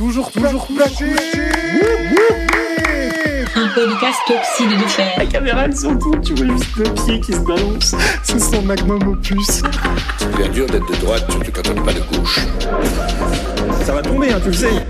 Toujours, 0.00 0.32
toujours 0.32 0.66
flashé 0.66 1.04
Un 3.54 3.68
podcast 3.74 4.18
toxide 4.26 4.70
de 4.70 4.88
fer. 4.88 5.12
La 5.18 5.26
caméra 5.26 5.66
elle 5.66 5.76
s'entoure, 5.76 6.18
tu 6.22 6.32
vois 6.32 6.56
juste 6.56 6.74
le 6.78 6.84
pied 6.84 7.20
qui 7.20 7.34
se 7.34 7.40
balance. 7.40 7.94
C'est 8.22 8.40
son 8.40 8.62
magnum 8.62 9.06
opus. 9.06 9.62
C'est 10.16 10.52
dur 10.52 10.64
d'être 10.68 10.90
de 10.90 10.96
droite, 11.04 11.30
surtout 11.30 11.52
quand 11.52 11.68
on 11.68 11.74
n'est 11.74 11.82
pas 11.82 11.92
de 11.92 12.00
gauche. 12.16 12.40
Ça 13.84 13.92
va 13.92 14.00
tomber, 14.00 14.32
hein, 14.32 14.40
tu 14.42 14.48
le 14.48 14.54
sais. 14.54 14.86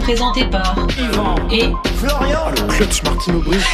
Présenté 0.00 0.44
par 0.50 0.76
Yvan 0.98 1.36
et 1.50 1.72
Florian 1.96 2.52
Clutch 2.68 3.02
Martino 3.02 3.38
Brice. 3.38 3.64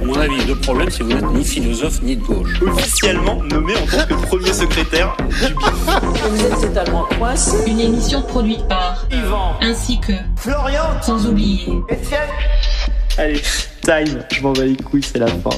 À 0.00 0.04
mon 0.04 0.14
avis, 0.14 0.44
le 0.46 0.54
problème, 0.54 0.88
c'est 0.90 1.00
que 1.00 1.04
vous 1.04 1.12
n'êtes 1.12 1.32
ni 1.32 1.44
philosophe 1.44 2.00
ni 2.02 2.16
de 2.16 2.22
gauche. 2.22 2.62
Officiellement 2.62 3.42
nommé 3.42 3.74
en 3.76 3.86
tant 3.86 4.06
que 4.06 4.26
premier 4.26 4.52
secrétaire 4.52 5.16
du 5.28 5.54
BIF. 5.54 6.30
Vous 6.30 6.44
êtes 6.44 6.60
totalement 6.60 7.04
coincé. 7.18 7.68
une 7.68 7.80
émission 7.80 8.22
produite 8.22 8.66
par 8.68 9.06
Yvan 9.10 9.56
ainsi 9.60 9.98
que 10.00 10.12
Florian 10.36 11.02
sans 11.02 11.26
oublier 11.26 11.72
Etienne 11.90 12.30
Allez, 13.16 13.42
time, 13.82 14.24
je 14.30 14.42
m'en 14.42 14.52
bats 14.52 14.64
les 14.64 14.76
couilles, 14.76 15.02
c'est 15.02 15.18
la 15.18 15.26
fin. 15.26 15.50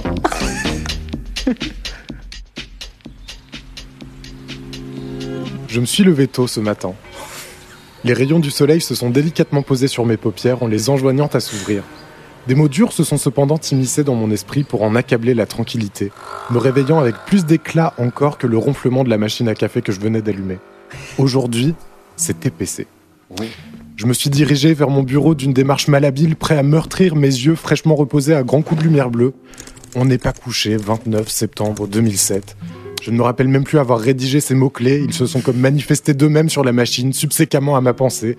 Je 5.68 5.80
me 5.80 5.86
suis 5.86 6.02
levé 6.02 6.26
tôt 6.26 6.46
ce 6.46 6.60
matin. 6.60 6.94
Les 8.04 8.14
rayons 8.14 8.38
du 8.38 8.50
soleil 8.50 8.80
se 8.80 8.94
sont 8.94 9.10
délicatement 9.10 9.60
posés 9.60 9.88
sur 9.88 10.06
mes 10.06 10.16
paupières 10.16 10.62
en 10.62 10.66
les 10.66 10.88
enjoignant 10.88 11.26
à 11.26 11.40
s'ouvrir. 11.40 11.82
Des 12.46 12.54
mots 12.54 12.68
durs 12.68 12.92
se 12.92 13.04
sont 13.04 13.18
cependant 13.18 13.58
immiscés 13.70 14.02
dans 14.02 14.14
mon 14.14 14.30
esprit 14.30 14.64
pour 14.64 14.82
en 14.82 14.94
accabler 14.94 15.34
la 15.34 15.46
tranquillité, 15.46 16.10
me 16.50 16.58
réveillant 16.58 16.98
avec 16.98 17.14
plus 17.26 17.44
d'éclat 17.44 17.92
encore 17.98 18.38
que 18.38 18.46
le 18.46 18.56
ronflement 18.56 19.04
de 19.04 19.10
la 19.10 19.18
machine 19.18 19.48
à 19.48 19.54
café 19.54 19.82
que 19.82 19.92
je 19.92 20.00
venais 20.00 20.22
d'allumer. 20.22 20.58
Aujourd'hui, 21.18 21.74
c'est 22.16 22.40
TPC. 22.40 22.86
Je 23.96 24.06
me 24.06 24.14
suis 24.14 24.30
dirigé 24.30 24.72
vers 24.72 24.88
mon 24.88 25.02
bureau 25.02 25.34
d'une 25.34 25.52
démarche 25.52 25.86
malhabile, 25.86 26.34
prêt 26.34 26.56
à 26.56 26.62
meurtrir 26.62 27.14
mes 27.14 27.28
yeux 27.28 27.54
fraîchement 27.54 27.94
reposés 27.94 28.34
à 28.34 28.42
grands 28.42 28.62
coups 28.62 28.80
de 28.80 28.86
lumière 28.86 29.10
bleue. 29.10 29.34
On 29.94 30.06
n'est 30.06 30.18
pas 30.18 30.32
couché, 30.32 30.76
29 30.76 31.28
septembre 31.28 31.86
2007. 31.86 32.56
Je 33.02 33.10
ne 33.10 33.16
me 33.16 33.22
rappelle 33.22 33.48
même 33.48 33.64
plus 33.64 33.78
avoir 33.78 34.00
rédigé 34.00 34.40
ces 34.40 34.54
mots-clés, 34.54 35.02
ils 35.04 35.14
se 35.14 35.26
sont 35.26 35.40
comme 35.40 35.58
manifestés 35.58 36.14
d'eux-mêmes 36.14 36.48
sur 36.48 36.64
la 36.64 36.72
machine, 36.72 37.12
subséquemment 37.12 37.76
à 37.76 37.80
ma 37.80 37.92
pensée. 37.92 38.36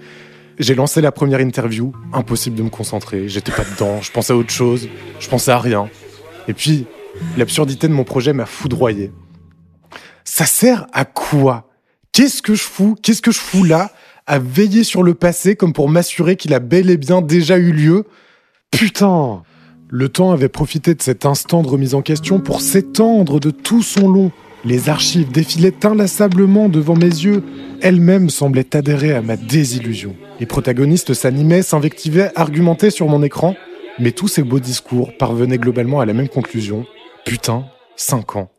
J'ai 0.62 0.76
lancé 0.76 1.02
la 1.02 1.12
première 1.12 1.42
interview, 1.42 1.92
impossible 2.14 2.56
de 2.56 2.62
me 2.62 2.70
concentrer, 2.70 3.28
j'étais 3.28 3.52
pas 3.52 3.64
dedans, 3.64 4.00
je 4.00 4.12
pensais 4.12 4.32
à 4.32 4.36
autre 4.36 4.52
chose, 4.52 4.88
je 5.20 5.28
pensais 5.28 5.50
à 5.50 5.58
rien. 5.58 5.90
Et 6.48 6.54
puis, 6.54 6.86
l'absurdité 7.36 7.88
de 7.88 7.94
mon 7.94 8.04
projet 8.04 8.32
m'a 8.32 8.46
foudroyé. 8.46 9.12
Ça 10.24 10.46
sert 10.46 10.86
à 10.94 11.04
quoi? 11.04 11.68
Qu'est-ce 12.12 12.44
que 12.44 12.54
je 12.54 12.62
fous? 12.62 12.96
Qu'est-ce 13.02 13.24
que 13.24 13.32
je 13.32 13.40
fous 13.40 13.64
là? 13.64 13.90
À 14.28 14.38
veiller 14.38 14.84
sur 14.84 15.02
le 15.02 15.16
passé 15.16 15.56
comme 15.56 15.74
pour 15.74 15.90
m'assurer 15.90 16.36
qu'il 16.36 16.54
a 16.54 16.60
bel 16.60 16.92
et 16.92 16.98
bien 16.98 17.24
déjà 17.24 17.58
eu 17.58 17.72
lieu? 17.72 18.06
Putain! 18.70 19.42
Le 19.90 20.10
temps 20.10 20.30
avait 20.30 20.48
profité 20.48 20.94
de 20.94 21.02
cet 21.02 21.26
instant 21.26 21.64
de 21.64 21.70
remise 21.70 21.96
en 21.96 22.04
question 22.04 22.40
pour 22.40 22.62
s'étendre 22.62 23.40
de 23.40 23.50
tout 23.50 23.82
son 23.82 24.08
long. 24.08 24.32
Les 24.64 24.90
archives 24.90 25.32
défilaient 25.32 25.86
inlassablement 25.86 26.70
devant 26.70 26.96
mes 26.96 27.06
yeux. 27.06 27.44
Elles-mêmes 27.82 28.30
semblaient 28.30 28.76
adhérer 28.76 29.14
à 29.14 29.22
ma 29.22 29.36
désillusion. 29.36 30.16
Les 30.40 30.46
protagonistes 30.46 31.16
s'animaient, 31.16 31.64
s'invectivaient, 31.64 32.32
argumentaient 32.36 32.92
sur 32.92 33.08
mon 33.08 33.24
écran, 33.24 33.56
mais 33.98 34.12
tous 34.12 34.28
ces 34.28 34.44
beaux 34.44 34.60
discours 34.60 35.18
parvenaient 35.18 35.58
globalement 35.58 36.00
à 36.00 36.06
la 36.06 36.14
même 36.14 36.30
conclusion. 36.30 36.86
Putain, 37.26 37.66
5 37.96 38.36
ans. 38.36 38.50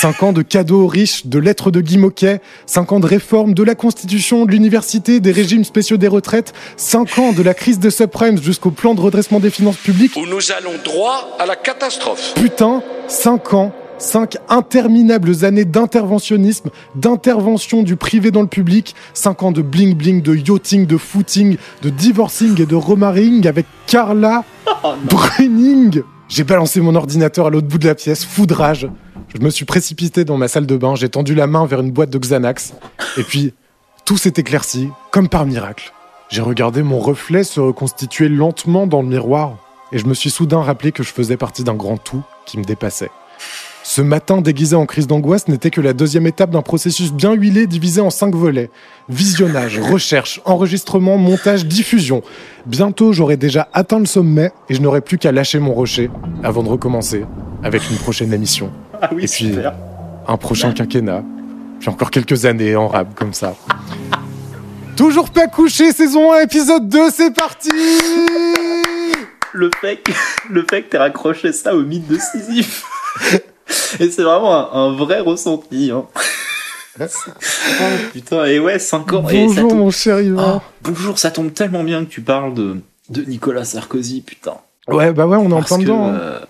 5 0.00 0.22
ans 0.22 0.32
de 0.32 0.42
cadeaux 0.42 0.86
riches, 0.88 1.26
de 1.26 1.38
lettres 1.38 1.70
de 1.70 1.80
Guy 1.80 1.98
Moquet, 1.98 2.40
5 2.66 2.92
ans 2.92 3.00
de 3.00 3.06
réforme 3.06 3.54
de 3.54 3.62
la 3.62 3.74
Constitution, 3.74 4.46
de 4.46 4.50
l'université, 4.50 5.20
des 5.20 5.32
régimes 5.32 5.64
spéciaux 5.64 5.98
des 5.98 6.08
retraites, 6.08 6.52
5 6.76 7.18
ans 7.18 7.32
de 7.32 7.42
la 7.42 7.54
crise 7.54 7.78
de 7.78 7.90
subprimes 7.90 8.42
jusqu'au 8.42 8.70
plan 8.70 8.94
de 8.94 9.00
redressement 9.00 9.38
des 9.38 9.50
finances 9.50 9.76
publiques. 9.76 10.16
Où 10.16 10.26
nous 10.26 10.50
allons 10.50 10.78
droit 10.82 11.36
à 11.38 11.46
la 11.46 11.56
catastrophe. 11.56 12.32
Putain, 12.34 12.82
5 13.06 13.54
ans, 13.54 13.72
5 14.02 14.36
interminables 14.48 15.44
années 15.44 15.64
d'interventionnisme, 15.64 16.70
d'intervention 16.96 17.82
du 17.82 17.96
privé 17.96 18.30
dans 18.30 18.42
le 18.42 18.48
public, 18.48 18.94
5 19.14 19.42
ans 19.44 19.52
de 19.52 19.62
bling-bling, 19.62 20.22
de 20.22 20.34
yachting, 20.34 20.86
de 20.86 20.96
footing, 20.96 21.56
de 21.82 21.88
divorcing 21.88 22.60
et 22.60 22.66
de 22.66 22.74
remarrying 22.74 23.46
avec 23.46 23.66
Carla 23.86 24.44
Brunning. 25.04 26.02
J'ai 26.28 26.44
balancé 26.44 26.80
mon 26.80 26.96
ordinateur 26.96 27.46
à 27.46 27.50
l'autre 27.50 27.68
bout 27.68 27.78
de 27.78 27.86
la 27.86 27.94
pièce, 27.94 28.24
foudrage. 28.24 28.88
Je 29.34 29.40
me 29.40 29.50
suis 29.50 29.64
précipité 29.64 30.24
dans 30.24 30.36
ma 30.36 30.48
salle 30.48 30.66
de 30.66 30.76
bain, 30.76 30.96
j'ai 30.96 31.08
tendu 31.08 31.34
la 31.34 31.46
main 31.46 31.64
vers 31.66 31.80
une 31.80 31.92
boîte 31.92 32.10
de 32.10 32.18
Xanax, 32.18 32.74
et 33.16 33.22
puis 33.22 33.54
tout 34.04 34.18
s'est 34.18 34.34
éclairci, 34.36 34.88
comme 35.12 35.28
par 35.28 35.46
miracle. 35.46 35.92
J'ai 36.28 36.42
regardé 36.42 36.82
mon 36.82 36.98
reflet 36.98 37.44
se 37.44 37.60
reconstituer 37.60 38.28
lentement 38.28 38.86
dans 38.86 39.00
le 39.00 39.08
miroir, 39.08 39.58
et 39.92 39.98
je 39.98 40.06
me 40.06 40.14
suis 40.14 40.30
soudain 40.30 40.60
rappelé 40.60 40.90
que 40.90 41.02
je 41.02 41.12
faisais 41.12 41.36
partie 41.36 41.62
d'un 41.62 41.74
grand 41.74 41.98
tout 41.98 42.22
qui 42.46 42.58
me 42.58 42.64
dépassait. 42.64 43.10
Ce 43.84 44.00
matin 44.00 44.40
déguisé 44.40 44.76
en 44.76 44.86
crise 44.86 45.06
d'angoisse 45.06 45.48
n'était 45.48 45.70
que 45.70 45.80
la 45.80 45.92
deuxième 45.92 46.26
étape 46.26 46.50
d'un 46.50 46.62
processus 46.62 47.12
bien 47.12 47.32
huilé 47.32 47.66
divisé 47.66 48.00
en 48.00 48.10
cinq 48.10 48.34
volets. 48.34 48.70
Visionnage, 49.08 49.78
recherche, 49.82 50.40
enregistrement, 50.44 51.18
montage, 51.18 51.66
diffusion. 51.66 52.22
Bientôt 52.66 53.12
j'aurai 53.12 53.36
déjà 53.36 53.68
atteint 53.72 53.98
le 53.98 54.06
sommet 54.06 54.52
et 54.68 54.74
je 54.74 54.80
n'aurai 54.80 55.00
plus 55.00 55.18
qu'à 55.18 55.32
lâcher 55.32 55.58
mon 55.58 55.74
rocher 55.74 56.10
avant 56.44 56.62
de 56.62 56.68
recommencer 56.68 57.24
avec 57.62 57.88
une 57.90 57.96
prochaine 57.96 58.32
émission. 58.32 58.70
Ah 59.04 59.08
oui, 59.12 59.24
et 59.24 59.26
puis 59.26 59.46
super. 59.48 59.72
un 60.28 60.36
prochain 60.36 60.72
quinquennat. 60.72 61.24
Puis 61.80 61.88
encore 61.88 62.12
quelques 62.12 62.44
années 62.44 62.76
en 62.76 62.86
rap 62.86 63.16
comme 63.16 63.34
ça. 63.34 63.56
Toujours 64.96 65.28
pas 65.30 65.48
couché, 65.48 65.90
saison 65.90 66.32
1, 66.32 66.42
épisode 66.42 66.88
2, 66.88 67.10
c'est 67.10 67.34
parti 67.34 67.70
Le 69.52 69.70
fait 69.80 69.96
que, 69.96 70.12
le 70.50 70.64
fait 70.70 70.82
que 70.82 70.90
t'aies 70.90 70.98
raccroché 70.98 71.52
ça 71.52 71.74
au 71.74 71.82
mythe 71.82 72.06
de 72.06 72.16
Sisyphe. 72.16 72.84
Et 74.00 74.10
c'est 74.10 74.22
vraiment 74.22 74.54
un, 74.74 74.88
un 74.88 74.92
vrai 74.96 75.20
ressenti. 75.20 75.90
Hein. 75.90 76.04
Oh, 77.00 77.04
putain, 78.12 78.44
et 78.46 78.58
ouais, 78.58 78.78
5 78.78 79.12
ans. 79.14 79.28
et 79.28 79.48
ça 79.48 79.54
Bonjour 79.62 79.68
tombe- 79.70 79.78
mon 79.78 79.90
cher 79.90 80.20
Yvan. 80.20 80.42
Ah, 80.58 80.62
bonjour, 80.82 81.18
ça 81.18 81.30
tombe 81.30 81.52
tellement 81.52 81.84
bien 81.84 82.04
que 82.04 82.10
tu 82.10 82.20
parles 82.20 82.54
de, 82.54 82.76
de 83.10 83.22
Nicolas 83.22 83.64
Sarkozy, 83.64 84.20
putain. 84.20 84.54
Ouais, 84.88 85.12
bah 85.12 85.26
ouais, 85.26 85.36
on 85.38 85.50
est 85.50 85.54
en 85.54 85.62
plein 85.62 85.78
dedans. 85.78 86.06
hein. 86.08 86.14
euh, 86.14 86.40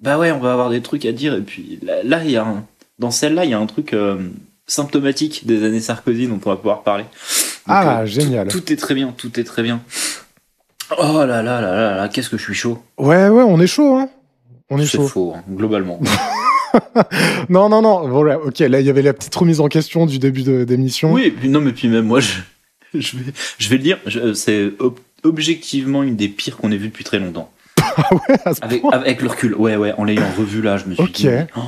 bah 0.00 0.16
ouais, 0.18 0.30
on 0.32 0.38
va 0.38 0.52
avoir 0.52 0.70
des 0.70 0.80
trucs 0.80 1.04
à 1.04 1.12
dire. 1.12 1.34
Et 1.34 1.42
puis 1.42 1.78
là, 1.82 2.24
y 2.24 2.36
a 2.36 2.44
un, 2.44 2.64
dans 2.98 3.10
celle-là, 3.10 3.44
il 3.44 3.50
y 3.50 3.54
a 3.54 3.58
un 3.58 3.66
truc 3.66 3.92
euh, 3.92 4.16
symptomatique 4.66 5.46
des 5.46 5.64
années 5.66 5.80
Sarkozy 5.80 6.26
dont 6.28 6.40
on 6.44 6.50
va 6.50 6.56
pouvoir 6.56 6.82
parler. 6.82 7.04
Donc, 7.04 7.10
Ah, 7.66 8.00
euh, 8.00 8.06
génial. 8.06 8.48
Tout, 8.48 8.60
tout 8.60 8.72
est 8.72 8.76
très 8.76 8.94
bien, 8.94 9.12
tout 9.16 9.38
est 9.38 9.44
très 9.44 9.62
bien. 9.62 9.80
Oh 10.98 11.18
là 11.18 11.26
là 11.26 11.42
là 11.42 11.60
là 11.60 11.96
là, 11.96 12.08
qu'est-ce 12.08 12.30
que 12.30 12.36
je 12.38 12.42
suis 12.42 12.54
chaud. 12.54 12.82
Ouais, 12.98 13.28
ouais, 13.28 13.42
on 13.46 13.60
est 13.60 13.66
chaud, 13.68 13.96
hein. 13.96 14.08
On 14.70 14.78
est 14.78 14.86
C'est 14.86 14.96
chaud. 14.98 15.06
faux, 15.08 15.34
hein, 15.36 15.42
globalement. 15.50 16.00
Non, 17.48 17.68
non, 17.68 17.82
non. 17.82 18.08
Voilà, 18.08 18.38
ok, 18.40 18.58
là, 18.60 18.80
il 18.80 18.86
y 18.86 18.90
avait 18.90 19.02
la 19.02 19.12
petite 19.12 19.34
remise 19.34 19.60
en 19.60 19.68
question 19.68 20.06
du 20.06 20.18
début 20.18 20.42
de- 20.42 20.64
d'émission. 20.64 21.12
oui, 21.12 21.34
non, 21.44 21.60
mais 21.60 21.72
puis 21.72 21.88
même 21.88 22.06
moi, 22.06 22.20
je, 22.20 22.34
je, 22.98 23.16
vais, 23.16 23.32
je 23.58 23.68
vais 23.68 23.76
le 23.76 23.82
dire, 23.82 23.98
je- 24.06 24.32
c'est 24.34 24.70
ob- 24.78 24.98
objectivement 25.24 26.02
une 26.02 26.16
des 26.16 26.28
pires 26.28 26.56
qu'on 26.56 26.70
ait 26.72 26.76
vues 26.76 26.88
depuis 26.88 27.04
très 27.04 27.18
longtemps. 27.18 27.50
ouais, 28.12 28.36
à 28.44 28.54
ce 28.54 28.62
Avec, 28.62 28.82
point. 28.82 28.90
avec 28.92 29.22
le 29.22 29.28
recul, 29.28 29.54
ouais, 29.54 29.76
ouais, 29.76 29.92
en 29.96 30.04
l'ayant 30.04 30.22
revu 30.38 30.62
là, 30.62 30.76
je 30.76 30.84
me 30.86 30.94
suis 30.94 31.04
dit, 31.12 31.28
oh, 31.56 31.60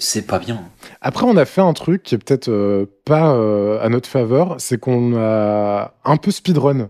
c'est 0.00 0.26
pas 0.26 0.38
bien. 0.38 0.60
Après, 1.00 1.24
on 1.26 1.36
a 1.36 1.44
fait 1.44 1.60
un 1.60 1.72
truc 1.74 2.02
qui 2.02 2.14
est 2.14 2.18
peut-être 2.18 2.48
euh, 2.48 2.86
pas 3.04 3.34
euh, 3.34 3.78
à 3.84 3.88
notre 3.88 4.08
faveur, 4.08 4.56
c'est 4.58 4.78
qu'on 4.78 5.14
a 5.16 5.94
un 6.04 6.16
peu 6.16 6.30
speedrun. 6.30 6.88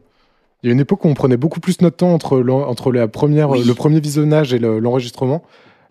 Il 0.62 0.68
y 0.68 0.70
a 0.70 0.72
une 0.72 0.80
époque 0.80 1.04
où 1.04 1.08
on 1.08 1.14
prenait 1.14 1.36
beaucoup 1.36 1.60
plus 1.60 1.80
notre 1.82 1.96
temps 1.98 2.14
entre, 2.14 2.40
entre 2.48 2.90
la 2.92 3.06
première, 3.08 3.50
Oui. 3.50 3.62
le 3.64 3.74
premier 3.74 4.00
visionnage 4.00 4.54
et 4.54 4.58
le- 4.58 4.78
l'enregistrement. 4.78 5.42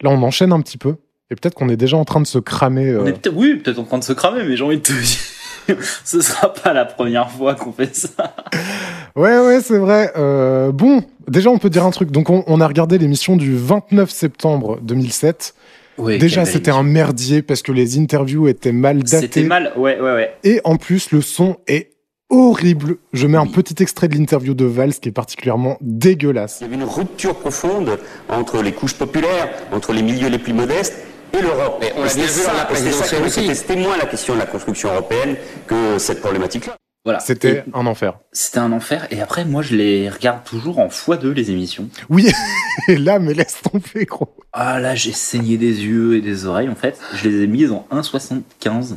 Là, 0.02 0.10
on 0.10 0.22
enchaîne 0.24 0.52
un 0.52 0.62
petit 0.62 0.78
peu. 0.80 0.96
Et 1.34 1.36
peut-être 1.36 1.56
qu'on 1.56 1.68
est 1.70 1.78
déjà 1.78 1.98
en 1.98 2.06
train 2.06 2.22
de 2.22 2.28
se 2.28 2.38
cramer. 2.38 2.90
euh, 2.90 3.02
On 3.02 3.08
est 3.08 3.14
peut-être, 3.14 3.36
oui, 3.36 3.56
peut-être 3.56 3.80
en 3.80 3.86
train 3.86 3.98
de 3.98 4.04
se 4.04 4.14
cramer, 4.14 4.44
mais 4.48 4.56
j'ai 4.56 4.64
envie 4.64 4.78
de 4.78 4.84
te 4.84 4.92
dire, 4.94 5.78
ce 6.06 6.22
sera 6.22 6.54
pas 6.54 6.74
la 6.74 6.86
première 6.86 7.32
fois 7.32 7.56
qu'on 7.56 7.72
fait 7.74 7.96
ça. 7.96 8.36
Ouais, 9.16 9.38
ouais, 9.40 9.60
c'est 9.62 9.78
vrai. 9.78 10.12
Euh, 10.18 10.72
bon, 10.72 11.04
déjà, 11.28 11.50
on 11.52 11.60
peut 11.60 11.70
dire 11.70 11.86
un 11.86 11.92
truc. 11.92 12.10
Donc, 12.10 12.32
on, 12.32 12.44
on 12.48 12.60
a 12.62 12.68
regardé 12.68 12.98
l'émission 12.98 13.36
du 13.36 13.56
29 13.56 14.10
septembre 14.10 14.80
2007. 14.82 15.54
Oui, 16.00 16.18
déjà, 16.18 16.46
c'était 16.46 16.72
un 16.72 16.82
merdier 16.82 17.44
parce 17.44 17.62
que 17.62 17.72
les 17.72 18.00
interviews 18.00 18.48
étaient 18.48 18.72
mal 18.72 19.04
datées. 19.04 19.22
C'était 19.28 19.44
mal, 19.44 19.72
ouais, 19.76 20.00
ouais, 20.00 20.14
ouais. 20.14 20.34
Et 20.44 20.62
en 20.64 20.78
plus, 20.78 21.12
le 21.12 21.22
son 21.22 21.58
est 21.68 21.92
horrible. 22.32 22.96
Je 23.14 23.28
mets 23.28 23.38
un 23.38 23.46
petit 23.46 23.84
extrait 23.84 24.08
de 24.08 24.16
l'interview 24.18 24.56
de 24.56 24.66
Valls 24.66 24.94
qui 24.96 25.10
est 25.10 25.12
particulièrement 25.14 25.78
dégueulasse. 25.82 26.58
Il 26.62 26.64
y 26.64 26.68
avait 26.74 26.84
une 26.84 26.90
rupture 26.90 27.36
profonde 27.36 28.00
entre 28.30 28.64
les 28.64 28.72
couches 28.72 28.96
populaires, 28.96 29.50
entre 29.72 29.94
les 29.94 30.02
milieux 30.02 30.30
les 30.30 30.40
plus 30.40 30.54
modestes 30.54 30.96
et 31.38 31.42
l'Europe. 31.42 31.78
Mais 31.82 31.94
on 31.96 32.04
l'a 32.04 32.10
c'était 32.10 32.26
bien 32.26 32.32
vu 32.34 32.42
dans 32.48 32.54
la 32.54 32.66
présidentielle 32.66 33.24
aussi. 33.24 33.56
c'était- 33.56 33.76
moins 33.76 33.98
la 33.98 34.06
question 34.06 34.34
de 34.36 34.40
la 34.40 34.46
construction 34.46 34.90
européenne 34.94 35.36
que 35.68 35.98
cette 35.98 36.22
problématique-là. 36.22 36.76
Voilà. 37.06 37.20
C'était 37.20 37.66
un 37.74 37.86
enfer. 37.86 38.18
C'était 38.32 38.60
un 38.60 38.72
enfer. 38.72 39.08
Et 39.12 39.20
après, 39.22 39.44
moi, 39.44 39.62
je 39.62 39.76
les 39.76 40.10
regarde 40.10 40.46
toujours 40.46 40.80
en 40.80 40.88
x2 40.88 41.32
les 41.34 41.52
émissions. 41.52 41.90
Oui, 42.10 42.32
et 42.88 42.96
là, 42.98 43.20
mais 43.20 43.34
laisse 43.34 43.58
tomber, 43.62 44.06
gros. 44.06 44.34
Ah 44.54 44.80
là, 44.80 44.96
j'ai 44.96 45.12
saigné 45.12 45.58
des 45.58 45.84
yeux 45.84 46.16
et 46.16 46.22
des 46.22 46.46
oreilles 46.46 46.70
en 46.70 46.76
fait. 46.76 46.98
Je 47.16 47.28
les 47.28 47.44
ai 47.44 47.48
mises 47.48 47.72
en 47.72 47.86
1,75. 47.92 48.96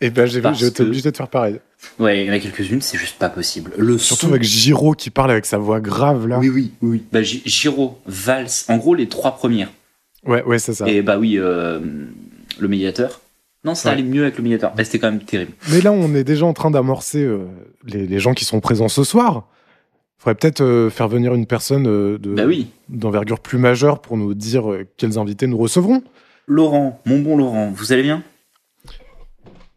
Et 0.00 0.10
ben 0.10 0.26
j'ai 0.26 0.38
été 0.38 0.70
que- 0.72 0.82
obligé 0.82 1.10
de 1.10 1.16
faire 1.16 1.28
pareil. 1.28 1.60
Ouais, 2.00 2.24
il 2.24 2.26
y 2.26 2.30
en 2.30 2.32
a 2.32 2.38
quelques-unes, 2.40 2.80
c'est 2.80 2.98
juste 2.98 3.18
pas 3.18 3.28
possible. 3.28 3.70
Le 3.78 3.96
Surtout 3.98 4.26
son- 4.26 4.30
avec 4.32 4.42
Giro 4.42 4.94
qui 4.94 5.10
parle 5.10 5.30
avec 5.30 5.46
sa 5.46 5.58
voix 5.58 5.80
grave 5.80 6.26
là. 6.26 6.38
Oui, 6.40 6.48
oui, 6.48 6.72
oui. 6.82 7.04
Bah, 7.12 7.22
Gi- 7.22 7.42
Giro, 7.46 7.98
Valls, 8.06 8.48
en 8.68 8.76
gros 8.78 8.94
les 8.96 9.08
trois 9.08 9.36
premières. 9.36 9.68
Ouais, 10.26 10.42
ouais, 10.44 10.58
c'est 10.58 10.74
ça. 10.74 10.88
Et 10.88 11.02
bah 11.02 11.18
oui, 11.18 11.38
euh, 11.38 11.80
le 12.58 12.68
médiateur. 12.68 13.20
Non, 13.64 13.74
ça 13.74 13.88
Ouais. 13.88 13.94
allait 13.94 14.02
mieux 14.04 14.22
avec 14.22 14.36
le 14.36 14.42
médiateur. 14.42 14.72
Mais 14.76 14.84
c'était 14.84 14.98
quand 14.98 15.10
même 15.10 15.22
terrible. 15.22 15.52
Mais 15.70 15.80
là, 15.80 15.90
on 15.92 16.14
est 16.14 16.24
déjà 16.24 16.44
en 16.46 16.52
train 16.52 16.70
d'amorcer 16.70 17.22
euh, 17.22 17.46
les, 17.86 18.06
les 18.06 18.18
gens 18.18 18.34
qui 18.34 18.44
sont 18.44 18.60
présents 18.60 18.88
ce 18.88 19.04
soir. 19.04 19.48
Faudrait 20.18 20.34
peut-être 20.34 20.60
euh, 20.62 20.90
faire 20.90 21.08
venir 21.08 21.34
une 21.34 21.46
personne 21.46 21.86
euh, 21.86 22.18
de- 22.18 22.34
Bah 22.34 22.44
oui. 22.46 22.68
d'envergure 22.88 23.40
plus 23.40 23.58
majeure 23.58 24.00
pour 24.00 24.16
nous 24.16 24.34
dire 24.34 24.70
euh, 24.70 24.86
quels 24.96 25.18
invités 25.18 25.46
nous 25.46 25.56
recevrons. 25.58 26.02
Laurent, 26.46 27.00
mon 27.06 27.18
bon 27.20 27.36
Laurent, 27.38 27.70
vous 27.74 27.92
allez 27.92 28.02
bien? 28.02 28.22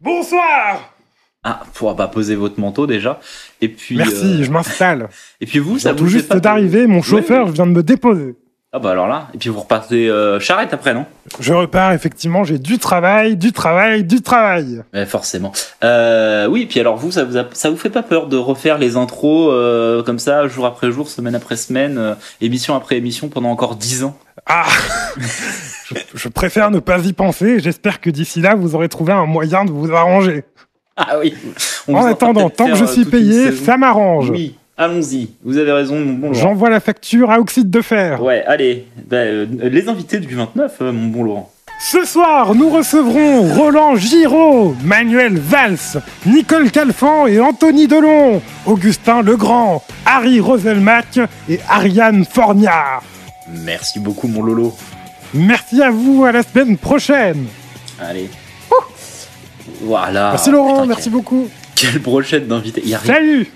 Bonsoir 0.00 0.94
Ah, 1.42 1.62
pour 1.74 1.94
pas 1.96 2.08
poser 2.08 2.34
votre 2.34 2.60
manteau 2.60 2.86
déjà. 2.86 3.20
Et 3.60 3.68
puis. 3.68 3.96
Merci, 3.96 4.40
euh, 4.40 4.42
je 4.44 4.50
m'installe. 4.50 5.08
Et 5.40 5.46
puis 5.46 5.58
vous, 5.58 5.76
Je 5.78 5.82
ça 5.82 5.92
vous 5.92 5.98
tout 5.98 6.06
juste 6.08 6.28
pas 6.28 6.40
d'arriver, 6.40 6.86
mon 6.86 7.02
chauffeur 7.02 7.46
Ouais. 7.46 7.52
vient 7.52 7.66
de 7.66 7.72
me 7.72 7.82
déposer. 7.82 8.34
Ah 8.70 8.78
bah 8.80 8.90
alors 8.90 9.08
là. 9.08 9.28
Et 9.32 9.38
puis 9.38 9.48
vous 9.48 9.60
repartez 9.60 10.10
euh, 10.10 10.38
charrette 10.40 10.74
après, 10.74 10.92
non? 10.92 11.06
Je 11.40 11.54
repars, 11.54 11.92
effectivement, 11.92 12.44
j'ai 12.44 12.58
du 12.58 12.78
travail, 12.78 13.34
du 13.36 13.50
travail, 13.52 14.04
du 14.04 14.20
travail. 14.20 14.82
Ouais, 14.92 15.06
forcément. 15.06 15.52
Euh, 15.82 16.46
oui, 16.48 16.66
puis 16.66 16.78
alors 16.78 16.96
vous, 16.96 17.10
ça 17.10 17.24
vous, 17.24 17.38
a- 17.38 17.46
ça 17.52 17.70
vous 17.70 17.78
fait 17.78 17.88
pas 17.88 18.02
peur 18.02 18.26
de 18.26 18.36
refaire 18.36 18.76
les 18.76 18.98
intros 18.98 19.48
euh, 19.54 20.02
comme 20.02 20.18
ça, 20.18 20.46
jour 20.48 20.66
après 20.66 20.92
jour, 20.92 21.08
semaine 21.08 21.34
après 21.34 21.56
semaine, 21.56 21.96
euh, 21.96 22.14
émission 22.42 22.74
après 22.76 22.98
émission 22.98 23.28
pendant 23.28 23.48
encore 23.48 23.74
10 23.74 24.04
ans? 24.04 24.18
Ah 24.44 24.66
je, 25.86 25.94
je 26.14 26.28
préfère 26.28 26.70
ne 26.70 26.78
pas 26.78 26.98
y 27.06 27.14
penser, 27.14 27.60
j'espère 27.60 28.02
que 28.02 28.10
d'ici 28.10 28.42
là, 28.42 28.54
vous 28.54 28.74
aurez 28.74 28.90
trouvé 28.90 29.14
un 29.14 29.24
moyen 29.24 29.64
de 29.64 29.70
vous 29.70 29.92
arranger. 29.92 30.44
Ah 30.94 31.18
oui. 31.18 31.34
On 31.86 31.94
En 31.94 32.04
attendant, 32.04 32.50
tant 32.50 32.66
que 32.66 32.74
je 32.74 32.84
euh, 32.84 32.86
suis 32.86 33.04
payé, 33.06 33.52
ça 33.52 33.78
m'arrange. 33.78 34.28
Oui, 34.30 34.58
allons-y. 34.78 35.28
Vous 35.44 35.58
avez 35.58 35.72
raison, 35.72 35.98
mon 35.98 36.14
bon 36.14 36.28
Laurent. 36.30 36.40
J'envoie 36.40 36.70
la 36.70 36.80
facture 36.80 37.30
à 37.30 37.38
oxyde 37.40 37.68
de 37.68 37.80
fer. 37.82 38.22
Ouais, 38.22 38.42
allez. 38.46 38.86
Bah, 39.10 39.16
euh, 39.18 39.46
les 39.62 39.88
invités 39.88 40.18
du 40.20 40.34
29, 40.34 40.76
euh, 40.80 40.92
mon 40.92 41.08
bon 41.08 41.24
Laurent. 41.24 41.52
Ce 41.80 42.04
soir, 42.04 42.54
nous 42.56 42.70
recevrons 42.70 43.42
Roland 43.54 43.94
Giraud, 43.94 44.74
Manuel 44.82 45.38
Valls, 45.38 46.02
Nicole 46.26 46.70
Calfan 46.72 47.26
et 47.28 47.38
Anthony 47.38 47.86
Delon, 47.86 48.42
Augustin 48.66 49.22
Legrand, 49.22 49.84
Harry 50.04 50.40
Roselmack 50.40 51.20
et 51.48 51.60
Ariane 51.68 52.24
Forniard. 52.24 53.02
Merci 53.64 54.00
beaucoup, 54.00 54.26
mon 54.26 54.42
Lolo. 54.42 54.74
Merci 55.34 55.80
à 55.80 55.90
vous, 55.90 56.24
à 56.24 56.32
la 56.32 56.42
semaine 56.42 56.76
prochaine. 56.76 57.46
Allez. 58.00 58.28
Voilà. 59.80 60.30
merci 60.32 60.50
Laurent, 60.50 60.74
Putain, 60.74 60.86
merci 60.86 61.10
beaucoup. 61.10 61.48
Quelle 61.76 61.98
brochette 62.00 62.48
d'invités. 62.48 62.82
Y 62.84 62.94
a. 62.94 62.98
Salut 62.98 63.46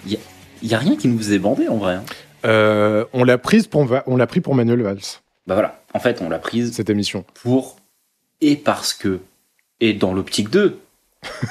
Il 0.62 0.69
y 0.70 0.75
a 0.75 0.79
rien 0.79 0.97
qui 0.97 1.09
nous 1.09 1.19
faisait 1.19 1.38
bander 1.38 1.69
en 1.69 1.76
vrai. 1.76 1.94
hein. 1.94 2.05
Euh, 2.44 3.05
On 3.12 3.25
l'a 3.25 3.38
prise 3.38 3.67
pour, 3.67 3.87
on 4.06 4.17
l'a 4.17 4.26
pris 4.26 4.41
pour 4.41 4.55
Manuel 4.55 4.82
Valls, 4.82 4.99
Bah 5.47 5.55
voilà. 5.55 5.81
En 5.94 5.99
fait, 6.00 6.20
on 6.23 6.29
l'a 6.29 6.38
prise 6.38 6.73
cette 6.73 6.91
émission. 6.91 7.25
pour 7.43 7.76
et 8.41 8.56
parce 8.56 8.93
que 8.94 9.20
et 9.81 9.93
dans 9.94 10.12
l'optique 10.14 10.50
2 10.50 10.79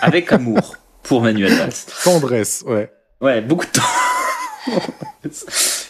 avec 0.02 0.32
amour 0.34 0.76
pour 1.04 1.22
Manuel 1.22 1.54
Valls. 1.54 1.72
Tendresse, 2.04 2.64
ouais. 2.68 2.92
Ouais, 3.22 3.40
beaucoup 3.42 3.66
de 3.66 3.72
temps. 3.72 4.72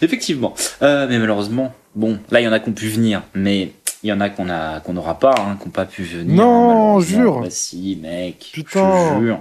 Effectivement. 0.02 0.54
Euh, 0.82 1.08
mais 1.10 1.18
malheureusement, 1.20 1.74
bon, 1.96 2.20
là 2.30 2.42
il 2.42 2.44
y 2.44 2.48
en 2.48 2.52
a 2.54 2.60
qui 2.60 2.70
ont 2.70 2.74
pu 2.74 2.88
venir, 2.90 3.22
mais 3.34 3.72
il 4.04 4.10
y 4.10 4.14
en 4.14 4.20
a 4.22 4.30
qu'on 4.30 4.50
a 4.50 4.80
qu'on 4.80 4.94
n'aura 4.94 5.20
pas, 5.20 5.36
hein, 5.38 5.58
qui 5.60 5.66
n'ont 5.66 5.72
pas 5.72 5.86
pu 5.86 6.04
venir. 6.04 6.36
Non, 6.36 7.00
jure. 7.00 7.42
Bah 7.42 7.48
si, 7.50 7.98
mec. 8.02 8.50
Putain. 8.54 9.20
Je 9.20 9.26
jure. 9.26 9.40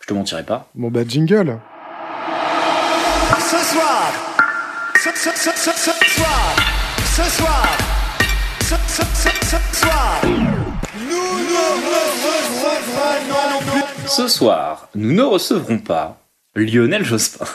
Je 0.00 0.06
te 0.06 0.14
mentirai 0.14 0.42
pas. 0.44 0.68
Bon 0.74 0.90
bah 0.90 1.02
jingle. 1.06 1.58
Ce 3.50 3.56
soir, 3.74 4.12
ce, 5.02 5.08
ce, 5.14 5.30
ce, 5.34 5.50
ce, 5.56 5.70
ce 5.70 5.90
soir, 6.14 6.56
ce 7.16 7.22
soir, 7.36 7.66
ce, 8.60 8.74
ce, 8.86 9.02
ce, 9.14 9.28
ce 9.46 9.56
soir, 9.80 10.20
nous 11.08 11.38
ne 11.38 11.64
recevrons 11.88 13.50
non 13.50 13.72
plus. 13.72 14.08
Ce 14.08 14.28
soir, 14.28 14.88
nous 14.94 15.12
ne 15.14 15.22
recevrons 15.22 15.78
pas 15.78 16.18
Lionel 16.54 17.04
Jospin. 17.04 17.46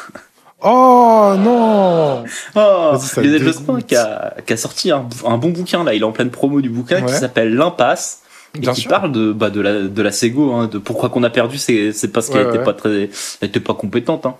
Oh 0.61 1.33
non 1.37 2.23
Oh, 2.55 2.93
Lionel 3.17 3.31
dégoûte. 3.31 3.43
Jospin 3.43 3.81
qui 3.81 3.95
a, 3.95 4.33
qui 4.45 4.53
a 4.53 4.57
sorti 4.57 4.91
un, 4.91 5.05
un 5.25 5.37
bon 5.37 5.49
bouquin 5.49 5.83
là, 5.83 5.93
il 5.93 6.01
est 6.01 6.05
en 6.05 6.11
pleine 6.11 6.31
promo 6.31 6.61
du 6.61 6.69
bouquin 6.69 7.01
qui 7.03 7.13
s'appelle 7.13 7.53
L'impasse. 7.55 8.19
Et 8.55 8.59
Bien 8.59 8.71
qui 8.73 8.81
sûr. 8.81 8.89
parle 8.91 9.11
de, 9.11 9.31
bah, 9.31 9.49
de 9.49 9.59
la, 9.61 9.81
de 9.81 10.01
la 10.03 10.11
Sego, 10.11 10.53
hein, 10.53 10.67
de 10.67 10.77
pourquoi 10.77 11.09
qu'on 11.09 11.23
a 11.23 11.31
perdu, 11.31 11.57
c'est, 11.57 11.91
c'est 11.91 12.09
parce 12.09 12.29
qu'elle 12.29 12.43
Ouais, 12.43 12.49
était 12.49 12.59
ouais. 12.59 12.63
pas 12.63 12.73
très, 12.73 13.09
elle 13.41 13.47
était 13.49 13.59
pas 13.59 13.73
compétente, 13.73 14.27
hein. 14.27 14.35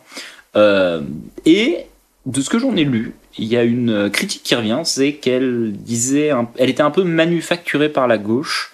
Euh, 0.55 1.01
et 1.45 1.77
de 2.25 2.41
ce 2.41 2.49
que 2.49 2.59
j'en 2.59 2.75
ai 2.75 2.83
lu, 2.83 3.13
il 3.37 3.45
y 3.45 3.57
a 3.57 3.63
une 3.63 4.09
critique 4.11 4.43
qui 4.43 4.55
revient, 4.55 4.81
c'est 4.83 5.13
qu'elle 5.13 5.73
disait, 5.73 6.31
elle 6.57 6.69
était 6.69 6.83
un 6.83 6.91
peu 6.91 7.03
manufacturée 7.03 7.89
par 7.89 8.07
la 8.07 8.17
gauche 8.17 8.71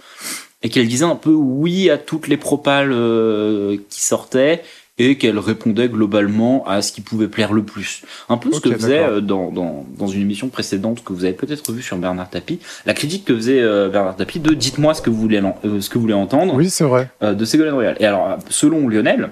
et 0.61 0.69
qu'elle 0.69 0.87
disait 0.87 1.05
un 1.05 1.15
peu 1.15 1.31
oui 1.31 1.89
à 1.89 1.97
toutes 1.97 2.27
les 2.27 2.35
propales 2.37 2.91
euh, 2.91 3.77
qui 3.89 4.01
sortaient 4.01 4.61
et 5.01 5.17
qu'elle 5.17 5.39
répondait 5.39 5.87
globalement 5.87 6.67
à 6.67 6.81
ce 6.81 6.91
qui 6.91 6.99
pouvait 6.99 7.29
plaire 7.29 7.53
le 7.53 7.63
plus. 7.63 8.01
Un 8.27 8.35
peu 8.35 8.51
ce 8.51 8.59
que 8.59 8.73
faisait 8.73 8.99
euh, 8.99 9.21
dans, 9.21 9.49
dans, 9.49 9.85
dans 9.97 10.07
une 10.07 10.19
émission 10.21 10.49
précédente 10.49 11.05
que 11.05 11.13
vous 11.13 11.23
avez 11.23 11.33
peut-être 11.33 11.71
vue 11.71 11.81
sur 11.81 11.95
Bernard 11.95 12.29
Tapie, 12.29 12.59
la 12.85 12.93
critique 12.93 13.23
que 13.23 13.33
faisait 13.33 13.61
Bernard 13.89 14.17
Tapie 14.17 14.41
de 14.41 14.53
dites-moi 14.53 14.93
ce 14.93 15.01
que 15.01 15.09
vous 15.09 15.21
voulez, 15.21 15.41
ce 15.63 15.89
que 15.89 15.93
vous 15.95 16.01
voulez 16.01 16.13
entendre 16.13 16.53
Oui, 16.55 16.69
c'est 16.69 16.83
vrai. 16.83 17.09
de 17.21 17.45
Ségolène 17.45 17.73
Royal. 17.73 17.95
Et 18.01 18.05
alors, 18.05 18.37
selon 18.49 18.89
Lionel, 18.89 19.29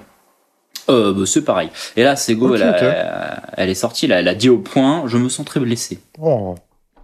euh, 0.88 1.12
bah, 1.12 1.22
c'est 1.26 1.44
pareil. 1.44 1.68
Et 1.96 2.02
là, 2.02 2.16
Ségo, 2.16 2.54
Ok, 2.54 2.60
elle, 2.60 3.42
elle 3.56 3.70
est 3.70 3.74
sortie, 3.74 4.06
là, 4.06 4.20
elle 4.20 4.28
a 4.28 4.34
dit 4.34 4.48
au 4.48 4.58
point, 4.58 5.04
je 5.06 5.16
me 5.18 5.28
sens 5.28 5.44
très 5.46 5.60
blessée. 5.60 5.98
Oh, 6.20 6.54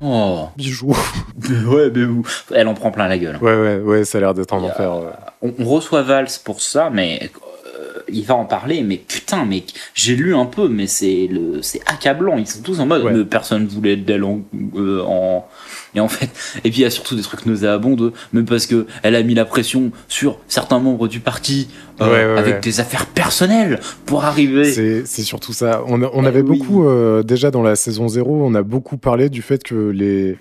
Oh, 0.03 0.49
bijou. 0.57 0.91
ouais, 1.69 1.91
mais 1.95 2.07
Elle 2.51 2.69
en 2.69 2.75
prend 2.75 2.91
plein 2.91 3.09
la 3.09 3.17
gueule. 3.17 3.39
Ouais, 3.41 3.55
ouais, 3.55 3.79
ouais, 3.79 4.05
ça 4.05 4.19
a 4.19 4.21
l'air 4.21 4.35
d'être 4.35 4.53
un 4.53 4.63
enfer. 4.63 4.97
ouais. 4.97 5.53
On, 5.59 5.65
reçoit 5.65 6.03
Valls 6.03 6.29
pour 6.45 6.61
ça, 6.61 6.91
mais 6.93 7.31
euh, 7.79 8.01
il 8.09 8.25
va 8.25 8.35
en 8.35 8.45
parler. 8.45 8.83
Mais 8.83 8.97
putain, 8.97 9.45
mec, 9.45 9.73
j'ai 9.95 10.17
lu 10.17 10.35
un 10.35 10.47
peu, 10.47 10.69
mais 10.69 10.87
c'est 10.89 11.29
le, 11.31 11.63
c'est 11.63 11.81
accablant. 11.87 12.37
Ils 12.37 12.47
sont 12.47 12.61
tous 12.61 12.81
en 12.81 12.87
mode, 12.87 13.05
Ouais. 13.05 13.13
mais 13.13 13.25
personne 13.25 13.67
voulait 13.67 13.97
d'elle 13.97 14.25
en, 14.25 14.41
euh, 14.77 15.03
en, 15.07 15.47
et 15.95 16.01
en 16.01 16.09
fait, 16.09 16.29
et 16.65 16.71
puis 16.71 16.81
il 16.81 16.83
y 16.83 16.85
a 16.85 16.91
surtout 16.91 17.15
des 17.17 17.23
trucs 17.23 17.47
nauséabonds 17.47 17.95
de, 17.97 18.13
mais 18.33 18.43
parce 18.43 18.67
que 18.67 18.87
elle 19.03 19.15
a 19.15 19.23
mis 19.23 19.35
la 19.35 19.45
pression 19.45 19.93
sur 20.09 20.39
certains 20.49 20.79
membres 20.79 21.09
du 21.09 21.21
parti 21.21 21.69
euh, 22.01 22.05
Ouais, 22.07 22.11
ouais, 22.35 22.39
avec 22.39 22.55
ouais. 22.55 22.61
des 22.61 22.81
affaires 22.81 23.07
personnelles 23.07 23.79
pour 24.07 24.25
arriver. 24.25 24.65
C'est 25.05 25.23
surtout 25.23 25.53
ça. 25.53 25.83
On, 25.87 26.03
a- 26.03 26.11
on 26.13 26.25
Eh 26.25 26.27
avait 26.27 26.43
oui. 26.43 26.59
beaucoup, 26.59 26.87
euh, 26.87 27.23
déjà 27.23 27.51
dans 27.51 27.63
la 27.63 27.77
saison 27.77 28.09
0, 28.09 28.45
on 28.45 28.55
a 28.55 28.63
beaucoup 28.63 28.97
parlé 28.97 29.29
du 29.29 29.43
fait 29.43 29.63
que 29.63 29.91
les, 29.91 30.37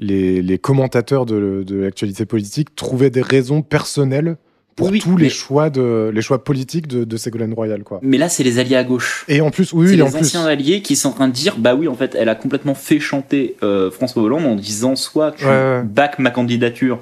les, 0.00 0.42
les 0.42 0.58
commentateurs 0.58 1.26
de, 1.26 1.62
de 1.66 1.76
l'actualité 1.76 2.24
politique 2.26 2.74
trouvaient 2.74 3.10
des 3.10 3.22
raisons 3.22 3.62
personnelles 3.62 4.36
pour 4.80 4.90
Oui, 4.90 4.98
tous 4.98 5.16
mais- 5.16 5.22
les, 5.22 5.28
choix 5.30 5.70
de, 5.70 6.10
les 6.14 6.22
choix 6.22 6.42
politiques 6.42 6.86
de, 6.88 7.04
de 7.04 7.16
Ségolène 7.16 7.52
Royal. 7.54 7.82
Quoi. 7.84 8.00
Mais 8.02 8.18
là, 8.18 8.28
c'est 8.28 8.42
les 8.42 8.58
alliés 8.58 8.76
à 8.76 8.84
gauche. 8.84 9.24
Et 9.28 9.40
en 9.40 9.50
plus, 9.50 9.72
oui, 9.72 9.86
c'est 9.86 9.90
oui, 9.92 9.96
les 9.96 10.02
en 10.02 10.10
plus. 10.10 10.18
anciens 10.20 10.46
alliés 10.46 10.82
qui 10.82 10.96
sont 10.96 11.10
en 11.10 11.12
train 11.12 11.28
de 11.28 11.32
dire 11.32 11.56
bah 11.58 11.74
oui 11.74 11.86
en 11.88 11.94
fait 11.94 12.14
elle 12.18 12.28
a 12.28 12.34
complètement 12.34 12.74
fait 12.74 12.98
chanter 13.00 13.56
euh, 13.62 13.90
François 13.90 14.22
Hollande 14.22 14.46
en 14.46 14.54
disant 14.56 14.96
soit 14.96 15.32
tu 15.32 15.44
Ouais, 15.44 15.82
back 15.84 16.18
ma 16.18 16.30
candidature 16.30 16.98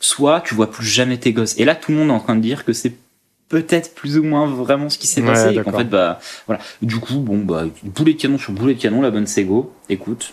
soit 0.00 0.40
tu 0.42 0.54
vois 0.54 0.70
plus 0.70 0.86
jamais 0.86 1.18
tes 1.18 1.32
gosses 1.32 1.58
et 1.58 1.64
là 1.64 1.74
tout 1.74 1.92
le 1.92 1.98
monde 1.98 2.08
est 2.08 2.12
en 2.12 2.20
train 2.20 2.36
de 2.36 2.40
dire 2.40 2.64
que 2.64 2.72
c'est 2.72 2.92
peut-être 3.48 3.94
plus 3.94 4.18
ou 4.18 4.22
moins 4.24 4.46
vraiment 4.46 4.88
ce 4.88 4.98
qui 4.98 5.06
s'est 5.06 5.20
Ouais, 5.22 5.28
passé 5.28 5.54
et 5.56 5.62
qu'en 5.62 5.72
fait 5.72 5.84
bah 5.84 6.18
voilà 6.46 6.60
du 6.82 6.96
coup 6.98 7.16
bon 7.18 7.38
bah 7.38 7.64
boulet 7.82 8.14
de 8.14 8.18
canon 8.20 8.38
sur 8.38 8.52
boulet 8.52 8.74
de 8.74 8.80
canon 8.80 9.00
la 9.02 9.10
bonne 9.10 9.26
Sego 9.26 9.72
écoute 9.88 10.32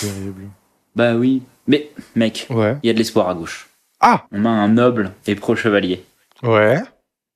Terrible. 0.00 0.48
bah 0.96 1.14
oui 1.16 1.42
mais 1.66 1.90
mec 2.16 2.46
Ouais. 2.50 2.76
il 2.82 2.86
y 2.86 2.90
a 2.90 2.92
de 2.92 2.98
l'espoir 2.98 3.28
à 3.28 3.34
gauche 3.34 3.68
Ah 4.00 4.24
on 4.32 4.44
a 4.44 4.48
un 4.48 4.68
noble 4.68 5.12
et 5.26 5.34
pro 5.34 5.54
chevalier 5.56 6.04
Ouais. 6.42 6.80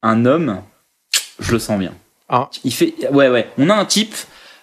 un 0.03 0.25
homme 0.27 0.63
je 1.41 1.53
le 1.53 1.59
sens 1.59 1.79
bien 1.79 1.93
Ah. 2.29 2.49
il 2.65 2.73
fait 2.73 2.95
ouais 3.13 3.29
ouais 3.29 3.49
on 3.59 3.69
a 3.71 3.75
un 3.75 3.85
type 3.85 4.15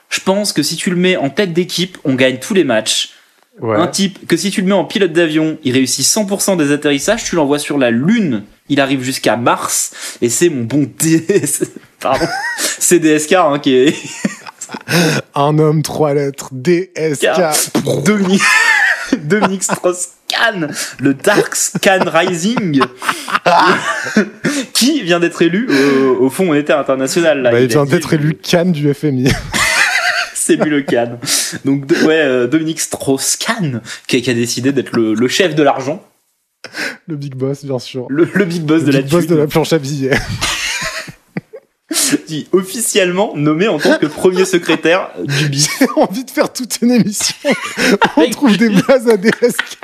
je 0.09 0.19
pense 0.19 0.51
que 0.53 0.63
si 0.63 0.75
tu 0.75 0.89
le 0.89 0.95
mets 0.95 1.15
en 1.17 1.29
tête 1.29 1.53
d'équipe 1.53 1.97
on 2.03 2.15
gagne 2.15 2.37
tous 2.39 2.53
les 2.53 2.63
matchs 2.63 3.13
Ouais. 3.59 3.77
un 3.77 3.87
type 3.87 4.25
que 4.27 4.37
si 4.37 4.49
tu 4.49 4.61
le 4.61 4.67
mets 4.67 4.73
en 4.73 4.85
pilote 4.85 5.11
d'avion, 5.11 5.59
il 5.63 5.73
réussit 5.73 6.05
100% 6.05 6.55
des 6.57 6.71
atterrissages, 6.71 7.25
tu 7.25 7.35
l'envoies 7.35 7.59
sur 7.59 7.77
la 7.77 7.91
Lune, 7.91 8.43
il 8.69 8.79
arrive 8.79 9.03
jusqu'à 9.03 9.35
Mars, 9.35 10.17
et 10.21 10.29
c'est 10.29 10.47
mon 10.49 10.63
bon 10.63 10.89
DS... 10.97 11.65
Pardon. 11.99 12.25
c'est 12.57 12.97
DSK 12.99 13.33
hein, 13.33 13.59
qui 13.59 13.75
est... 13.75 13.95
Un 15.35 15.59
homme, 15.59 15.83
trois 15.83 16.13
lettres, 16.13 16.49
DSK. 16.53 17.27
Dominique... 18.05 18.41
Dominique 19.31 19.63
Strauss-Kahn, 19.63 20.71
le 20.99 21.13
Dark 21.13 21.55
Scan 21.55 22.03
Rising, 22.05 22.81
qui 24.73 25.01
vient 25.03 25.19
d'être 25.19 25.41
élu 25.41 25.67
au, 25.69 26.25
au 26.25 26.29
Fonds 26.29 26.45
monétaire 26.45 26.79
international. 26.79 27.41
Là. 27.41 27.51
Bah, 27.51 27.59
il 27.61 27.67
vient 27.67 27.85
d'être 27.85 28.13
élu 28.13 28.35
Cannes 28.35 28.71
du 28.71 28.93
FMI. 28.93 29.31
c'est 30.33 30.55
lui 30.55 30.69
le 30.69 30.81
Kahn. 30.81 31.17
Donc 31.65 31.85
de- 31.85 31.95
ouais, 32.05 32.21
euh, 32.21 32.47
Dominique 32.47 32.81
Strauss-Kahn 32.81 33.81
qui, 34.07 34.17
a- 34.17 34.21
qui 34.21 34.29
a 34.29 34.33
décidé 34.33 34.71
d'être 34.71 34.95
le, 34.95 35.13
le 35.13 35.27
chef 35.27 35.55
de 35.55 35.63
l'argent. 35.63 36.03
Le 37.07 37.15
big 37.15 37.35
boss, 37.35 37.65
bien 37.65 37.79
sûr. 37.79 38.05
Le, 38.09 38.27
le 38.33 38.45
big 38.45 38.61
boss 38.63 38.81
Le 38.81 38.87
de 38.87 38.91
la 38.91 39.01
big 39.01 39.11
boss 39.11 39.27
de 39.27 39.35
la 39.35 39.47
planche 39.47 39.73
à 39.73 39.79
billets. 39.79 40.11
Officiellement 42.51 43.33
nommé 43.35 43.67
en 43.67 43.79
tant 43.79 43.97
que 43.97 44.05
premier 44.05 44.45
secrétaire 44.45 45.09
du 45.23 45.49
BIS. 45.49 45.69
J'ai 45.79 45.87
envie 45.95 46.23
de 46.23 46.31
faire 46.31 46.51
toute 46.51 46.81
une 46.81 46.91
émission. 46.91 47.35
On 48.17 48.29
trouve 48.29 48.57
des 48.57 48.69
blases 48.69 49.07
à 49.07 49.17
DSK. 49.17 49.77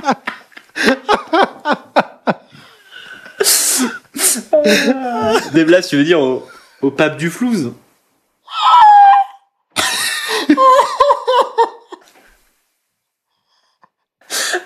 Des 5.54 5.66
blagues, 5.66 5.86
tu 5.88 5.98
veux 5.98 6.04
dire 6.04 6.20
au, 6.20 6.46
au 6.82 6.92
pape 6.92 7.18
du 7.18 7.30
flouze? 7.30 7.72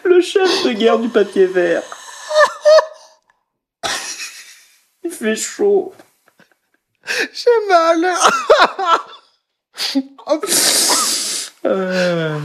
Le 0.03 0.21
chef 0.21 0.63
de 0.65 0.71
guerre 0.73 0.99
du 0.99 1.09
papier 1.09 1.45
vert. 1.45 1.83
Il 5.03 5.11
fait 5.11 5.35
chaud. 5.35 5.93
J'ai 7.33 7.67
mal. 7.69 8.05
Euh. 11.65 12.39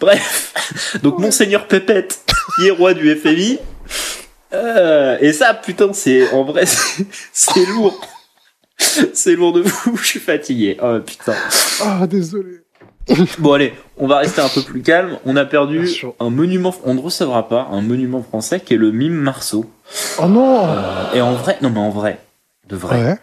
Bref, 0.00 0.54
donc 1.02 1.18
Monseigneur 1.18 1.66
Pépette, 1.66 2.24
qui 2.56 2.68
est 2.68 2.70
roi 2.70 2.94
du 2.94 3.14
FMI. 3.16 3.58
Euh, 4.52 5.18
et 5.20 5.32
ça, 5.32 5.54
putain, 5.54 5.92
c'est 5.92 6.30
en 6.32 6.44
vrai, 6.44 6.64
c'est 7.32 7.66
lourd. 7.66 8.00
C'est 9.12 9.34
lourd 9.34 9.52
de 9.52 9.64
fou, 9.64 9.96
je 9.96 10.06
suis 10.06 10.20
fatigué. 10.20 10.78
Oh 10.80 10.98
putain. 11.04 11.34
Ah, 11.82 12.06
désolé. 12.06 12.60
Bon 13.38 13.54
allez, 13.54 13.72
on 13.96 14.06
va 14.06 14.18
rester 14.18 14.40
un 14.40 14.48
peu 14.48 14.62
plus 14.62 14.82
calme. 14.82 15.18
On 15.24 15.34
a 15.36 15.44
perdu 15.44 15.88
un 16.20 16.30
monument, 16.30 16.74
on 16.84 16.94
ne 16.94 17.00
recevra 17.00 17.48
pas 17.48 17.68
un 17.72 17.80
monument 17.80 18.22
français 18.22 18.60
qui 18.60 18.74
est 18.74 18.76
le 18.76 18.92
mime 18.92 19.14
Marceau. 19.14 19.64
Oh 20.20 20.26
non. 20.26 20.68
Euh, 20.68 21.14
et 21.14 21.20
en 21.20 21.32
vrai, 21.32 21.58
non 21.62 21.70
mais 21.70 21.80
en 21.80 21.90
vrai, 21.90 22.20
de 22.68 22.76
vrai. 22.76 23.18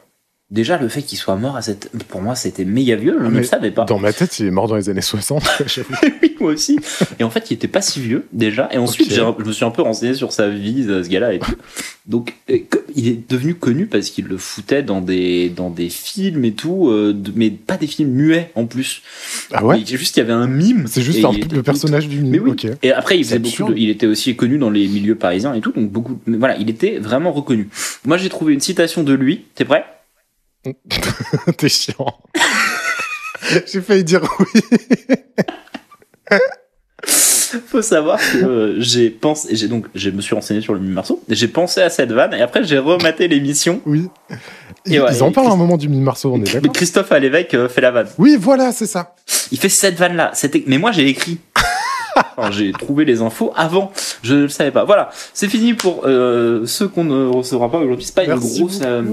Déjà 0.52 0.78
le 0.78 0.88
fait 0.90 1.02
qu'il 1.02 1.18
soit 1.18 1.36
mort 1.38 1.56
à 1.56 1.64
cette, 1.64 1.90
pour 2.08 2.22
moi 2.22 2.36
c'était 2.36 2.66
méga 2.66 2.96
vieux, 2.96 3.16
je 3.20 3.26
ne 3.26 3.30
Mais 3.32 3.38
le 3.40 3.44
savais 3.44 3.72
pas. 3.72 3.86
Dans 3.86 3.98
ma 3.98 4.14
tête, 4.14 4.38
il 4.40 4.46
est 4.46 4.52
mort 4.52 4.68
dans 4.68 4.76
les 4.76 4.90
années 4.90 5.02
60. 5.02 5.44
j'avoue. 5.66 5.90
oui, 6.22 6.36
moi 6.40 6.52
aussi. 6.54 6.80
Et 7.18 7.24
en 7.24 7.32
fait, 7.32 7.50
il 7.50 7.56
était 7.56 7.68
pas 7.68 7.82
si 7.82 8.00
vieux 8.00 8.28
déjà. 8.32 8.70
Et 8.72 8.78
ensuite, 8.78 9.12
je 9.12 9.22
me 9.44 9.52
suis 9.52 9.66
un 9.66 9.72
peu 9.72 9.82
renseigné 9.82 10.14
sur 10.14 10.32
sa 10.32 10.48
vie, 10.50 10.84
ce 10.84 11.10
gars-là 11.10 11.34
et 11.34 11.40
tout. 11.40 11.52
Donc, 12.06 12.36
euh, 12.52 12.60
il 12.96 13.08
est 13.08 13.28
devenu 13.28 13.56
connu 13.56 13.88
parce 13.88 14.12
qu'il 14.12 14.26
le 14.26 14.38
foutait 14.38 14.84
dans 14.84 15.02
des 15.02 15.50
dans 15.50 15.72
des 15.72 15.90
films 15.90 16.46
et 16.46 16.52
tout, 16.52 16.90
euh, 16.92 17.16
mais 17.36 17.50
pas 17.50 17.78
des 17.78 17.88
films 17.88 18.12
muets 18.12 18.52
en 18.54 18.68
plus. 18.68 19.02
Ah 19.52 19.66
ouais? 19.66 19.84
Juste, 19.84 20.16
il 20.18 20.20
y 20.20 20.24
avait 20.24 20.32
un 20.34 20.46
mime. 20.46 20.86
C'est 20.88 21.02
juste 21.02 21.26
un- 21.26 21.32
le 21.32 21.64
personnage 21.64 22.08
du 22.08 22.22
mime. 22.22 22.44
oui. 22.44 22.52
Ok. 22.52 22.68
Et 22.84 22.92
après, 22.92 23.18
il 23.18 23.24
faisait 23.24 23.40
beaucoup 23.40 23.74
de, 23.74 23.78
il 23.78 23.90
était 23.90 24.06
aussi 24.06 24.36
connu 24.36 24.60
dans 24.60 24.70
les 24.70 24.88
milieux 24.88 25.16
parisiens 25.16 25.56
et 25.56 25.62
tout, 25.62 25.72
donc 25.72 25.90
beaucoup, 25.90 26.20
mais 26.28 26.38
voilà, 26.38 26.56
il 26.58 26.70
était 26.70 27.00
vraiment 27.00 27.32
reconnu. 27.32 27.68
Moi, 28.06 28.18
j'ai 28.18 28.30
trouvé 28.30 28.54
une 28.54 28.60
citation 28.62 29.02
de 29.02 29.14
lui. 29.14 29.46
T'es 29.56 29.66
prêt? 29.66 29.84
T'es 31.58 31.70
chiant. 31.70 32.18
J'ai 33.72 33.82
failli 33.82 34.04
dire 34.04 34.22
oui. 34.40 34.62
Faut 37.68 37.82
savoir 37.82 38.20
que 38.20 38.38
euh, 38.44 38.82
j'ai 38.82 39.10
pensé, 39.10 39.56
j'ai 39.56 39.68
donc, 39.68 39.86
je 39.96 40.10
me 40.10 40.20
suis 40.20 40.36
renseigné 40.36 40.60
sur 40.62 40.74
le 40.74 40.80
mime 40.80 40.92
Marceau, 40.92 41.24
et 41.30 41.36
j'ai 41.36 41.48
pensé 41.48 41.82
à 41.82 41.90
cette 41.90 42.12
vanne, 42.12 42.34
et 42.34 42.42
après, 42.42 42.64
j'ai 42.66 42.80
rematé 42.80 43.28
l'émission. 43.30 43.82
Oui. 43.86 44.10
Et 44.86 44.96
Ils, 44.96 45.02
ouais, 45.02 45.16
ils 45.16 45.24
en 45.24 45.32
parlent 45.32 45.48
à 45.48 45.52
un 45.52 45.56
moment 45.56 45.78
du 45.78 45.88
mime 45.88 46.02
Marceau, 46.02 46.34
on 46.34 46.38
est 46.38 46.40
Mais 46.40 46.54
d'accord 46.54 46.74
Christophe 46.74 47.12
à 47.12 47.20
l'évêque 47.20 47.54
euh, 47.54 47.70
fait 47.70 47.82
la 47.82 47.92
vanne. 47.92 48.08
Oui, 48.18 48.36
voilà, 48.38 48.72
c'est 48.72 48.88
ça. 48.88 49.16
Il 49.52 49.60
fait 49.60 49.70
cette 49.70 49.96
vanne 49.96 50.18
là. 50.18 50.32
C'était, 50.34 50.64
mais 50.68 50.78
moi, 50.80 50.92
j'ai 50.92 51.08
écrit. 51.08 51.40
J'ai 52.52 52.72
trouvé 52.72 53.06
les 53.06 53.22
infos 53.22 53.52
avant. 53.56 53.92
Je 54.24 54.36
ne 54.36 54.42
le 54.44 54.50
savais 54.50 54.72
pas. 54.72 54.84
Voilà. 54.84 55.10
C'est 55.34 55.48
fini 55.48 55.74
pour 55.74 56.04
euh, 56.06 56.66
ceux 56.66 56.88
qu'on 56.88 57.04
ne 57.04 57.28
recevra 57.28 57.70
pas 57.70 57.80
aujourd'hui. 57.80 58.06
C'est 58.06 58.16
pas 58.16 58.24
une 58.24 58.36
grosse 58.36 58.82
euh. 58.84 59.04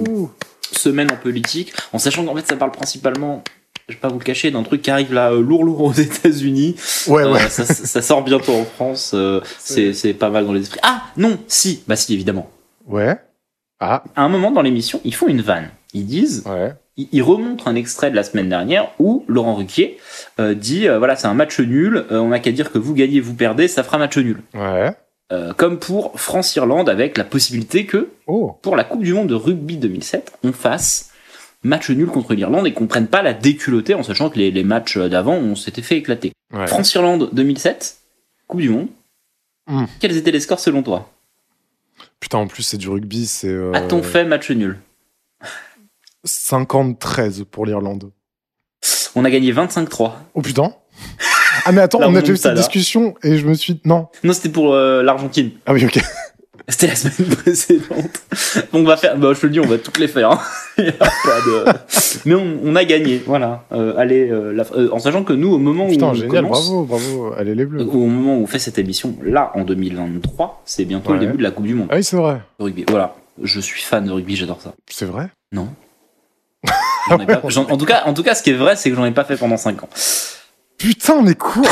Semaine 0.76 1.10
en 1.12 1.16
politique, 1.16 1.72
en 1.92 1.98
sachant 1.98 2.24
qu'en 2.24 2.34
fait 2.36 2.46
ça 2.46 2.56
parle 2.56 2.72
principalement, 2.72 3.42
je 3.88 3.94
vais 3.94 4.00
pas 4.00 4.08
vous 4.08 4.18
le 4.18 4.24
cacher, 4.24 4.50
d'un 4.50 4.62
truc 4.62 4.82
qui 4.82 4.90
arrive 4.90 5.12
là 5.12 5.32
euh, 5.32 5.40
lourd 5.42 5.64
lourd 5.64 5.80
aux 5.82 5.92
États-Unis. 6.08 6.76
Ouais, 7.08 7.22
Euh, 7.24 7.32
ouais. 7.32 7.48
ça, 7.48 7.64
ça 7.64 8.02
sort 8.02 8.22
bientôt 8.24 8.52
en 8.54 8.64
France. 8.64 9.12
euh, 9.14 9.40
c'est 9.58 9.92
c'est 9.92 10.14
pas 10.14 10.30
mal 10.30 10.46
dans 10.46 10.52
les 10.52 10.62
esprits. 10.62 10.80
Ah 10.82 11.02
non, 11.16 11.38
si, 11.48 11.82
bah 11.86 11.96
si 11.96 12.14
évidemment. 12.14 12.48
Ouais. 12.86 13.16
Ah, 13.80 14.04
À 14.16 14.22
un 14.22 14.28
moment 14.28 14.50
dans 14.52 14.62
l'émission, 14.62 15.00
ils 15.04 15.14
font 15.14 15.26
une 15.28 15.40
vanne. 15.42 15.68
Ils 15.94 16.06
disent, 16.06 16.44
ouais. 16.46 16.72
ils, 16.96 17.08
ils 17.12 17.22
remontrent 17.22 17.66
un 17.68 17.74
extrait 17.74 18.10
de 18.10 18.16
la 18.16 18.22
semaine 18.22 18.48
dernière 18.48 18.88
où 19.00 19.24
Laurent 19.28 19.56
Ruquier 19.56 19.98
euh, 20.40 20.54
dit, 20.54 20.86
euh, 20.88 20.98
voilà, 20.98 21.16
c'est 21.16 21.26
un 21.26 21.34
match 21.34 21.58
nul. 21.60 21.96
euh, 22.12 22.18
on 22.18 22.28
n'a 22.28 22.38
qu'à 22.38 22.52
dire 22.52 22.70
que 22.72 22.78
vous 22.78 22.94
gagnez, 22.94 23.20
vous 23.20 23.34
perdez, 23.34 23.66
ça 23.68 23.82
fera 23.82 23.98
match 23.98 24.16
nul. 24.16 24.40
Ouais. 24.54 24.92
Euh, 25.32 25.52
comme 25.54 25.78
pour 25.78 26.20
France-Irlande 26.20 26.88
avec 26.90 27.16
la 27.16 27.24
possibilité 27.24 27.86
que 27.86 28.10
Oh. 28.26 28.58
pour 28.62 28.76
la 28.76 28.84
Coupe 28.84 29.02
du 29.02 29.14
Monde 29.14 29.28
de 29.28 29.34
rugby 29.34 29.78
2007, 29.78 30.32
on 30.44 30.52
fasse 30.52 31.10
match 31.62 31.88
nul 31.90 32.08
contre 32.08 32.34
l'Irlande 32.34 32.66
et 32.66 32.72
qu'on 32.74 32.86
prenne 32.86 33.06
pas 33.06 33.22
la 33.22 33.32
déculottée 33.32 33.94
en 33.94 34.02
sachant 34.02 34.28
que 34.30 34.38
les, 34.38 34.50
les 34.50 34.62
matchs 34.64 34.98
d'avant, 34.98 35.34
on 35.36 35.54
s'était 35.56 35.80
fait 35.82 35.96
éclater. 35.96 36.32
Ouais. 36.52 36.66
France-Irlande 36.66 37.30
2007, 37.32 37.96
Coupe 38.46 38.60
du 38.60 38.68
Monde. 38.68 38.88
Hmm. 39.68 39.84
Quels 40.00 40.16
étaient 40.16 40.32
les 40.32 40.40
scores 40.40 40.60
selon 40.60 40.82
toi? 40.82 41.10
Putain, 42.20 42.38
en 42.38 42.46
plus, 42.46 42.62
c'est 42.64 42.76
du 42.78 42.88
rugby, 42.88 43.26
c'est. 43.26 43.48
euh, 43.48 43.72
A-t-on 43.72 44.02
fait 44.02 44.24
match 44.24 44.50
nul? 44.50 44.78
50-13 46.26 47.44
pour 47.44 47.66
l'Irlande. 47.66 48.10
On 49.14 49.24
a 49.24 49.30
gagné 49.30 49.52
25-3. 49.52 50.12
Oh 50.34 50.42
putain. 50.42 50.74
Ah, 51.64 51.72
mais 51.72 51.80
attends, 51.80 52.00
on 52.02 52.14
a 52.14 52.20
déjà 52.20 52.32
eu 52.32 52.36
cette 52.36 52.54
discussion 52.54 53.14
et 53.22 53.36
je 53.38 53.46
me 53.46 53.54
suis. 53.54 53.80
Non. 53.84 54.08
Non, 54.24 54.32
c'était 54.32 54.48
pour 54.48 54.74
euh, 54.74 55.02
l'Argentine. 55.02 55.50
Ah 55.66 55.72
oui, 55.72 55.84
ok. 55.84 55.98
C'était 56.68 56.86
la 56.86 56.94
semaine 56.94 57.28
précédente. 57.30 58.22
Donc 58.72 58.82
on 58.82 58.84
va 58.84 58.96
faire, 58.96 59.16
bah, 59.18 59.32
je 59.34 59.40
te 59.40 59.46
le 59.46 59.52
dis, 59.52 59.58
on 59.60 59.66
va 59.66 59.78
toutes 59.78 59.98
les 59.98 60.06
faire. 60.06 60.30
hein. 60.30 60.40
Il 60.78 60.84
y 60.84 60.88
a 60.88 60.92
pas 60.92 61.40
de... 61.44 61.64
Mais 62.24 62.34
on, 62.36 62.56
on 62.62 62.76
a 62.76 62.84
gagné, 62.84 63.20
voilà. 63.26 63.64
Euh, 63.72 63.94
allez, 63.98 64.30
euh, 64.30 64.52
la- 64.52 64.64
euh, 64.76 64.88
en 64.92 65.00
sachant 65.00 65.24
que 65.24 65.32
nous, 65.32 65.52
au 65.52 65.58
moment 65.58 65.86
où 65.86 65.90
Putain, 65.90 66.06
on 66.06 66.14
génial, 66.14 66.44
commence, 66.44 66.68
bravo, 66.70 66.84
bravo. 66.84 67.32
Allez, 67.36 67.56
les 67.56 67.64
bleus. 67.64 67.82
au 67.82 68.06
moment 68.06 68.36
où 68.36 68.42
on 68.42 68.46
fait 68.46 68.60
cette 68.60 68.78
émission, 68.78 69.16
là, 69.24 69.50
en 69.56 69.64
2023, 69.64 70.62
c'est 70.64 70.84
bientôt 70.84 71.12
le 71.14 71.18
début 71.18 71.36
de 71.38 71.42
la 71.42 71.50
Coupe 71.50 71.66
du 71.66 71.74
Monde 71.74 71.88
Ah 71.90 71.96
oui, 71.96 72.04
c'est 72.04 72.16
vrai. 72.16 72.40
rugby. 72.60 72.84
Voilà, 72.88 73.16
je 73.42 73.58
suis 73.60 73.82
fan 73.82 74.06
de 74.06 74.12
rugby, 74.12 74.36
j'adore 74.36 74.60
ça. 74.62 74.72
C'est 74.88 75.06
vrai? 75.06 75.30
Non. 75.50 75.68
Ai 77.10 77.26
pas- 77.26 77.40
en 77.44 77.76
tout 77.76 77.86
cas, 77.86 78.02
en 78.06 78.14
tout 78.14 78.22
cas, 78.22 78.36
ce 78.36 78.42
qui 78.44 78.50
est 78.50 78.54
vrai, 78.56 78.76
c'est 78.76 78.88
que 78.88 78.94
j'en 78.96 79.04
ai 79.04 79.10
pas 79.10 79.24
fait 79.24 79.36
pendant 79.36 79.56
5 79.56 79.82
ans. 79.82 79.88
Putain, 80.82 81.22
mais 81.22 81.34
quoi 81.34 81.62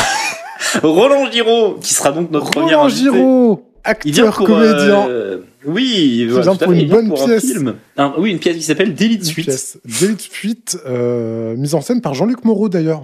Roland 0.83 1.31
Giraud, 1.31 1.79
qui 1.81 1.93
sera 1.95 2.13
donc 2.13 2.31
notre 2.31 2.51
premier 2.51 2.75
Roland 2.75 2.85
invité. 2.87 3.01
Giraud, 3.03 3.67
acteur, 3.83 4.37
pour 4.37 4.47
comédien. 4.47 5.09
euh, 5.09 5.39
oui, 5.65 6.19
Il 6.21 6.31
voilà, 6.31 6.55
pour 6.55 6.73
une 6.73 6.89
bonne 6.89 7.09
pour 7.09 7.23
un 7.23 7.27
pièce. 7.27 7.45
film. 7.47 7.75
Un- 7.97 8.15
oui, 8.19 8.31
une 8.31 8.39
pièce 8.39 8.57
qui 8.57 8.63
s'appelle 8.63 8.95
Délit 8.95 9.17
de 9.19 9.23
Une 9.25 9.29
suite. 9.29 9.47
pièce. 9.47 9.79
Délit 10.01 10.15
de 10.15 10.21
fuite, 10.23 10.79
euh, 10.87 11.57
mise 11.57 11.75
en 11.75 11.81
scène 11.81 12.01
par 12.01 12.15
Jean-Luc 12.15 12.45
Moreau 12.45 12.69
d'ailleurs. 12.69 13.03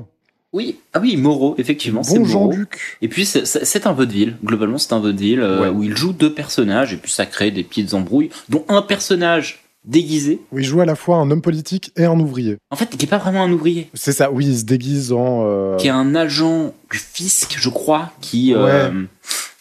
Oui, 0.52 0.76
ah 0.94 1.00
oui, 1.00 1.16
Moreau, 1.16 1.54
effectivement, 1.58 2.02
c'est 2.02 2.18
Bon 2.18 2.26
Moreau. 2.26 2.52
Jean-Luc. 2.52 2.98
Et 3.02 3.08
puis 3.08 3.26
c'est- 3.26 3.86
un 3.86 3.92
vaudeville, 3.92 4.36
globalement 4.44 4.78
c'est 4.78 4.92
un 4.92 5.00
vaudeville 5.00 5.40
euh, 5.40 5.62
Ouais. 5.62 5.68
où 5.68 5.82
il 5.82 5.96
joue 5.96 6.12
deux 6.12 6.32
personnages 6.32 6.92
et 6.92 6.96
puis 6.96 7.10
ça 7.10 7.26
crée 7.26 7.50
des 7.50 7.64
petites 7.64 7.92
embrouilles, 7.94 8.30
dont 8.48 8.64
un 8.68 8.80
personnage 8.80 9.65
déguisé, 9.86 10.40
Où 10.52 10.58
il 10.58 10.64
joue 10.64 10.80
à 10.80 10.84
la 10.84 10.94
fois 10.96 11.16
un 11.16 11.30
homme 11.30 11.40
politique 11.42 11.92
et 11.96 12.04
un 12.04 12.18
ouvrier. 12.18 12.58
en 12.70 12.76
fait 12.76 12.86
qui 12.96 13.06
est 13.06 13.08
pas 13.08 13.18
vraiment 13.18 13.42
un 13.44 13.52
ouvrier, 13.52 13.88
C'est 13.94 14.12
ça, 14.12 14.30
oui, 14.30 14.46
il 14.46 14.58
se 14.58 14.64
déguise 14.64 15.12
en. 15.12 15.44
euh, 15.46 15.76
qui 15.76 15.86
est 15.86 15.90
un 15.90 16.14
agent 16.14 16.74
du 16.90 16.98
fisc, 16.98 17.56
je 17.58 17.68
crois, 17.68 18.12
qui... 18.20 18.52
euh, 18.54 18.90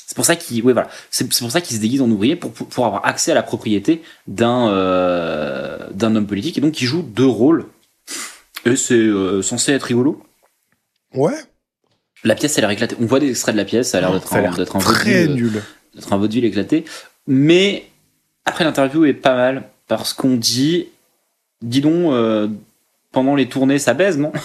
c'est 0.08 0.16
pour 0.16 0.26
ça 0.26 0.36
qu'il 0.36 0.64
ouais, 0.64 0.74
voilà. 0.74 0.90
c'est 1.12 1.32
c'est 1.34 1.42
pour 1.44 1.52
ça 1.52 1.62
qu'il 1.62 1.76
se 1.76 1.82
déguise 1.82 2.02
en 2.02 2.10
ouvrier 2.10 2.36
pour, 2.36 2.52
pour, 2.52 2.68
pour 2.68 2.86
avoir 2.86 3.06
accès 3.06 3.32
à 3.32 3.36
la 3.36 3.44
propriété 3.44 4.02
d'un 4.28 4.70
euh, 4.70 5.78
d'un 5.92 6.16
homme 6.16 6.28
politique 6.28 6.58
et 6.58 6.62
donc 6.62 6.82
il 6.82 6.86
joue 6.86 7.02
deux 7.02 7.26
rôles 7.26 7.66
et 8.66 8.76
c'est 8.76 9.08
censé 9.44 9.74
être 9.74 9.84
rigolo. 9.84 10.24
Ouais, 11.14 11.36
La 12.24 12.34
pièce 12.36 12.58
elle 12.58 12.64
a 12.66 12.68
l'air 12.68 12.74
éclatée. 12.74 12.96
On 13.00 13.06
voit 13.06 13.20
des 13.20 13.30
extraits 13.30 13.54
de 13.54 13.60
la 13.60 13.66
pièce, 13.66 13.90
ça 13.90 14.00
a 14.00 14.02
l'air 14.02 14.12
d'être 14.14 14.34
un, 14.34 14.42
l'air 14.42 14.56
d'être 14.58 14.76
un 14.76 14.80
très 14.80 15.26
vaudeville, 15.28 15.36
nul. 15.44 15.62
d'être 15.94 16.12
un 16.14 16.18
vaudeville 16.18 16.46
éclaté. 16.46 16.84
Mais 17.28 17.86
après 18.46 18.64
l'interview 18.64 19.06
est 19.06 19.14
pas 19.14 19.36
mal 19.36 19.70
parce 19.88 20.14
qu'on 20.14 20.36
dit, 20.36 20.88
dis 21.62 21.82
donc, 21.82 22.12
euh, 22.14 22.48
pendant 23.12 23.36
les 23.36 23.48
tournées 23.48 23.80
ça 23.80 23.94
baise, 23.94 24.18
non 24.18 24.32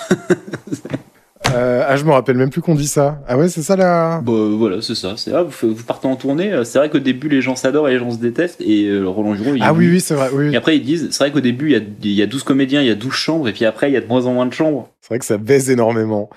Euh, 1.54 1.85
ah, 1.88 1.97
je 1.97 2.04
me 2.04 2.12
rappelle 2.12 2.37
même 2.37 2.50
plus 2.50 2.61
qu'on 2.61 2.75
dit 2.76 2.87
ça. 2.87 3.18
Ah 3.26 3.37
ouais, 3.37 3.49
c'est 3.49 3.62
ça 3.62 3.75
là. 3.75 4.20
Bah 4.20 4.32
voilà, 4.56 4.82
c'est 4.82 4.94
ça. 4.94 5.14
C'est 5.16 5.32
ah, 5.32 5.42
vous, 5.42 5.75
vous 5.75 5.82
partez 5.82 6.06
en 6.06 6.14
tournée. 6.14 6.52
euh, 6.52 6.62
C'est 6.62 6.78
vrai 6.78 6.90
qu'au 6.90 7.00
début 7.00 7.28
les 7.28 7.40
gens 7.40 7.56
s'adorent 7.56 7.88
et 7.88 7.92
les 7.94 7.99
gens 7.99 8.11
se 8.12 8.18
détestent. 8.18 8.61
Et 8.61 8.85
euh, 8.85 9.06
Roland 9.06 9.35
Giraud, 9.35 9.56
il 9.56 9.62
Ah 9.62 9.73
oui, 9.73 9.88
oui, 9.88 10.00
c'est 10.00 10.14
vrai. 10.14 10.28
Oui. 10.32 10.52
Et 10.52 10.56
après 10.56 10.76
ils 10.76 10.85
disent, 10.85 11.09
c'est 11.11 11.25
vrai 11.25 11.32
qu'au 11.32 11.40
début 11.40 11.70
il 11.70 11.73
y, 11.73 11.76
a, 11.76 11.80
il 12.02 12.12
y 12.12 12.23
a 12.23 12.26
12 12.26 12.44
comédiens, 12.44 12.82
il 12.82 12.87
y 12.87 12.90
a 12.90 12.94
12 12.94 13.12
chambres, 13.12 13.49
et 13.49 13.52
puis 13.52 13.64
après 13.64 13.90
il 13.90 13.94
y 13.94 13.97
a 13.97 14.00
de 14.00 14.06
moins 14.06 14.26
en 14.26 14.35
moins 14.35 14.47
de 14.47 14.52
chambres. 14.52 14.90
C'est 15.00 15.09
vrai 15.09 15.18
que 15.18 15.25
ça 15.25 15.38
baise 15.38 15.70
énormément. 15.70 16.30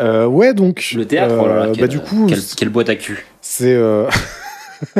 Euh, 0.00 0.26
ouais, 0.26 0.52
donc. 0.52 0.92
Le 0.94 1.06
théâtre, 1.06 1.34
euh, 1.34 1.72
oh 1.72 1.76
bah, 1.80 1.86
du 1.86 2.00
coup, 2.00 2.28
quelle, 2.56 2.68
boîte 2.68 2.90
à 2.90 2.96
cul. 2.96 3.24
c'est. 3.40 3.74
euh, 3.74 4.06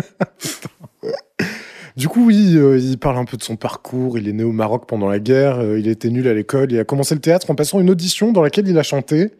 du 1.98 2.08
coup, 2.08 2.26
oui, 2.26 2.56
euh, 2.56 2.78
il 2.78 2.96
parle 2.98 3.18
un 3.18 3.24
peu 3.24 3.36
de 3.36 3.42
son 3.42 3.56
parcours. 3.56 4.16
Il 4.18 4.28
est 4.28 4.32
né 4.32 4.44
au 4.44 4.52
Maroc 4.52 4.84
pendant 4.86 5.08
la 5.08 5.18
guerre. 5.18 5.58
euh, 5.58 5.78
il 5.78 5.88
était 5.88 6.08
nul 6.10 6.26
à 6.28 6.32
l'école. 6.34 6.72
Il 6.72 6.78
a 6.78 6.84
commencé 6.84 7.14
le 7.14 7.20
théâtre 7.20 7.50
en 7.50 7.54
passant 7.54 7.80
une 7.80 7.90
audition 7.90 8.32
dans 8.32 8.40
laquelle 8.42 8.68
il 8.68 8.78
a 8.78 8.82
chanté 8.82 9.32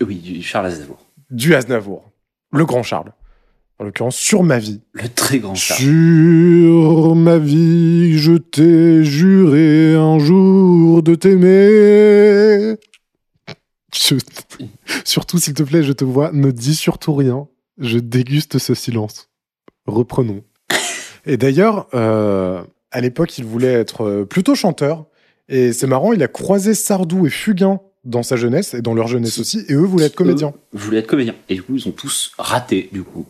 Oui, 0.00 0.16
du 0.16 0.42
Charles 0.42 0.66
Aznavour. 0.66 0.98
du 1.30 1.54
Aznavour, 1.54 2.10
le 2.52 2.64
grand 2.64 2.82
Charles. 2.82 3.12
En 3.78 3.84
l'occurrence, 3.84 4.16
sur 4.16 4.42
ma 4.42 4.58
vie. 4.58 4.80
Le 4.94 5.06
très 5.06 5.38
grand 5.38 5.54
Charles. 5.54 5.80
Sur 5.82 7.14
ma 7.14 7.36
vie, 7.36 8.16
je 8.18 8.32
t'ai 8.32 9.04
juré 9.04 9.94
un 9.94 10.18
jour 10.18 11.02
de 11.02 11.14
t'aimer. 11.14 12.76
Je- 13.94 14.14
Surtout, 15.04 15.38
s'il 15.38 15.52
te 15.52 15.62
plaît, 15.62 15.82
je 15.82 15.92
te 15.92 16.04
vois, 16.04 16.30
ne 16.32 16.50
dis 16.50 16.74
surtout 16.74 17.14
rien. 17.14 17.48
Je 17.78 17.98
déguste 17.98 18.56
ce 18.58 18.72
silence. 18.74 19.28
Reprenons. 19.86 20.42
Et 21.26 21.36
d'ailleurs, 21.36 21.88
euh, 21.94 22.62
à 22.90 23.00
l'époque, 23.00 23.36
il 23.38 23.44
voulait 23.44 23.72
être 23.72 24.04
euh, 24.04 24.24
plutôt 24.24 24.54
chanteur. 24.54 25.06
Et 25.48 25.72
c'est 25.72 25.86
marrant, 25.86 26.12
il 26.12 26.22
a 26.22 26.28
croisé 26.28 26.74
Sardou 26.74 27.26
et 27.26 27.30
Fugain 27.30 27.80
dans 28.04 28.22
sa 28.22 28.36
jeunesse 28.36 28.74
et 28.74 28.82
dans 28.82 28.94
leur 28.94 29.08
jeunesse 29.08 29.38
aussi. 29.38 29.64
Et 29.68 29.74
eux 29.74 29.84
voulaient 29.84 30.06
être 30.06 30.14
comédiens. 30.14 30.54
Eux 30.74 30.78
voulaient 30.78 30.98
être 30.98 31.06
comédiens. 31.06 31.34
Et 31.48 31.56
du 31.56 31.62
coup, 31.62 31.76
ils 31.76 31.86
ont 31.88 31.92
tous 31.92 32.32
raté, 32.38 32.88
du 32.92 33.02
coup. 33.02 33.26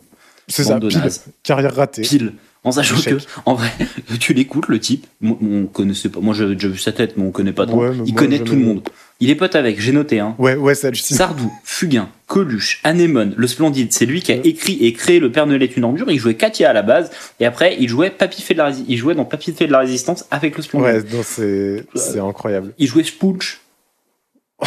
C'est 0.47 0.63
ça, 0.63 0.79
pile. 0.79 1.01
Carrière 1.43 1.75
ratée. 1.75 2.03
Pile. 2.03 2.33
En 2.63 2.71
sachant 2.71 2.99
que, 2.99 3.17
en 3.45 3.53
vrai, 3.53 3.71
tu 4.19 4.33
l'écoutes, 4.33 4.67
le 4.67 4.79
type. 4.79 5.07
Moi, 5.21 5.37
on 5.41 5.65
connaissait 5.65 6.09
pas. 6.09 6.19
Moi, 6.19 6.33
j'avais 6.33 6.55
déjà 6.55 6.67
vu 6.67 6.77
sa 6.77 6.91
tête, 6.91 7.15
mais 7.17 7.23
on 7.23 7.31
connaît 7.31 7.53
pas 7.53 7.65
trop. 7.65 7.81
Ouais, 7.81 7.95
il 8.05 8.13
moi, 8.13 8.21
connaît 8.21 8.39
tout 8.39 8.55
le 8.55 8.61
monde. 8.61 8.81
Il 9.19 9.31
est 9.31 9.35
pote 9.35 9.55
avec, 9.55 9.79
j'ai 9.81 9.91
noté, 9.93 10.19
hein. 10.19 10.35
Ouais, 10.37 10.55
ouais, 10.55 10.85
hallucinant. 10.85 11.17
Sardou, 11.17 11.51
Fugain, 11.63 12.09
Coluche, 12.27 12.79
Anémone, 12.83 13.33
le 13.35 13.47
Splendide, 13.47 13.91
c'est 13.91 14.05
lui 14.05 14.21
qui 14.21 14.31
a 14.31 14.35
écrit 14.35 14.77
et 14.85 14.93
créé 14.93 15.19
Le 15.19 15.31
Père 15.31 15.47
Noël 15.47 15.63
est 15.63 15.75
une 15.75 15.85
ordure. 15.85 16.11
Il 16.11 16.19
jouait 16.19 16.35
Katia 16.35 16.69
à 16.69 16.73
la 16.73 16.83
base, 16.83 17.09
et 17.39 17.45
après 17.47 17.75
il 17.79 17.89
jouait 17.89 18.11
Papy 18.11 18.43
fait 18.43 18.53
de 18.53 18.59
la 18.59 18.69
Rési- 18.69 18.85
il 18.87 18.95
jouait 18.97 19.15
dans 19.15 19.25
Papy 19.25 19.53
fait 19.53 19.65
de 19.65 19.71
la 19.71 19.79
résistance 19.79 20.25
avec 20.29 20.55
le 20.55 20.61
Splendide. 20.61 21.05
Ouais, 21.11 21.21
c'est 21.23 21.85
c'est 21.95 22.19
incroyable. 22.19 22.73
Il 22.77 22.85
jouait 22.87 23.03
Spooch. 23.03 23.59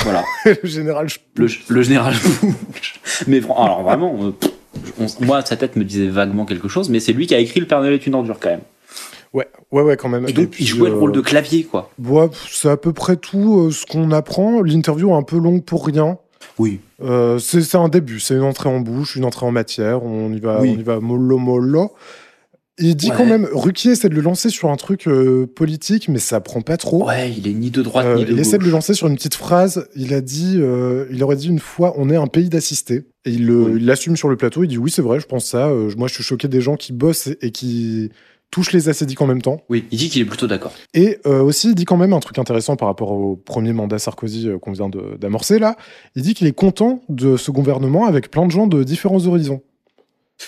Voilà, 0.02 0.24
le 0.44 0.68
général, 0.68 1.08
je- 1.08 1.18
le, 1.36 1.46
le 1.68 1.82
général 1.82 2.14
Spooch. 2.14 3.00
Mais 3.28 3.38
alors 3.44 3.82
vraiment, 3.84 4.16
euh, 4.20 4.32
on- 5.00 5.24
moi 5.24 5.42
sa 5.44 5.56
tête 5.56 5.76
me 5.76 5.84
disait 5.84 6.06
vaguement 6.08 6.44
quelque 6.44 6.68
chose, 6.68 6.88
mais 6.90 6.98
c'est 6.98 7.12
lui 7.12 7.26
qui 7.28 7.34
a 7.34 7.38
écrit 7.38 7.60
Le 7.60 7.66
Père 7.66 7.80
Noël 7.80 7.94
est 7.94 8.06
une 8.06 8.14
ordure 8.16 8.38
quand 8.40 8.50
même. 8.50 8.60
Ouais, 9.32 9.46
ouais, 9.72 9.82
ouais, 9.82 9.96
quand 9.96 10.08
même. 10.08 10.28
Et 10.28 10.32
donc 10.32 10.48
puis, 10.50 10.64
il 10.64 10.66
jouait 10.66 10.88
le 10.90 10.96
euh, 10.96 10.98
rôle 10.98 11.12
de 11.12 11.20
clavier 11.20 11.64
quoi. 11.64 11.90
ouais, 12.02 12.28
c'est 12.50 12.68
à 12.70 12.76
peu 12.76 12.92
près 12.92 13.16
tout 13.16 13.60
euh, 13.60 13.70
ce 13.70 13.86
qu'on 13.86 14.10
apprend. 14.12 14.62
L'interview 14.62 15.10
est 15.10 15.14
un 15.16 15.22
peu 15.22 15.38
longue 15.38 15.64
pour 15.64 15.86
rien. 15.86 16.18
Oui. 16.58 16.80
Euh, 17.02 17.38
c'est 17.38 17.74
un 17.76 17.88
début, 17.88 18.20
c'est 18.20 18.34
une 18.34 18.42
entrée 18.42 18.68
en 18.68 18.80
bouche, 18.80 19.16
une 19.16 19.24
entrée 19.24 19.46
en 19.46 19.50
matière. 19.52 20.02
On 20.04 20.32
y 20.32 20.40
va, 20.40 20.60
Oui. 20.60 20.74
on 20.76 20.80
y 20.80 20.82
va 20.82 21.00
mollo 21.00 21.38
mollo. 21.38 21.92
Il 22.82 22.96
dit 22.96 23.10
Ouais. 23.10 23.16
quand 23.16 23.26
même, 23.26 23.46
Ruquier 23.52 23.92
essaie 23.92 24.08
de 24.08 24.14
le 24.14 24.22
lancer 24.22 24.48
sur 24.48 24.70
un 24.70 24.76
truc 24.76 25.06
politique, 25.54 26.08
mais 26.08 26.18
ça 26.18 26.40
prend 26.40 26.62
pas 26.62 26.78
trop. 26.78 27.06
Ouais, 27.06 27.30
il 27.30 27.46
est 27.46 27.52
ni 27.52 27.70
de 27.70 27.82
droite 27.82 28.06
ni 28.16 28.24
de 28.24 28.32
il 28.32 28.38
essaie 28.38 28.56
de 28.56 28.62
le 28.62 28.68
gauche. 28.70 28.72
lancer 28.72 28.94
sur 28.94 29.06
une 29.06 29.16
petite 29.16 29.34
phrase. 29.34 29.86
Il 29.96 30.14
a 30.14 30.22
dit, 30.22 30.58
il 31.10 31.22
aurait 31.22 31.36
dit 31.36 31.48
une 31.48 31.58
fois, 31.58 31.92
on 31.98 32.08
est 32.08 32.16
un 32.16 32.26
pays 32.26 32.48
d'assistés. 32.48 33.04
Et 33.26 33.32
il 33.32 33.50
Oui. 33.50 33.72
il 33.76 33.84
l'assume 33.86 34.16
sur 34.16 34.28
le 34.30 34.36
plateau. 34.36 34.64
Il 34.64 34.68
dit 34.68 34.78
oui, 34.78 34.90
c'est 34.90 35.02
vrai, 35.02 35.20
je 35.20 35.26
pense 35.26 35.44
ça. 35.44 35.70
Moi, 35.98 36.08
je 36.08 36.14
suis 36.14 36.24
choqué 36.24 36.48
des 36.48 36.62
gens 36.62 36.76
qui 36.76 36.94
bossent 36.94 37.28
et 37.42 37.50
qui 37.50 38.10
touchent 38.50 38.72
les 38.72 38.88
assédiques 38.88 39.20
en 39.20 39.26
même 39.26 39.42
temps. 39.42 39.62
Oui, 39.68 39.84
il 39.90 39.98
dit 39.98 40.08
qu'il 40.08 40.22
est 40.22 40.26
plutôt 40.26 40.46
d'accord. 40.46 40.72
Et 40.94 41.18
euh, 41.26 41.40
aussi, 41.40 41.68
il 41.68 41.74
dit 41.74 41.84
quand 41.84 41.96
même 41.96 42.12
un 42.12 42.20
truc 42.20 42.38
intéressant 42.38 42.76
par 42.76 42.88
rapport 42.88 43.12
au 43.12 43.36
premier 43.36 43.72
mandat 43.72 43.98
Sarkozy 43.98 44.48
euh, 44.48 44.58
qu'on 44.58 44.72
vient 44.72 44.90
d'amorcer 45.18 45.58
là. 45.58 45.76
Il 46.16 46.22
dit 46.22 46.34
qu'il 46.34 46.46
est 46.46 46.52
content 46.52 47.02
de 47.08 47.36
ce 47.36 47.50
gouvernement 47.50 48.06
avec 48.06 48.30
plein 48.30 48.46
de 48.46 48.50
gens 48.50 48.66
de 48.66 48.82
différents 48.82 49.24
horizons. 49.26 49.62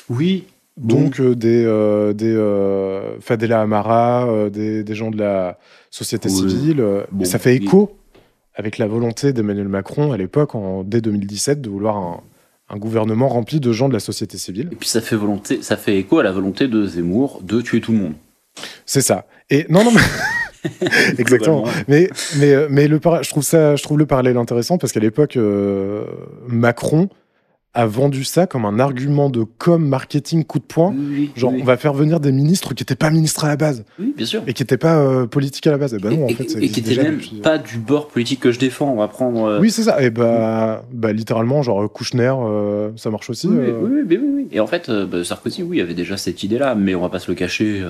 Oui. 0.09 0.45
Donc 0.77 1.21
euh, 1.21 1.35
des, 1.35 1.65
des 2.15 3.21
Fadela 3.21 3.61
Amara, 3.61 4.49
des, 4.51 4.83
des 4.83 4.95
gens 4.95 5.11
de 5.11 5.19
la 5.19 5.59
société 5.91 6.29
civile. 6.29 7.05
Bon, 7.13 7.23
et 7.23 7.27
ça 7.27 7.39
fait 7.39 7.55
écho 7.55 7.97
avec 8.55 8.79
la 8.79 8.87
volonté 8.87 9.33
d'Emmanuel 9.33 9.69
Macron 9.69 10.13
à 10.13 10.17
l'époque, 10.17 10.55
en, 10.55 10.83
dès 10.83 11.01
2017, 11.01 11.61
de 11.61 11.71
vouloir 11.71 11.97
un, 11.97 12.21
un 12.73 12.79
gouvernement 12.79 13.29
rempli 13.29 13.61
de 13.61 13.71
gens 13.71 13.89
de 13.89 13.95
la 13.95 14.01
société 14.01 14.39
civile. 14.39 14.71
Et 14.73 14.77
puis 14.77 14.89
ça 14.89 15.01
fait 15.01 15.17
volonté, 15.17 15.63
ça 15.63 15.77
fait 15.77 15.99
écho 15.99 16.19
à 16.19 16.23
la 16.23 16.33
volonté 16.33 16.69
de 16.69 16.87
Zemmour 16.87 17.41
de 17.43 17.61
tuer 17.61 17.81
tout 17.81 17.93
le 17.93 17.99
monde. 17.99 18.15
C'est 18.87 19.03
ça. 19.03 19.27
Et 19.51 19.67
non, 19.69 19.85
non, 19.85 19.93
mais... 19.93 20.01
Exactement. 21.19 21.65
Mais, 21.89 22.09
mais, 22.39 22.53
euh, 22.53 22.69
mais 22.71 22.89
le 22.89 23.01
je, 23.03 23.31
trouve 23.31 23.43
ça, 23.43 23.77
je 23.77 23.83
trouve 23.83 23.99
le 23.99 24.07
parallèle 24.07 24.37
intéressant 24.37 24.79
parce 24.79 24.93
qu'à 24.93 25.01
l'époque, 25.01 25.37
euh, 25.37 26.05
Macron 26.47 27.09
a 27.75 27.87
vendu 27.87 28.23
ça 28.25 28.47
comme 28.47 28.67
un 28.67 28.79
argument 28.79 29.31
de 29.31 29.45
com, 29.45 29.83
marketing, 29.83 30.45
coup 30.45 30.59
de 30.59 30.65
poing. 30.65 30.95
Oui, 30.95 31.31
Genre, 31.35 31.53
oui. 31.53 31.61
on 31.63 31.65
va 31.65 31.77
faire 31.79 31.95
venir 31.95 32.21
des 32.21 32.31
ministres 32.31 32.75
qui 32.75 32.83
n'étaient 32.83 32.97
pas 32.97 33.11
ministres 33.11 33.45
à 33.45 33.49
la 33.49 33.57
base 33.57 33.85
Oui, 33.99 34.13
bien 34.15 34.27
sûr. 34.27 34.43
et 34.47 34.53
qui 34.53 34.63
n'étaient 34.63 34.77
pas 34.77 34.99
euh, 34.99 35.27
politiques 35.27 35.67
à 35.67 35.71
la 35.71 35.79
base. 35.79 35.95
Et 35.95 35.99
ben 35.99 36.11
non, 36.11 36.27
en 36.27 36.29
et, 36.29 36.35
fait, 36.35 36.51
ça 36.51 36.59
et 36.61 36.69
qui 36.69 36.83
déjà 36.83 37.03
même 37.05 37.15
depuis- 37.17 37.41
pas 37.41 37.57
du 37.57 37.79
bord 37.79 38.09
politique 38.09 38.41
que 38.41 38.53
je 38.53 38.59
défends. 38.59 38.91
On 38.93 38.97
va 38.97 39.09
prendre. 39.09 39.45
euh, 39.45 39.59
Oui, 39.61 39.71
c'est 39.71 39.85
ça. 39.85 40.03
Et 40.03 40.11
bah, 40.11 40.85
bah, 40.93 41.13
littéralement, 41.13 41.63
genre 41.63 41.91
Kouchner, 41.91 42.35
euh, 42.37 42.91
ça 42.97 43.09
marche 43.11 43.31
aussi. 43.31 43.49
oui, 43.49 43.57
oui, 44.07 44.19
oui. 44.23 44.49
Et 44.53 44.61
en 44.61 44.67
fait, 44.67 44.91
bah, 44.91 45.25
Sarkozy, 45.25 45.63
oui, 45.63 45.81
avait 45.81 45.95
déjà 45.95 46.19
cette 46.19 46.43
idée-là, 46.43 46.75
mais 46.75 46.95
on 46.95 47.01
va 47.01 47.09
pas 47.09 47.21
se 47.21 47.31
le 47.31 47.35
cacher. 47.35 47.83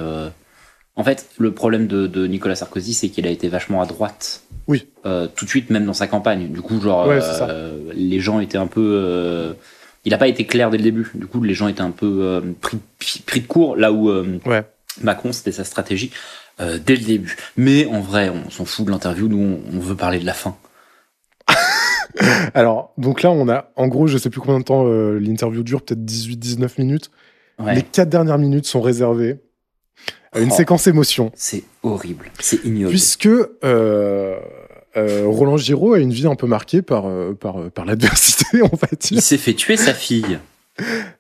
En 0.97 1.05
fait, 1.05 1.27
le 1.39 1.53
problème 1.53 1.87
de, 1.87 2.07
de 2.07 2.27
Nicolas 2.27 2.55
Sarkozy, 2.55 2.93
c'est 2.95 3.09
qu'il 3.09 3.27
a 3.27 3.31
été 3.31 3.49
vachement 3.49 3.81
à 3.81 3.87
droite. 3.87 4.43
Oui. 4.69 4.89
Euh, 5.07 5.27
tout 5.35 5.45
de 5.47 5.51
suite, 5.51 5.71
même 5.71 5.87
dans 5.87 5.95
sa 5.95 6.07
campagne. 6.07 6.49
Du 6.49 6.61
coup, 6.61 6.81
genre, 6.81 7.07
Ouais, 7.09 7.19
euh, 7.23 7.91
les 7.95 8.21
gens 8.21 8.41
étaient 8.41 8.59
un 8.59 8.67
peu. 8.67 8.83
euh, 8.95 9.53
Il 10.05 10.11
n'a 10.11 10.19
pas 10.19 10.29
été 10.29 10.45
clair 10.47 10.71
dès 10.71 10.77
le 10.77 10.83
début. 10.83 11.11
Du 11.15 11.27
coup, 11.27 11.43
les 11.43 11.55
gens 11.55 11.69
étaient 11.69 11.81
un 11.81 11.91
peu 11.93 12.43
pris, 12.61 12.79
pris 13.25 13.41
de 13.41 13.47
court, 13.47 13.77
là 13.77 13.91
où 13.93 14.11
Ouais. 14.47 14.63
Macron, 15.01 15.33
c'était 15.33 15.53
sa 15.53 15.65
stratégie 15.65 16.11
dès 16.59 16.97
le 16.97 17.05
début. 17.05 17.37
Mais 17.57 17.87
en 17.87 18.01
vrai, 18.01 18.29
on 18.29 18.51
s'en 18.51 18.65
fout 18.67 18.85
de 18.85 18.91
l'interview. 18.91 19.29
Nous, 19.29 19.39
on, 19.73 19.77
on 19.77 19.81
veut 19.81 19.97
parler 19.97 20.19
de 20.19 20.27
la 20.27 20.35
fin. 20.35 20.57
Alors, 22.55 22.93
donc 22.99 23.23
là, 23.23 23.31
on 23.31 23.49
a, 23.49 23.71
en 23.77 23.89
gros, 23.89 24.07
je 24.07 24.19
sais 24.19 24.29
plus 24.31 24.41
combien 24.41 24.59
de 24.59 24.65
temps 24.65 24.87
euh, 24.87 25.19
l'interview 25.19 25.63
dure, 25.63 25.83
peut-être 25.83 26.05
18-19 26.05 26.73
minutes. 26.79 27.11
Ouais. 27.59 27.75
Les 27.75 27.83
quatre 27.83 28.11
dernières 28.11 28.39
minutes 28.39 28.67
sont 28.67 28.81
réservées 28.83 29.39
une 30.41 30.51
Oh. 30.51 30.55
séquence 30.57 30.87
émotion. 30.87 31.31
C'est 31.35 31.65
horrible. 31.83 32.31
C'est 32.41 32.65
ignoble. 32.65 32.91
Puisque 32.91 33.27
euh, 33.27 34.39
euh, 34.97 35.23
Roland 35.27 35.57
Giraud 35.57 35.95
a 35.95 35.99
une 35.99 36.13
vie 36.13 36.27
un 36.27 36.35
peu 36.35 36.47
marquée 36.47 36.83
par, 36.83 37.07
euh, 37.07 37.33
par, 37.39 37.71
par 37.71 37.85
l'adversité, 37.85 38.63
on 38.63 38.77
va 38.77 38.89
dire. 38.99 39.13
Il 39.19 39.23
s'est 39.23 39.39
fait 39.39 39.55
tuer 39.55 39.77
sa 39.77 39.95
fille. 39.95 40.39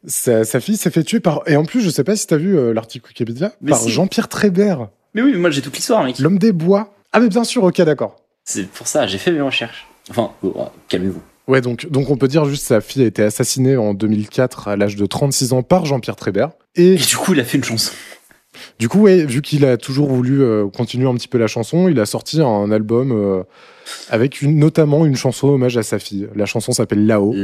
Sa, 0.06 0.44
sa 0.44 0.60
fille 0.60 0.76
s'est 0.76 0.90
fait 0.90 1.02
tuer 1.04 1.20
par. 1.20 1.42
Et 1.46 1.56
en 1.56 1.64
plus, 1.64 1.80
je 1.82 1.90
sais 1.90 2.04
pas 2.04 2.16
si 2.16 2.26
tu 2.26 2.34
as 2.34 2.38
vu 2.38 2.72
l'article 2.72 3.06
Wikipédia, 3.08 3.52
Mais 3.60 3.70
par 3.70 3.80
si. 3.80 3.90
Jean-Pierre 3.90 4.28
Trébert, 4.28 4.88
Mais 5.14 5.22
oui, 5.22 5.32
mais 5.32 5.38
moi 5.38 5.50
j'ai 5.50 5.60
toute 5.60 5.76
l'histoire, 5.76 6.02
mec. 6.04 6.18
l'homme 6.18 6.38
des 6.38 6.52
bois. 6.52 6.94
Ah, 7.12 7.20
mais 7.20 7.28
bien 7.28 7.44
sûr, 7.44 7.62
ok, 7.64 7.80
d'accord. 7.82 8.16
C'est 8.44 8.66
pour 8.66 8.86
ça, 8.88 9.06
j'ai 9.06 9.18
fait 9.18 9.30
mes 9.30 9.42
recherches. 9.42 9.86
Enfin, 10.10 10.30
oh, 10.42 10.52
oh, 10.56 10.68
calmez-vous. 10.88 11.20
Ouais, 11.48 11.60
donc, 11.60 11.86
donc 11.90 12.08
on 12.08 12.16
peut 12.16 12.28
dire 12.28 12.44
juste 12.46 12.64
sa 12.66 12.80
fille 12.80 13.02
a 13.02 13.06
été 13.06 13.22
assassinée 13.22 13.76
en 13.76 13.94
2004 13.94 14.68
à 14.68 14.76
l'âge 14.76 14.96
de 14.96 15.04
36 15.06 15.52
ans 15.52 15.62
par 15.62 15.84
Jean-Pierre 15.84 16.16
Trébert. 16.16 16.50
Et 16.74 16.94
Et 16.94 16.96
du 16.96 17.16
coup, 17.16 17.34
il 17.34 17.40
a 17.40 17.44
fait 17.44 17.58
une 17.58 17.64
chanson. 17.64 17.92
Du 18.78 18.88
coup, 18.88 19.00
ouais, 19.00 19.24
vu 19.24 19.40
qu'il 19.42 19.64
a 19.64 19.76
toujours 19.76 20.08
voulu 20.08 20.42
euh, 20.42 20.66
continuer 20.68 21.08
un 21.08 21.14
petit 21.14 21.28
peu 21.28 21.38
la 21.38 21.46
chanson, 21.46 21.88
il 21.88 21.98
a 22.00 22.06
sorti 22.06 22.40
un 22.40 22.70
album 22.70 23.10
euh, 23.12 23.42
avec 24.10 24.42
une, 24.42 24.58
notamment 24.58 25.06
une 25.06 25.16
chanson 25.16 25.48
hommage 25.48 25.76
à 25.76 25.82
sa 25.82 25.98
fille. 25.98 26.28
La 26.34 26.46
chanson 26.46 26.72
s'appelle. 26.72 27.06
Là-haut. 27.06 27.32
Et 27.34 27.40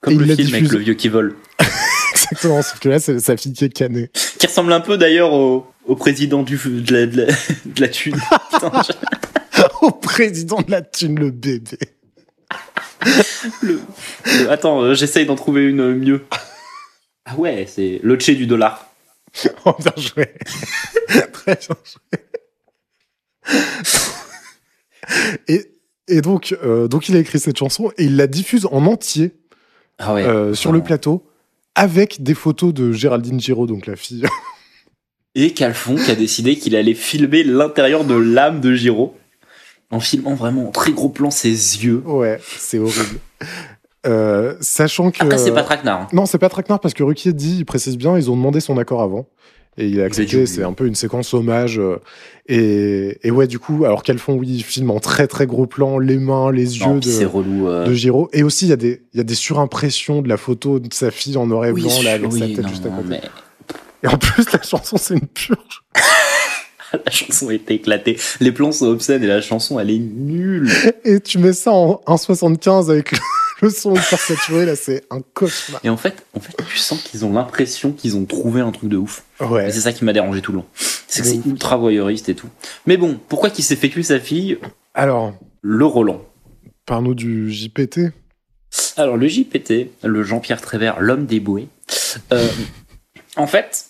Comme 0.00 0.18
le 0.20 0.36
film 0.36 0.54
avec 0.54 0.70
le 0.72 0.78
vieux 0.78 0.94
qui 0.94 1.08
vole. 1.08 1.34
Exactement, 2.12 2.60
sauf 2.62 2.78
que 2.80 2.88
là, 2.88 2.98
c'est 2.98 3.18
sa 3.20 3.36
fille 3.36 3.52
qui 3.52 3.64
est 3.64 3.72
canée. 3.72 4.10
Qui 4.38 4.46
ressemble 4.46 4.72
un 4.72 4.80
peu 4.80 4.96
d'ailleurs 4.98 5.32
au, 5.32 5.66
au 5.86 5.96
président 5.96 6.42
du, 6.42 6.56
de, 6.64 6.92
la, 6.94 7.06
de, 7.06 7.16
la, 7.22 7.26
de 7.26 7.80
la 7.80 7.88
thune. 7.88 8.16
Putain, 8.52 8.72
Au 9.82 9.90
président 9.90 10.60
de 10.60 10.70
la 10.70 10.82
thune, 10.82 11.18
le 11.18 11.30
bébé. 11.30 11.78
le- 13.62 13.80
le- 14.40 14.50
attends, 14.50 14.82
euh, 14.82 14.94
j'essaye 14.94 15.26
d'en 15.26 15.34
trouver 15.36 15.64
une 15.64 15.94
mieux. 15.94 16.24
Ah 17.24 17.34
ouais, 17.36 17.66
c'est 17.68 18.00
le 18.02 18.16
Tché 18.16 18.34
du 18.34 18.46
dollar. 18.46 18.85
Oh, 19.64 19.74
bien 19.78 19.92
joué. 19.96 20.28
Très 21.32 21.54
bien 21.56 21.76
joué. 21.84 22.18
et, 25.48 25.66
et 26.08 26.20
donc, 26.20 26.56
euh, 26.64 26.88
donc, 26.88 27.08
il 27.08 27.16
a 27.16 27.18
écrit 27.18 27.38
cette 27.40 27.58
chanson 27.58 27.90
et 27.98 28.04
il 28.04 28.16
la 28.16 28.26
diffuse 28.26 28.66
en 28.70 28.86
entier 28.86 29.32
Ah 29.98 30.14
ouais. 30.14 30.24
euh, 30.24 30.54
sur 30.54 30.72
le 30.72 30.82
plateau 30.82 31.26
avec 31.74 32.22
des 32.22 32.34
photos 32.34 32.72
de 32.72 32.92
Géraldine 32.92 33.40
Giraud, 33.40 33.66
donc 33.66 33.86
la 33.86 33.96
fille. 33.96 34.24
Et 35.38 35.52
Calfon 35.52 35.96
qui 35.96 36.10
a 36.10 36.14
décidé 36.14 36.56
qu'il 36.56 36.74
allait 36.74 36.94
filmer 36.94 37.42
l'intérieur 37.44 38.04
de 38.04 38.14
l'âme 38.14 38.62
de 38.62 38.74
Giraud. 38.74 39.14
En 39.90 40.00
filmant 40.00 40.34
vraiment 40.34 40.66
en 40.68 40.70
très 40.72 40.92
gros 40.92 41.10
plan 41.10 41.30
ses 41.30 41.50
yeux. 41.50 42.02
ouais, 42.06 42.40
c'est 42.58 42.78
horrible. 42.78 43.20
Euh, 44.06 44.54
sachant 44.60 45.10
que. 45.10 45.22
Après, 45.22 45.38
c'est 45.38 45.52
pas 45.52 45.62
traquenard. 45.62 46.02
hein. 46.02 46.08
Non, 46.12 46.26
c'est 46.26 46.38
pas 46.38 46.48
Traquenard 46.48 46.80
parce 46.80 46.94
que 46.94 47.02
Ruquier 47.02 47.32
dit, 47.32 47.56
il 47.58 47.64
précise 47.64 47.96
bien, 47.98 48.16
ils 48.16 48.30
ont 48.30 48.36
demandé 48.36 48.60
son 48.60 48.78
accord 48.78 49.02
avant. 49.02 49.26
Et 49.78 49.88
il 49.88 50.00
a 50.00 50.04
accepté, 50.04 50.46
c'est 50.46 50.62
un 50.62 50.72
peu 50.72 50.86
une 50.86 50.94
séquence 50.94 51.34
hommage. 51.34 51.78
euh, 51.78 51.98
et, 52.48 53.18
et 53.22 53.30
ouais, 53.30 53.46
du 53.46 53.58
coup, 53.58 53.84
alors 53.84 54.02
qu'elles 54.02 54.18
font, 54.18 54.32
oui, 54.34 54.48
ils 54.48 54.62
filment 54.62 54.92
en 54.92 55.00
très 55.00 55.26
très 55.26 55.46
gros 55.46 55.66
plan, 55.66 55.98
les 55.98 56.16
mains, 56.16 56.50
les 56.50 56.78
yeux 56.78 56.98
de, 57.00 57.26
relou. 57.26 57.68
euh, 57.68 57.84
de 57.84 57.92
Giraud. 57.92 58.30
Et 58.32 58.42
aussi, 58.42 58.64
il 58.66 58.68
y, 58.70 58.72
a 58.72 58.76
des- 58.76 59.02
y 59.12 59.20
a 59.20 59.22
des 59.24 59.34
surimpressions 59.34 60.22
de 60.22 60.28
la 60.30 60.38
photo 60.38 60.78
de 60.78 60.88
sa 60.94 61.10
fille 61.10 61.36
en 61.36 61.46
noir 61.46 61.66
et 61.66 61.72
oui, 61.72 61.82
blanc, 61.82 62.02
là, 62.04 62.12
avec 62.12 62.32
oui, 62.32 62.38
sa 62.38 62.46
tête 62.46 62.58
non, 62.60 62.68
juste 62.68 62.86
à 62.86 62.88
côté. 62.88 63.08
mais 63.08 63.20
Et 64.02 64.06
en 64.06 64.16
plus, 64.16 64.50
la 64.50 64.62
chanson, 64.62 64.96
c'est 64.96 65.12
une 65.14 65.26
purge. 65.26 65.84
la 67.04 67.10
chanson 67.10 67.50
est 67.50 67.70
éclatée. 67.70 68.16
Les 68.40 68.52
plans 68.52 68.72
sont 68.72 68.86
obscènes 68.86 69.22
et 69.24 69.26
la 69.26 69.42
chanson, 69.42 69.78
elle 69.78 69.90
est 69.90 69.98
nulle. 69.98 70.70
Et 71.04 71.20
tu 71.20 71.36
mets 71.38 71.52
ça 71.52 71.72
en 71.72 72.00
1,75 72.06 72.90
avec 72.90 73.12
le, 73.62 73.70
son 73.70 73.94
hyper 73.94 74.18
saturé, 74.18 74.66
là, 74.66 74.76
c'est 74.76 75.04
un 75.10 75.20
cauchemar. 75.20 75.80
Et 75.84 75.88
en 75.88 75.96
fait, 75.96 76.24
en 76.34 76.40
fait, 76.40 76.54
tu 76.68 76.76
sens 76.78 77.02
qu'ils 77.02 77.24
ont 77.24 77.32
l'impression 77.32 77.92
qu'ils 77.92 78.16
ont 78.16 78.24
trouvé 78.24 78.60
un 78.60 78.70
truc 78.72 78.88
de 78.90 78.96
ouf. 78.96 79.24
Ouais. 79.40 79.68
Et 79.68 79.72
c'est 79.72 79.80
ça 79.80 79.92
qui 79.92 80.04
m'a 80.04 80.12
dérangé 80.12 80.42
tout 80.42 80.52
le 80.52 80.58
long. 80.58 80.66
C'est 80.74 81.22
que 81.22 81.28
c'est 81.28 81.46
ultra 81.46 81.76
voyeuriste 81.76 82.28
et 82.28 82.34
tout. 82.34 82.48
Mais 82.86 82.96
bon, 82.96 83.18
pourquoi 83.28 83.50
qu'il 83.50 83.64
s'est 83.64 83.76
fait 83.76 83.88
tuer 83.88 84.02
sa 84.02 84.20
fille 84.20 84.58
Alors, 84.94 85.34
Le 85.62 85.84
Roland. 85.86 86.24
parle-nous 86.84 87.14
du 87.14 87.50
JPT. 87.50 88.12
Alors, 88.96 89.16
le 89.16 89.26
JPT, 89.28 89.90
le 90.02 90.22
Jean-Pierre 90.22 90.60
Trévert, 90.60 91.00
l'homme 91.00 91.26
des 91.26 91.40
bouées, 91.40 91.68
euh, 92.32 92.48
en 93.36 93.46
fait, 93.46 93.86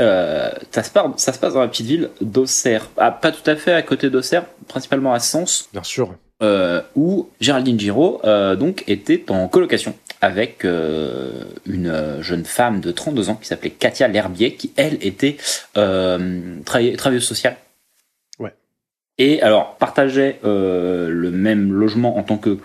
euh, 0.00 0.50
ça, 0.70 0.82
se 0.82 0.90
passe, 0.90 1.06
ça 1.16 1.32
se 1.32 1.38
passe 1.38 1.54
dans 1.54 1.60
la 1.60 1.68
petite 1.68 1.86
ville 1.86 2.10
d'Auxerre. 2.20 2.88
Ah, 2.96 3.10
pas 3.10 3.32
tout 3.32 3.48
à 3.48 3.54
fait 3.56 3.72
à 3.72 3.82
côté 3.82 4.08
d'Auxerre, 4.10 4.46
principalement 4.66 5.12
à 5.12 5.18
Sens, 5.20 5.68
Bien 5.72 5.82
sûr. 5.82 6.14
Euh, 6.42 6.80
où 6.94 7.28
Géraldine 7.40 7.78
Giraud 7.78 8.20
euh, 8.24 8.56
donc, 8.56 8.84
était 8.86 9.24
en 9.30 9.48
colocation 9.48 9.94
avec 10.22 10.64
euh, 10.64 11.44
une 11.66 11.86
euh, 11.88 12.22
jeune 12.22 12.44
femme 12.44 12.80
de 12.80 12.90
32 12.92 13.30
ans 13.30 13.34
qui 13.36 13.46
s'appelait 13.46 13.70
Katia 13.70 14.06
L'Herbier, 14.08 14.54
qui, 14.54 14.72
elle, 14.76 14.98
était 15.00 15.36
euh, 15.76 16.56
travaille- 16.64 16.96
travailleuse 16.96 17.24
sociale. 17.24 17.56
Ouais. 18.38 18.54
Et 19.18 19.40
alors, 19.42 19.76
partageait 19.76 20.38
euh, 20.44 21.08
le 21.08 21.30
même 21.30 21.72
logement 21.72 22.18
en 22.18 22.22
tant 22.22 22.36
que 22.36 22.58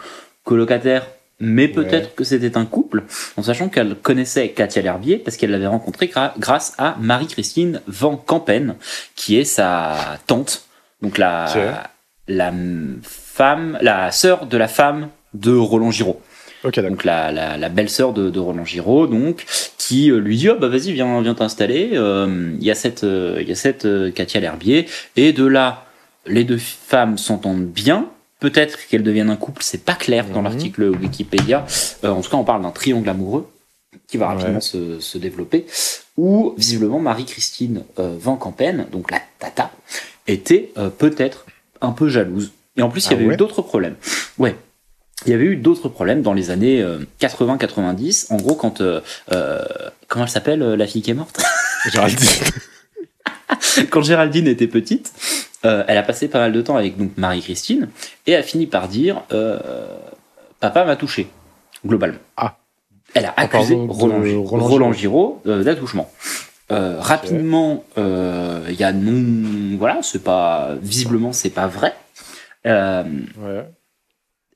colocataire, 0.44 1.08
mais 1.40 1.68
peut-être 1.68 2.06
Ouais. 2.10 2.14
que 2.16 2.24
c'était 2.24 2.58
un 2.58 2.66
couple, 2.66 3.04
en 3.38 3.44
sachant 3.44 3.68
qu'elle 3.70 3.96
connaissait 3.96 4.50
Katia 4.50 4.82
L'Herbier 4.82 5.18
parce 5.18 5.36
qu'elle 5.38 5.52
l'avait 5.52 5.68
rencontrée 5.68 6.08
gra- 6.08 6.34
grâce 6.40 6.74
à 6.78 6.96
Marie-Christine 7.00 7.82
Van 7.88 8.16
Campen, 8.18 8.76
qui 9.16 9.38
est 9.38 9.44
sa 9.46 10.18
tante, 10.28 10.66
donc 11.02 11.18
la, 11.18 11.90
la 12.28 12.52
femme, 13.36 13.78
la 13.82 14.12
sœur 14.12 14.46
de 14.46 14.58
la 14.58 14.68
femme 14.68 15.10
de 15.34 15.54
Roland 15.56 15.92
Giraud 15.92 16.22
Ok, 16.64 16.76
d'accord. 16.76 16.90
donc 16.92 17.04
la, 17.04 17.32
la, 17.32 17.58
la 17.58 17.70
belle-sœur 17.70 18.12
de, 18.14 18.30
de 18.30 18.40
Roland 18.40 18.66
Giraud, 18.66 19.06
donc 19.08 19.46
qui 19.78 20.10
euh, 20.10 20.18
lui 20.20 20.38
dit 20.38 20.50
oh, 20.50 20.56
bah 20.60 20.68
vas-y 20.68 20.94
viens 20.94 21.22
viens 21.22 21.36
t'installer. 21.36 21.92
Euh, 21.94 22.56
Il 22.60 22.66
y 22.66 22.72
a 22.72 22.76
cette 22.76 23.04
euh, 23.04 23.38
il 23.42 23.48
y 23.48 23.52
a 23.52 23.56
cette 23.56 23.86
euh, 23.86 24.10
Katia 24.12 24.40
L'Herbier 24.40 24.88
et 25.16 25.32
de 25.34 25.46
là 25.46 25.86
les 26.26 26.44
deux 26.44 26.58
femmes 26.58 27.18
s'entendent 27.18 27.68
bien. 27.68 28.08
Peut-être 28.40 28.88
qu'elles 28.88 29.04
deviennent 29.04 29.30
un 29.30 29.36
couple, 29.36 29.62
c'est 29.64 29.84
pas 29.86 29.94
clair 29.94 30.26
dans 30.34 30.42
Mhm. 30.42 30.48
l'article 30.50 30.84
Wikipédia. 30.90 31.66
En 32.04 32.22
tout 32.22 32.30
cas, 32.32 32.38
on 32.38 32.44
parle 32.44 32.64
d'un 32.64 32.72
triangle 32.72 33.08
amoureux 33.10 33.48
qui 34.08 34.18
va 34.18 34.28
rapidement 34.30 34.56
Ouais. 34.56 34.62
se, 34.62 35.00
se 35.00 35.18
développer. 35.18 35.66
Où 36.18 36.54
visiblement 36.58 37.00
Marie-Christine 37.00 37.84
Van 37.98 38.36
Campen, 38.38 38.86
donc 38.92 39.12
la 39.12 39.20
tata, 39.40 39.70
était 40.28 40.72
peut-être 40.98 41.46
un 41.82 41.92
peu 41.92 42.08
jalouse. 42.10 42.52
Et 42.78 42.82
en 42.82 42.90
plus, 42.90 43.06
il 43.06 43.12
y 43.12 43.14
Ah 43.14 43.18
avait 43.18 43.26
ouais 43.28 43.34
eu 43.34 43.38
d'autres 43.38 43.62
problèmes. 43.62 43.96
Ouais. 44.38 44.56
Il 45.26 45.32
y 45.32 45.34
avait 45.34 45.46
eu 45.46 45.56
d'autres 45.56 45.88
problèmes 45.90 46.22
dans 46.22 46.34
les 46.34 46.52
années 46.52 46.82
euh, 46.82 47.00
80-90. 47.22 48.34
En 48.34 48.38
gros, 48.38 48.56
quand. 48.56 48.82
euh, 48.82 49.00
euh, 49.32 49.64
comment 50.08 50.26
elle 50.26 50.32
s'appelle, 50.32 50.62
euh, 50.62 50.76
la 50.76 50.86
fille 50.88 51.02
qui 51.02 51.12
est 51.12 51.16
morte? 51.16 51.42
Géraldine. 51.92 52.28
Quand 53.90 54.02
Géraldine 54.02 54.48
était 54.48 54.68
petite, 54.68 55.12
euh, 55.66 55.84
elle 55.88 55.98
a 55.98 56.04
passé 56.04 56.28
pas 56.28 56.40
mal 56.40 56.52
de 56.54 56.62
temps 56.62 56.76
avec 56.78 56.98
donc 56.98 57.12
Marie-Christine 57.18 57.90
et 58.28 58.36
a 58.36 58.44
fini 58.44 58.68
par 58.68 58.88
dire 58.88 59.22
euh, 59.32 59.60
Papa 60.60 60.86
m'a 60.86 60.96
touché, 60.96 61.28
globalement. 61.86 62.18
Ah. 62.38 62.58
Elle 63.14 63.26
a 63.26 63.34
En 63.38 63.44
accusé 63.44 63.76
Roland, 63.76 64.24
Gi- 64.24 64.36
Roland 64.36 64.66
Roland 64.66 64.94
Giraud 64.94 65.42
euh, 65.48 65.64
d'attouchement. 65.64 66.10
Euh, 66.72 66.98
rapidement, 67.00 67.84
euh, 67.98 68.66
il 68.70 68.76
y 68.76 68.84
a 68.84 68.92
non. 68.92 69.78
Voilà, 69.78 70.00
c'est 70.02 70.24
pas. 70.24 70.70
Visiblement, 70.82 71.32
c'est 71.34 71.50
pas 71.52 71.68
vrai. 71.68 71.94
Euh, 72.66 73.04
Ouais. 73.38 73.66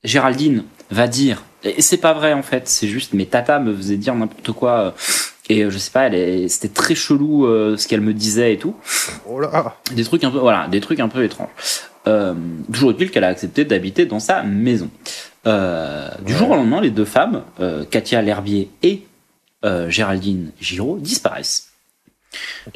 Géraldine 0.02 0.64
va 0.90 1.06
dire, 1.08 1.42
et 1.62 1.82
c'est 1.82 1.98
pas 1.98 2.14
vrai 2.14 2.32
en 2.32 2.42
fait, 2.42 2.68
c'est 2.68 2.88
juste 2.88 3.12
mes 3.12 3.26
tata 3.26 3.58
me 3.60 3.74
faisaient 3.76 3.98
dire 3.98 4.14
n'importe 4.14 4.52
quoi, 4.52 4.80
euh, 4.80 4.90
et 5.50 5.68
je 5.70 5.76
sais 5.78 5.90
pas, 5.90 6.08
c'était 6.48 6.68
très 6.72 6.94
chelou 6.94 7.44
euh, 7.44 7.76
ce 7.76 7.86
qu'elle 7.86 8.00
me 8.00 8.14
disait 8.14 8.54
et 8.54 8.58
tout, 8.58 8.74
Oh 9.26 9.38
là. 9.40 9.76
des 9.94 10.04
trucs 10.04 10.24
un 10.24 10.30
peu, 10.30 10.38
voilà, 10.38 10.68
des 10.68 10.80
trucs 10.80 11.00
un 11.00 11.08
peu 11.08 11.22
étranges. 11.22 11.50
Euh, 12.06 12.32
toujours 12.72 12.92
est-il 12.92 13.10
qu'elle 13.10 13.24
a 13.24 13.28
accepté 13.28 13.66
d'habiter 13.66 14.06
dans 14.06 14.20
sa 14.20 14.42
maison. 14.42 14.88
Euh, 15.46 16.08
du 16.24 16.32
jour 16.34 16.50
au 16.50 16.54
lendemain, 16.54 16.80
les 16.80 16.90
deux 16.90 17.04
femmes, 17.04 17.42
Katia 17.90 18.22
L'Herbier 18.22 18.70
et 18.82 19.02
Géraldine 19.88 20.52
Giraud, 20.60 20.96
disparaissent. 20.98 21.72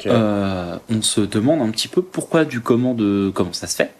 On 0.05 1.01
se 1.01 1.21
demande 1.21 1.61
un 1.61 1.71
petit 1.71 1.87
peu 1.87 2.03
pourquoi 2.03 2.45
du 2.45 2.61
comment 2.61 2.93
de 2.93 3.31
comment 3.33 3.53
ça 3.53 3.65
se 3.65 3.75
fait. 3.77 3.91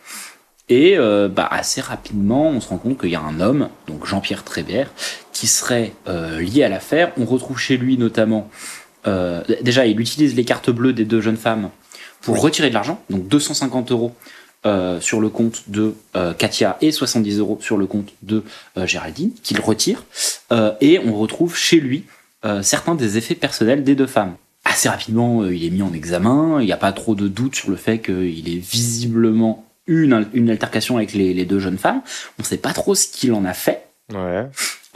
Et 0.67 0.97
euh, 0.97 1.27
bah, 1.27 1.47
assez 1.49 1.79
rapidement, 1.79 2.47
on 2.47 2.59
se 2.59 2.69
rend 2.69 2.77
compte 2.77 2.99
qu'il 2.99 3.11
y 3.11 3.15
a 3.15 3.21
un 3.21 3.39
homme, 3.39 3.69
donc 3.87 4.05
Jean-Pierre 4.05 4.43
Trébert, 4.43 4.91
qui 5.31 5.47
serait 5.47 5.93
euh, 6.07 6.41
lié 6.41 6.63
à 6.63 6.69
l'affaire. 6.69 7.11
On 7.17 7.25
retrouve 7.25 7.59
chez 7.59 7.77
lui 7.77 7.97
notamment, 7.97 8.49
euh, 9.05 9.43
déjà, 9.61 9.85
il 9.85 9.99
utilise 9.99 10.35
les 10.35 10.43
cartes 10.43 10.71
bleues 10.71 10.93
des 10.93 11.05
deux 11.05 11.21
jeunes 11.21 11.37
femmes 11.37 11.69
pour 12.21 12.41
retirer 12.41 12.69
de 12.69 12.73
l'argent, 12.73 12.99
donc 13.09 13.27
250 13.27 13.91
euros 13.91 14.15
sur 14.99 15.21
le 15.21 15.29
compte 15.29 15.69
de 15.69 15.93
Katia 16.39 16.75
et 16.81 16.91
70 16.91 17.37
euros 17.37 17.59
sur 17.61 17.77
le 17.77 17.85
compte 17.85 18.13
de 18.23 18.43
Géraldine, 18.85 19.29
qu'il 19.43 19.61
retire. 19.61 20.03
Et 20.81 20.99
on 21.05 21.13
retrouve 21.13 21.55
chez 21.55 21.79
lui 21.79 22.05
certains 22.63 22.95
des 22.95 23.19
effets 23.19 23.35
personnels 23.35 23.83
des 23.83 23.93
deux 23.93 24.07
femmes. 24.07 24.33
Assez 24.63 24.89
rapidement, 24.89 25.45
il 25.45 25.63
est 25.63 25.69
mis 25.69 25.83
en 25.83 25.93
examen. 25.93 26.59
Il 26.61 26.65
n'y 26.65 26.71
a 26.71 26.77
pas 26.77 26.93
trop 26.93 27.13
de 27.13 27.27
doute 27.27 27.53
sur 27.53 27.69
le 27.69 27.75
fait 27.75 27.99
qu'il 27.99 28.49
ait 28.49 28.57
visiblement 28.57 29.63
une, 29.87 30.27
une 30.33 30.49
altercation 30.49 30.97
avec 30.97 31.13
les, 31.13 31.33
les 31.33 31.45
deux 31.45 31.59
jeunes 31.59 31.77
femmes. 31.77 32.01
On 32.39 32.41
ne 32.41 32.45
sait 32.45 32.57
pas 32.57 32.73
trop 32.73 32.95
ce 32.95 33.07
qu'il 33.07 33.33
en 33.33 33.45
a 33.45 33.53
fait 33.53 33.87
Ouais. 34.13 34.45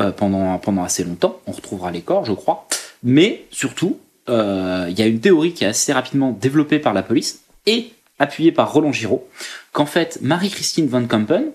euh, 0.02 0.12
pendant, 0.12 0.58
pendant 0.60 0.84
assez 0.84 1.04
longtemps. 1.04 1.40
On 1.48 1.52
retrouvera 1.52 1.92
les 1.92 2.02
corps, 2.02 2.26
je 2.26 2.34
crois. 2.34 2.68
Mais 3.04 3.46
surtout, 3.52 4.00
euh, 4.30 4.86
il 4.90 4.98
y 5.00 5.02
a 5.02 5.06
une 5.08 5.20
théorie 5.20 5.54
qui 5.54 5.64
est 5.64 5.68
assez 5.68 5.94
rapidement 5.94 6.32
développée 6.32 6.80
par 6.80 6.94
la 6.94 7.02
police 7.04 7.42
et 7.66 7.92
appuyée 8.20 8.52
par 8.52 8.72
Roland 8.74 8.92
Giraud, 8.92 9.28
qu'en 9.72 9.86
fait, 9.86 10.20
Marie-Christine 10.22 10.88
Van 10.88 11.06
Kampen, 11.06 11.46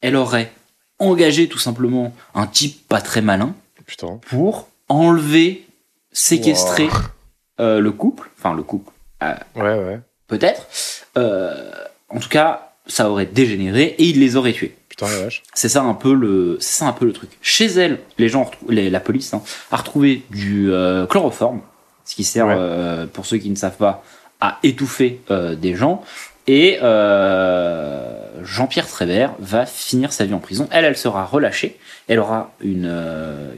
elle 0.00 0.16
aurait 0.16 0.50
engagé 0.98 1.48
tout 1.48 1.58
simplement 1.60 2.12
un 2.34 2.46
type 2.46 2.86
pas 2.88 3.00
très 3.00 3.22
malin 3.22 3.54
Putain. 3.86 4.18
pour 4.28 4.68
enlever, 4.88 5.64
séquestrer 6.12 6.84
Wow. 6.86 6.92
euh, 7.60 7.80
le 7.80 7.92
couple, 7.92 8.30
enfin 8.38 8.54
le 8.54 8.62
couple, 8.62 8.92
Ouais, 9.22 9.34
ouais. 9.54 10.00
peut-être. 10.26 10.66
Euh, 11.16 11.70
en 12.14 12.18
tout 12.20 12.28
cas, 12.28 12.72
ça 12.86 13.10
aurait 13.10 13.26
dégénéré 13.26 13.94
et 13.98 14.04
il 14.04 14.20
les 14.20 14.36
aurait 14.36 14.52
tués. 14.52 14.74
Putain, 14.88 15.08
la 15.08 15.18
vache. 15.24 15.42
C'est 15.54 15.68
ça 15.68 15.82
un 15.82 15.94
peu 15.94 16.12
le, 16.12 16.58
c'est 16.60 16.78
ça 16.80 16.86
un 16.86 16.92
peu 16.92 17.06
le 17.06 17.12
truc. 17.12 17.30
Chez 17.40 17.66
elle, 17.66 17.98
les 18.18 18.28
gens, 18.28 18.50
les- 18.68 18.90
la 18.90 19.00
police, 19.00 19.32
hein, 19.34 19.42
a 19.70 19.76
retrouvé 19.76 20.22
du 20.30 20.70
euh, 20.70 21.06
chloroforme, 21.06 21.60
ce 22.04 22.14
qui 22.14 22.24
sert, 22.24 22.46
Ouais. 22.46 22.54
euh, 22.58 23.06
pour 23.06 23.24
ceux 23.24 23.38
qui 23.38 23.48
ne 23.50 23.56
savent 23.56 23.76
pas, 23.76 24.02
à 24.40 24.58
étouffer 24.62 25.20
euh, 25.30 25.54
des 25.54 25.74
gens. 25.74 26.02
Et 26.48 26.78
Jean-Pierre 28.42 28.88
Trébert 28.88 29.34
va 29.38 29.66
finir 29.66 30.12
sa 30.12 30.24
vie 30.24 30.34
en 30.34 30.38
prison. 30.38 30.68
Elle, 30.72 30.84
elle 30.84 30.96
sera 30.96 31.24
relâchée. 31.24 31.78
Elle 32.08 32.18
aura 32.18 32.52
une, 32.62 32.92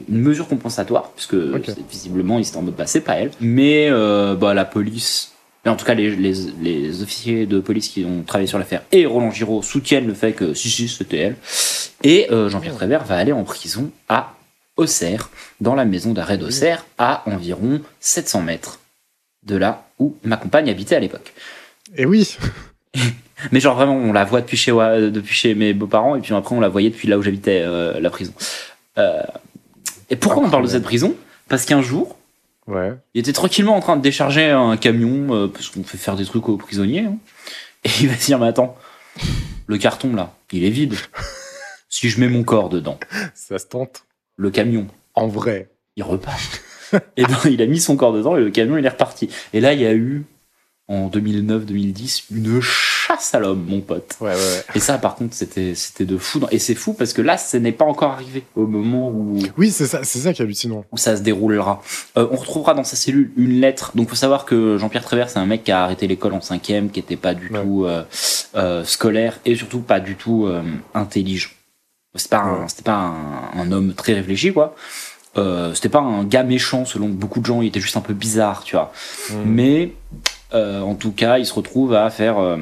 une 0.09 0.19
mesure 0.21 0.47
compensatoire, 0.49 1.11
puisque 1.17 1.35
visiblement, 1.91 2.39
il 2.39 2.45
s'est 2.45 2.57
en 2.57 2.63
mode 2.63 2.75
bah, 2.77 2.87
c'est 2.87 3.01
pas 3.01 3.15
elle. 3.15 3.31
Mais 3.41 3.91
bah, 4.39 4.55
la 4.55 4.65
police, 4.65 5.33
mais 5.65 5.71
en 5.71 5.77
tout 5.77 5.85
cas, 5.85 5.95
les, 5.95 6.15
les, 6.15 6.35
les 6.61 7.03
officiers 7.03 7.47
de 7.47 7.61
police 7.61 7.89
qui 7.89 8.05
ont 8.05 8.23
travaillé 8.23 8.47
sur 8.47 8.59
l'affaire 8.59 8.83
et 8.93 9.07
Roland 9.07 9.31
Giraud 9.31 9.63
soutiennent 9.63 10.07
le 10.07 10.15
fait 10.15 10.33
que 10.33 10.55
si, 10.55 10.71
si, 10.71 10.89
c'était 10.89 11.19
elle. 11.19 11.37
Et 12.03 12.31
euh, 12.31 12.49
Jean-Pierre 12.49 12.75
Trévert 12.75 13.05
va 13.05 13.17
aller 13.17 13.33
en 13.33 13.45
prison 13.45 13.91
à 14.09 14.35
Auxerre, 14.77 15.31
dans 15.61 15.75
la 15.75 15.85
maison 15.85 16.13
d'arrêt 16.13 16.37
d'Auxerre, 16.37 16.85
à 16.99 17.23
environ 17.27 17.81
700 18.01 18.43
mètres 18.43 18.81
de 19.45 19.57
là 19.57 19.87
où 19.99 20.17
ma 20.25 20.37
compagne 20.37 20.69
habitait 20.69 20.97
à 20.97 21.01
l'époque. 21.01 21.33
Et 21.97 22.07
oui. 22.07 22.37
Mais 23.53 23.61
genre 23.61 23.77
vraiment, 23.77 23.95
on 23.95 24.13
la 24.13 24.25
voit 24.25 24.41
depuis 24.41 24.57
chez, 24.57 24.73
euh, 24.73 25.11
depuis 25.11 25.35
chez 25.35 25.55
mes 25.55 25.75
beaux-parents, 25.75 26.17
et 26.17 26.21
puis 26.21 26.35
après 26.35 26.55
on 26.55 26.61
la 26.61 26.69
voyait 26.69 26.91
depuis 26.91 27.09
là 27.09 27.19
où 27.19 27.23
j'habitais, 27.23 27.63
euh, 27.65 28.01
la 28.01 28.11
prison. 28.11 28.33
Euh, 28.99 29.23
et 30.11 30.17
pourquoi 30.17 30.43
on 30.43 30.51
parle 30.51 30.65
de 30.65 30.69
cette 30.69 30.83
prison? 30.83 31.15
Parce 31.49 31.65
qu'un 31.65 31.83
jour, 31.83 32.17
Ouais. 32.67 32.95
il 33.13 33.21
était 33.21 33.33
tranquillement 33.35 33.77
en 33.77 33.81
train 33.81 33.97
de 33.97 34.03
décharger 34.03 34.49
un 34.51 34.77
camion, 34.79 35.35
euh, 35.35 35.49
parce 35.49 35.69
qu'on 35.69 35.85
fait 35.85 35.99
faire 35.99 36.17
des 36.17 36.25
trucs 36.25 36.49
aux 36.49 36.57
prisonniers. 36.57 37.01
hein. 37.07 37.17
Et 37.85 37.91
il 38.01 38.09
va 38.09 38.17
se 38.17 38.25
dire, 38.27 38.39
mais 38.39 38.47
attends, 38.47 38.77
le 39.67 39.77
carton 39.79 40.15
là, 40.15 40.35
il 40.53 40.65
est 40.65 40.71
vide. 40.71 40.95
Si 41.91 42.09
je 42.11 42.19
mets 42.19 42.29
mon 42.29 42.43
corps 42.43 42.71
dedans, 42.71 42.99
Ça 43.35 43.57
se 43.57 43.67
tente. 43.67 44.05
le 44.37 44.51
camion, 44.51 44.89
En 45.15 45.29
vrai. 45.29 45.71
il 45.95 46.03
repart. 46.03 46.61
et 47.17 47.23
ben, 47.23 47.39
il 47.45 47.63
a 47.63 47.67
mis 47.67 47.79
son 47.81 47.97
corps 47.97 48.13
dedans 48.13 48.37
et 48.37 48.41
le 48.41 48.51
camion, 48.51 48.77
il 48.77 48.85
est 48.85 48.89
reparti. 48.89 49.29
Et 49.53 49.61
là, 49.61 49.75
il 49.75 49.81
y 49.81 49.87
a 49.87 49.95
eu, 49.95 50.25
en 50.89 51.09
2009-2010, 51.09 52.25
une 52.33 52.49
chasse 53.07 53.35
à 53.35 53.39
l'homme, 53.39 53.65
mon 53.69 53.81
pote. 53.81 54.17
Ouais, 54.21 54.31
ouais, 54.31 54.35
ouais. 54.35 54.65
Et 54.75 54.81
ça, 54.81 54.99
par 54.99 55.15
contre, 55.15 55.35
c'était, 55.35 55.75
c'était 55.75 56.05
de 56.05 56.17
fou. 56.17 56.41
Et 56.51 56.59
c'est 56.59 56.75
fou 56.75 56.93
parce 56.95 57.13
que 57.13 57.23
là, 57.23 57.37
ce 57.37 57.57
n'est 57.57 57.73
pas 57.73 57.85
encore 57.85 58.13
arrivé 58.13 58.45
au 58.55 58.67
moment 58.67 59.09
où, 59.11 59.39
Oui, 59.59 59.71
c'est 59.71 59.87
ça, 59.87 60.05
c'est 60.05 60.19
ça 60.21 60.33
qui 60.33 60.43
est 60.43 60.45
hallucinant. 60.45 60.85
où 60.93 60.97
ça 60.97 61.17
se 61.17 61.23
déroulera. 61.23 61.83
Euh, 62.17 62.27
on 62.31 62.37
retrouvera 62.37 62.75
dans 62.75 62.85
sa 62.85 62.97
cellule 62.97 63.31
une 63.37 63.61
lettre. 63.61 63.93
Donc, 63.95 64.09
faut 64.09 64.15
savoir 64.15 64.45
que 64.45 64.79
Jean-Pierre 64.79 65.05
Trévert, 65.05 65.29
c'est 65.29 65.39
un 65.39 65.47
mec 65.47 65.65
qui 65.65 65.73
a 65.73 65.83
arrêté 65.83 66.07
l'école 66.07 66.35
en 66.35 66.41
cinquième, 66.41 66.91
qui 66.91 67.01
était 67.01 67.17
pas 67.17 67.35
du 67.35 67.51
tout 67.51 67.85
euh, 67.85 68.05
euh, 68.55 68.85
scolaire 68.85 69.41
et 69.45 69.55
surtout 69.57 69.81
pas 69.81 70.01
du 70.01 70.17
tout 70.17 70.49
intelligent. 70.95 71.51
C'était 72.17 72.37
pas, 72.37 72.43
un, 72.43 72.69
c'était 72.69 72.83
pas 72.83 72.95
un, 72.95 73.61
un 73.61 73.73
homme 73.73 73.93
très 73.95 74.15
réfléchi, 74.15 74.53
quoi. 74.53 74.75
Euh, 75.37 75.75
c'était 75.75 75.89
pas 75.89 76.01
un 76.01 76.25
gars 76.25 76.45
méchant 76.45 76.85
selon 76.85 77.09
beaucoup 77.09 77.41
de 77.41 77.47
gens, 77.47 77.61
il 77.61 77.69
était 77.69 77.81
juste 77.81 77.97
un 77.97 78.01
peu 78.01 78.15
bizarre, 78.15 78.63
tu 78.63 78.77
vois. 78.77 78.93
Mm. 79.31 79.35
Mais 79.47 79.93
euh, 80.53 80.81
en 80.81 80.95
tout 80.95 81.11
cas, 81.11 81.39
il 81.39 81.47
se 81.47 81.53
retrouve 81.55 81.95
à 81.95 82.09
faire 82.11 82.39
euh, 82.39 82.57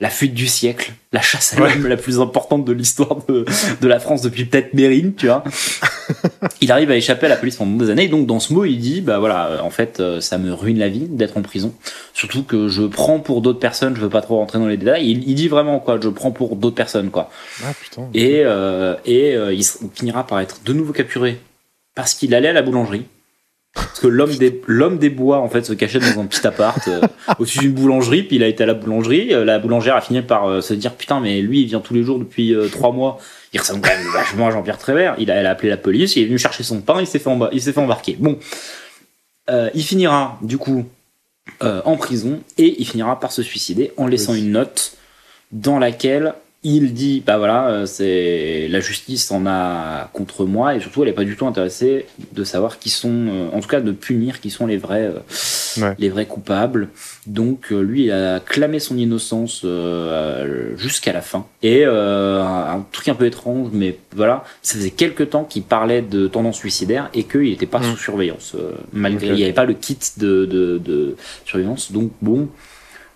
la 0.00 0.10
fuite 0.10 0.32
du 0.34 0.46
siècle, 0.46 0.92
la 1.12 1.20
chasse 1.20 1.54
à 1.54 1.60
Ouais. 1.60 1.74
l'homme 1.74 1.88
la 1.88 1.96
plus 1.96 2.20
importante 2.20 2.64
de 2.64 2.72
l'histoire 2.72 3.16
de, 3.28 3.44
de 3.80 3.88
la 3.88 3.98
France 3.98 4.22
depuis 4.22 4.44
peut-être 4.44 4.72
Mérine, 4.72 5.14
tu 5.16 5.26
vois. 5.26 5.42
il 6.60 6.70
arrive 6.70 6.90
à 6.92 6.96
échapper 6.96 7.26
à 7.26 7.28
la 7.28 7.36
police 7.36 7.56
pendant 7.56 7.76
des 7.76 7.90
années. 7.90 8.04
Et 8.04 8.08
donc 8.08 8.26
dans 8.26 8.38
ce 8.38 8.52
mot, 8.52 8.64
il 8.64 8.78
dit 8.78 9.00
bah 9.00 9.18
voilà, 9.18 9.46
euh, 9.48 9.60
en 9.60 9.70
fait, 9.70 9.98
euh, 9.98 10.20
ça 10.20 10.38
me 10.38 10.52
ruine 10.52 10.78
la 10.78 10.88
vie 10.88 11.06
d'être 11.08 11.36
en 11.36 11.42
prison. 11.42 11.74
Surtout 12.14 12.44
que 12.44 12.68
je 12.68 12.82
prends 12.82 13.18
pour 13.18 13.42
d'autres 13.42 13.58
personnes. 13.58 13.96
Je 13.96 14.00
veux 14.00 14.08
pas 14.08 14.20
trop 14.22 14.36
rentrer 14.36 14.58
dans 14.60 14.68
les 14.68 14.76
détails. 14.76 15.10
Il, 15.10 15.28
il 15.28 15.34
dit 15.34 15.48
vraiment 15.48 15.80
quoi, 15.80 15.98
je 16.00 16.08
prends 16.08 16.30
pour 16.30 16.54
d'autres 16.54 16.76
personnes 16.76 17.10
quoi. 17.10 17.30
Ah 17.64 17.72
putain. 17.80 18.08
Et, 18.14 18.42
euh, 18.44 18.94
et 19.04 19.34
euh, 19.34 19.52
il 19.52 19.64
finira 19.94 20.24
par 20.26 20.38
être 20.40 20.60
de 20.64 20.72
nouveau 20.72 20.92
capturé 20.92 21.40
parce 21.96 22.14
qu'il 22.14 22.34
allait 22.36 22.48
à 22.48 22.52
la 22.52 22.62
boulangerie. 22.62 23.04
Parce 23.86 24.00
que 24.00 24.06
l'homme 24.08 24.34
des, 24.36 24.60
l'homme 24.66 24.98
des 24.98 25.10
bois, 25.10 25.38
en 25.38 25.48
fait, 25.48 25.64
se 25.64 25.72
cachait 25.72 25.98
dans 26.00 26.20
un 26.20 26.26
petit 26.26 26.46
appart 26.46 26.86
euh, 26.88 27.00
au-dessus 27.38 27.60
d'une 27.60 27.72
boulangerie, 27.72 28.22
puis 28.24 28.36
il 28.36 28.42
a 28.42 28.48
été 28.48 28.62
à 28.62 28.66
la 28.66 28.74
boulangerie. 28.74 29.32
Euh, 29.34 29.44
La 29.44 29.58
boulangère 29.58 29.96
a 29.96 30.00
fini 30.00 30.22
par 30.22 30.48
euh, 30.48 30.60
se 30.60 30.74
dire 30.74 30.94
Putain, 30.94 31.20
mais 31.20 31.40
lui, 31.40 31.62
il 31.62 31.66
vient 31.66 31.80
tous 31.80 31.94
les 31.94 32.02
jours 32.02 32.18
depuis 32.18 32.54
trois 32.72 32.92
mois. 32.92 33.18
Il 33.52 33.60
ressemble 33.60 33.80
quand 33.80 33.88
même 33.96 34.06
vachement 34.12 34.48
à 34.48 34.50
Jean-Pierre 34.50 34.78
Trévert. 34.78 35.14
Il 35.18 35.30
a, 35.30 35.34
elle 35.36 35.46
a 35.46 35.50
appelé 35.50 35.68
la 35.70 35.76
police, 35.76 36.16
il 36.16 36.22
est 36.22 36.26
venu 36.26 36.38
chercher 36.38 36.62
son 36.62 36.80
pain, 36.80 37.00
il 37.00 37.06
s'est 37.06 37.18
fait, 37.18 37.30
emba- 37.30 37.48
il 37.52 37.62
s'est 37.62 37.72
fait 37.72 37.80
embarquer. 37.80 38.16
Bon. 38.18 38.38
Il 39.74 39.82
finira, 39.82 40.38
du 40.42 40.58
coup, 40.58 40.84
en 41.62 41.96
prison 41.96 42.40
et 42.58 42.76
il 42.78 42.86
finira 42.86 43.18
par 43.18 43.32
se 43.32 43.42
suicider 43.42 43.92
en 43.96 44.06
laissant 44.06 44.32
Oui. 44.32 44.40
une 44.40 44.50
note 44.52 44.92
dans 45.52 45.78
laquelle 45.78 46.34
il 46.64 46.92
dit 46.92 47.22
bah 47.24 47.38
voilà 47.38 47.68
euh, 47.68 47.86
c'est 47.86 48.66
la 48.68 48.80
justice 48.80 49.30
en 49.30 49.46
a 49.46 50.10
contre 50.12 50.44
moi 50.44 50.74
et 50.74 50.80
surtout 50.80 51.02
elle 51.04 51.08
est 51.08 51.12
pas 51.12 51.24
du 51.24 51.36
tout 51.36 51.46
intéressée 51.46 52.06
de 52.32 52.42
savoir 52.42 52.80
qui 52.80 52.90
sont 52.90 53.26
euh, 53.28 53.48
en 53.52 53.60
tout 53.60 53.68
cas 53.68 53.80
de 53.80 53.92
punir 53.92 54.40
qui 54.40 54.50
sont 54.50 54.66
les 54.66 54.76
vrais 54.76 55.04
euh, 55.04 55.20
Ouais. 55.76 55.94
les 55.98 56.08
vrais 56.08 56.26
coupables 56.26 56.88
donc 57.28 57.70
lui 57.70 58.04
il 58.06 58.10
a 58.10 58.40
clamé 58.40 58.80
son 58.80 58.96
innocence 58.96 59.64
jusqu'à 60.76 61.12
la 61.12 61.20
fin 61.20 61.46
et 61.62 61.82
euh, 61.84 62.42
un, 62.42 62.84
truc 62.90 63.08
un 63.08 63.14
peu 63.14 63.26
étrange 63.26 63.68
mais 63.72 63.98
voilà 64.16 64.44
ça 64.62 64.74
faisait 64.76 64.90
quelques 64.90 65.30
temps 65.30 65.44
qu'il 65.44 65.62
parlait 65.62 66.02
de 66.02 66.26
tendance 66.26 66.56
suicidaire 66.56 67.10
et 67.14 67.24
qu'il 67.24 67.42
n'était 67.50 67.66
pas 67.66 67.78
Mm. 67.78 67.84
sous 67.84 67.96
surveillance 67.96 68.56
euh, 68.56 68.72
malgré 68.92 69.26
Ok. 69.28 69.32
il 69.34 69.36
n'y 69.36 69.44
avait 69.44 69.52
pas 69.52 69.66
le 69.66 69.74
kit 69.74 69.98
de, 70.16 70.46
de, 70.46 70.78
de 70.78 71.14
surveillance 71.44 71.92
donc 71.92 72.10
bon 72.22 72.48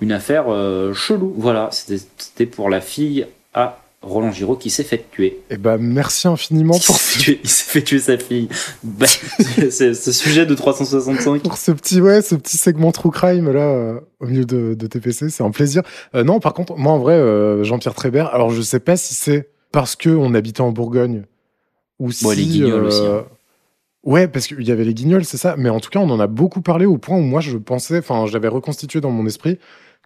une 0.03 0.13
affaire 0.13 0.47
euh, 0.49 0.93
chelou. 0.93 1.33
Voilà, 1.39 1.71
c'était 1.71 2.47
pour 2.47 2.69
la 2.69 2.81
fille 2.81 3.27
à 3.55 3.79
Roland 4.03 4.33
Giraud 4.33 4.57
qui 4.57 4.69
s'est 4.69 4.83
fait 4.83 5.05
tuer. 5.11 5.41
Et 5.49 5.57
bah 5.57 5.77
merci 5.79 6.27
infiniment 6.27 6.75
Il 6.75 6.85
pour 6.85 6.97
ce, 6.97 7.31
il 7.31 7.49
s'est 7.49 7.71
fait 7.71 7.83
tuer 7.83 8.01
sa 8.01 8.19
fille. 8.19 8.49
Bah, 8.83 9.07
c'est 9.71 9.95
ce 9.95 10.13
sujet 10.13 10.45
de 10.45 10.55
365. 10.55 11.43
pour 11.43 11.57
ce 11.57 11.71
petit 11.71 12.01
ouais, 12.01 12.21
ce 12.21 12.35
petit 12.35 12.57
segment 12.57 12.91
true 12.91 13.13
crime 13.13 13.51
là 13.51 13.61
euh, 13.61 14.01
au 14.19 14.27
milieu 14.27 14.45
de, 14.45 14.75
de 14.75 14.87
TPC, 14.89 15.31
c'est 15.31 15.45
un 15.45 15.53
plaisir. 15.53 15.83
Euh, 16.17 16.25
non, 16.25 16.41
par 16.41 16.53
contre, 16.53 16.77
moi 16.77 16.93
en 16.93 16.99
vrai, 16.99 17.15
euh, 17.15 17.63
Jean-Pierre 17.63 17.95
Trébert, 17.95 18.35
alors 18.35 18.51
je 18.51 18.61
sais 18.61 18.81
pas 18.81 18.97
si 18.97 19.15
c'est 19.15 19.51
parce 19.71 19.95
que 19.95 20.11
on 20.11 20.35
habitait 20.35 20.63
en 20.63 20.73
Bourgogne 20.73 21.23
ou 22.01 22.11
si 22.11 22.27
les 22.35 22.45
Guignols 22.45 22.85
aussi, 22.87 23.07
hein. 23.07 23.25
Ouais, 24.05 24.27
parce 24.27 24.49
qu'il 24.49 24.67
y 24.67 24.73
avait 24.73 24.83
les 24.83 24.95
guignols, 24.95 25.25
c'est 25.25 25.37
ça. 25.37 25.55
Mais 25.57 25.69
en 25.69 25.79
tout 25.79 25.89
cas, 25.89 26.01
on 26.01 26.11
en 26.11 26.19
a 26.19 26.27
beaucoup 26.27 26.61
parlé 26.61 26.87
au 26.87 26.99
point 26.99 27.17
où 27.17 27.23
moi, 27.23 27.41
je 27.41 27.57
pensais, 27.57 27.99
enfin, 27.99 28.27
j'avais 28.27 28.49
reconstitué 28.49 29.01
dans 29.01 29.13
mon 29.13 29.27
esprit 29.27 29.59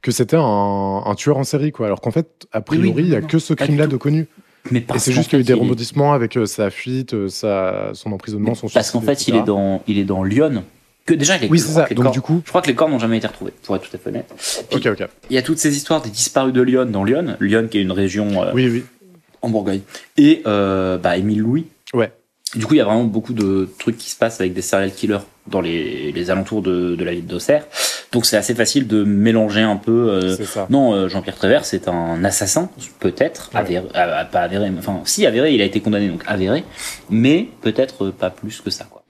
que 0.03 0.11
c'était 0.13 0.37
un, 0.37 1.03
un 1.05 1.15
tueur 1.15 1.37
en 1.39 1.45
série, 1.45 1.73
quoi. 1.73 1.87
Alors 1.87 2.01
qu'en 2.01 2.11
fait, 2.11 2.47
a 2.53 2.61
priori, 2.61 2.93
oui, 2.95 3.03
il 3.05 3.09
y 3.09 3.17
a 3.17 3.21
non, 3.21 3.27
que 3.27 3.39
ce 3.39 3.55
crime-là 3.55 3.87
de 3.87 3.97
connu. 3.97 4.27
Mais 4.71 4.85
Et 4.95 4.99
c'est 4.99 5.13
juste 5.13 5.31
qu'il 5.31 5.39
y 5.39 5.41
a 5.41 5.43
eu 5.43 5.45
des 5.45 5.53
est- 5.53 5.55
rebondissements 5.55 6.13
avec 6.13 6.37
euh, 6.37 6.47
sa 6.47 6.71
fuite, 6.71 7.15
euh, 7.15 7.29
sa, 7.29 7.91
son 7.95 8.11
emprisonnement, 8.13 8.55
son 8.55 8.69
Parce 8.69 8.91
qu'en 8.91 9.01
fait, 9.01 9.29
il 9.29 9.37
est 9.37 9.43
dans, 9.45 9.83
il 9.87 9.99
est 9.99 10.05
dans 10.05 10.23
Lyon. 10.25 10.65
Que 11.05 11.15
déjà, 11.15 11.37
il 11.37 11.45
est 11.45 11.49
Oui, 11.51 11.61
c'est 11.61 11.73
ça. 11.73 11.87
les 11.89 11.95
Donc, 11.95 12.07
corps- 12.07 12.13
du 12.13 12.21
coup. 12.21 12.43
Je 12.45 12.49
crois 12.51 12.63
que 12.63 12.67
les 12.67 12.75
corps 12.75 12.89
n'ont 12.89 12.99
jamais 12.99 13.19
été 13.19 13.29
retrouvés, 13.29 13.53
pour 13.63 13.77
être 13.77 13.89
tout 13.89 13.95
à 13.95 13.99
fait 13.99 14.09
honnête. 14.09 14.29
Puis, 14.71 14.79
Ok, 14.79 14.87
ok. 15.01 15.09
Il 15.31 15.37
y 15.37 15.39
a 15.39 15.43
toutes 15.43 15.59
ces 15.59 15.77
histoires 15.77 16.03
des 16.03 16.11
disparus 16.11 16.53
de 16.53 16.61
Lyon 16.63 16.87
dans 16.87 17.05
Lyon. 17.05 17.37
Lyon, 17.41 17.69
qui 17.71 17.79
est 17.79 17.83
une 17.83 17.93
région 17.93 18.43
euh, 18.43 18.51
Oui, 18.55 18.69
oui. 18.69 18.85
en 19.43 19.49
Bourgogne. 19.51 19.83
Et 20.17 20.43
bah, 20.45 21.17
Émile 21.17 21.41
Louis. 21.41 21.67
Ouais. 21.95 22.11
Du 22.55 22.65
coup, 22.65 22.75
il 22.75 22.79
y 22.79 22.81
a 22.81 22.85
vraiment 22.85 23.05
beaucoup 23.05 23.33
de 23.35 23.69
trucs 23.79 23.99
qui 23.99 24.09
se 24.09 24.17
passent 24.17 24.41
avec 24.41 24.55
des 24.55 24.63
serial 24.63 24.93
killers 24.93 25.19
dans 25.49 25.61
les, 25.61 26.13
les 26.13 26.31
alentours 26.31 26.63
de, 26.63 26.95
de 26.95 27.05
la 27.05 27.13
ville 27.13 27.27
d'Auxerre. 27.27 27.67
Donc 28.13 28.25
c'est 28.25 28.37
assez 28.37 28.55
facile 28.55 28.87
de 28.87 29.05
mélanger 29.05 29.61
un 29.63 29.77
peu. 29.77 30.09
euh, 30.11 30.37
C'est 30.37 30.45
ça. 30.47 30.67
non, 30.71 30.95
euh, 30.95 31.09
Jean-Pierre 31.09 31.35
Prévert, 31.35 31.65
c'est 31.65 31.89
un 31.89 32.25
assassin, 32.25 32.71
peut-être, 33.01 33.51
Ouais. 33.53 33.61
avéré, 33.61 33.87
euh, 33.97 34.25
pas 34.25 34.41
avéré, 34.41 34.71
mais- 34.71 34.79
enfin, 34.79 35.01
si 35.05 35.27
avéré, 35.27 35.53
il 35.55 35.61
a 35.61 35.65
été 35.65 35.81
condamné, 35.81 36.09
donc 36.09 36.23
avéré, 36.27 36.65
mais 37.11 37.49
peut-être 37.63 38.11
pas 38.11 38.31
plus 38.31 38.61
que 38.61 38.71
ça, 38.71 38.85
quoi. 38.85 39.03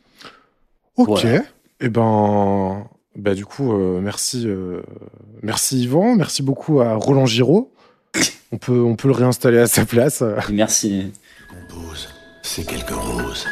Ok. 0.96 1.20
Voilà. 1.20 1.42
Et 1.80 1.88
ben, 1.90 2.86
bah 3.14 3.34
du 3.34 3.44
coup, 3.44 3.72
euh, 3.74 4.00
merci, 4.00 4.44
euh, 4.46 4.80
merci 5.42 5.82
Yvan, 5.82 6.16
merci 6.16 6.42
beaucoup 6.42 6.80
à 6.80 6.94
Roland 6.94 7.26
Giraud. 7.26 7.70
On 8.52 8.56
peut, 8.58 8.80
on 8.80 8.96
peut 8.96 9.08
le 9.08 9.14
réinstaller 9.14 9.58
à 9.58 9.66
sa 9.66 9.84
place. 9.84 10.22
Merci. 10.50 11.12
compose 11.68 12.08
ces 12.46 12.64
quelques 12.64 12.90
roses. 12.90 13.44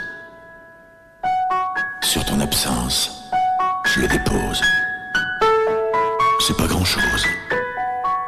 Sur 2.00 2.24
ton 2.24 2.38
absence, 2.38 3.10
je 3.86 4.02
les 4.02 4.08
dépose. 4.08 4.62
C'est 6.40 6.56
pas 6.56 6.68
grand 6.68 6.84
chose 6.84 7.26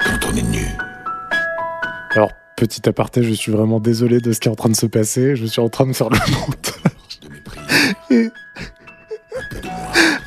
quand 0.01 0.29
on 0.29 0.37
est 0.37 0.43
nu. 0.43 0.67
Alors, 2.17 2.33
petit 2.57 2.89
aparté, 2.89 3.23
je 3.23 3.33
suis 3.33 3.53
vraiment 3.53 3.79
désolé 3.79 4.21
de 4.21 4.33
ce 4.33 4.41
qui 4.41 4.49
est 4.49 4.51
en 4.51 4.57
train 4.57 4.69
de 4.69 4.75
se 4.75 4.87
passer. 4.87 5.37
Je 5.37 5.47
suis 5.47 5.61
en 5.61 5.69
train 5.69 5.87
de 5.87 5.93
faire 5.93 6.11
le 6.11 6.19
montage. 6.33 6.73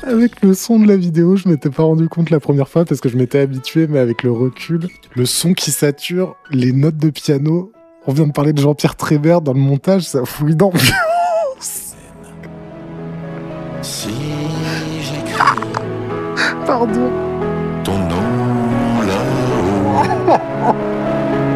Avec 0.02 0.40
le 0.42 0.54
son 0.54 0.78
de 0.80 0.88
la 0.88 0.96
vidéo, 0.96 1.36
je 1.36 1.50
m'étais 1.50 1.70
pas 1.70 1.82
rendu 1.82 2.08
compte 2.08 2.30
la 2.30 2.40
première 2.40 2.68
fois 2.68 2.86
parce 2.86 3.02
que 3.02 3.10
je 3.10 3.18
m'étais 3.18 3.40
habitué, 3.40 3.86
mais 3.86 3.98
avec 3.98 4.22
le 4.22 4.32
recul, 4.32 4.88
le 5.14 5.26
son 5.26 5.52
qui 5.52 5.70
sature, 5.70 6.36
les 6.50 6.72
notes 6.72 6.96
de 6.96 7.10
piano. 7.10 7.72
On 8.06 8.12
vient 8.12 8.26
de 8.26 8.32
parler 8.32 8.52
de 8.52 8.60
Jean-Pierre 8.60 8.96
Trébert 8.96 9.40
dans 9.40 9.52
le 9.52 9.60
montage, 9.60 10.02
ça 10.02 10.24
fouille 10.24 10.56
d'ambiance. 10.56 10.90
Si 13.82 14.08
j'écris 15.00 15.42
Pardon. 16.66 17.10
ton 17.84 17.98
nom 17.98 19.02
là-haut, 19.06 20.34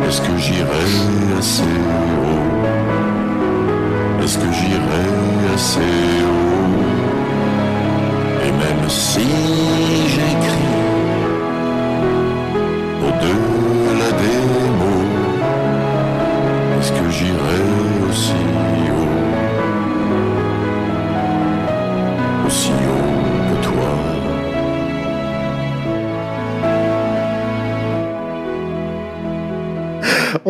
est-ce 0.07 0.21
que 0.21 0.37
j'irai 0.37 0.85
assez 1.39 1.63
haut? 1.63 2.65
Est-ce 4.23 4.39
que 4.39 4.53
j'irai 4.53 5.05
assez 5.55 5.81
haut? 5.81 6.83
Et 8.47 8.51
même 8.53 8.89
si 8.89 9.21
j'écris 10.09 10.84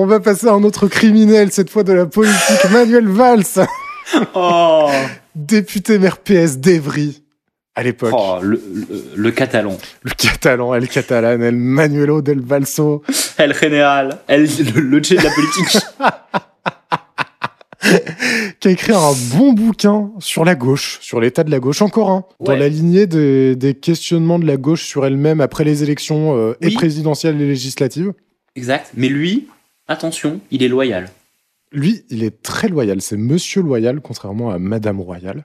On 0.05 0.07
va 0.07 0.21
passer 0.21 0.49
à 0.49 0.53
un 0.53 0.63
autre 0.65 0.87
criminel, 0.87 1.51
cette 1.51 1.71
fois 1.71 1.83
de 1.83 1.95
la 1.95 2.05
politique, 2.05 2.71
Manuel 2.71 3.09
Valls, 3.09 3.43
Oh, 4.35 4.91
député 5.35 5.99
maire 5.99 6.19
PS 6.19 6.59
d'Evry 6.59 7.23
à 7.75 7.83
l'époque. 7.83 8.13
Oh, 8.15 8.37
le, 8.43 8.61
le, 8.75 8.87
le 9.17 9.31
catalan. 9.31 9.79
Le 10.03 10.11
catalan, 10.11 10.75
El 10.75 10.89
Catalan, 10.89 11.41
El 11.41 11.57
Manuelo 11.57 12.21
del 12.21 12.43
Valso. 12.43 13.03
El 13.39 13.55
Général. 13.55 14.19
El, 14.29 14.43
le, 14.43 14.81
le 14.83 15.01
de 15.01 15.15
la 15.15 15.31
politique. 15.31 15.79
qui 18.61 18.69
a 18.69 18.71
écrit 18.71 18.93
un 18.93 19.13
bon 19.35 19.55
bouquin 19.55 20.11
sur 20.19 20.45
la 20.45 20.55
gauche, 20.55 20.99
sur 21.01 21.19
l'état 21.19 21.45
de 21.45 21.51
la 21.51 21.61
gauche, 21.61 21.81
encore 21.81 22.11
un, 22.11 22.25
dans 22.41 22.55
la 22.55 22.69
lignée 22.69 23.07
des, 23.07 23.57
des 23.57 23.73
questionnements 23.73 24.39
de 24.39 24.45
la 24.47 24.59
gauche 24.59 24.85
sur 24.85 25.07
elle-même 25.07 25.41
après 25.41 25.65
les 25.65 25.83
élections 25.83 26.37
euh, 26.37 26.53
et 26.61 26.75
présidentielles 26.75 27.41
et 27.41 27.47
législatives. 27.47 28.13
exact. 28.55 28.91
Mais 28.95 29.09
lui, 29.09 29.49
attention, 29.89 30.41
il 30.51 30.63
est 30.63 30.69
loyal. 30.69 31.09
Lui, 31.73 32.05
il 32.11 32.23
est 32.23 32.43
très 32.43 32.69
loyal, 32.69 33.01
c'est 33.01 33.17
Monsieur 33.17 33.61
Loyal, 33.63 34.01
contrairement 34.01 34.51
à 34.51 34.59
Madame 34.59 35.01
Royal. 35.01 35.45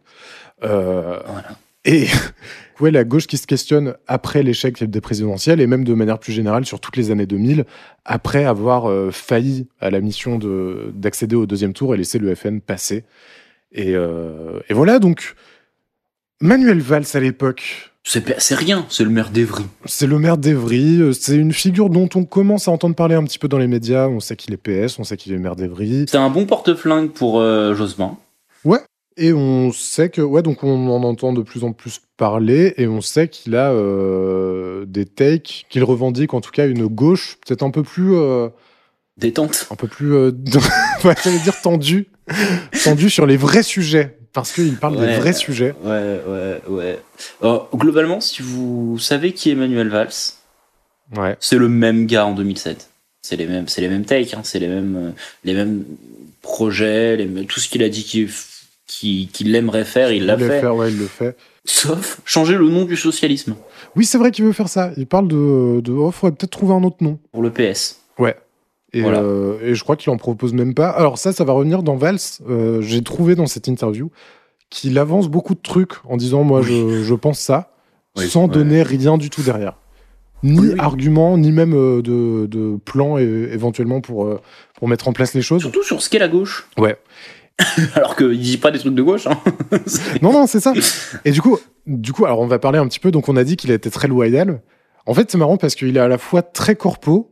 Euh, 0.64 1.20
Voilà. 1.26 1.58
et 1.86 2.06
ouais, 2.80 2.92
la 2.92 3.04
gauche 3.04 3.26
qui 3.26 3.38
se 3.38 3.48
questionne 3.48 3.96
après 4.08 4.44
l'échec 4.44 4.84
des 4.84 5.02
présidentielles 5.02 5.60
et 5.60 5.66
même 5.68 5.84
de 5.84 5.94
manière 5.96 6.20
plus 6.20 6.34
générale 6.34 6.66
sur 6.66 6.80
toutes 6.80 6.98
les 6.98 7.10
années 7.10 7.26
2000, 7.26 7.66
après 8.06 8.46
avoir 8.46 8.90
euh, 8.90 9.10
failli 9.12 9.68
à 9.80 9.90
la 9.90 10.02
mission 10.02 10.38
de- 10.38 10.92
d'accéder 10.94 11.36
au 11.36 11.48
deuxième 11.48 11.74
tour 11.74 11.96
et 11.96 11.98
laisser 11.98 12.20
le 12.20 12.34
FN 12.36 12.60
passer. 12.62 13.06
Et, 13.72 13.96
euh, 13.96 14.60
et 14.70 14.74
voilà, 14.76 15.00
donc 15.00 15.34
Manuel 16.42 16.80
Valls 16.80 17.06
à 17.14 17.20
l'époque, 17.20 17.89
C'est 18.04 18.56
rien, 18.56 18.86
c'est 18.90 19.04
le 19.04 19.10
maire 19.10 19.30
d'Evry. 19.30 19.66
C'est 19.86 20.08
le 20.08 20.18
maire 20.18 20.38
d'Evry. 20.38 21.00
euh, 21.02 21.14
C'est 21.14 21.36
une 21.36 21.54
figure 21.54 21.90
dont 21.90 22.10
on 22.16 22.26
commence 22.26 22.68
à 22.68 22.72
entendre 22.72 22.96
parler 22.96 23.16
un 23.16 23.24
petit 23.24 23.38
peu 23.38 23.48
dans 23.48 23.60
les 23.60 23.68
médias. 23.68 24.08
On 24.08 24.20
sait 24.20 24.36
qu'il 24.36 24.54
est 24.54 24.58
PS, 24.58 24.98
on 25.00 25.04
sait 25.04 25.18
qu'il 25.18 25.32
est 25.34 25.38
maire 25.38 25.56
d'Evry. 25.56 26.06
C'est 26.10 26.18
un 26.18 26.30
bon 26.30 26.46
porte-flingue 26.46 27.12
pour 27.12 27.40
euh, 27.40 27.76
Jospin. 27.76 28.18
Et 29.22 29.34
on 29.34 29.74
sait 29.74 30.08
que, 30.08 30.22
ouais, 30.22 30.42
donc 30.42 30.64
on 30.64 30.88
en 30.88 31.04
entend 31.04 31.34
de 31.34 31.42
plus 31.42 31.66
en 31.66 31.74
plus 31.74 32.00
parler, 32.16 32.74
et 32.78 32.88
on 32.88 33.02
sait 33.02 33.28
qu'il 33.28 33.54
a 33.58 33.72
euh, 33.72 34.86
des 34.86 35.06
takes, 35.06 35.66
qu'il 35.70 35.84
revendique 35.84 36.34
en 36.34 36.40
tout 36.40 36.52
cas 36.52 36.68
une 36.68 36.88
gauche 36.88 37.36
peut-être 37.46 37.64
un 37.64 37.70
peu 37.70 37.84
plus, 37.84 38.16
euh, 38.16 38.48
Détente. 39.18 39.68
un 39.72 39.76
peu 39.76 39.88
plus, 39.90 40.14
euh, 40.14 40.32
ouais, 41.04 41.16
j'allais 41.22 41.40
dire 41.40 41.60
tendue, 41.62 42.08
tendue 42.86 43.10
sur 43.10 43.26
les 43.26 43.36
vrais 43.36 43.64
sujets, 43.64 44.19
parce 44.34 44.52
qu'il 44.52 44.76
parle 44.78 44.96
des 44.98 45.06
Ouais. 45.06 45.20
vrais 45.20 45.34
sujets. 45.34 45.74
Ouais, 45.84 46.20
ouais, 46.28 46.62
ouais. 46.70 47.00
Globalement, 47.74 48.20
si 48.22 48.42
vous 48.42 48.98
savez 49.00 49.34
qui 49.34 49.50
est 49.50 49.54
Emmanuel 49.54 49.90
Valls, 49.90 50.10
Ouais. 51.18 51.36
c'est 51.40 51.58
le 51.58 51.70
même 51.70 52.06
gars 52.06 52.26
en 52.26 52.34
2007. 52.34 52.90
C'est 53.22 53.36
les 53.36 53.48
mêmes, 53.48 53.68
c'est 53.68 53.82
les 53.82 53.90
mêmes 53.90 54.06
takes, 54.06 54.34
hein, 54.34 54.42
c'est 54.44 54.60
les 54.60 54.68
mêmes, 54.68 54.96
euh, 54.96 55.12
les 55.44 55.54
mêmes 55.54 55.84
projets, 56.42 57.18
les 57.18 57.26
mêmes- 57.26 57.46
tout 57.46 57.60
ce 57.60 57.68
qu'il 57.70 57.84
a 57.84 57.90
dit 57.90 58.04
qu'il 58.04 58.30
qu'il 58.88 59.30
qu'il 59.30 59.54
aimerait 59.56 59.86
faire, 59.86 60.12
il 60.12 60.26
l'a 60.26 60.36
fait. 60.38 60.62
faire, 60.62 60.76
ouais, 60.76 60.90
il 60.92 60.98
le 60.98 61.06
fait. 61.06 61.36
Sauf 61.66 62.20
changer 62.26 62.56
le 62.56 62.68
nom 62.70 62.86
du 62.86 62.96
socialisme 62.98 63.56
Oui, 63.96 64.06
c'est 64.06 64.18
vrai 64.18 64.32
qu'il 64.32 64.46
veut 64.46 64.52
faire 64.54 64.70
ça. 64.70 64.92
Il 64.98 65.06
parle 65.06 65.28
de, 65.28 65.80
de 65.82 65.92
oh, 65.92 66.10
faudrait 66.12 66.36
peut-être 66.36 66.50
trouver 66.52 66.74
un 66.74 66.84
autre 66.84 66.98
nom. 67.02 67.20
pour 67.32 67.44
le 67.44 67.52
PS. 67.52 68.00
Et, 68.94 69.02
Voilà. 69.02 69.20
euh, 69.22 69.60
et 69.62 69.76
je 69.76 69.84
crois 69.84 69.96
qu'il 69.96 70.10
en 70.12 70.18
propose 70.18 70.54
même 70.54 70.74
pas. 70.74 70.90
Alors 70.90 71.18
ça, 71.18 71.32
ça 71.32 71.44
va 71.44 71.54
revenir 71.54 71.84
dans 71.84 71.96
Valls. 71.96 72.18
Euh, 72.50 72.82
J'ai 72.82 73.04
trouvé 73.04 73.36
dans 73.36 73.46
cette 73.46 73.68
interview 73.68 74.10
qu'il 74.70 74.98
avance 74.98 75.28
beaucoup 75.30 75.54
de 75.56 75.62
trucs 75.62 75.94
en 76.08 76.18
disant 76.18 76.44
moi 76.44 76.62
je, 76.62 77.04
je 77.04 77.14
pense 77.16 77.40
ça, 77.40 77.72
Oui, 78.18 78.28
sans 78.28 78.44
ouais. 78.44 78.54
donner 78.54 78.82
rien 78.84 79.18
du 79.18 79.30
tout 79.30 79.42
derrière. 79.44 79.74
Ni 80.42 80.58
Oui, 80.60 80.70
oui. 80.74 80.80
argument, 80.80 81.38
ni 81.38 81.52
même 81.52 81.74
euh, 81.74 82.02
de, 82.02 82.46
de 82.48 82.78
plan 82.86 83.18
é- 83.18 83.24
éventuellement 83.52 84.00
pour, 84.02 84.26
euh, 84.26 84.40
pour 84.76 84.88
mettre 84.88 85.08
en 85.08 85.14
place 85.14 85.34
les 85.34 85.42
choses. 85.42 85.62
Surtout 85.62 85.84
sur 85.84 86.02
ce 86.02 86.10
qu'est 86.10 86.18
la 86.20 86.28
gauche. 86.30 86.68
Ouais. 86.78 86.98
Alors 87.96 88.16
qu'il 88.16 88.40
dit 88.40 88.58
pas 88.58 88.72
des 88.72 88.80
trucs 88.80 88.96
de 88.96 89.02
gauche. 89.04 89.28
Hein. 89.28 89.38
Non, 90.22 90.32
non, 90.32 90.48
c'est 90.48 90.60
ça. 90.62 90.74
Et 91.26 91.32
du 91.32 91.42
coup, 91.42 91.58
du 91.86 92.14
coup, 92.14 92.26
alors 92.26 92.40
on 92.40 92.48
va 92.48 92.58
parler 92.58 92.80
un 92.80 92.88
petit 92.88 93.00
peu. 93.02 93.12
Donc 93.12 93.28
on 93.30 93.36
a 93.36 93.44
dit 93.44 93.58
qu'il 93.58 93.70
a 93.72 93.74
été 93.76 93.90
très 93.92 94.08
loyal. 94.08 94.62
En 95.06 95.14
fait, 95.14 95.30
c'est 95.30 95.38
marrant 95.38 95.58
parce 95.58 95.76
qu'il 95.76 95.96
est 95.98 96.00
à 96.00 96.08
la 96.08 96.18
fois 96.18 96.42
très 96.42 96.76
corpo, 96.76 97.32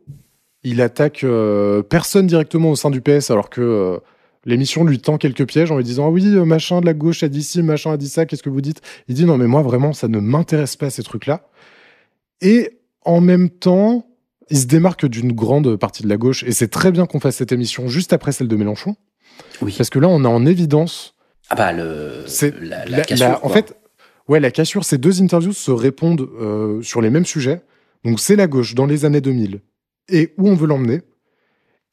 il 0.64 0.82
attaque 0.82 1.24
euh, 1.24 1.82
personne 1.84 2.28
directement 2.28 2.72
au 2.72 2.76
sein 2.76 2.90
du 2.90 3.02
PS, 3.02 3.32
alors 3.32 3.50
que 3.50 3.62
euh, 3.62 3.98
l'émission 4.46 4.84
lui 4.84 5.00
tend 5.00 5.18
quelques 5.18 5.46
pièges 5.46 5.72
en 5.72 5.78
lui 5.78 5.84
disant 5.84 6.08
ah 6.08 6.10
oui, 6.10 6.26
euh, 6.36 6.46
machin 6.46 6.82
de 6.82 6.86
la 6.86 6.94
gauche 6.94 7.24
a 7.24 7.28
dit 7.30 7.44
ci, 7.44 7.62
machin 7.64 7.92
a 7.92 7.98
dit 7.98 8.10
ça, 8.10 8.26
qu'est-ce 8.26 8.44
que 8.44 8.50
vous 8.50 8.62
dites? 8.62 8.82
Il 9.08 9.16
dit 9.16 9.26
non, 9.26 9.38
mais 9.38 9.48
moi 9.48 9.62
vraiment, 9.62 9.94
ça 9.94 10.08
ne 10.08 10.20
m'intéresse 10.20 10.76
pas 10.76 10.90
ces 10.90 11.04
trucs-là. 11.04 11.48
Et 12.42 12.80
en 13.06 13.22
même 13.22 13.50
temps, 13.50 14.06
il 14.50 14.58
se 14.58 14.66
démarque 14.66 15.06
d'une 15.06 15.32
grande 15.34 15.76
partie 15.78 16.04
de 16.04 16.10
la 16.10 16.18
gauche, 16.18 16.44
et 16.44 16.52
c'est 16.52 16.68
très 16.70 16.92
bien 16.92 17.06
qu'on 17.06 17.20
fasse 17.20 17.36
cette 17.38 17.52
émission 17.52 17.88
juste 17.88 18.14
après 18.14 18.32
celle 18.32 18.48
de 18.48 18.56
Mélenchon, 18.56 18.96
Oui. 19.62 19.74
parce 19.78 19.90
que 19.90 20.00
là, 20.00 20.08
on 20.08 20.24
a 20.26 20.30
en 20.30 20.46
évidence 20.46 21.16
Ah 21.50 21.56
bah 21.56 21.74
le, 21.74 22.24
C'est 22.28 22.54
la, 22.62 22.86
la 22.86 23.02
cassure, 23.02 23.28
la- 23.28 23.46
en 23.46 23.50
fait, 23.50 23.76
ouais, 24.28 24.40
la 24.40 24.52
cassure, 24.52 24.86
ces 24.86 24.98
deux 24.98 25.22
interviews 25.22 25.54
se 25.54 25.72
répondent 25.72 26.28
euh, 26.40 26.82
sur 26.82 27.02
les 27.02 27.10
mêmes 27.10 27.26
sujets. 27.26 27.62
Donc, 28.06 28.20
c'est 28.20 28.36
la 28.36 28.48
gauche 28.48 28.74
dans 28.76 28.86
les 28.86 29.04
années 29.06 29.22
2000 29.22 29.60
et 30.10 30.34
où 30.38 30.48
on 30.48 30.56
veut 30.56 30.68
l'emmener. 30.68 31.02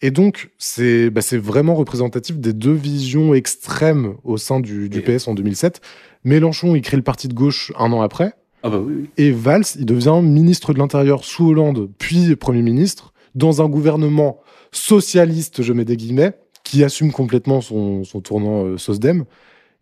Et 0.00 0.10
donc, 0.10 0.50
c'est 0.58 1.08
bah, 1.10 1.22
vraiment 1.32 1.74
représentatif 1.74 2.38
des 2.38 2.52
deux 2.52 2.72
visions 2.72 3.32
extrêmes 3.32 4.16
au 4.22 4.36
sein 4.36 4.60
du, 4.60 4.90
PS 4.90 5.28
en 5.28 5.34
2007. 5.34 5.80
Mélenchon, 6.24 6.74
il 6.74 6.82
crée 6.82 6.96
le 6.96 7.02
parti 7.02 7.28
de 7.28 7.34
gauche 7.34 7.72
un 7.78 7.92
an 7.92 8.02
après. 8.02 8.34
Ah 8.62 8.70
bah 8.70 8.78
oui, 8.78 8.94
oui. 8.98 9.10
Et 9.16 9.30
Valls, 9.30 9.64
il 9.78 9.86
devient 9.86 10.20
ministre 10.22 10.72
de 10.72 10.78
l'Intérieur 10.78 11.24
sous 11.24 11.48
Hollande, 11.48 11.90
puis 11.98 12.34
Premier 12.36 12.62
ministre, 12.62 13.12
dans 13.34 13.62
un 13.62 13.68
gouvernement 13.68 14.40
socialiste, 14.72 15.62
je 15.62 15.72
mets 15.72 15.84
des 15.84 15.96
guillemets, 15.96 16.32
qui 16.64 16.82
assume 16.82 17.12
complètement 17.12 17.60
son, 17.60 18.04
son 18.04 18.20
tournant 18.20 18.64
euh, 18.64 18.78
SOSDEM, 18.78 19.24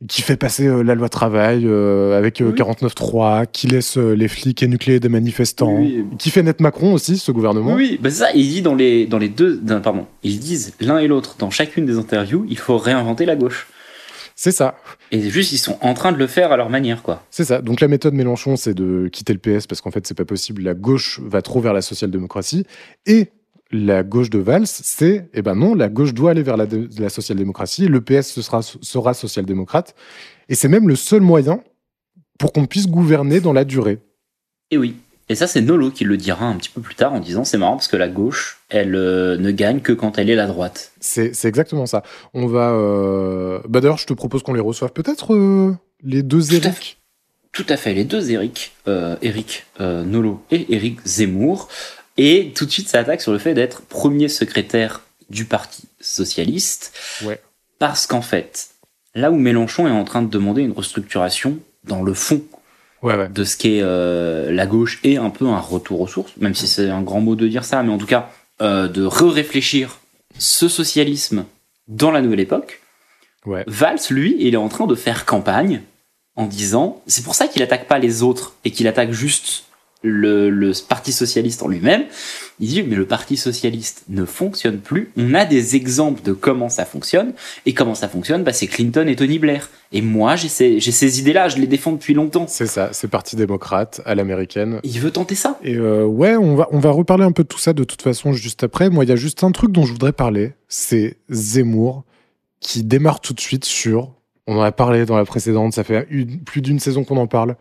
qui 0.08 0.22
fait 0.22 0.36
passer 0.36 0.66
euh, 0.66 0.82
la 0.82 0.94
loi 0.94 1.08
travail 1.08 1.62
euh, 1.66 2.16
avec 2.18 2.40
euh, 2.40 2.50
Oui. 2.50 2.58
49.3, 2.58 3.46
qui 3.52 3.66
laisse 3.66 3.96
euh, 3.98 4.14
les 4.14 4.28
flics 4.28 4.62
énucléer 4.62 5.00
des 5.00 5.08
manifestants, 5.08 5.76
Oui, 5.76 6.04
qui 6.18 6.30
fait 6.30 6.42
naître 6.42 6.62
Macron 6.62 6.92
aussi, 6.92 7.18
ce 7.18 7.30
gouvernement. 7.32 7.74
Oui, 7.74 7.88
oui, 7.92 7.98
bah 8.02 8.10
ça, 8.10 8.30
il 8.34 8.48
dit 8.48 8.62
dans 8.62 8.74
les, 8.74 9.06
dans 9.06 9.18
les 9.18 9.28
deux, 9.28 9.56
dans- 9.56 9.80
pardon, 9.80 10.06
ils 10.22 10.38
disent 10.38 10.74
l'un 10.80 10.98
et 10.98 11.06
l'autre 11.08 11.36
dans 11.38 11.50
chacune 11.50 11.86
des 11.86 11.98
interviews, 11.98 12.44
il 12.48 12.58
faut 12.58 12.78
réinventer 12.78 13.24
la 13.26 13.36
gauche. 13.36 13.66
C'est 14.34 14.50
ça, 14.50 14.74
Et 15.12 15.20
juste, 15.30 15.52
ils 15.52 15.58
sont 15.58 15.76
en 15.82 15.94
train 15.94 16.10
de 16.10 16.16
le 16.16 16.26
faire 16.26 16.50
à 16.52 16.56
leur 16.56 16.68
manière, 16.70 17.02
quoi. 17.02 17.22
c'est 17.30 17.44
ça. 17.44 17.60
Donc 17.62 17.80
la 17.80 17.86
méthode 17.86 18.14
Mélenchon, 18.14 18.56
c'est 18.56 18.74
de 18.74 19.08
quitter 19.12 19.32
le 19.34 19.38
PS 19.38 19.66
parce 19.68 19.80
qu'en 19.80 19.90
fait, 19.92 20.04
c'est 20.06 20.16
pas 20.16 20.24
possible. 20.24 20.62
La 20.62 20.74
gauche 20.74 21.20
va 21.22 21.42
trop 21.42 21.60
vers 21.60 21.74
la 21.74 21.82
social-démocratie. 21.82 22.66
Et 23.06 23.28
la 23.72 24.02
gauche 24.02 24.28
de 24.30 24.38
Valls, 24.38 24.66
c'est, 24.66 25.28
eh 25.32 25.42
ben 25.42 25.54
non, 25.54 25.74
la 25.74 25.88
gauche 25.88 26.12
doit 26.14 26.30
aller 26.32 26.42
vers 26.42 26.56
la, 26.56 26.66
dé- 26.66 26.88
la 26.98 27.08
social-démocratie. 27.08 27.88
Le 27.88 28.00
PS 28.02 28.40
sera, 28.40 28.60
sera 28.62 29.14
social-démocrate. 29.14 29.94
Et 30.48 30.54
c'est 30.54 30.68
même 30.68 30.88
le 30.88 30.96
seul 30.96 31.22
moyen 31.22 31.62
pour 32.38 32.52
qu'on 32.52 32.66
puisse 32.66 32.86
gouverner 32.86 33.40
dans 33.40 33.52
la 33.52 33.64
durée. 33.64 33.98
Et 34.70 34.76
oui. 34.78 34.96
Et 35.28 35.34
ça, 35.34 35.46
c'est 35.46 35.62
Nolo 35.62 35.90
qui 35.90 36.04
le 36.04 36.16
dira 36.18 36.44
un 36.44 36.56
petit 36.56 36.68
peu 36.68 36.80
plus 36.82 36.94
tard 36.96 37.14
en 37.14 37.20
disant 37.20 37.44
c'est 37.44 37.56
marrant 37.56 37.76
parce 37.76 37.88
que 37.88 37.96
la 37.96 38.08
gauche, 38.08 38.58
elle 38.68 38.94
euh, 38.94 39.38
ne 39.38 39.50
gagne 39.52 39.80
que 39.80 39.92
quand 39.92 40.18
elle 40.18 40.28
est 40.28 40.34
la 40.34 40.46
droite. 40.46 40.92
C'est 41.00 41.32
exactement 41.44 41.86
ça. 41.86 42.02
On 42.34 42.46
va. 42.46 42.72
euh, 42.72 43.60
Bah 43.68 43.80
d'ailleurs, 43.80 43.96
je 43.98 44.06
te 44.06 44.12
propose 44.12 44.42
qu'on 44.42 44.52
les 44.52 44.60
reçoive 44.60 44.92
peut-être 44.92 45.32
euh, 45.34 45.74
les 46.02 46.22
deux 46.22 46.52
Eric. 46.54 46.98
Tout 47.52 47.64
à 47.68 47.76
fait, 47.76 47.94
les 47.94 48.04
deux 48.04 48.30
Eric, 48.30 48.72
Eric 49.22 49.64
Nolo 49.78 50.42
et 50.50 50.74
Eric 50.74 50.98
Zemmour. 51.06 51.68
Et 52.16 52.52
tout 52.54 52.66
de 52.66 52.70
suite, 52.70 52.88
ça 52.88 53.00
attaque 53.00 53.20
sur 53.22 53.32
le 53.32 53.38
fait 53.38 53.54
d'être 53.54 53.82
premier 53.82 54.28
secrétaire 54.28 55.00
du 55.30 55.44
Parti 55.44 55.84
socialiste. 56.00 56.92
Ouais. 57.24 57.40
Parce 57.78 58.06
qu'en 58.06 58.22
fait, 58.22 58.68
là 59.14 59.30
où 59.30 59.36
Mélenchon 59.36 59.86
est 59.88 59.90
en 59.92 60.04
train 60.04 60.22
de 60.22 60.28
demander 60.28 60.62
une 60.62 60.72
restructuration 60.72 61.58
dans 61.84 62.02
le 62.02 62.14
fond 62.14 62.42
Ouais, 63.02 63.16
ouais. 63.16 63.28
de 63.28 63.42
ce 63.42 63.56
qu'est 63.56 63.80
euh, 63.82 64.52
la 64.52 64.64
gauche 64.64 65.00
et 65.02 65.16
un 65.16 65.30
peu 65.30 65.48
un 65.48 65.58
retour 65.58 66.00
aux 66.00 66.06
sources, 66.06 66.30
même 66.36 66.54
si 66.54 66.68
c'est 66.68 66.88
un 66.88 67.02
grand 67.02 67.20
mot 67.20 67.34
de 67.34 67.48
dire 67.48 67.64
ça, 67.64 67.82
mais 67.82 67.90
en 67.92 67.98
tout 67.98 68.06
cas, 68.06 68.30
euh, 68.60 68.86
de 68.86 69.04
re-réfléchir 69.04 69.98
ce 70.38 70.68
socialisme 70.68 71.44
dans 71.88 72.12
la 72.12 72.20
nouvelle 72.20 72.38
époque. 72.38 72.80
Ouais. 73.44 73.64
Valls, 73.66 73.98
lui, 74.10 74.36
il 74.38 74.54
est 74.54 74.58
en 74.58 74.68
train 74.68 74.86
de 74.86 74.94
faire 74.94 75.24
campagne 75.24 75.82
en 76.36 76.46
disant, 76.46 77.02
c'est 77.08 77.24
pour 77.24 77.34
ça 77.34 77.48
qu'il 77.48 77.60
attaque 77.64 77.88
pas 77.88 77.98
les 77.98 78.22
autres 78.22 78.54
et 78.64 78.70
qu'il 78.70 78.86
attaque 78.86 79.10
juste 79.10 79.64
le, 80.02 80.50
le 80.50 80.72
Parti 80.88 81.12
socialiste 81.12 81.62
en 81.62 81.68
lui-même. 81.68 82.04
Il 82.60 82.68
dit, 82.68 82.82
mais 82.82 82.96
le 82.96 83.06
Parti 83.06 83.36
socialiste 83.36 84.04
ne 84.08 84.24
fonctionne 84.24 84.78
plus. 84.78 85.10
On 85.16 85.34
a 85.34 85.44
des 85.44 85.74
exemples 85.76 86.22
de 86.22 86.32
comment 86.32 86.68
ça 86.68 86.84
fonctionne. 86.84 87.32
Et 87.66 87.74
comment 87.74 87.94
ça 87.94 88.08
fonctionne, 88.08 88.44
bah, 88.44 88.52
c'est 88.52 88.66
Clinton 88.66 89.06
et 89.08 89.16
Tony 89.16 89.38
Blair. 89.38 89.68
Et 89.92 90.00
moi, 90.02 90.36
j'ai 90.36 90.48
ces, 90.48 91.18
idées-là, 91.20 91.48
je 91.48 91.56
les 91.58 91.66
défends 91.66 91.92
depuis 91.92 92.14
longtemps. 92.14 92.46
C'est 92.48 92.66
ça, 92.66 92.90
c'est 92.92 93.08
parti 93.08 93.36
démocrate 93.36 94.00
à 94.04 94.14
l'américaine. 94.14 94.80
Il 94.84 95.00
veut 95.00 95.10
tenter 95.10 95.34
ça. 95.34 95.58
Et 95.62 95.76
euh, 95.76 96.04
ouais, 96.04 96.36
on 96.36 96.54
va, 96.54 96.68
on 96.70 96.78
va 96.78 96.90
reparler 96.90 97.24
un 97.24 97.32
peu 97.32 97.42
de 97.42 97.48
tout 97.48 97.58
ça 97.58 97.72
de 97.72 97.84
toute 97.84 98.02
façon 98.02 98.32
juste 98.32 98.62
après. 98.64 98.90
Moi, 98.90 99.04
il 99.04 99.08
y 99.08 99.12
a 99.12 99.16
juste 99.16 99.44
un 99.44 99.50
truc 99.50 99.72
dont 99.72 99.84
je 99.84 99.92
voudrais 99.92 100.12
parler, 100.12 100.52
c'est 100.68 101.16
Zemmour 101.30 102.04
qui 102.60 102.84
démarre 102.84 103.20
tout 103.20 103.34
de 103.34 103.40
suite 103.40 103.64
sur, 103.64 104.12
on 104.46 104.56
en 104.56 104.62
a 104.62 104.72
parlé 104.72 105.04
dans 105.04 105.16
la 105.16 105.24
précédente, 105.24 105.72
ça 105.74 105.82
fait 105.84 106.06
une- 106.10 106.38
plus 106.40 106.62
d'une 106.62 106.78
saison 106.78 107.02
qu'on 107.04 107.16
en 107.16 107.26
parle, 107.26 107.56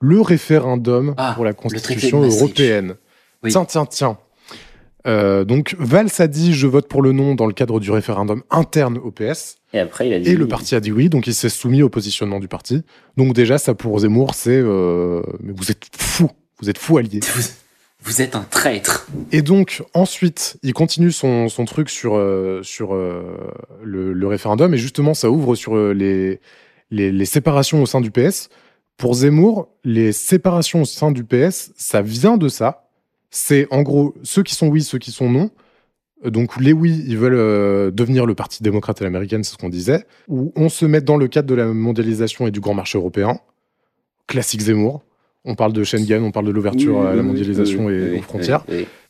le 0.00 0.20
référendum 0.20 1.14
Ah, 1.16 1.32
pour 1.34 1.44
la 1.44 1.52
Constitution 1.52 2.22
européenne. 2.22 2.94
Oui. 3.42 3.50
Tiens, 3.50 3.64
tiens, 3.64 3.86
tiens. 3.86 4.18
Euh, 5.06 5.44
donc 5.44 5.76
Valls 5.78 6.08
a 6.18 6.26
dit 6.26 6.54
je 6.54 6.66
vote 6.66 6.88
pour 6.88 7.02
le 7.02 7.12
non 7.12 7.34
dans 7.34 7.46
le 7.46 7.52
cadre 7.52 7.78
du 7.78 7.90
référendum 7.90 8.42
interne 8.50 8.98
au 8.98 9.10
PS. 9.10 9.56
Et 9.74 9.78
après, 9.78 10.08
il 10.08 10.14
a 10.14 10.18
dit. 10.18 10.30
Et 10.30 10.34
le 10.34 10.48
parti 10.48 10.74
a 10.74 10.80
dit 10.80 10.92
oui, 10.92 11.08
donc 11.10 11.26
il 11.26 11.34
s'est 11.34 11.50
soumis 11.50 11.82
au 11.82 11.90
positionnement 11.90 12.40
du 12.40 12.48
parti. 12.48 12.82
Donc 13.16 13.34
déjà, 13.34 13.58
ça 13.58 13.74
pour 13.74 13.98
Zemmour, 13.98 14.34
c'est 14.34 14.50
euh, 14.56 15.22
mais 15.40 15.52
vous 15.54 15.70
êtes 15.70 15.84
fou, 15.96 16.30
vous 16.60 16.70
êtes 16.70 16.78
fou 16.78 16.96
allié. 16.96 17.20
Vous, 17.34 17.42
vous 18.02 18.22
êtes 18.22 18.34
un 18.34 18.46
traître. 18.48 19.06
Et 19.30 19.42
donc 19.42 19.82
ensuite, 19.92 20.56
il 20.62 20.72
continue 20.72 21.12
son, 21.12 21.48
son 21.50 21.66
truc 21.66 21.90
sur 21.90 22.16
euh, 22.16 22.60
sur 22.62 22.94
le, 22.94 24.12
le 24.14 24.26
référendum 24.26 24.72
et 24.72 24.78
justement, 24.78 25.12
ça 25.12 25.30
ouvre 25.30 25.54
sur 25.54 25.76
les, 25.76 26.40
les 26.90 27.12
les 27.12 27.24
séparations 27.26 27.82
au 27.82 27.86
sein 27.86 28.00
du 28.00 28.10
PS. 28.10 28.48
Pour 28.96 29.14
Zemmour, 29.14 29.68
les 29.84 30.12
séparations 30.12 30.82
au 30.82 30.84
sein 30.84 31.10
du 31.10 31.24
PS, 31.24 31.72
ça 31.76 32.00
vient 32.02 32.36
de 32.36 32.48
ça. 32.48 32.88
C'est 33.30 33.66
en 33.70 33.82
gros 33.82 34.14
ceux 34.22 34.42
qui 34.42 34.54
sont 34.54 34.68
oui, 34.68 34.82
ceux 34.82 34.98
qui 34.98 35.10
sont 35.10 35.28
non. 35.28 35.50
Donc 36.24 36.58
les 36.58 36.72
oui, 36.72 37.04
ils 37.06 37.18
veulent 37.18 37.34
euh, 37.34 37.90
devenir 37.90 38.24
le 38.24 38.34
Parti 38.34 38.62
démocrate 38.62 39.00
à 39.02 39.04
l'américaine, 39.04 39.42
c'est 39.44 39.52
ce 39.52 39.58
qu'on 39.58 39.68
disait. 39.68 40.04
Où 40.28 40.52
on 40.56 40.68
se 40.68 40.86
met 40.86 41.00
dans 41.00 41.16
le 41.16 41.28
cadre 41.28 41.48
de 41.48 41.54
la 41.54 41.66
mondialisation 41.66 42.46
et 42.46 42.50
du 42.50 42.60
grand 42.60 42.74
marché 42.74 42.96
européen. 42.96 43.40
Classique 44.26 44.60
Zemmour. 44.62 45.02
On 45.44 45.54
parle 45.54 45.74
de 45.74 45.84
Schengen, 45.84 46.22
on 46.22 46.30
parle 46.30 46.46
de 46.46 46.52
l'ouverture 46.52 46.96
Oui, 47.00 47.06
à 47.06 47.14
la 47.14 47.22
mondialisation 47.22 47.86
oui, 47.86 47.92
et 47.94 48.18
aux 48.18 48.22
frontières. 48.22 48.64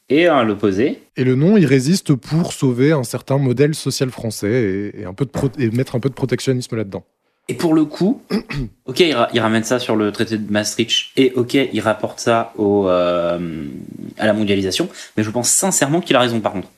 Et 0.08 0.26
à 0.26 0.42
l'opposé, 0.42 0.98
Et 1.16 1.22
le 1.24 1.34
non, 1.36 1.56
il 1.56 1.64
résiste 1.66 2.14
pour 2.14 2.52
sauver 2.52 2.90
un 2.92 3.04
certain 3.04 3.38
modèle 3.38 3.74
social 3.74 4.10
français 4.10 4.50
et, 4.94 5.00
et 5.02 5.04
un 5.04 5.14
peu 5.14 5.24
de 5.24 5.30
pro- 5.30 5.48
et 5.58 5.70
mettre 5.70 5.94
un 5.94 6.00
peu 6.00 6.08
de 6.08 6.14
protectionnisme 6.14 6.74
là-dedans. 6.76 7.04
Et 7.48 7.54
pour 7.54 7.74
le 7.74 7.84
coup, 7.84 8.22
ok, 8.86 9.00
il, 9.00 9.12
ra- 9.14 9.28
il 9.34 9.40
ramène 9.40 9.64
ça 9.64 9.78
sur 9.78 9.96
le 9.96 10.10
traité 10.12 10.38
de 10.38 10.50
Maastricht 10.50 11.10
et 11.16 11.32
ok, 11.34 11.54
il 11.54 11.80
rapporte 11.80 12.18
ça 12.20 12.52
au, 12.56 12.88
euh, 12.88 13.66
à 14.18 14.26
la 14.26 14.32
mondialisation, 14.32 14.88
mais 15.16 15.22
je 15.22 15.30
pense 15.30 15.50
sincèrement 15.50 16.00
qu'il 16.00 16.16
a 16.16 16.20
raison 16.20 16.40
par 16.40 16.52
contre. 16.52 16.68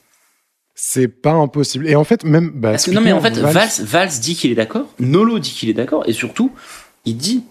C'est 0.75 1.07
pas 1.07 1.31
impossible. 1.31 1.87
Et 1.87 1.95
en 1.95 2.03
fait, 2.03 2.23
même. 2.23 2.51
Bah, 2.53 2.71
Parce 2.71 2.85
que 2.85 2.91
non, 2.91 3.01
mais 3.01 3.11
en 3.11 3.21
fait, 3.21 3.35
Valls, 3.37 3.69
Valls 3.79 4.11
dit 4.21 4.35
qu'il 4.35 4.51
est 4.51 4.55
d'accord, 4.55 4.85
Nolo 4.99 5.39
dit 5.39 5.51
qu'il 5.51 5.69
est 5.69 5.73
d'accord, 5.73 6.03
et 6.07 6.13
surtout, 6.13 6.51
il 7.05 7.17
dit, 7.17 7.43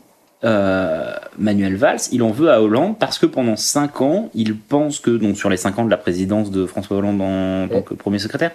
euh, 0.44 1.12
Manuel 1.38 1.74
Valls, 1.76 1.98
il 2.12 2.22
en 2.22 2.30
veut 2.30 2.50
à 2.50 2.62
Hollande 2.62 2.98
parce 3.00 3.18
que 3.18 3.26
pendant 3.26 3.56
5 3.56 4.00
ans, 4.02 4.30
il 4.34 4.56
pense 4.56 5.00
que, 5.00 5.10
donc 5.10 5.36
sur 5.38 5.48
les 5.50 5.56
5 5.56 5.78
ans 5.80 5.84
de 5.84 5.90
la 5.90 5.96
présidence 5.96 6.50
de 6.52 6.66
François 6.66 6.98
Hollande 6.98 7.20
en 7.22 7.66
tant 7.68 7.82
que 7.82 7.94
premier 7.94 8.18
secrétaire, 8.20 8.52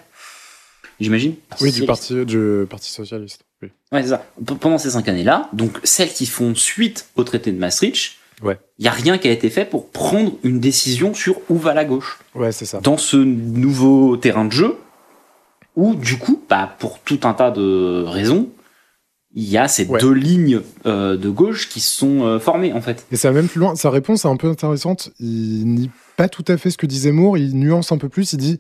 j'imagine 1.01 1.34
Oui, 1.59 1.72
du 1.74 1.84
parti, 1.86 2.26
du 2.26 2.66
parti 2.70 2.91
socialiste. 2.91 3.41
Oui. 3.62 3.70
Ouais, 3.91 4.01
c'est 4.03 4.09
ça. 4.09 4.26
P- 4.45 4.55
Pendant 4.59 4.78
ces 4.78 4.91
5 4.91 5.07
années-là, 5.07 5.49
donc 5.53 5.80
celles 5.84 6.12
qui 6.12 6.26
font 6.26 6.55
suite 6.55 7.07
au 7.16 7.24
traité 7.24 7.51
de 7.51 7.57
Maastricht, 7.59 8.18
Ouais. 8.41 8.57
il 8.80 8.84
n'y 8.84 8.88
a 8.88 8.91
rien 8.91 9.18
qui 9.20 9.28
a 9.28 9.32
été 9.32 9.49
fait 9.51 9.66
pour 9.66 9.89
prendre 9.91 10.32
une 10.43 10.59
décision 10.59 11.14
sur 11.14 11.36
où 11.49 11.57
va 11.57 11.74
la 11.76 11.86
gauche 11.86 12.20
Ouais, 12.34 12.51
c'est 12.51 12.66
ça. 12.66 12.80
dans 12.82 12.97
ce 12.97 13.18
nouveau 13.18 14.18
terrain 14.18 14.45
de 14.45 14.51
jeu 14.51 14.78
où, 15.76 15.95
du 15.95 16.18
coup, 16.18 16.41
bah, 16.49 16.76
pour 16.80 16.99
tout 16.99 17.20
un 17.24 17.34
tas 17.34 17.51
de 17.51 18.03
raisons, 18.05 18.49
il 19.34 19.47
y 19.47 19.57
a 19.57 19.68
ces 19.70 19.86
Ouais. 19.86 19.99
deux 20.01 20.12
lignes 20.12 20.59
euh, 20.86 21.16
de 21.18 21.30
gauche 21.30 21.70
qui 21.70 21.80
se 21.80 21.95
sont 21.95 22.24
euh, 22.26 22.39
formées, 22.39 22.74
en 22.74 22.82
fait. 22.82 23.05
Et 23.12 23.16
ça 23.16 23.30
va 23.30 23.36
même 23.36 23.47
plus 23.47 23.59
loin. 23.59 23.76
Sa 23.76 23.89
réponse 23.89 24.26
est 24.26 24.28
un 24.28 24.36
peu 24.38 24.47
intéressante. 24.49 25.12
Il 25.20 25.66
nie 25.68 25.89
pas 26.18 26.28
tout 26.28 26.43
à 26.49 26.57
fait 26.57 26.70
ce 26.72 26.78
que 26.78 26.86
dit 26.88 26.99
Zemmour. 26.99 27.38
Il 27.38 27.55
nuance 27.57 27.91
un 27.93 27.97
peu 27.97 28.09
plus. 28.09 28.34
Il 28.34 28.38
dit 28.38 28.59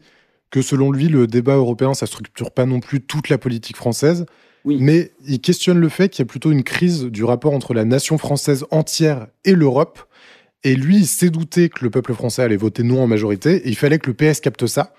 que 0.51 0.61
selon 0.61 0.91
lui, 0.91 1.09
le 1.09 1.27
débat 1.27 1.55
européen, 1.55 1.93
ça 1.93 2.05
structure 2.05 2.51
pas 2.51 2.65
non 2.65 2.79
plus 2.79 3.01
toute 3.01 3.27
la 3.29 3.37
politique 3.37 3.75
française. 3.77 4.25
Oui. 4.65 4.77
Mais 4.79 5.11
il 5.27 5.39
questionne 5.39 5.79
le 5.79 5.89
fait 5.89 6.09
qu'il 6.09 6.19
y 6.19 6.27
a 6.27 6.29
plutôt 6.29 6.51
une 6.51 6.63
crise 6.63 7.05
du 7.05 7.23
rapport 7.23 7.53
entre 7.53 7.73
la 7.73 7.85
nation 7.85 8.17
française 8.17 8.65
entière 8.71 9.27
et 9.45 9.53
l'Europe. 9.53 9.99
Et 10.63 10.75
lui, 10.75 10.97
il 10.97 11.07
s'est 11.07 11.29
douté 11.29 11.69
que 11.69 11.83
le 11.83 11.89
peuple 11.89 12.13
français 12.13 12.43
allait 12.43 12.57
voter 12.57 12.83
non 12.83 13.01
en 13.01 13.07
majorité. 13.07 13.55
Et 13.65 13.69
il 13.69 13.75
fallait 13.75 13.97
que 13.97 14.07
le 14.07 14.13
PS 14.13 14.39
capte 14.39 14.67
ça. 14.67 14.93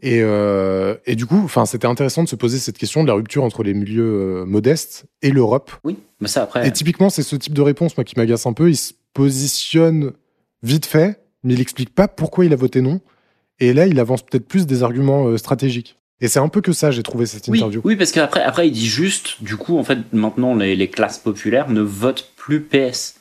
Et, 0.00 0.20
euh, 0.20 0.96
et 1.06 1.14
du 1.14 1.24
coup, 1.26 1.40
enfin, 1.42 1.64
c'était 1.64 1.86
intéressant 1.86 2.22
de 2.22 2.28
se 2.28 2.36
poser 2.36 2.58
cette 2.58 2.76
question 2.76 3.02
de 3.02 3.08
la 3.08 3.14
rupture 3.14 3.44
entre 3.44 3.62
les 3.62 3.72
milieux 3.72 4.42
euh, 4.42 4.44
modestes 4.44 5.06
et 5.22 5.30
l'Europe. 5.30 5.72
Oui, 5.84 5.96
mais 6.20 6.28
ça 6.28 6.42
après. 6.42 6.66
Et 6.66 6.72
typiquement, 6.72 7.08
c'est 7.08 7.22
ce 7.22 7.36
type 7.36 7.54
de 7.54 7.62
réponse, 7.62 7.96
moi, 7.96 8.04
qui 8.04 8.14
m'agace 8.16 8.46
un 8.46 8.52
peu. 8.52 8.68
Il 8.68 8.76
se 8.76 8.92
positionne 9.14 10.12
vite 10.62 10.84
fait, 10.84 11.20
mais 11.44 11.54
il 11.54 11.60
explique 11.60 11.94
pas 11.94 12.08
pourquoi 12.08 12.44
il 12.44 12.52
a 12.52 12.56
voté 12.56 12.82
non. 12.82 13.00
Et 13.58 13.72
là, 13.72 13.86
il 13.86 13.98
avance 13.98 14.22
peut-être 14.22 14.46
plus 14.46 14.66
des 14.66 14.82
arguments 14.82 15.28
euh, 15.28 15.38
stratégiques. 15.38 15.98
Et 16.20 16.28
c'est 16.28 16.38
un 16.38 16.48
peu 16.48 16.60
que 16.62 16.72
ça, 16.72 16.90
j'ai 16.90 17.02
trouvé 17.02 17.26
cette 17.26 17.46
interview. 17.48 17.80
oui, 17.84 17.96
parce 17.96 18.10
qu'après, 18.10 18.42
après, 18.42 18.68
il 18.68 18.72
dit 18.72 18.86
juste, 18.86 19.42
du 19.42 19.56
coup, 19.56 19.78
en 19.78 19.84
fait, 19.84 19.98
maintenant, 20.12 20.54
les, 20.54 20.74
les 20.74 20.88
classes 20.88 21.18
populaires 21.18 21.68
ne 21.68 21.82
votent 21.82 22.32
plus 22.36 22.62
PS. 22.62 23.16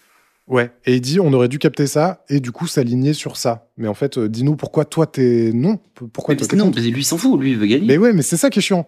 Ouais. 0.47 0.71
Et 0.85 0.95
il 0.95 1.01
dit, 1.01 1.19
on 1.19 1.33
aurait 1.33 1.47
dû 1.47 1.57
capter 1.59 1.87
ça 1.87 2.23
et 2.29 2.39
du 2.39 2.51
coup 2.51 2.67
s'aligner 2.67 3.13
sur 3.13 3.35
ça. 3.35 3.67
Mais 3.77 3.87
en 3.87 3.93
fait, 3.95 4.17
euh, 4.17 4.29
dis-nous 4.29 4.55
pourquoi 4.55 4.85
toi 4.85 5.07
t'es 5.07 5.51
non. 5.53 5.79
Pourquoi 6.13 6.33
Mais 6.33 6.37
toi 6.37 6.47
parce 6.47 6.57
non, 6.57 6.71
lui, 6.71 7.03
s'en 7.03 7.17
fout, 7.17 7.39
lui, 7.39 7.51
il 7.51 7.57
veut 7.57 7.65
gagner. 7.65 7.87
Mais 7.87 7.97
ouais, 7.97 8.13
mais 8.13 8.21
c'est 8.21 8.37
ça 8.37 8.49
qui 8.49 8.59
est 8.59 8.61
chiant. 8.61 8.85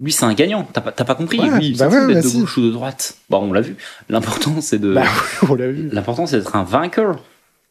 Lui, 0.00 0.12
c'est 0.12 0.24
un 0.24 0.34
gagnant. 0.34 0.66
T'as 0.72 0.80
pas, 0.80 1.14
compris. 1.14 1.38
Ouais, 1.38 1.58
lui, 1.58 1.68
il 1.68 1.76
bah 1.76 1.90
s'en 1.90 1.96
ouais, 1.96 2.14
bah 2.14 2.20
de 2.20 2.26
si. 2.26 2.38
gauche 2.38 2.56
ou 2.56 2.62
de 2.62 2.70
droite. 2.70 3.16
Bon, 3.30 3.38
on 3.38 3.52
l'a 3.52 3.60
vu. 3.60 3.76
L'important, 4.08 4.60
c'est 4.60 4.78
de. 4.78 4.94
Bah 4.94 5.02
oui, 5.42 5.48
on 5.50 5.54
l'a 5.54 5.70
vu. 5.70 5.88
L'important, 5.92 6.26
c'est 6.26 6.38
d'être 6.38 6.56
un 6.56 6.64
vainqueur. 6.64 7.22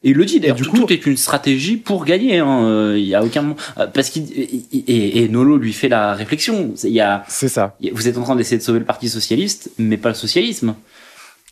Et 0.03 0.09
il 0.09 0.15
le 0.15 0.25
dit 0.25 0.39
d'ailleurs, 0.39 0.55
du 0.55 0.63
tout, 0.63 0.71
coup- 0.71 0.77
tout 0.79 0.91
est 0.93 1.05
une 1.05 1.15
stratégie 1.17 1.77
pour 1.77 2.05
gagner. 2.05 2.39
hein. 2.39 2.63
Euh, 2.65 2.95
Il 2.97 3.05
y 3.05 3.13
a 3.13 3.23
aucun 3.23 3.41
moment. 3.43 3.55
euh, 3.77 3.85
Parce 3.87 4.09
qu'il 4.09 4.25
et, 4.33 5.23
et- 5.23 5.29
Nolo 5.29 5.57
lui 5.57 5.73
fait 5.73 5.89
la 5.89 6.13
réflexion. 6.15 6.73
Il 6.83 6.89
y 6.89 6.99
a, 7.01 7.23
C'est 7.27 7.47
ça. 7.49 7.75
vous 7.93 8.07
êtes 8.07 8.17
en 8.17 8.23
train 8.23 8.35
d'essayer 8.35 8.57
de 8.57 8.63
sauver 8.63 8.79
le 8.79 8.85
Parti 8.85 9.09
socialiste, 9.09 9.69
mais 9.77 9.97
pas 9.97 10.09
le 10.09 10.15
socialisme. 10.15 10.73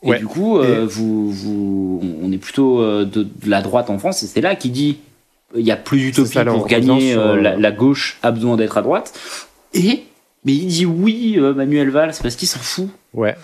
Et 0.04 0.10
Ouais. 0.10 0.20
du 0.20 0.26
coup, 0.26 0.58
euh, 0.58 0.86
vous, 0.90 1.30
vous, 1.32 2.02
on 2.24 2.32
est 2.32 2.38
plutôt 2.38 2.80
euh, 2.82 3.06
de, 3.06 3.24
de 3.24 3.50
la 3.50 3.62
droite 3.62 3.90
en 3.90 4.00
France, 4.00 4.24
et 4.24 4.28
c'est 4.28 4.42
là 4.42 4.56
qu'il 4.56 4.72
dit 4.72 4.98
il 5.56 5.66
y 5.66 5.72
a 5.72 5.76
plus 5.76 6.00
d'utopie 6.00 6.30
ça, 6.34 6.46
pour 6.46 6.68
gagner, 6.68 7.12
sur, 7.14 7.36
la, 7.36 7.56
la 7.58 7.72
gauche 7.72 8.18
a 8.24 8.32
besoin 8.32 8.56
d'être 8.56 8.78
à 8.78 8.82
droite. 8.82 9.14
Et 9.74 10.04
mais 10.46 10.54
il 10.54 10.68
dit 10.68 10.86
oui, 10.86 11.36
euh, 11.38 11.54
Manuel 11.54 11.90
Valls, 11.90 12.14
parce 12.22 12.36
qu'il 12.36 12.48
s'en 12.48 12.60
fout. 12.60 12.88
Ouais. 13.14 13.36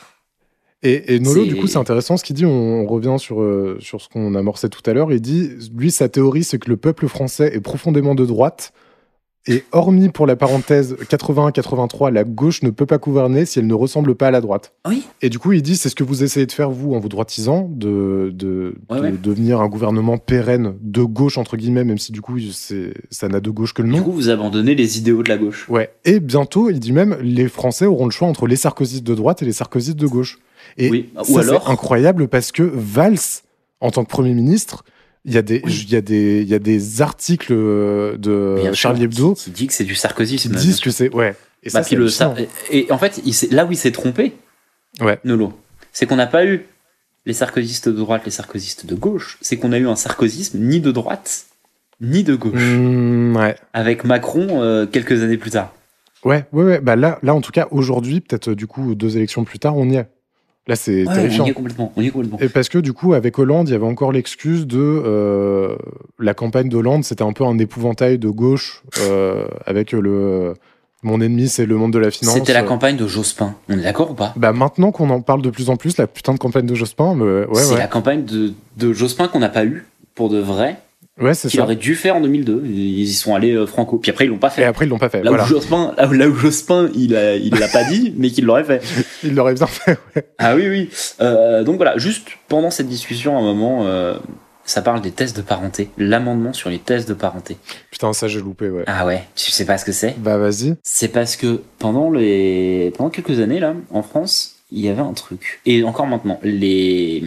Et, 0.85 1.15
et 1.15 1.19
Nolo, 1.19 1.45
du 1.45 1.55
coup, 1.55 1.67
c'est 1.67 1.77
intéressant 1.79 2.15
ce 2.15 2.23
qu'il 2.23 2.35
dit. 2.35 2.45
On, 2.45 2.81
on 2.81 2.85
revient 2.85 3.15
sur, 3.17 3.41
euh, 3.41 3.77
sur 3.81 3.99
ce 4.01 4.07
qu'on 4.09 4.35
amorçait 4.35 4.69
tout 4.69 4.81
à 4.89 4.93
l'heure. 4.93 5.11
Il 5.11 5.19
dit, 5.21 5.49
lui, 5.75 5.91
sa 5.91 6.09
théorie, 6.09 6.43
c'est 6.43 6.59
que 6.59 6.69
le 6.69 6.77
peuple 6.77 7.07
français 7.07 7.51
est 7.53 7.59
profondément 7.61 8.13
de 8.15 8.25
droite. 8.25 8.71
Et 9.47 9.63
hormis 9.71 10.09
pour 10.09 10.25
la 10.25 10.35
parenthèse 10.35 10.95
81-83, 11.07 12.11
la 12.11 12.23
gauche 12.23 12.63
ne 12.63 12.71
peut 12.71 12.87
pas 12.87 12.97
gouverner 12.97 13.45
si 13.45 13.59
elle 13.59 13.67
ne 13.67 13.75
ressemble 13.75 14.15
pas 14.15 14.29
à 14.29 14.31
la 14.31 14.41
droite. 14.41 14.73
Oui. 14.87 15.05
Et 15.21 15.29
du 15.29 15.37
coup, 15.37 15.51
il 15.51 15.61
dit, 15.61 15.75
c'est 15.75 15.89
ce 15.89 15.93
que 15.93 16.03
vous 16.03 16.23
essayez 16.23 16.47
de 16.47 16.51
faire, 16.51 16.71
vous, 16.71 16.95
en 16.95 16.99
vous 16.99 17.09
droitisant, 17.09 17.69
de, 17.71 18.31
de, 18.33 18.73
Ouais, 18.89 18.97
de 18.97 19.03
ouais. 19.03 19.11
devenir 19.21 19.61
un 19.61 19.67
gouvernement 19.67 20.17
pérenne 20.17 20.73
de 20.81 21.03
gauche, 21.03 21.37
entre 21.37 21.57
guillemets, 21.57 21.83
même 21.83 21.99
si 21.99 22.11
du 22.11 22.21
coup, 22.21 22.37
ça 23.11 23.27
n'a 23.27 23.39
de 23.39 23.49
gauche 23.51 23.75
que 23.75 23.83
le 23.83 23.89
Du 23.89 23.97
nom. 23.97 24.03
coup, 24.03 24.13
vous 24.13 24.29
abandonnez 24.29 24.73
les 24.73 24.97
idéaux 24.97 25.21
de 25.21 25.29
la 25.29 25.37
gauche. 25.37 25.69
Ouais. 25.69 25.91
Et 26.05 26.19
bientôt, 26.19 26.71
il 26.71 26.79
dit 26.79 26.91
même, 26.91 27.15
les 27.21 27.47
Français 27.47 27.85
auront 27.85 28.05
le 28.05 28.11
choix 28.11 28.27
entre 28.27 28.47
les 28.47 28.55
sarkozystes 28.55 29.05
de 29.05 29.13
droite 29.13 29.43
et 29.43 29.45
les 29.45 29.53
sarkozystes 29.53 29.97
de 29.99 30.07
gauche. 30.07 30.39
Et 30.77 30.89
Oui. 30.89 31.09
C'est 31.23 31.51
incroyable 31.67 32.27
parce 32.27 32.51
que 32.51 32.63
Valls, 32.63 33.17
en 33.81 33.91
tant 33.91 34.03
que 34.03 34.09
Premier 34.09 34.33
ministre, 34.33 34.83
il 35.25 35.33
y, 35.33 35.37
a 35.37 35.41
des, 35.41 35.61
Oui. 35.65 35.85
il 35.87 35.91
y, 35.91 35.95
a 35.95 36.01
des, 36.01 36.41
il 36.41 36.47
y 36.47 36.53
a 36.53 36.59
des 36.59 37.01
articles 37.01 37.51
euh, 37.51 38.15
de 38.17 38.55
bien 38.57 38.65
sûr, 38.65 38.75
Charlie 38.75 39.03
Hebdo 39.05 39.33
qui, 39.33 39.45
qui 39.45 39.51
dit 39.51 39.67
que 39.67 39.73
c'est 39.73 39.83
du 39.83 39.95
sarkozysme. 39.95 40.51
qui 40.51 40.55
disent 40.55 40.79
que 40.79 40.91
c'est. 40.91 41.13
Ouais. 41.13 41.35
Et 41.63 41.69
Bah, 41.69 41.71
ça, 41.71 41.81
puis 41.81 41.89
c'est 41.89 41.95
le 41.95 42.01
hallucinant. 42.03 42.35
Sar- 42.35 42.45
et 42.71 42.91
en 42.91 42.97
fait, 42.99 43.21
il 43.25 43.55
là 43.55 43.65
où 43.65 43.71
il 43.71 43.77
s'est 43.77 43.91
trompé, 43.91 44.33
Ouais. 45.01 45.19
Nolo, 45.25 45.51
c'est 45.91 46.05
qu'on 46.05 46.15
n'a 46.15 46.27
pas 46.27 46.45
eu 46.45 46.65
les 47.25 47.33
sarkozystes 47.33 47.89
de 47.89 47.95
droite, 47.97 48.21
les 48.25 48.31
sarkozystes 48.31 48.85
de 48.85 48.93
gauche, 48.95 49.37
c'est 49.41 49.57
qu'on 49.57 49.71
a 49.71 49.77
eu 49.79 49.87
un 49.87 49.95
sarkozysme 49.95 50.59
ni 50.59 50.79
de 50.79 50.91
droite, 50.91 51.45
ni 51.99 52.23
de 52.23 52.35
gauche, 52.35 52.53
Mmh, 52.61 53.35
ouais. 53.35 53.55
avec 53.73 54.03
Macron 54.03 54.61
euh, 54.61 54.85
quelques 54.85 55.23
années 55.23 55.37
plus 55.37 55.49
tard. 55.51 55.73
Ouais, 56.23 56.45
ouais, 56.53 56.63
ouais. 56.63 56.79
Bah 56.81 56.95
là, 56.95 57.17
là, 57.23 57.33
en 57.33 57.41
tout 57.41 57.51
cas, 57.51 57.67
aujourd'hui, 57.71 58.21
peut-être 58.21 58.49
euh, 58.49 58.55
du 58.55 58.67
coup, 58.67 58.93
deux 58.95 59.17
élections 59.17 59.43
plus 59.43 59.57
tard, 59.59 59.75
on 59.75 59.89
y 59.89 59.95
est. 59.95 60.07
Là, 60.67 60.75
c'est 60.75 61.07
Ouais, 61.07 61.13
terrifiant. 61.13 61.43
on 61.43 61.47
y 61.47 61.49
est 61.51 61.53
complètement. 61.53 61.93
On 61.95 62.01
y 62.01 62.07
est 62.07 62.09
complètement. 62.09 62.39
Et 62.39 62.49
parce 62.49 62.69
que 62.69 62.79
du 62.79 62.91
coup, 62.93 63.13
avec 63.13 63.37
Hollande, 63.37 63.69
il 63.69 63.73
y 63.73 63.75
avait 63.75 63.85
encore 63.85 64.11
l'excuse 64.11 64.65
de 64.65 64.79
euh, 64.79 65.75
la 66.19 66.33
campagne 66.33 66.69
d'Hollande, 66.69 67.03
c'était 67.03 67.23
un 67.23 67.33
peu 67.33 67.43
un 67.45 67.57
épouvantail 67.59 68.17
de 68.17 68.29
gauche 68.29 68.81
euh, 69.01 69.45
avec 69.65 69.91
le 69.91 70.55
mon 71.03 71.21
ennemi, 71.21 71.49
c'est 71.49 71.67
le 71.67 71.75
monde 71.77 71.93
de 71.93 71.99
la 71.99 72.09
finance. 72.09 72.33
C'était 72.33 72.53
la 72.53 72.63
campagne 72.63 72.97
de 72.97 73.05
Jospin. 73.05 73.53
On 73.69 73.77
est 73.77 73.83
d'accord 73.83 74.09
ou 74.09 74.15
pas? 74.15 74.33
Bah 74.37 74.53
maintenant 74.53 74.91
qu'on 74.91 75.11
en 75.11 75.21
parle 75.21 75.43
de 75.43 75.51
plus 75.51 75.69
en 75.69 75.75
plus, 75.75 75.97
la 75.97 76.07
putain 76.07 76.33
de 76.33 76.39
campagne 76.39 76.65
de 76.65 76.73
Jospin, 76.73 77.15
ouais, 77.19 77.45
C'est 77.53 77.73
ouais, 77.73 77.77
la 77.77 77.85
campagne 77.85 78.25
de, 78.25 78.53
de 78.77 78.91
Jospin 78.91 79.27
qu'on 79.27 79.37
n'a 79.39 79.49
pas 79.49 79.65
eu 79.65 79.85
pour 80.15 80.29
de 80.29 80.39
vrai, 80.39 80.77
ouais, 81.19 81.33
c'est 81.33 81.47
qu'il 81.49 81.59
aurait 81.61 81.75
dû 81.75 81.95
faire 81.95 82.15
en 82.17 82.21
2002. 82.21 82.63
Ils 82.65 82.99
y 83.01 83.13
sont 83.13 83.35
allés 83.35 83.53
euh, 83.53 83.65
franco. 83.65 83.97
Puis 83.97 84.11
après, 84.11 84.25
ils 84.25 84.29
l'ont 84.29 84.37
pas 84.37 84.47
Et 84.47 84.51
fait. 84.51 84.63
après 84.65 84.85
ils 84.85 84.89
l'ont 84.89 84.97
pas 84.99 85.09
fait. 85.09 85.23
Là, 85.23 85.29
voilà. 85.29 85.43
où 85.45 85.47
Jospin, 85.47 85.93
là, 85.97 86.07
où- 86.07 86.13
là 86.13 86.27
où 86.27 86.35
Jospin, 86.35 86.89
il 86.95 87.11
il 87.43 87.51
l'a 87.59 87.67
pas 87.67 87.83
dit, 87.85 88.13
mais 88.17 88.29
qu'il 88.29 88.45
l'aurait 88.45 88.63
fait. 88.63 88.81
Ils 89.23 89.33
l'auraient 89.35 89.53
bien 89.55 89.67
fait. 89.67 89.97
Ouais. 90.15 90.25
Ah 90.37 90.55
oui, 90.55 90.67
oui. 90.69 90.89
Euh, 91.21 91.63
donc 91.63 91.77
voilà, 91.77 91.97
juste 91.97 92.27
pendant 92.47 92.69
cette 92.69 92.87
discussion, 92.87 93.35
à 93.37 93.39
un 93.39 93.43
moment, 93.43 93.85
euh, 93.87 94.15
ça 94.65 94.81
parle 94.81 95.01
des 95.01 95.11
tests 95.11 95.35
de 95.37 95.41
parenté. 95.41 95.89
L'amendement 95.97 96.53
sur 96.53 96.69
les 96.69 96.79
tests 96.79 97.07
de 97.07 97.13
parenté. 97.13 97.57
Putain, 97.91 98.13
ça 98.13 98.27
j'ai 98.27 98.39
loupé. 98.39 98.69
Ouais. 98.69 98.83
Ah 98.87 99.05
ouais, 99.05 99.23
tu 99.35 99.51
sais 99.51 99.65
pas 99.65 99.77
ce 99.77 99.85
que 99.85 99.91
c'est? 99.91 100.15
Bah 100.19 100.37
vas-y. 100.37 100.75
C'est 100.83 101.07
parce 101.09 101.35
que 101.35 101.61
pendant 101.79 102.09
les 102.11 102.91
pendant 102.97 103.09
quelques 103.09 103.39
années 103.39 103.59
là, 103.59 103.73
en 103.91 104.01
France, 104.03 104.55
il 104.71 104.79
y 104.83 104.89
avait 104.89 105.01
un 105.01 105.13
truc. 105.13 105.61
Et 105.65 105.83
encore 105.83 106.07
maintenant, 106.07 106.39
les 106.43 107.23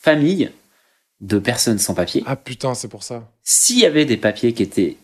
familles 0.00 0.50
de 1.20 1.38
personnes 1.38 1.78
sans 1.78 1.94
papier, 1.94 2.22
Ah 2.26 2.36
putain, 2.36 2.74
c'est 2.74 2.88
pour 2.88 3.02
ça. 3.02 3.24
s'il 3.42 3.78
y 3.78 3.86
avait 3.86 4.04
des 4.04 4.16
papiers 4.16 4.52
qui 4.52 4.62
étaient 4.62 4.96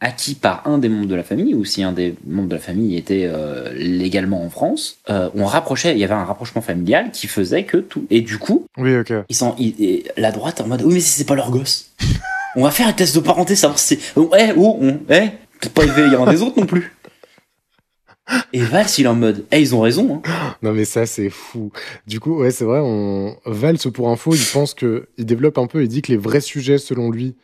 acquis 0.00 0.34
par 0.34 0.62
un 0.66 0.78
des 0.78 0.88
membres 0.88 1.06
de 1.08 1.14
la 1.16 1.24
famille, 1.24 1.54
ou 1.54 1.64
si 1.64 1.82
un 1.82 1.92
des 1.92 2.14
membres 2.26 2.48
de 2.48 2.54
la 2.54 2.60
famille 2.60 2.96
était 2.96 3.24
euh, 3.26 3.72
légalement 3.74 4.42
en 4.44 4.48
France, 4.50 4.98
euh, 5.10 5.28
on 5.34 5.44
rapprochait, 5.44 5.92
il 5.92 5.98
y 5.98 6.04
avait 6.04 6.14
un 6.14 6.24
rapprochement 6.24 6.62
familial 6.62 7.10
qui 7.12 7.26
faisait 7.26 7.64
que 7.64 7.78
tout. 7.78 8.06
Et 8.10 8.20
du 8.20 8.38
coup, 8.38 8.66
Oui, 8.76 8.96
ok. 8.96 9.12
ils 9.28 9.34
sont, 9.34 9.56
ils- 9.58 9.74
et 9.82 10.04
la 10.16 10.30
droite 10.30 10.60
en 10.60 10.68
mode, 10.68 10.82
oui 10.82 10.94
mais 10.94 11.00
si 11.00 11.10
c'est 11.10 11.24
pas 11.24 11.34
leur 11.34 11.50
gosse, 11.50 11.90
on 12.56 12.62
va 12.62 12.70
faire 12.70 12.86
un 12.86 12.92
test 12.92 13.14
de 13.16 13.20
parenté, 13.20 13.56
savoir 13.56 13.78
si 13.80 13.96
c'est, 13.96 14.20
eh, 14.38 14.52
oh, 14.56 14.78
on, 14.80 15.00
eh, 15.10 15.30
peut-être 15.60 15.72
pas 15.74 15.82
élever 15.84 16.14
un 16.16 16.30
des 16.30 16.42
autres 16.42 16.60
non 16.60 16.66
plus. 16.66 16.92
Et 18.52 18.60
Valls, 18.60 18.86
il 18.98 19.04
est 19.04 19.08
en 19.08 19.14
mode, 19.14 19.44
eh, 19.52 19.60
ils 19.60 19.74
ont 19.74 19.80
raison, 19.80 20.22
hein. 20.24 20.54
Non 20.62 20.72
mais 20.72 20.84
ça 20.84 21.06
c'est 21.06 21.30
fou. 21.30 21.70
Du 22.06 22.20
coup, 22.20 22.38
ouais, 22.40 22.50
c'est 22.50 22.64
vrai. 22.64 22.80
On 22.82 23.36
Valls 23.46 23.78
pour 23.92 24.10
info, 24.10 24.34
il 24.34 24.44
pense 24.52 24.74
que 24.74 25.08
il 25.16 25.26
développe 25.26 25.58
un 25.58 25.66
peu. 25.66 25.82
Il 25.82 25.88
dit 25.88 26.02
que 26.02 26.12
les 26.12 26.18
vrais 26.18 26.40
sujets, 26.40 26.78
selon 26.78 27.10
lui, 27.10 27.36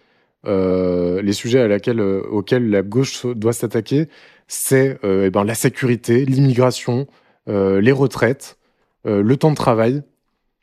euh, 0.47 1.22
les 1.22 1.32
sujets 1.32 1.61
à 1.61 1.68
laquelle, 1.68 2.01
euh, 2.01 2.22
auxquels 2.30 2.68
la 2.70 2.82
gauche 2.82 3.26
doit 3.26 3.53
s'attaquer, 3.53 4.09
c'est 4.47 4.99
euh, 5.05 5.26
eh 5.26 5.30
ben, 5.30 5.45
la 5.45 5.55
sécurité, 5.55 6.24
l'immigration, 6.24 7.07
euh, 7.49 7.80
les 7.80 7.93
retraites, 7.93 8.59
le 9.07 9.37
temps 9.37 9.51
de 9.51 9.57
travail. 9.57 10.03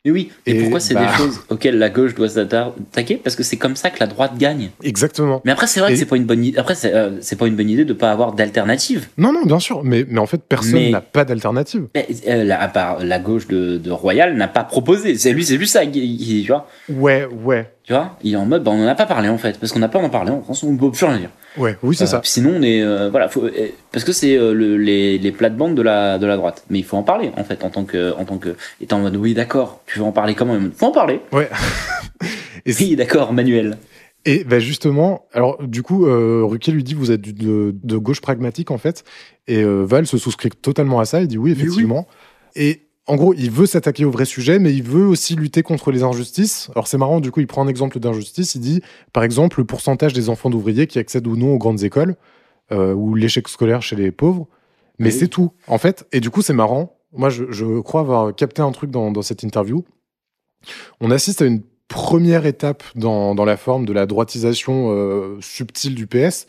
Mais 0.04 0.10
oui, 0.10 0.32
et, 0.46 0.56
Et 0.56 0.60
pourquoi 0.62 0.80
c'est 0.80 0.94
bah- 0.94 1.06
des 1.06 1.16
choses 1.16 1.40
auxquelles 1.48 1.78
la 1.78 1.88
gauche 1.88 2.16
doit 2.16 2.28
s'attaquer? 2.28 3.20
Parce 3.22 3.36
que 3.36 3.44
c'est 3.44 3.56
comme 3.56 3.76
ça 3.76 3.88
que 3.90 4.00
la 4.00 4.08
droite 4.08 4.32
gagne. 4.36 4.70
Exactement. 4.82 5.40
Mais 5.44 5.52
après, 5.52 5.68
c'est 5.68 5.78
vrai 5.78 5.90
Et- 5.90 5.92
que 5.94 5.98
c'est 6.00 6.06
pas 6.06 6.16
une 6.16 6.24
bonne 6.24 6.44
idée. 6.44 6.58
Après, 6.58 6.74
c'est 6.74 6.92
euh, 6.92 7.20
c'est 7.20 7.36
pas 7.36 7.46
une 7.46 7.54
bonne 7.54 7.70
idée 7.70 7.84
de 7.84 7.92
pas 7.92 8.10
avoir 8.10 8.32
d'alternative. 8.32 9.06
Non, 9.16 9.32
non, 9.32 9.44
bien 9.46 9.60
sûr, 9.60 9.84
mais, 9.84 10.04
mais 10.08 10.18
en 10.18 10.26
fait, 10.26 10.40
personne 10.48 10.72
Mais- 10.74 10.90
n'a 10.90 11.00
pas 11.00 11.24
d'alternative. 11.24 11.86
Mais 11.94 12.08
euh, 12.26 12.50
à 12.50 12.66
part 12.66 12.98
la 13.04 13.20
gauche 13.20 13.46
de, 13.46 13.78
de 13.78 13.90
Royal 13.92 14.34
n'a 14.36 14.48
pas 14.48 14.64
proposé. 14.64 15.14
C'est 15.16 15.32
lui, 15.32 15.44
c'est 15.44 15.56
juste 15.56 15.74
ça. 15.74 15.86
tu 15.86 16.44
vois, 16.48 16.66
Ouais, 16.88 17.24
ouais, 17.44 17.70
tu 17.84 17.92
vois, 17.92 18.16
il 18.22 18.32
est 18.32 18.36
en 18.36 18.46
mode, 18.46 18.62
bah, 18.62 18.70
on 18.72 18.84
en 18.84 18.86
a 18.86 18.94
pas 18.94 19.06
parlé 19.06 19.28
en 19.28 19.38
fait, 19.38 19.58
parce 19.58 19.72
qu'on 19.72 19.78
n'a 19.80 19.88
pas 19.88 19.98
en 19.98 20.08
parlé. 20.08 20.30
En 20.30 20.42
France, 20.42 20.62
on 20.62 20.76
peut 20.76 20.90
plus 20.90 21.04
rien 21.04 21.18
dire. 21.18 21.30
ouais, 21.56 21.76
oui, 21.82 21.96
c'est 21.96 22.04
Euh, 22.04 22.06
ça. 22.06 22.20
Sinon, 22.24 22.54
on 22.56 22.62
est 22.62 22.80
euh, 22.82 23.10
voilà, 23.10 23.28
faut, 23.28 23.44
euh, 23.44 23.50
parce 23.90 24.04
que 24.04 24.12
c'est 24.12 24.36
euh, 24.36 24.52
le- 24.54 24.76
les, 24.76 25.18
les 25.18 25.32
plates-bandes 25.32 25.74
de 25.74 25.82
la 25.82 26.18
de 26.18 26.26
la 26.26 26.36
droite. 26.36 26.64
Mais 26.70 26.78
il 26.78 26.84
faut 26.84 26.96
en 26.96 27.02
parler 27.02 27.30
en 27.36 27.44
fait 27.44 27.64
en 27.64 27.70
tant 27.70 27.84
que 27.84 28.14
en 28.16 28.24
tant 28.24 28.38
que 28.38 28.56
étant 28.80 28.98
en 28.98 29.00
mode 29.00 29.16
oui 29.16 29.34
d'accord, 29.34 29.82
tu 29.86 29.98
veux 29.98 30.04
en 30.04 30.12
parler 30.12 30.34
comment? 30.34 30.56
Faut 30.76 30.86
en 30.86 30.92
parler. 30.92 31.20
Ouais. 31.32 31.48
Et 32.66 32.72
Oui 32.80 32.96
d'accord, 32.96 33.32
Manuel. 33.32 33.76
Et 34.24 34.44
bah 34.44 34.60
justement, 34.60 35.26
alors 35.32 35.60
du 35.66 35.82
coup, 35.82 36.06
euh, 36.06 36.42
Ruquier 36.44 36.72
lui 36.72 36.84
dit 36.84 36.94
vous 36.94 37.10
êtes 37.10 37.20
de, 37.22 37.74
de 37.82 37.96
gauche 37.96 38.20
pragmatique 38.20 38.70
en 38.70 38.78
fait, 38.78 39.02
et 39.48 39.62
euh, 39.64 39.82
Val 39.84 40.06
se 40.06 40.16
souscrit 40.16 40.50
totalement 40.50 41.00
à 41.00 41.04
ça. 41.04 41.20
Il 41.22 41.26
dit 41.26 41.38
oui 41.38 41.50
effectivement. 41.50 42.06
Et 42.54 42.82
en 43.06 43.16
gros, 43.16 43.34
il 43.34 43.50
veut 43.50 43.66
s'attaquer 43.66 44.04
au 44.04 44.10
vrai 44.10 44.24
sujet, 44.24 44.58
mais 44.58 44.72
il 44.72 44.82
veut 44.84 45.06
aussi 45.06 45.34
lutter 45.34 45.62
contre 45.62 45.90
les 45.90 46.02
injustices. 46.04 46.70
Alors 46.74 46.86
c'est 46.86 46.98
marrant, 46.98 47.20
du 47.20 47.30
coup, 47.32 47.40
il 47.40 47.46
prend 47.46 47.62
un 47.64 47.68
exemple 47.68 47.98
d'injustice. 47.98 48.54
Il 48.54 48.60
dit 48.60 48.80
par 49.12 49.24
exemple 49.24 49.58
le 49.58 49.64
pourcentage 49.64 50.12
des 50.12 50.28
enfants 50.28 50.50
d'ouvriers 50.50 50.86
qui 50.86 50.98
accèdent 50.98 51.26
ou 51.26 51.36
non 51.36 51.54
aux 51.54 51.58
grandes 51.58 51.82
écoles, 51.82 52.16
euh, 52.70 52.92
ou 52.94 53.14
l'échec 53.14 53.48
scolaire 53.48 53.82
chez 53.82 53.96
les 53.96 54.12
pauvres. 54.12 54.46
Mais 54.98 55.06
Oui. 55.12 55.18
c'est 55.18 55.28
tout 55.28 55.50
en 55.66 55.78
fait. 55.78 56.06
Et 56.12 56.20
du 56.20 56.30
coup, 56.30 56.42
c'est 56.42 56.52
marrant. 56.52 56.96
Moi, 57.12 57.28
je, 57.28 57.44
je 57.50 57.80
crois 57.80 58.00
avoir 58.02 58.34
capté 58.34 58.62
un 58.62 58.70
truc 58.72 58.90
dans, 58.90 59.10
dans 59.10 59.22
cette 59.22 59.42
interview. 59.42 59.84
On 61.00 61.10
assiste 61.10 61.42
à 61.42 61.46
une 61.46 61.62
première 61.88 62.46
étape 62.46 62.84
dans, 62.94 63.34
dans 63.34 63.44
la 63.44 63.56
forme 63.56 63.84
de 63.84 63.92
la 63.92 64.06
droitisation 64.06 64.90
euh, 64.92 65.36
subtile 65.40 65.94
du 65.94 66.06
PS, 66.06 66.46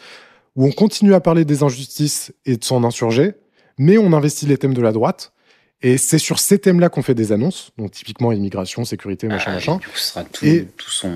où 0.56 0.66
on 0.66 0.72
continue 0.72 1.14
à 1.14 1.20
parler 1.20 1.44
des 1.46 1.64
injustices 1.64 2.32
et 2.46 2.56
de 2.58 2.64
s'en 2.64 2.84
insurger, 2.84 3.34
mais 3.78 3.98
on 3.98 4.14
investit 4.14 4.46
les 4.46 4.58
thèmes 4.58 4.74
de 4.76 4.82
la 4.82 4.92
droite. 4.92 5.33
Et 5.84 5.98
c'est 5.98 6.18
sur 6.18 6.40
ces 6.40 6.60
thèmes-là 6.60 6.90
qu'on 6.90 7.02
fait 7.02 7.14
des 7.14 7.32
annonces, 7.32 7.72
donc 7.78 7.92
typiquement 7.92 8.32
immigration, 8.32 8.86
sécurité, 8.86 9.28
machin, 9.28 9.52
Ah, 9.52 9.56
machin. 9.56 9.80
Sera 9.96 10.24
tout, 10.24 10.46
Et- 10.46 10.68
tout 10.78 10.90
son. 10.90 11.12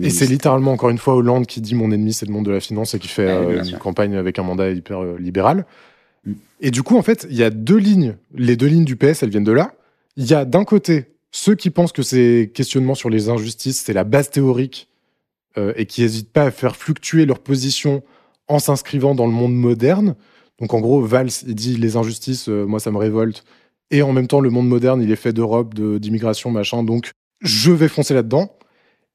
Et 0.00 0.10
c'est 0.10 0.26
littéralement, 0.26 0.72
encore 0.72 0.90
une 0.90 0.98
fois, 0.98 1.14
Hollande 1.16 1.46
qui 1.46 1.60
dit 1.60 1.74
mon 1.74 1.90
ennemi, 1.90 2.12
c'est 2.12 2.24
le 2.26 2.32
monde 2.32 2.44
de 2.44 2.52
la 2.52 2.60
finance 2.60 2.94
et 2.94 2.98
qui 3.00 3.08
fait 3.08 3.28
euh, 3.28 3.64
une 3.64 3.78
campagne 3.78 4.14
avec 4.14 4.38
un 4.38 4.44
mandat 4.44 4.70
hyper 4.70 5.02
euh, 5.02 5.16
libéral. 5.18 5.66
Mm. 6.24 6.32
Et 6.60 6.70
du 6.70 6.82
coup, 6.82 6.96
en 6.96 7.02
fait, 7.02 7.26
il 7.28 7.36
y 7.36 7.42
a 7.42 7.50
deux 7.50 7.76
lignes. 7.76 8.16
Les 8.34 8.54
deux 8.54 8.68
lignes 8.68 8.84
du 8.84 8.94
PS, 8.94 9.22
elles 9.22 9.30
viennent 9.30 9.42
de 9.42 9.52
là. 9.52 9.74
Il 10.16 10.26
y 10.26 10.34
a 10.34 10.44
d'un 10.44 10.64
côté 10.64 11.06
ceux 11.32 11.54
qui 11.54 11.70
pensent 11.70 11.92
que 11.92 12.02
ces 12.02 12.50
questionnements 12.54 12.94
sur 12.94 13.10
les 13.10 13.28
injustices, 13.30 13.82
c'est 13.84 13.92
la 13.92 14.04
base 14.04 14.30
théorique 14.30 14.88
euh, 15.58 15.72
et 15.76 15.86
qui 15.86 16.02
n'hésitent 16.02 16.32
pas 16.32 16.44
à 16.44 16.50
faire 16.50 16.76
fluctuer 16.76 17.26
leur 17.26 17.40
position 17.40 18.02
en 18.48 18.58
s'inscrivant 18.58 19.14
dans 19.14 19.26
le 19.26 19.32
monde 19.32 19.54
moderne. 19.54 20.14
Donc 20.60 20.74
en 20.74 20.80
gros, 20.80 21.00
Valls, 21.02 21.30
il 21.46 21.54
dit 21.54 21.76
les 21.76 21.96
injustices, 21.96 22.48
euh, 22.48 22.64
moi 22.64 22.80
ça 22.80 22.90
me 22.90 22.98
révolte. 22.98 23.44
Et 23.90 24.02
en 24.02 24.12
même 24.12 24.26
temps, 24.26 24.40
le 24.40 24.50
monde 24.50 24.68
moderne, 24.68 25.02
il 25.02 25.10
est 25.10 25.16
fait 25.16 25.32
d'Europe, 25.32 25.74
de- 25.74 25.98
d'immigration, 25.98 26.50
machin. 26.50 26.82
Donc 26.82 27.10
je 27.40 27.72
vais 27.72 27.88
foncer 27.88 28.14
là-dedans. 28.14 28.52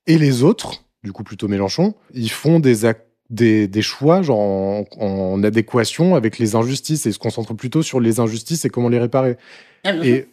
Et 0.07 0.17
les 0.17 0.43
autres, 0.43 0.83
du 1.03 1.11
coup 1.11 1.23
plutôt 1.23 1.47
Mélenchon, 1.47 1.93
ils 2.13 2.29
font 2.31 2.59
des, 2.59 2.91
des, 3.29 3.67
des 3.67 3.81
choix 3.81 4.21
genre 4.21 4.39
en, 4.39 4.85
en 4.99 5.43
adéquation 5.43 6.15
avec 6.15 6.37
les 6.39 6.55
injustices 6.55 7.05
et 7.05 7.09
ils 7.09 7.13
se 7.13 7.19
concentrent 7.19 7.53
plutôt 7.55 7.81
sur 7.83 7.99
les 7.99 8.19
injustices 8.19 8.65
et 8.65 8.69
comment 8.69 8.89
les 8.89 8.99
réparer. 8.99 9.37
Et 10.03 10.25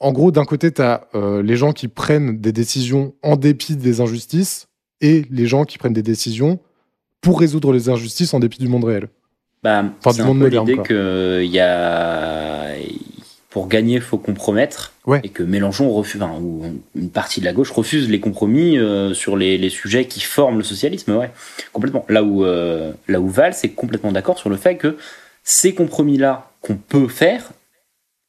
en 0.00 0.12
gros, 0.12 0.30
d'un 0.32 0.44
côté, 0.44 0.72
tu 0.72 0.80
as 0.82 1.06
les 1.42 1.56
gens 1.56 1.72
qui 1.72 1.86
prennent 1.88 2.38
des 2.40 2.52
décisions 2.52 3.14
en 3.22 3.36
dépit 3.36 3.76
des 3.76 4.00
injustices 4.00 4.68
et 5.02 5.24
les 5.30 5.46
gens 5.46 5.64
qui 5.64 5.76
prennent 5.78 5.92
des 5.92 6.02
décisions 6.02 6.58
pour 7.20 7.38
résoudre 7.40 7.72
les 7.72 7.88
injustices 7.90 8.32
en 8.32 8.40
dépit 8.40 8.58
du 8.58 8.68
monde 8.68 8.84
réel. 8.84 9.08
Bah, 9.62 9.84
Enfin, 9.98 10.12
c'est 10.12 10.22
du 10.22 10.26
monde 10.26 10.38
moderne, 10.38 10.64
l'idée 10.66 10.76
quoi. 10.76 10.84
que 10.84 11.42
il 11.44 11.50
y 11.50 11.60
a 11.60 12.74
pour 13.50 13.66
gagner, 13.68 13.98
faut 14.00 14.16
compromettre, 14.18 14.92
Ouais. 15.06 15.20
et 15.24 15.28
que 15.28 15.42
Mélenchon 15.42 15.90
refuse, 15.90 16.22
enfin, 16.22 16.38
ou 16.40 16.62
une 16.94 17.10
partie 17.10 17.40
de 17.40 17.44
la 17.44 17.52
gauche 17.52 17.70
refuse 17.72 18.08
les 18.08 18.20
compromis 18.20 18.78
euh, 18.78 19.12
sur 19.12 19.36
les, 19.36 19.58
les 19.58 19.70
sujets 19.70 20.04
qui 20.06 20.20
forment 20.20 20.58
le 20.58 20.64
socialisme, 20.64 21.16
ouais, 21.16 21.30
complètement. 21.72 22.04
Là 22.08 22.22
où 22.22 22.44
euh, 22.44 22.92
là 23.08 23.20
où 23.20 23.28
Valls 23.28 23.54
est 23.64 23.70
complètement 23.70 24.12
d'accord 24.12 24.38
sur 24.38 24.50
le 24.50 24.56
fait 24.56 24.76
que 24.76 24.96
ces 25.42 25.74
compromis-là 25.74 26.50
qu'on 26.60 26.76
peut 26.76 27.08
faire, 27.08 27.50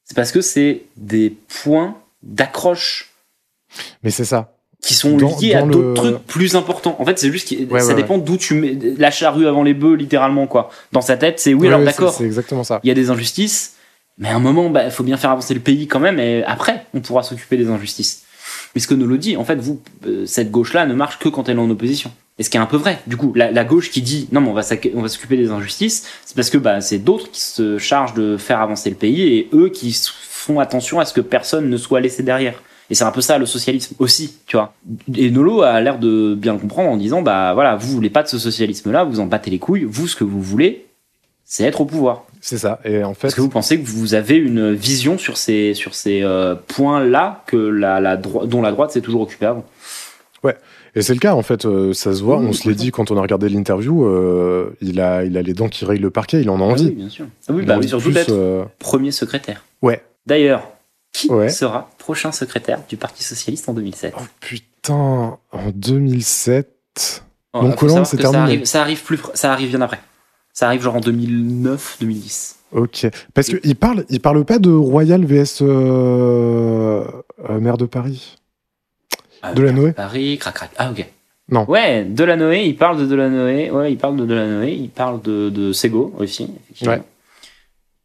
c'est 0.04 0.16
parce 0.16 0.32
que 0.32 0.40
c'est 0.40 0.82
des 0.96 1.36
points 1.62 1.96
d'accroche 2.24 3.10
Mais 4.02 4.10
c'est 4.10 4.24
ça. 4.24 4.52
qui 4.82 4.94
sont 4.94 5.16
Dans- 5.16 5.38
liés 5.38 5.54
à 5.54 5.62
d'autres 5.62 5.88
le- 5.88 5.94
trucs 6.14 6.26
plus 6.26 6.56
importants. 6.56 6.96
En 6.98 7.04
fait, 7.04 7.18
c'est 7.18 7.30
juste 7.30 7.48
que 7.48 7.72
Ouais, 7.72 7.80
ça 7.80 7.88
ouais, 7.88 7.94
dépend 7.94 8.18
d'où 8.18 8.36
tu 8.36 8.54
mets 8.54 8.76
la 8.98 9.10
charrue 9.12 9.46
avant 9.46 9.62
les 9.62 9.74
bœufs, 9.74 9.94
littéralement 9.94 10.46
quoi. 10.48 10.70
Dans 10.90 11.00
sa 11.00 11.16
tête, 11.16 11.38
c'est 11.38 11.54
oui, 11.54 11.68
alors 11.68 11.82
d'accord, 11.84 12.12
C'est 12.12 12.24
exactement 12.24 12.64
ça. 12.64 12.80
il 12.82 12.88
y 12.88 12.90
a 12.90 12.94
des 12.94 13.10
injustices, 13.10 13.74
mais 14.18 14.28
à 14.28 14.36
un 14.36 14.40
moment, 14.40 14.72
il 14.84 14.90
faut 14.90 15.04
bien 15.04 15.16
faire 15.16 15.30
avancer 15.30 15.54
le 15.54 15.60
pays 15.60 15.86
quand 15.86 16.00
même, 16.00 16.18
et 16.18 16.44
après, 16.44 16.86
on 16.94 17.00
pourra 17.00 17.22
s'occuper 17.22 17.56
des 17.56 17.68
injustices. 17.68 18.24
Mais 18.74 18.80
ce 18.80 18.86
que 18.86 18.94
nous 18.94 19.06
le 19.06 19.18
dit, 19.18 19.36
en 19.36 19.44
fait, 19.44 19.56
vous, 19.56 19.80
euh, 20.06 20.26
cette 20.26 20.50
gauche-là 20.50 20.86
ne 20.86 20.94
marche 20.94 21.18
que 21.18 21.28
quand 21.28 21.48
elle 21.48 21.56
est 21.56 21.60
en 21.60 21.70
opposition. 21.70 22.10
Et 22.38 22.42
ce 22.42 22.50
qui 22.50 22.56
est 22.56 22.60
un 22.60 22.66
peu 22.66 22.76
vrai. 22.76 22.98
Du 23.06 23.16
coup, 23.16 23.32
la, 23.34 23.64
gauche 23.64 23.90
qui 23.90 24.00
dit 24.00 24.28
non, 24.32 24.40
mais 24.40 24.48
on 24.48 24.52
va, 24.54 24.62
s'occuper 24.62 25.36
des 25.36 25.50
injustices, 25.50 26.08
c'est 26.24 26.34
parce 26.34 26.50
que 26.50 26.58
bah, 26.58 26.80
c'est 26.80 26.98
d'autres 26.98 27.30
qui 27.30 27.40
se 27.40 27.78
chargent 27.78 28.14
de 28.14 28.36
faire 28.36 28.60
avancer 28.60 28.88
le 28.88 28.96
pays 28.96 29.22
et 29.22 29.48
eux 29.52 29.68
qui 29.68 29.96
font 30.18 30.58
attention 30.58 30.98
à 30.98 31.04
ce 31.04 31.12
que 31.12 31.20
personne 31.20 31.68
ne 31.68 31.76
soit 31.76 32.00
laissé 32.00 32.22
derrière. 32.22 32.62
Et 32.90 32.94
c'est 32.94 33.04
un 33.04 33.10
peu 33.10 33.20
ça 33.20 33.38
le 33.38 33.46
socialisme 33.46 33.94
aussi, 33.98 34.34
tu 34.46 34.56
vois. 34.56 34.74
Et 35.14 35.30
Nolo 35.30 35.62
a 35.62 35.80
l'air 35.80 35.98
de 35.98 36.34
bien 36.34 36.54
le 36.54 36.58
comprendre 36.58 36.90
en 36.90 36.96
disant 36.96 37.22
bah 37.22 37.54
voilà, 37.54 37.76
vous 37.76 37.88
voulez 37.92 38.10
pas 38.10 38.22
de 38.22 38.28
ce 38.28 38.38
socialisme-là, 38.38 39.04
vous 39.04 39.20
en 39.20 39.26
battez 39.26 39.50
les 39.50 39.58
couilles, 39.58 39.84
vous 39.84 40.08
ce 40.08 40.16
que 40.16 40.24
vous 40.24 40.42
voulez, 40.42 40.86
c'est 41.54 41.64
être 41.64 41.82
au 41.82 41.84
pouvoir. 41.84 42.24
C'est 42.40 42.56
ça. 42.56 42.80
Et 42.86 43.04
en 43.04 43.12
fait, 43.12 43.26
Est-ce 43.26 43.36
que 43.36 43.42
vous 43.42 43.50
pensez 43.50 43.78
que 43.78 43.86
vous 43.86 44.14
avez 44.14 44.36
une 44.36 44.72
vision 44.72 45.18
sur 45.18 45.36
ces, 45.36 45.74
sur 45.74 45.94
ces 45.94 46.22
euh, 46.22 46.54
points-là 46.54 47.44
que 47.46 47.58
la, 47.58 48.00
la 48.00 48.16
dont 48.16 48.62
la 48.62 48.70
droite 48.72 48.90
s'est 48.90 49.02
toujours 49.02 49.20
occupée 49.20 49.46
avant? 49.46 49.64
Et 50.94 51.00
c'est 51.00 51.14
le 51.14 51.20
cas 51.20 51.32
en 51.34 51.40
fait. 51.42 51.64
euh, 51.64 51.94
ça 51.94 52.12
se 52.14 52.22
voit. 52.22 52.38
Oui, 52.38 52.46
on 52.50 52.52
se 52.52 52.68
l'est 52.68 52.74
dit 52.74 52.90
quand 52.90 53.10
on 53.10 53.16
a 53.16 53.22
regardé 53.22 53.48
l'interview. 53.48 54.04
euh, 54.04 54.76
il 54.82 55.00
a, 55.00 55.24
il 55.24 55.38
a 55.38 55.42
les 55.42 55.54
dents 55.54 55.68
qui 55.70 55.86
rayent 55.86 55.98
le 55.98 56.10
parquet. 56.10 56.42
Il 56.42 56.50
en 56.50 56.60
a 56.60 56.64
Ah 56.64 56.66
oui, 56.66 56.72
envie. 56.72 56.90
bien 56.90 57.08
sûr. 57.08 57.24
Ah 57.48 57.52
oui, 57.54 57.64
bah 57.64 57.76
oui, 57.78 57.88
surtout 57.88 58.10
d'être 58.10 58.66
premier 58.78 59.10
secrétaire. 59.10 59.64
Ouais. 59.80 60.02
D'ailleurs, 60.26 60.68
qui 61.14 61.30
Ouais. 61.30 61.48
sera 61.48 61.88
prochain 61.96 62.30
secrétaire 62.32 62.80
du 62.90 62.98
Parti 62.98 63.24
Socialiste 63.24 63.68
en 63.70 63.72
2007 63.72 64.12
Oh 64.18 64.22
putain, 64.40 65.38
en 65.52 65.70
2007. 65.74 67.24
Oh, 67.54 67.62
donc 67.62 67.82
Hollande, 67.82 68.04
c'est 68.04 68.16
ça 68.16 68.22
terminé. 68.22 68.42
arrive, 68.42 68.64
ça 68.66 68.80
arrive 68.82 69.02
plus, 69.02 69.18
ça 69.32 69.50
arrive 69.52 69.70
bien 69.70 69.80
après. 69.80 70.00
Ça 70.52 70.66
arrive 70.66 70.82
genre 70.82 70.96
en 70.96 71.00
2009, 71.00 71.96
2010. 72.00 72.58
Ok. 72.72 73.06
Parce 73.34 73.48
qu'il 73.48 73.76
parle, 73.76 74.04
il 74.08 74.20
parle 74.20 74.44
pas 74.44 74.58
de 74.58 74.70
Royal 74.70 75.24
vs 75.24 75.62
euh, 75.62 77.04
euh, 77.48 77.60
maire 77.60 77.76
de 77.78 77.86
Paris. 77.86 78.36
Ah, 79.42 79.52
Delanoë 79.54 79.92
Paris, 79.92 80.38
crac 80.38 80.54
crac. 80.54 80.70
Ah 80.78 80.90
ok. 80.90 81.06
Non. 81.50 81.64
Ouais, 81.68 82.04
Delanoë, 82.04 82.66
il 82.66 82.76
parle 82.76 82.98
de 82.98 83.06
Delanoë. 83.06 83.70
Ouais, 83.70 83.92
il 83.92 83.98
parle 83.98 84.16
de 84.16 84.24
Delanoë. 84.24 84.72
Il 84.74 84.88
parle 84.90 85.20
de, 85.22 85.50
de 85.50 85.72
Sego 85.72 86.14
aussi. 86.18 86.48
Ouais. 86.86 87.02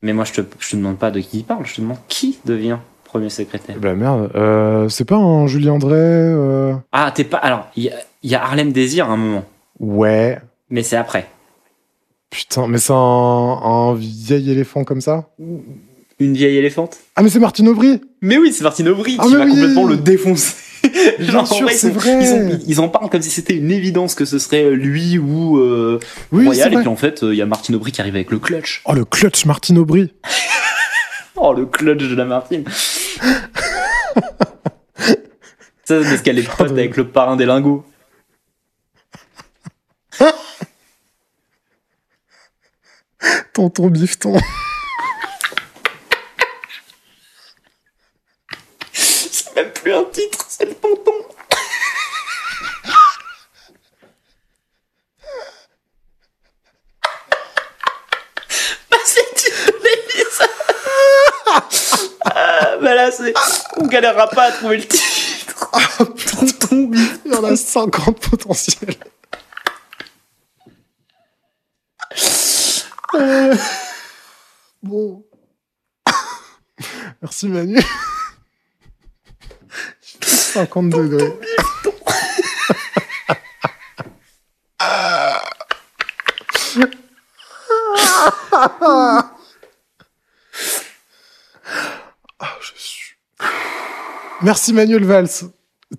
Mais 0.01 0.13
moi, 0.13 0.25
je 0.25 0.33
te, 0.33 0.41
je 0.59 0.71
te 0.71 0.75
demande 0.75 0.97
pas 0.97 1.11
de 1.11 1.19
qui 1.19 1.39
il 1.39 1.43
parle. 1.43 1.65
Je 1.65 1.75
te 1.75 1.81
demande 1.81 1.97
qui 2.07 2.39
devient 2.45 2.77
premier 3.03 3.29
secrétaire. 3.29 3.77
Bah 3.79 3.93
merde. 3.93 4.31
Euh, 4.35 4.89
c'est 4.89 5.05
pas 5.05 5.15
un 5.15 5.47
Julien 5.47 5.73
André 5.73 5.95
euh, 5.95 6.73
Ah, 6.91 7.11
t'es 7.15 7.23
pas. 7.23 7.37
Alors, 7.37 7.67
il 7.77 7.85
y, 8.23 8.29
y 8.29 8.35
a 8.35 8.43
Harlem 8.43 8.71
Désir 8.71 9.09
à 9.09 9.13
un 9.13 9.17
moment, 9.17 9.45
Ouais. 9.79 10.39
mais 10.69 10.83
c'est 10.83 10.97
après. 10.97 11.27
Putain, 12.29 12.67
mais 12.67 12.77
c'est 12.77 12.93
un, 12.93 12.95
un 12.95 13.93
vieil 13.95 14.51
éléphant 14.51 14.83
comme 14.83 15.01
ça 15.01 15.29
Une 16.19 16.33
vieille 16.33 16.57
éléphante. 16.57 16.97
Ah 17.15 17.23
mais 17.23 17.29
c'est 17.29 17.39
Martine 17.39 17.67
Aubry 17.69 18.01
Mais 18.21 18.37
oui, 18.37 18.51
c'est 18.51 18.63
Martine 18.63 18.89
Aubry 18.89 19.15
Ah, 19.19 19.23
qui 19.23 19.31
mais 19.31 19.37
va 19.37 19.45
oui 19.45 19.51
complètement 19.51 19.85
le 19.85 19.97
défoncer. 19.97 20.53
Bien 21.19 21.31
Genre, 21.31 21.47
sûr, 21.47 21.69
c'est 21.71 21.89
vrai. 21.89 22.19
Ils, 22.21 22.33
ont- 22.33 22.59
ils 22.67 22.79
en 22.79 22.89
parlent 22.89 23.09
comme 23.09 23.21
si 23.21 23.29
c'était 23.29 23.55
une 23.55 23.71
évidence 23.71 24.13
que 24.15 24.25
ce 24.25 24.39
serait 24.39 24.71
lui 24.71 25.17
ou 25.17 25.57
euh, 25.57 25.99
Oui, 26.31 26.45
Royal. 26.45 26.73
Et 26.73 26.77
puis 26.77 26.87
en 26.87 26.95
fait, 26.95 27.23
euh, 27.23 27.33
il 27.33 27.37
y 27.37 27.41
a 27.41 27.45
Martine 27.45 27.75
Aubry 27.75 27.91
qui 27.91 28.01
arrive 28.01 28.15
avec 28.15 28.29
le 28.31 28.39
clutch. 28.39 28.81
Oh 28.85 28.93
le 28.93 29.03
clutch 29.05 29.45
Martine 29.45 29.77
Aubry 29.79 30.13
Oh, 31.35 31.53
le 31.53 31.65
clutch 31.65 32.03
de 32.03 32.15
la 32.15 32.25
Martine. 32.25 32.63
Ça, 35.85 36.03
c'est 36.03 36.09
parce 36.09 36.21
qu'elle 36.21 36.39
est 36.39 36.49
pote 36.57 36.71
avec 36.71 36.97
le 36.97 37.07
parrain 37.07 37.35
des 37.37 37.45
lingots. 37.45 37.85
Tonton 43.57 43.89
bifton 43.89 44.37
C'est 48.93 49.55
même 49.55 49.71
plus 49.71 49.91
un 49.91 50.03
titre, 50.03 50.45
c'est 50.47 50.65
le 50.65 50.75
tonton. 50.75 51.11
bah, 58.91 58.97
c'est 59.05 59.25
ah, 62.25 62.77
bah 62.79 62.93
là, 62.93 63.09
c'est. 63.09 63.33
On 63.77 63.87
galérera 63.87 64.27
pas 64.27 64.43
à 64.43 64.51
trouver 64.51 64.77
le 64.77 64.85
titre. 64.85 65.71
Tonton 65.97 66.83
Bifton. 66.83 67.21
Il 67.25 67.31
y 67.31 67.35
en 67.35 67.43
a 67.43 67.55
50 67.55 68.19
potentiels. 68.19 68.93
Euh, 73.17 73.55
Bon. 74.83 75.25
Merci 77.21 77.47
Manu. 77.49 77.79
50 80.21 80.89
degrés. 80.89 81.33
Ah, 92.39 92.55
je 92.61 92.71
suis. 92.79 93.15
Merci 94.41 94.73
Manuel 94.73 95.03
Valls. 95.05 95.27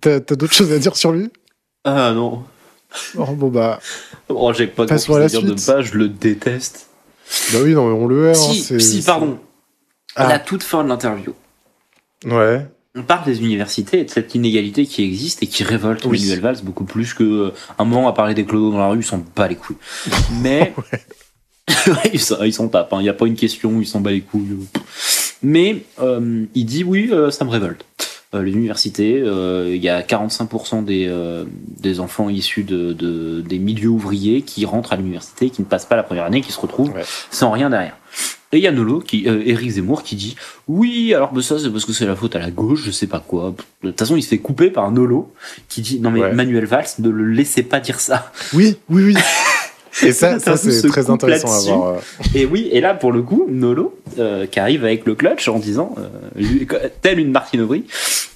T'as 0.01 0.21
t'as 0.21 0.37
d'autres 0.37 0.55
choses 0.55 0.73
à 0.73 0.79
dire 0.79 0.97
sur 0.97 1.13
lui? 1.13 1.31
Ah 1.85 2.13
non. 2.13 2.45
Oh, 3.17 3.27
Bon 3.35 3.49
bah, 3.49 3.81
Oh, 4.29 4.53
j'ai 4.53 4.67
pas 4.67 4.87
de 4.87 4.93
à 4.93 5.19
la 5.19 5.27
dire 5.29 5.43
de 5.43 5.57
suite. 5.57 5.67
pas, 5.67 5.83
je 5.83 5.95
le 5.95 6.09
déteste. 6.09 6.88
Bah 7.53 7.59
oui, 7.63 7.75
non, 7.75 7.85
on 7.87 8.07
le 8.07 8.31
hein, 8.31 8.35
si, 8.35 8.61
c'est- 8.61 8.79
si, 8.79 9.03
pardon. 9.03 9.39
Ah. 10.17 10.25
À 10.25 10.29
la 10.29 10.39
toute 10.39 10.63
fin 10.63 10.83
de 10.85 10.89
l'interview, 10.89 11.33
Ouais. 12.25 12.67
on 12.97 13.03
parle 13.03 13.25
des 13.27 13.39
universités 13.41 14.01
et 14.01 14.05
de 14.05 14.11
cette 14.11 14.35
inégalité 14.35 14.85
qui 14.87 15.05
existe 15.05 15.43
et 15.43 15.47
qui 15.47 15.63
révolte 15.63 16.05
Oui. 16.07 16.19
Manuel 16.21 16.41
Valls 16.41 16.59
beaucoup 16.63 16.85
plus 16.85 17.15
que 17.15 17.23
euh, 17.23 17.51
un 17.79 17.85
moment 17.85 18.09
à 18.09 18.13
parler 18.13 18.35
des 18.35 18.45
clodos 18.45 18.73
dans 18.73 18.79
la 18.79 18.89
rue, 18.89 18.99
ils 19.01 19.05
s'en 19.05 19.23
bat 19.37 19.47
les 19.49 19.57
couilles. 19.57 19.77
Mais 20.43 20.75
Ouais, 21.87 22.11
ils 22.13 22.53
s'en 22.53 22.69
tapent, 22.69 22.89
il 22.95 22.99
n'y 23.03 23.09
a 23.09 23.15
pas 23.15 23.27
une 23.27 23.37
question, 23.37 23.81
ils 23.81 23.87
s'en 23.87 24.01
bat 24.01 24.11
les 24.11 24.23
couilles. 24.23 24.57
Mais 25.43 25.85
euh, 26.01 26.45
il 26.55 26.65
dit 26.65 26.83
oui, 26.83 27.11
euh, 27.13 27.31
ça 27.31 27.45
me 27.45 27.51
révolte. 27.51 27.85
Euh, 28.35 28.43
les 28.43 28.53
universités, 28.53 29.23
euh, 29.25 29.73
il 29.75 29.83
y 29.83 29.89
a 29.89 30.03
45% 30.03 30.83
des, 30.85 31.07
euh, 31.09 31.45
des 31.81 31.99
enfants 31.99 32.29
issus 32.29 32.63
de, 32.63 32.93
de- 32.93 33.41
des 33.41 33.59
milieux 33.59 33.89
ouvriers 33.89 34.43
qui 34.43 34.67
rentrent 34.67 34.93
à 34.93 34.97
l'université, 34.97 35.49
qui 35.49 35.63
ne 35.63 35.67
passent 35.67 35.87
pas 35.87 35.97
la 35.97 36.03
première 36.03 36.25
année, 36.25 36.43
qui 36.43 36.53
se 36.53 36.61
retrouvent 36.61 36.93
Ouais. 36.93 37.05
sans 37.31 37.51
rien 37.51 37.71
derrière. 37.71 37.97
Et 38.53 38.59
il 38.59 38.63
y 38.63 38.67
a 38.67 38.73
Nolo, 38.73 39.01
qui, 39.01 39.27
euh, 39.29 39.43
Eric 39.47 39.71
Zemmour, 39.71 40.03
qui 40.03 40.15
dit 40.17 40.37
oui, 40.69 41.15
alors 41.15 41.33
bah, 41.33 41.41
ça 41.43 41.59
c'est 41.59 41.71
parce 41.71 41.85
que 41.87 41.93
c'est 41.95 42.07
la 42.07 42.17
faute 42.17 42.35
à 42.37 42.39
la 42.39 42.51
gauche, 42.51 42.83
je 42.85 42.91
sais 42.91 43.07
pas 43.07 43.21
quoi. 43.27 43.55
De 43.83 43.91
toute 43.91 43.99
façon, 43.99 44.17
il 44.17 44.23
se 44.23 44.29
fait 44.29 44.39
couper 44.39 44.71
par 44.71 44.91
Nolo, 44.91 45.33
qui 45.71 45.81
dit 45.81 45.99
non 46.01 46.11
mais 46.11 46.21
Ouais. 46.21 46.33
Manuel 46.33 46.65
Valls, 46.67 46.87
ne 46.99 47.09
le 47.09 47.25
laissez 47.31 47.63
pas 47.63 47.81
dire 47.81 47.99
ça. 48.01 48.31
Oui, 48.53 48.77
oui, 48.91 49.05
oui. 49.05 49.15
Et 50.03 50.13
ça, 50.13 50.39
ça 50.41 50.57
c'est 50.57 50.87
très 50.89 51.11
intéressant 51.11 51.53
à 51.53 51.61
voir. 51.61 51.89
euh. 51.95 51.99
Et 52.35 52.45
oui, 52.47 52.69
et 52.73 52.81
là 52.81 52.95
pour 52.95 53.13
le 53.13 53.23
coup, 53.23 53.47
Nolo, 53.49 53.99
euh, 54.19 54.47
qui 54.47 54.61
arrive 54.61 54.85
avec 54.85 55.07
le 55.07 55.15
clutch 55.15 55.49
en 55.49 55.59
disant, 55.59 55.95
euh, 55.99 56.89
telle 57.03 57.19
une 57.19 57.31
Martine 57.31 57.61
Aubry, 57.63 57.85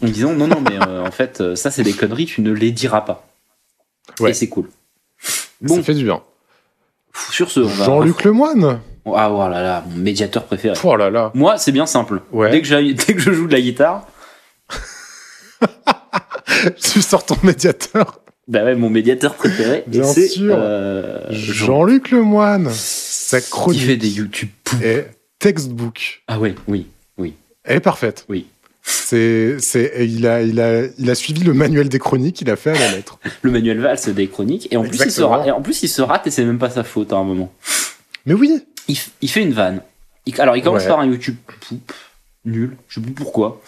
en 0.03 0.07
disant 0.07 0.32
non, 0.32 0.46
non, 0.48 0.61
mais 0.61 0.78
euh, 0.86 1.07
en 1.07 1.11
fait, 1.11 1.55
ça 1.57 1.70
c'est 1.70 1.82
des 1.82 1.92
conneries, 1.92 2.26
tu 2.26 2.40
ne 2.42 2.53
les 2.53 2.70
diras 2.70 3.03
pas. 3.03 3.26
Ouais. 4.20 4.30
Et 4.30 4.34
c'est 4.34 4.48
cool. 4.48 4.68
Bon, 5.61 5.76
Ça 5.76 5.82
fait 5.82 5.94
du 5.94 6.05
bien. 6.05 6.20
sur 7.30 7.50
ce, 7.50 7.61
on 7.61 7.66
va. 7.66 7.84
Jean-Luc 7.84 8.24
Lemoine 8.24 8.80
Ah, 9.07 9.30
oh 9.30 9.48
là 9.48 9.62
là, 9.62 9.84
mon 9.88 9.96
médiateur 10.03 10.44
préféré. 10.44 10.76
Oh 10.84 10.96
là 10.96 11.09
là. 11.11 11.30
Moi, 11.34 11.57
c'est 11.59 11.72
bien 11.72 11.86
simple. 11.86 12.20
Ouais. 12.32 12.50
Dès, 12.50 12.62
que 12.62 12.92
dès 13.07 13.14
que 13.14 13.20
je 13.20 13.32
joue 13.32 13.46
de 13.46 13.53
la 13.53 13.61
guitare, 13.61 14.07
Tu 16.80 17.03
sors 17.03 17.24
ton 17.24 17.36
médiateur. 17.42 18.20
Bah 18.53 18.64
ouais, 18.64 18.74
mon 18.74 18.90
médiateur 18.90 19.34
préféré, 19.34 19.82
Bien 19.86 20.05
c'est 20.05 20.28
sûr. 20.28 20.55
euh, 20.57 21.18
Jean, 21.30 21.53
Jean-Luc 21.66 22.11
Lemoine. 22.11 22.68
Sa 22.72 23.40
qui 23.40 23.50
chronique 23.50 23.82
fait 23.82 23.96
des 23.96 24.11
YouTube. 24.11 24.50
est 24.82 25.09
textbook. 25.38 26.22
Ah 26.28 26.38
ouais, 26.38 26.55
oui. 26.68 26.86
Elle 27.64 27.76
est 27.76 27.80
parfaite. 27.80 28.24
Oui. 28.28 28.46
C'est, 28.82 29.61
c'est, 29.61 29.92
et 29.94 30.05
il 30.05 30.26
a, 30.26 30.42
il 30.42 30.61
a, 30.61 30.82
il 30.98 31.09
a 31.09 31.14
suivi 31.14 31.44
le 31.44 31.55
manuel 31.55 31.88
des 31.88 32.00
chroniques, 32.00 32.40
il 32.40 32.50
a 32.50 32.57
fait 32.57 32.70
à 32.70 32.78
la 32.78 32.90
lettre. 32.96 33.20
Le 33.42 33.53
Manuel 33.53 33.78
Valls 33.78 33.98
des 34.12 34.26
chroniques, 34.26 34.66
et 34.72 34.76
en, 34.76 34.82
plus, 34.82 34.98
il 35.05 35.12
se 35.12 35.22
rate, 35.22 35.46
et 35.46 35.53
en 35.53 35.62
plus 35.62 35.80
il 35.84 35.88
se 35.88 36.03
rate 36.03 36.26
et 36.26 36.30
c'est 36.32 36.44
même 36.44 36.59
pas 36.59 36.70
sa 36.70 36.82
faute 36.82 37.12
à 37.12 37.16
un 37.16 37.22
moment. 37.22 37.53
Mais 38.26 38.34
oui. 38.34 38.64
il, 38.88 38.96
il 39.20 39.28
fait 39.30 39.42
une 39.42 39.53
vanne. 39.53 39.80
Il- 40.26 40.40
alors, 40.40 40.57
il 40.57 40.62
commence 40.64 40.82
Ouais. 40.82 40.88
par 40.88 40.98
un 40.98 41.07
YouTube 41.07 41.36
poup, 41.61 41.92
nul, 42.44 42.76
je 42.88 42.96
sais 42.96 43.00
plus 43.00 43.12
pourquoi. 43.12 43.62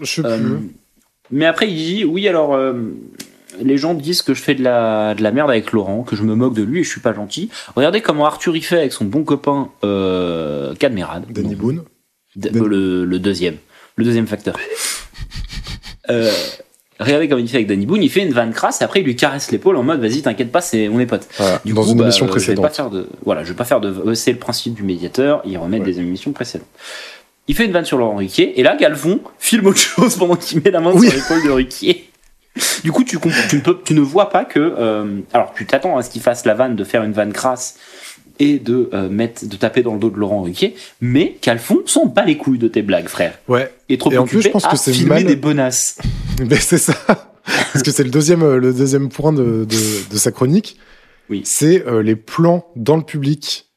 Je 0.00 0.06
sais 0.06 0.24
Euh, 0.24 0.38
plus. 0.38 0.70
mais 1.30 1.44
après, 1.44 1.68
il 1.70 1.76
dit 1.76 2.04
Oui, 2.06 2.26
alors, 2.26 2.54
euh, 2.54 2.72
les 3.60 3.76
gens 3.76 3.94
disent 3.94 4.22
que 4.22 4.34
je 4.34 4.42
fais 4.42 4.54
de 4.54 4.62
la, 4.62 5.14
de 5.14 5.22
la 5.22 5.30
merde 5.30 5.50
avec 5.50 5.72
Laurent, 5.72 6.02
que 6.02 6.16
je 6.16 6.22
me 6.22 6.34
moque 6.34 6.54
de 6.54 6.62
lui 6.62 6.80
et 6.80 6.84
je 6.84 6.88
suis 6.90 7.00
pas 7.00 7.12
gentil. 7.14 7.50
Regardez 7.76 8.00
comment 8.00 8.26
Arthur 8.26 8.56
y 8.56 8.62
fait 8.62 8.78
avec 8.78 8.92
son 8.92 9.04
bon 9.04 9.24
copain 9.24 9.70
euh, 9.84 10.74
Cadmerade. 10.74 11.24
Danny 11.30 11.54
Boone. 11.54 11.82
D- 12.36 12.50
le, 12.52 13.04
le 13.04 13.18
deuxième. 13.18 13.56
Le 13.96 14.04
deuxième 14.04 14.26
facteur. 14.26 14.56
Euh, 16.10 16.30
regardez 17.00 17.28
comment 17.28 17.40
il 17.40 17.48
fait 17.48 17.56
avec 17.56 17.66
Danny 17.66 17.86
Boone. 17.86 18.02
Il 18.02 18.10
fait 18.10 18.20
une 18.22 18.34
vanne 18.34 18.52
crasse 18.52 18.82
et 18.82 18.84
après, 18.84 19.00
il 19.00 19.06
lui 19.06 19.16
caresse 19.16 19.50
l'épaule 19.50 19.76
en 19.76 19.82
mode 19.82 20.00
Vas-y, 20.02 20.20
t'inquiète 20.20 20.52
pas, 20.52 20.60
c'est, 20.60 20.86
on 20.88 21.00
est 21.00 21.06
potes. 21.06 21.26
Voilà, 21.38 21.60
Du 21.64 21.72
dans 21.72 21.82
coup, 21.82 21.92
une 21.92 21.96
bah, 21.96 22.04
émission 22.04 22.26
euh, 22.26 22.38
Je 22.38 22.46
vais 22.46 22.54
pas 22.56 22.60
précédente. 22.68 22.74
faire 22.74 22.90
de, 22.90 23.08
voilà, 23.24 23.42
je 23.42 23.48
vais 23.48 23.54
pas 23.56 23.64
faire 23.64 23.80
de, 23.80 23.88
euh, 24.10 24.14
c'est 24.14 24.32
le 24.32 24.38
principe 24.38 24.74
du 24.74 24.82
médiateur, 24.82 25.40
il 25.46 25.56
remet 25.56 25.78
Ouais. 25.78 25.84
des 25.86 25.98
émissions 26.00 26.32
précédentes. 26.32 26.68
Il 27.48 27.54
fait 27.54 27.64
une 27.64 27.72
vanne 27.72 27.86
sur 27.86 27.96
Laurent 27.96 28.16
Ruquier, 28.16 28.60
et 28.60 28.62
là, 28.62 28.76
Galfon 28.76 29.20
filme 29.38 29.66
autre 29.68 29.78
chose 29.78 30.16
pendant 30.16 30.36
qu'il 30.36 30.60
met 30.62 30.70
la 30.70 30.80
main 30.80 30.92
Oui. 30.94 31.08
sur 31.08 31.16
l'épaule 31.18 31.42
de 31.42 31.50
Ruquier. 31.52 32.10
Du 32.84 32.92
coup, 32.92 33.02
tu, 33.02 33.18
tu, 33.48 33.56
ne 33.56 33.60
peux, 33.60 33.78
tu 33.84 33.94
ne 33.94 34.00
vois 34.00 34.30
pas 34.30 34.44
que, 34.44 34.58
euh, 34.60 35.20
alors, 35.32 35.52
tu 35.56 35.66
t'attends 35.66 35.96
à 35.96 36.02
ce 36.02 36.10
qu'il 36.10 36.22
fasse 36.22 36.44
la 36.46 36.54
vanne 36.54 36.76
de 36.76 36.84
faire 36.84 37.02
une 37.02 37.12
vanne 37.12 37.32
crasse 37.32 37.76
et 38.38 38.58
de 38.58 38.90
euh, 38.92 39.08
mettre, 39.08 39.46
de 39.48 39.56
taper 39.56 39.82
dans 39.82 39.94
le 39.94 39.98
dos 40.00 40.10
de 40.10 40.16
Laurent 40.18 40.42
Ruquier, 40.42 40.74
mais 41.00 41.36
Calfon 41.40 41.82
s'en 41.86 42.06
bat 42.06 42.24
les 42.24 42.36
couilles 42.36 42.58
de 42.58 42.68
tes 42.68 42.82
blagues, 42.82 43.08
frère. 43.08 43.38
Ouais. 43.48 43.72
Et 43.88 43.98
trop 43.98 44.12
Et 44.12 44.18
en 44.18 44.24
plus, 44.24 44.36
occupé 44.38 44.48
je 44.48 44.52
pense 44.52 44.64
à 44.66 44.70
que 44.70 44.76
c'est 44.76 44.92
filmer 44.92 45.10
mal- 45.16 45.24
des 45.24 45.36
bonasses. 45.36 45.98
Mais 46.48 46.56
c'est 46.56 46.78
ça. 46.78 46.94
Parce 47.72 47.82
que 47.82 47.90
c'est 47.90 48.04
le 48.04 48.10
deuxième, 48.10 48.42
euh, 48.42 48.58
le 48.58 48.72
deuxième 48.72 49.08
point 49.08 49.32
de, 49.32 49.64
de, 49.64 50.10
de 50.12 50.16
sa 50.16 50.30
chronique. 50.32 50.78
Oui. 51.30 51.42
C'est 51.44 51.86
euh, 51.86 52.02
les 52.02 52.16
plans 52.16 52.66
dans 52.76 52.96
le 52.96 53.02
public 53.02 53.68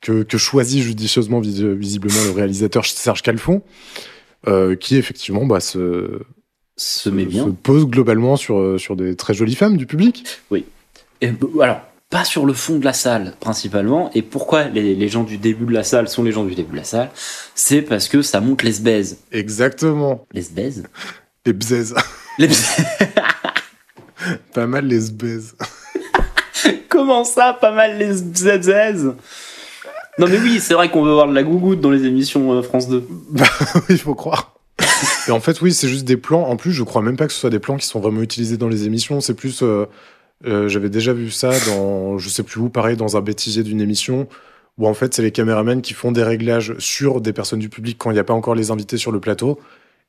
que, 0.00 0.22
que 0.22 0.38
choisit 0.38 0.82
judicieusement 0.82 1.40
vis- 1.40 1.74
visiblement 1.76 2.22
le 2.24 2.30
réalisateur 2.30 2.84
Serge 2.86 3.22
Calfon, 3.22 3.62
euh, 4.46 4.76
qui 4.76 4.96
effectivement 4.96 5.46
bah, 5.46 5.60
se, 5.60 6.20
Se 6.76 7.08
met 7.08 7.24
bien. 7.24 7.46
se 7.46 7.50
pose 7.50 7.86
globalement 7.86 8.36
sur, 8.36 8.58
euh, 8.58 8.78
sur 8.78 8.96
des 8.96 9.16
très 9.16 9.34
jolies 9.34 9.54
femmes 9.54 9.76
du 9.76 9.86
public. 9.86 10.24
Et, 10.52 10.64
euh, 11.24 11.32
alors, 11.62 11.80
pas 12.10 12.24
sur 12.24 12.46
le 12.46 12.52
fond 12.52 12.78
de 12.78 12.84
la 12.84 12.92
salle, 12.92 13.34
principalement. 13.40 14.10
Et 14.14 14.22
pourquoi 14.22 14.64
les, 14.64 14.94
les 14.94 15.08
gens 15.08 15.24
du 15.24 15.38
début 15.38 15.64
de 15.64 15.72
la 15.72 15.84
salle 15.84 16.08
sont 16.08 16.22
les 16.22 16.32
gens 16.32 16.44
du 16.44 16.54
début 16.54 16.72
de 16.72 16.76
la 16.76 16.84
salle? 16.84 17.10
C'est 17.54 17.82
parce 17.82 18.08
que 18.08 18.22
ça 18.22 18.40
monte 18.40 18.62
les 18.62 18.78
baises. 18.80 19.18
Exactement. 19.32 20.26
Les 20.32 20.44
baises 20.52 20.84
Les 21.46 21.52
bzaises. 21.52 21.94
Les 22.38 22.48
Pas 24.54 24.66
mal 24.66 24.86
les 24.86 25.10
bzaises. 25.10 25.56
Comment 26.88 27.24
ça, 27.24 27.56
pas 27.58 27.72
mal 27.72 27.98
les 27.98 28.12
bzaises 28.22 29.12
Non 30.18 30.26
mais 30.28 30.38
oui, 30.38 30.60
c'est 30.60 30.74
vrai 30.74 30.90
qu'on 30.90 31.02
veut 31.02 31.12
voir 31.12 31.28
de 31.28 31.34
la 31.34 31.42
gougoute 31.42 31.80
dans 31.80 31.90
les 31.90 32.04
émissions 32.04 32.52
euh, 32.52 32.62
France 32.62 32.88
2. 32.88 33.06
Bah 33.30 33.44
oui, 33.74 33.80
il 33.90 33.98
faut 33.98 34.14
croire. 34.14 34.55
Et 35.28 35.30
en 35.32 35.40
fait, 35.40 35.60
oui, 35.60 35.72
c'est 35.72 35.88
juste 35.88 36.04
des 36.04 36.16
plans. 36.16 36.42
En 36.48 36.56
plus, 36.56 36.72
je 36.72 36.82
crois 36.82 37.02
même 37.02 37.16
pas 37.16 37.26
que 37.26 37.32
ce 37.32 37.40
soit 37.40 37.50
des 37.50 37.58
plans 37.58 37.76
qui 37.76 37.86
sont 37.86 38.00
vraiment 38.00 38.22
utilisés 38.22 38.56
dans 38.56 38.68
les 38.68 38.84
émissions. 38.84 39.20
C'est 39.20 39.34
plus. 39.34 39.62
euh, 39.62 39.86
euh, 40.46 40.68
J'avais 40.68 40.90
déjà 40.90 41.12
vu 41.12 41.30
ça 41.30 41.50
dans, 41.66 42.18
je 42.18 42.28
sais 42.28 42.42
plus 42.42 42.60
où, 42.60 42.68
pareil, 42.68 42.96
dans 42.96 43.16
un 43.16 43.20
bêtisier 43.20 43.62
d'une 43.62 43.80
émission, 43.80 44.28
où 44.78 44.86
en 44.86 44.94
fait, 44.94 45.14
c'est 45.14 45.22
les 45.22 45.30
caméramans 45.32 45.80
qui 45.82 45.94
font 45.94 46.12
des 46.12 46.22
réglages 46.22 46.74
sur 46.78 47.20
des 47.20 47.32
personnes 47.32 47.58
du 47.58 47.68
public 47.68 47.96
quand 47.98 48.10
il 48.10 48.14
n'y 48.14 48.20
a 48.20 48.24
pas 48.24 48.34
encore 48.34 48.54
les 48.54 48.70
invités 48.70 48.98
sur 48.98 49.10
le 49.12 49.20
plateau. 49.20 49.58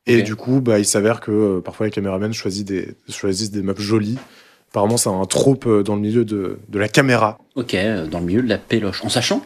Et 0.06 0.22
du 0.22 0.36
coup, 0.36 0.62
bah, 0.62 0.80
il 0.80 0.86
s'avère 0.86 1.20
que 1.20 1.32
euh, 1.32 1.62
parfois 1.62 1.86
les 1.88 1.92
caméramans 1.92 2.32
choisissent 2.34 2.66
des, 2.66 2.96
choisissent 3.10 3.52
des 3.52 3.62
meufs 3.62 3.80
jolies. 3.82 4.18
Apparemment, 4.72 4.98
c'est 4.98 5.10
un 5.10 5.26
trope 5.26 5.68
dans 5.84 5.96
le 5.96 6.02
milieu 6.02 6.24
de, 6.26 6.60
de 6.70 6.80
la 6.80 6.88
caméra. 6.90 7.40
Ok, 7.56 7.76
dans 8.12 8.20
le 8.20 8.26
milieu 8.26 8.42
de 8.42 8.50
la 8.50 8.58
péloche. 8.58 9.04
En 9.04 9.10
sachant 9.10 9.42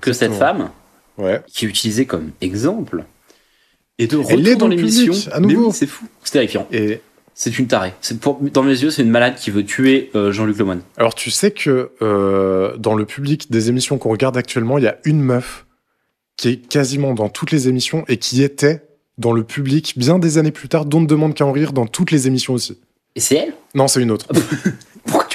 que 0.00 0.12
cette 0.12 0.34
femme, 0.34 0.70
Ouais. 1.16 1.40
qui 1.46 1.64
est 1.64 1.68
utilisée 1.68 2.06
comme 2.06 2.32
exemple, 2.40 3.04
est 3.98 4.06
de 4.06 4.16
retour 4.16 4.46
est 4.46 4.56
dans 4.56 4.68
l'émission. 4.68 5.12
Mais 5.40 5.54
oui, 5.54 5.72
c'est 5.72 5.86
fou. 5.86 6.06
C'est 6.22 6.32
terrifiant. 6.32 6.66
Et 6.72 7.00
C'est 7.34 7.58
une 7.58 7.66
tarée. 7.66 7.92
Pour, 8.20 8.40
dans 8.40 8.62
mes 8.62 8.70
yeux, 8.82 8.90
c'est 8.90 9.02
une 9.02 9.10
malade 9.10 9.36
qui 9.36 9.50
veut 9.50 9.64
tuer 9.64 10.10
euh, 10.14 10.32
Jean-Luc 10.32 10.58
Lemoyne. 10.58 10.82
Alors 10.96 11.14
tu 11.14 11.30
sais 11.30 11.50
que 11.50 11.90
euh, 12.02 12.76
dans 12.76 12.94
le 12.94 13.04
public 13.04 13.50
des 13.50 13.68
émissions 13.68 13.98
qu'on 13.98 14.10
regarde 14.10 14.36
actuellement, 14.36 14.78
il 14.78 14.84
y 14.84 14.88
a 14.88 14.98
une 15.04 15.20
meuf 15.20 15.66
qui 16.36 16.48
est 16.48 16.56
quasiment 16.56 17.14
dans 17.14 17.28
toutes 17.28 17.52
les 17.52 17.68
émissions 17.68 18.04
et 18.08 18.16
qui 18.16 18.42
était 18.42 18.82
dans 19.18 19.32
le 19.32 19.44
public 19.44 19.94
bien 19.96 20.18
des 20.18 20.38
années 20.38 20.50
plus 20.50 20.68
tard, 20.68 20.86
dont 20.86 21.00
ne 21.00 21.06
demande 21.06 21.34
qu'à 21.34 21.46
en 21.46 21.52
rire 21.52 21.72
dans 21.72 21.86
toutes 21.86 22.10
les 22.10 22.26
émissions 22.26 22.54
aussi. 22.54 22.78
Et 23.14 23.20
c'est 23.20 23.36
elle? 23.36 23.54
Non, 23.74 23.86
c'est 23.86 24.02
une 24.02 24.10
autre. 24.10 24.26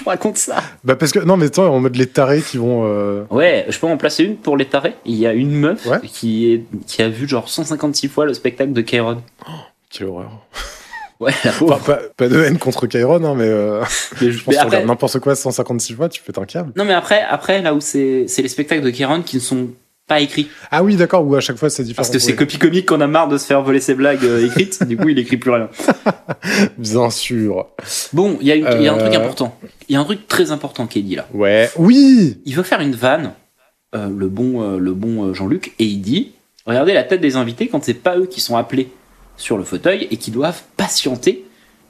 Racontes 0.09 0.37
ça 0.37 0.61
bah 0.83 0.95
parce 0.95 1.11
que 1.11 1.19
non, 1.19 1.37
mais 1.37 1.49
toi 1.49 1.69
en 1.69 1.79
mode 1.79 1.95
les 1.95 2.07
tarés 2.07 2.41
qui 2.41 2.57
vont. 2.57 2.83
euh, 2.85 3.23
Ouais, 3.29 3.65
je 3.69 3.79
peux 3.79 3.87
en 3.87 3.97
placer 3.97 4.23
une 4.23 4.35
pour 4.37 4.57
les 4.57 4.65
tarés. 4.65 4.95
Il 5.05 5.15
y 5.15 5.25
a 5.27 5.33
une 5.33 5.51
meuf 5.51 5.85
Ouais. 5.85 5.99
qui, 6.05 6.51
est, 6.53 6.63
qui 6.87 7.01
a 7.01 7.09
vu 7.09 7.27
genre 7.27 7.47
156 7.49 8.07
fois 8.09 8.25
le 8.25 8.33
spectacle 8.33 8.73
de 8.73 8.81
Kairon. 8.81 9.21
Quelle 9.89 10.07
horreur. 10.07 10.31
Ouais, 11.21 11.33
la 11.43 11.49
Enfin, 11.51 11.59
pauvre. 11.59 11.79
pas, 11.79 11.99
pas 12.15 12.29
de 12.29 12.41
haine 12.41 12.57
contre 12.57 12.87
Kyron, 12.87 13.21
hein, 13.25 13.35
mais 13.35 13.43
euh, 13.43 13.83
Mais 14.21 14.31
je 14.31 14.41
pense 14.41 14.55
après, 14.55 14.85
n'importe 14.85 15.19
quoi 15.19 15.35
156 15.35 15.93
fois, 15.93 16.07
tu 16.07 16.21
fais 16.21 16.39
un 16.39 16.45
câble. 16.45 16.71
non, 16.77 16.85
mais 16.85 16.93
après, 16.93 17.21
après, 17.21 17.61
là 17.61 17.73
où 17.73 17.81
c'est 17.81 18.23
c'est 18.29 18.41
les 18.41 18.47
spectacles 18.47 18.83
de 18.85 18.89
Kairon 18.89 19.21
qui 19.21 19.35
ne 19.35 19.41
sont 19.41 19.67
pas 20.09 20.19
écrit. 20.19 20.49
Ah 20.71 20.83
oui, 20.83 20.97
d'accord, 20.97 21.25
ou 21.25 21.35
à 21.35 21.39
chaque 21.39 21.55
fois 21.55 21.69
c'est 21.69 21.83
différent. 21.83 22.01
Parce 22.03 22.09
que 22.09 22.19
c'est. 22.19 22.35
Copy 22.35 22.57
Comic 22.57 22.85
qu'on 22.85 22.99
a 22.99 23.07
marre 23.07 23.29
de 23.29 23.37
se 23.37 23.45
faire 23.45 23.61
voler 23.61 23.79
ses 23.79 23.93
blagues 23.93 24.25
euh, 24.25 24.45
écrites, 24.45 24.83
du 24.87 24.97
coup 24.97 25.07
il 25.07 25.17
écrit 25.19 25.37
plus 25.37 25.51
rien. 25.51 25.69
Bien 26.77 27.09
sûr. 27.09 27.67
Bon, 28.11 28.37
il 28.41 28.47
y, 28.47 28.51
a 28.51 28.55
y 28.55 28.87
un 28.87 28.97
truc 28.97 29.13
Euh. 29.13 29.17
important. 29.17 29.57
Il 29.87 29.93
y 29.93 29.95
a 29.95 30.01
un 30.01 30.03
truc 30.03 30.27
très 30.27 30.51
important 30.51 30.87
qui 30.87 30.99
est 30.99 31.03
dit 31.03 31.15
là. 31.15 31.27
Ouais. 31.33 31.69
Oui 31.77 32.39
Il 32.45 32.55
veut 32.55 32.63
faire 32.63 32.81
une 32.81 32.95
vanne, 32.95 33.31
euh, 33.95 34.09
le 34.09 34.27
bon, 34.27 34.61
euh, 34.61 34.77
le 34.79 34.93
bon 34.93 35.25
euh, 35.29 35.33
Jean-Luc, 35.33 35.73
et 35.79 35.85
il 35.85 36.01
dit 36.01 36.31
Regardez 36.65 36.93
la 36.93 37.03
tête 37.03 37.21
des 37.21 37.35
invités 37.35 37.67
quand 37.67 37.83
c'est 37.83 37.93
pas 37.93 38.17
eux 38.17 38.25
qui 38.27 38.41
sont 38.41 38.57
appelés 38.57 38.89
sur 39.37 39.57
le 39.57 39.63
fauteuil 39.63 40.07
et 40.11 40.17
qui 40.17 40.31
doivent 40.31 40.61
patienter 40.75 41.45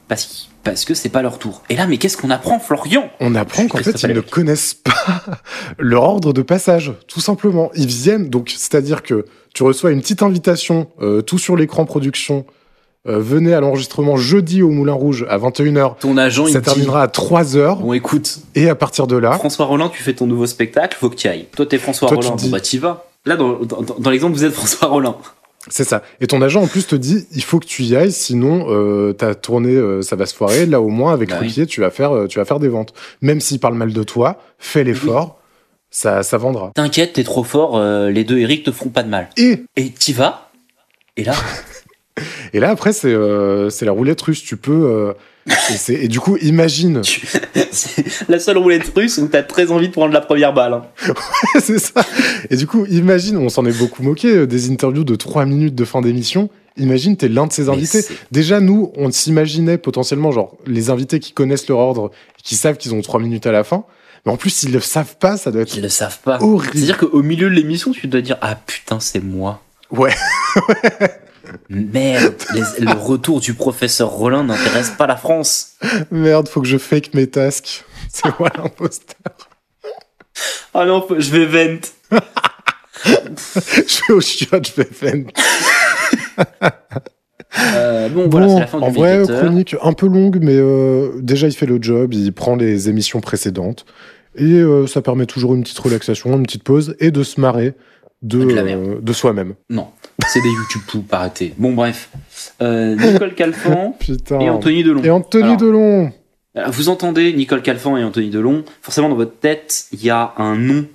parce, 0.10 0.50
parce 0.64 0.84
que 0.84 0.94
c'est 0.94 1.08
pas 1.08 1.22
leur 1.22 1.40
tour. 1.40 1.62
Et 1.70 1.76
là, 1.78 1.88
mais 1.88 1.98
qu'est-ce 1.98 2.18
qu'on 2.18 2.32
apprend, 2.32 2.60
Florian? 2.60 3.10
On 3.22 3.36
apprend 3.36 3.68
qu'en 3.68 3.78
fait, 3.78 4.02
ils 4.04 4.14
ne 4.14 4.20
connaissent 4.20 4.74
pas 4.74 4.92
leur 5.78 6.04
ordre 6.04 6.34
de 6.34 6.42
passage, 6.42 6.92
tout 7.08 7.22
simplement. 7.22 7.72
Ils 7.76 7.88
viennent, 7.88 8.30
donc, 8.30 8.50
c'est-à-dire 8.50 9.04
que 9.04 9.26
tu 9.54 9.64
reçois 9.64 9.92
une 9.92 10.02
petite 10.02 10.22
invitation, 10.24 10.88
euh, 11.02 11.22
tout 11.22 11.38
sur 11.38 11.56
l'écran 11.56 11.86
production, 11.86 12.46
euh, 13.08 13.20
venez 13.20 13.54
à 13.54 13.62
l'enregistrement 13.62 14.18
jeudi 14.18 14.62
au 14.62 14.72
Moulin 14.72 14.94
Rouge 14.94 15.26
à 15.30 15.38
21h. 15.38 15.98
Ton 16.00 16.18
agent, 16.18 16.48
il 16.48 16.54
Ça 16.54 16.60
dit 16.60 16.66
terminera 16.66 17.04
à 17.04 17.08
3h, 17.08 17.80
Bon, 17.80 17.94
écoute, 17.94 18.40
et 18.56 18.68
à 18.68 18.76
partir 18.76 19.08
de 19.08 19.16
là, 19.16 19.34
François 19.34 19.68
Rollin, 19.68 19.90
tu 19.90 20.04
fais 20.04 20.14
ton 20.14 20.28
nouveau 20.28 20.48
spectacle, 20.48 20.98
faut 21.00 21.10
que 21.10 21.16
tu 21.16 21.28
ailles. 21.28 21.46
Toi, 21.56 21.66
t'es 21.66 21.78
François 21.78 22.10
Toi, 22.10 22.18
tu 22.20 22.32
dis- 22.36 22.50
bah 22.50 22.60
t'y 22.60 22.78
vas. 22.78 23.06
Là, 23.26 23.36
dans, 23.38 23.60
dans, 23.60 23.82
dans 24.00 24.10
l'exemple, 24.10 24.34
vous 24.34 24.44
êtes 24.44 24.54
François 24.54 24.88
Rollin. 24.88 25.16
C'est 25.68 25.84
ça. 25.84 26.04
Et 26.22 26.28
ton 26.28 26.42
agent, 26.42 26.62
en 26.62 26.68
plus, 26.68 26.88
te 26.88 26.96
dit, 26.96 27.28
il 27.34 27.44
faut 27.44 27.60
que 27.60 27.66
tu 27.66 27.84
y 27.84 27.96
ailles, 27.96 28.14
sinon, 28.14 28.68
euh, 28.70 29.12
ta 29.14 29.36
tournée, 29.36 29.76
euh, 29.76 30.02
ça 30.02 30.16
va 30.16 30.26
se 30.26 30.34
foirer. 30.34 30.66
Là, 30.66 30.80
au 30.80 30.88
moins, 30.88 31.12
avec 31.12 31.30
Bah 31.30 31.38
oui. 31.42 31.48
Ruquier, 31.48 31.66
tu 31.66 31.82
vas 31.82 31.90
faire, 31.92 32.16
euh, 32.16 32.28
tu 32.28 32.40
vas 32.40 32.46
faire 32.46 32.60
des 32.60 32.70
ventes. 32.70 32.94
Même 33.22 33.42
s'il 33.42 33.60
parle 33.60 33.76
mal 33.76 33.92
de 33.92 34.04
toi, 34.04 34.42
fais 34.58 34.86
l'effort, 34.86 35.40
ça, 35.92 36.24
ça 36.24 36.38
vendra. 36.38 36.72
T'inquiète, 36.76 37.14
t'es 37.14 37.24
trop 37.24 37.44
fort, 37.44 37.78
euh, 37.78 38.10
les 38.10 38.24
deux 38.24 38.38
Eric 38.38 38.64
te 38.64 38.72
feront 38.72 38.90
pas 38.90 39.04
de 39.04 39.10
mal. 39.10 39.30
Et 39.36 39.64
Et 39.76 39.90
t'y 39.90 40.14
vas, 40.14 40.50
et 41.18 41.24
là, 41.26 41.34
Et 42.54 42.60
là, 42.60 42.70
après, 42.70 42.92
c'est 42.94 43.14
euh, 43.14 43.70
c'est 43.70 43.86
la 43.86 43.92
roulette 43.92 44.22
russe. 44.22 44.44
Tu 44.44 44.58
peux. 44.58 45.14
Et, 45.90 46.08
du 46.08 46.20
coup, 46.20 46.38
imagine. 46.38 47.02
c'est 47.72 48.30
la 48.30 48.40
seule 48.40 48.58
roulette 48.58 48.92
russe 48.96 49.18
où 49.18 49.28
t'as 49.28 49.44
très 49.44 49.72
envie 49.72 49.88
de 49.88 49.94
prendre 49.94 50.14
la 50.14 50.22
première 50.22 50.54
balle. 50.54 50.74
hein. 50.74 51.14
c'est 51.62 51.80
ça. 51.80 52.02
Et 52.50 52.56
du 52.56 52.68
coup, 52.68 52.86
imagine, 52.88 53.38
on 53.38 53.50
s'en 53.50 53.66
est 53.66 53.78
beaucoup 53.78 54.04
moqué, 54.04 54.28
euh, 54.30 54.48
des 54.48 54.70
interviews 54.72 55.04
de 55.04 55.16
3 55.16 55.46
minutes 55.46 55.76
de 55.76 55.86
fin 55.86 56.02
d'émission. 56.02 56.50
Imagine, 56.78 57.18
t'es 57.18 57.28
l'un 57.28 57.48
de 57.48 57.52
ces 57.52 57.68
invités. 57.70 58.04
Déjà, 58.32 58.60
nous, 58.62 58.92
on 58.96 59.12
s'imaginait 59.12 59.78
potentiellement, 59.78 60.32
genre, 60.32 60.56
les 60.66 60.90
invités 60.90 61.20
qui 61.20 61.34
connaissent 61.34 61.68
leur 61.68 61.80
ordre, 61.80 62.12
qui 62.44 62.56
savent 62.56 62.78
qu'ils 62.78 62.94
ont 62.94 63.02
3 63.02 63.20
minutes 63.20 63.46
à 63.48 63.52
la 63.52 63.64
fin. 63.64 63.84
Mais 64.26 64.32
en 64.32 64.38
plus, 64.38 64.50
s'ils 64.50 64.72
le 64.72 64.80
savent 64.80 65.16
pas, 65.18 65.38
ça 65.38 65.52
doit 65.52 65.62
être 65.62 65.76
Ils 65.76 65.82
le 65.84 65.90
savent 65.90 66.20
pas. 66.24 66.42
horrible. 66.42 66.74
C'est-à-dire 66.74 66.98
qu'au 66.98 67.22
milieu 67.24 67.50
de 67.50 67.56
l'émission, 67.56 67.92
tu 67.92 68.08
dois 68.08 68.22
dire 68.22 68.38
Ah 68.42 68.56
putain, 68.56 69.00
c'est 69.00 69.24
moi. 69.24 69.62
Ouais. 69.92 70.14
Merde, 71.70 72.34
les- 72.54 72.86
le 72.86 72.92
retour 72.94 73.40
du 73.40 73.54
professeur 73.54 74.10
Rollin 74.10 74.44
n'intéresse 74.44 74.90
pas 74.92 75.08
la 75.08 75.16
France. 75.16 75.74
Merde, 76.12 76.48
faut 76.48 76.62
que 76.62 76.68
je 76.68 76.78
fake 76.78 77.14
mes 77.14 77.28
tasks. 77.28 77.86
C'est 78.12 78.38
moi 78.40 78.50
l'imposteur. 78.58 79.16
Ah 80.74 80.86
non, 80.86 81.06
je 81.18 81.32
vais 81.32 81.46
vent. 81.46 81.80
je 83.06 84.08
vais 84.08 84.14
au 84.14 84.22
chiottes, 84.22 84.72
je 84.76 84.82
vais 84.82 84.90
faire. 84.90 85.16
Euh, 87.76 88.10
bon, 88.10 88.30
voilà, 88.30 88.48
c'est 88.48 88.60
la 88.60 88.68
fin 88.68 88.80
en 88.80 88.92
du 88.92 88.98
vrai, 88.98 89.24
chronique 89.28 89.76
un 89.82 89.94
peu 89.94 90.08
longue, 90.08 90.38
mais 90.40 90.56
euh, 90.56 91.10
déjà 91.20 91.48
il 91.48 91.54
fait 91.54 91.66
le 91.66 91.80
job, 91.82 92.14
il 92.14 92.32
prend 92.32 92.56
les 92.56 92.90
émissions 92.90 93.22
précédentes 93.22 93.86
et 94.36 94.44
euh, 94.54 94.86
ça 94.86 95.02
permet 95.02 95.26
toujours 95.26 95.56
une 95.56 95.64
petite 95.64 95.80
relaxation, 95.80 96.38
une 96.38 96.44
petite 96.44 96.64
pause 96.64 96.96
et 97.00 97.10
de 97.10 97.24
se 97.24 97.42
marrer 97.42 97.74
de, 98.22 98.40
euh, 98.42 99.00
de 99.02 99.14
soi-même. 99.14 99.56
Non, 99.70 99.88
c'est 100.28 100.42
des 100.42 100.50
YouTube 100.50 100.82
poop, 100.88 101.14
arrêtez. 101.14 101.54
Bon, 101.58 101.74
bref. 101.74 102.10
Euh, 102.62 102.96
Nicole 102.96 103.34
Calfan 103.36 103.96
et 104.40 104.50
Anthony 104.50 104.84
Delon. 104.84 105.04
Et 105.04 105.10
Anthony 105.10 105.44
Alors, 105.44 105.58
Delon. 105.58 106.12
Alors, 106.56 106.72
Vous 106.72 106.90
entendez 106.90 107.32
Nicole 107.34 107.62
Calfan 107.62 107.98
et 107.98 108.04
Anthony 108.04 108.30
Delon, 108.30 108.66
forcément 108.82 109.10
dans 109.10 109.16
votre 109.16 109.38
tête, 109.40 109.86
il 109.94 110.04
y 110.04 110.10
a 110.10 110.34
un 110.38 110.56
nom 110.56 110.86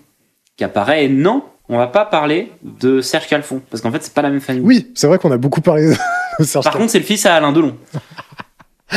qui 0.57 0.65
apparaît. 0.65 1.05
Et 1.07 1.09
non, 1.09 1.45
on 1.69 1.79
va 1.79 1.87
pas 1.87 2.05
parler 2.05 2.53
de 2.63 3.01
Serge 3.01 3.27
Calfon, 3.27 3.63
parce 3.71 3.81
qu'en 3.83 3.91
fait, 3.91 4.03
c'est 4.03 4.13
pas 4.15 4.23
la 4.23 4.31
même 4.31 4.41
famille. 4.41 4.63
Oui, 4.63 4.93
c'est 4.95 5.07
vrai 5.07 5.19
qu'on 5.19 5.33
a 5.33 5.39
beaucoup 5.39 5.61
parlé 5.63 5.87
de 5.89 5.95
Serge 6.45 6.65
Par 6.65 6.73
Calfon. 6.73 6.79
contre, 6.81 6.93
c'est 6.93 6.99
le 6.99 7.05
fils 7.05 7.25
à 7.27 7.37
Alain 7.37 7.53
Delon. 7.53 7.77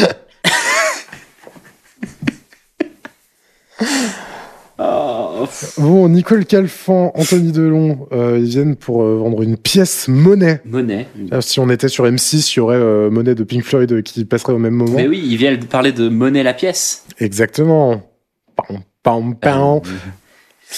Ah, 5.63 5.65
Bon, 5.77 6.07
Nicole 6.09 6.45
Calfan, 6.45 7.11
Anthony 7.15 7.51
Delon, 7.51 8.07
euh, 8.11 8.37
ils 8.39 8.49
viennent 8.49 8.75
pour 8.75 9.03
euh, 9.03 9.17
vendre 9.17 9.41
une 9.41 9.57
pièce 9.57 10.07
monnaie. 10.07 10.61
Monet. 10.65 11.07
Euh, 11.33 11.41
Si 11.41 11.59
on 11.59 11.69
était 11.69 11.87
sur 11.87 12.05
M6, 12.05 12.53
il 12.53 12.57
y 12.57 12.59
aurait 12.59 12.75
euh, 12.77 13.09
monnaie 13.09 13.35
de 13.35 13.43
Pink 13.43 13.63
Floyd 13.63 14.03
qui 14.03 14.25
passerait 14.25 14.53
au 14.53 14.59
même 14.59 14.73
moment. 14.75 14.93
Mais 14.95 15.07
oui, 15.07 15.21
ils 15.25 15.37
viennent 15.37 15.59
parler 15.65 15.91
de 15.91 16.09
Monet 16.09 16.43
la 16.43 16.53
pièce. 16.53 17.05
Exactement. 17.19 18.01
Pam, 18.55 18.79
pam, 19.03 19.35
pam. 19.35 19.81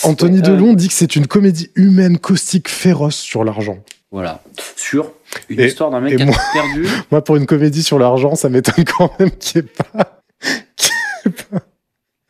Anthony 0.03 0.41
Delon 0.41 0.73
dit 0.73 0.87
que 0.87 0.93
c'est 0.93 1.15
une 1.15 1.27
comédie 1.27 1.71
humaine, 1.75 2.17
caustique, 2.19 2.69
féroce 2.69 3.15
sur 3.15 3.43
l'argent. 3.43 3.79
Voilà. 4.11 4.41
Sur 4.75 5.11
une 5.49 5.59
Et- 5.59 5.67
histoire 5.67 5.91
d'un 5.91 5.99
mec 5.99 6.15
qui 6.15 6.21
a 6.23 6.25
moi- 6.25 6.35
perdu. 6.53 6.87
Moi, 7.11 7.23
pour 7.23 7.35
une 7.35 7.45
comédie 7.45 7.83
sur 7.83 7.99
l'argent, 7.99 8.35
ça 8.35 8.49
m'étonne 8.49 8.83
quand 8.85 9.11
même 9.19 9.31
qu'il 9.31 9.61
n'y 9.61 9.67
ait 9.67 9.71
pas. 9.93 10.21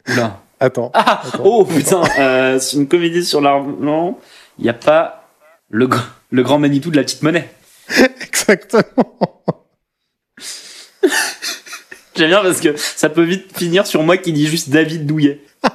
Oula. 0.10 0.42
Attends. 0.60 0.92
Ah 0.94 1.22
Oh 1.44 1.66
putain 1.66 2.02
euh, 2.20 2.60
C'est 2.60 2.78
une 2.78 2.88
comédie 2.88 3.24
sur 3.26 3.42
l'argent. 3.42 4.18
Il 4.58 4.64
n'y 4.64 4.70
a 4.70 4.74
pas 4.74 5.28
le, 5.70 5.88
gr- 5.88 6.04
le 6.32 6.44
grand 6.44 6.60
Manitou 6.60 6.92
de 6.92 6.98
la 6.98 7.04
petite 7.04 7.22
monnaie. 7.24 7.50
Exactement. 8.22 9.44
J'aime 12.16 12.28
bien 12.30 12.42
parce 12.42 12.60
que 12.60 12.76
ça 12.76 13.08
peut 13.10 13.24
vite 13.24 13.58
finir 13.58 13.88
sur 13.88 14.04
moi 14.04 14.18
qui 14.18 14.34
dis 14.34 14.46
juste 14.48 14.70
David 14.70 15.06
Douillet. 15.06 15.42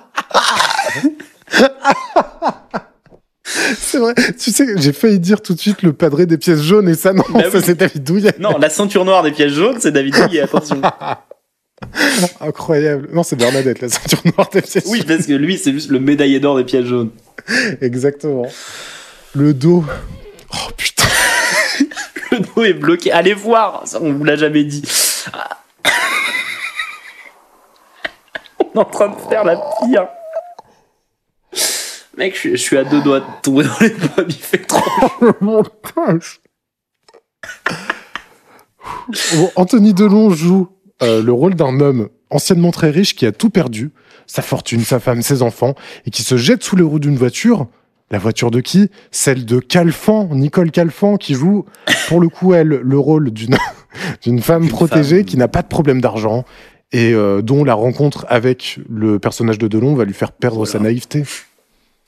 C'est 3.47 3.99
vrai. 3.99 4.15
Tu 4.39 4.51
sais, 4.51 4.67
j'ai 4.77 4.93
failli 4.93 5.19
dire 5.19 5.41
tout 5.43 5.55
de 5.55 5.61
suite 5.61 5.83
le 5.83 5.93
padré 5.93 6.27
des 6.27 6.39
pièces 6.39 6.61
jaunes 6.63 6.89
et 6.89 6.95
ça, 6.95 7.13
non, 7.13 7.23
Bah 7.31 7.43
ça 7.51 7.59
oui. 7.59 7.63
c'est 7.65 7.75
David 7.77 8.03
Douillet. 8.03 8.35
Non, 8.39 8.57
la 8.59 8.69
ceinture 8.71 9.05
noire 9.05 9.23
des 9.23 9.33
pièces 9.33 9.53
jaunes, 9.53 9.77
c'est 9.81 9.93
David 9.93 10.15
Douillet, 10.15 10.41
attention. 10.43 10.81
Incroyable. 12.41 13.09
Non, 13.13 13.23
c'est 13.23 13.37
Bernadette, 13.37 13.81
la 13.81 13.89
ceinture 13.89 14.21
noire 14.37 14.49
des 14.51 14.63
pièces 14.63 14.85
Oui, 14.87 15.03
parce 15.07 15.27
que 15.27 15.33
lui, 15.33 15.59
c'est 15.59 15.73
juste 15.73 15.91
le 15.91 16.01
médaillé 16.01 16.41
d'or 16.41 16.57
des 16.57 16.65
pièces 16.65 16.85
jaunes. 16.87 17.11
Exactement. 17.81 18.47
Le 19.35 19.53
dos. 19.55 19.85
Oh 20.53 20.71
putain. 20.77 21.05
Le 22.31 22.39
dos 22.41 22.65
est 22.65 22.73
bloqué. 22.73 23.13
Allez 23.13 23.35
voir, 23.35 23.83
ça, 23.87 23.99
on 24.01 24.13
vous 24.13 24.25
l'a 24.25 24.37
jamais 24.37 24.65
dit. 24.65 24.83
On 28.59 28.65
est 28.75 28.79
en 28.79 28.85
train 28.85 29.09
de 29.09 29.17
faire 29.29 29.45
la 29.45 29.57
pire. 29.57 30.07
Mec, 32.17 32.35
je, 32.35 32.39
suis- 32.39 32.51
je 32.53 32.57
suis 32.63 32.77
à 32.77 32.85
deux 32.85 33.01
doigts 33.03 33.21
de 33.21 33.25
tomber 33.43 33.65
dans 33.65 33.79
les 33.81 33.91
pommes, 33.91 34.27
il 34.29 34.35
fait 34.35 34.59
trop. 34.67 34.81
Montage. 35.41 36.41
Bon, 39.37 39.51
Anthony 39.57 39.93
Delon 39.95 40.31
joue 40.31 40.69
euh, 41.03 41.23
le 41.23 41.33
rôle 41.33 41.55
d'un 41.55 41.81
homme 41.81 42.09
anciennement 42.31 42.71
très 42.71 42.91
riche 42.91 43.15
qui 43.15 43.27
a 43.27 43.33
tout 43.33 43.51
perdu, 43.51 43.91
sa 44.27 44.43
fortune, 44.43 44.81
sa 44.81 45.01
femme, 45.01 45.23
ses 45.23 45.43
enfants, 45.43 45.75
et 46.07 46.11
qui 46.11 46.23
se 46.23 46.37
jette 46.37 46.63
sous 46.63 46.77
les 46.77 46.83
roues 46.83 46.99
d'une 46.99 47.17
voiture. 47.17 47.67
La 48.11 48.19
voiture 48.19 48.51
de 48.51 48.61
qui? 48.61 48.91
Celle 49.11 49.45
de 49.45 49.59
Calfan, 49.61 50.29
Nicole 50.33 50.71
Calfan, 50.71 51.17
qui 51.17 51.35
joue, 51.35 51.65
pour 52.09 52.21
le 52.21 52.29
coup, 52.29 52.55
elle, 52.55 52.69
le 52.69 52.99
rôle 52.99 53.31
d'une 53.31 53.57
d'une 54.23 54.41
femme 54.41 54.69
protégée 54.69 55.19
femme. 55.19 55.25
qui 55.25 55.37
n'a 55.37 55.49
pas 55.49 55.63
de 55.63 55.69
problème 55.69 56.01
d'argent 56.01 56.45
et 56.93 57.13
euh, 57.13 57.43
dont 57.43 57.65
la 57.65 57.75
rencontre 57.75 58.27
avec 58.29 58.79
le 58.89 59.19
personnage 59.19 59.59
de 59.59 59.69
Delon 59.69 59.95
va 59.95 60.05
lui 60.05 60.15
faire 60.15 60.33
perdre 60.33 60.59
Voilà. 60.59 60.73
sa 60.73 60.79
naïveté. 60.79 61.25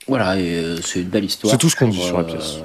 Voilà, 0.07 0.39
et 0.39 0.55
euh, 0.55 0.77
c'est 0.81 1.01
une 1.01 1.09
belle 1.09 1.25
histoire. 1.25 1.51
C'est 1.51 1.57
tout 1.57 1.69
ce 1.69 1.75
qu'on 1.75 1.89
dit 1.89 1.99
sur 2.01 2.17
la 2.17 2.23
pièce. 2.23 2.59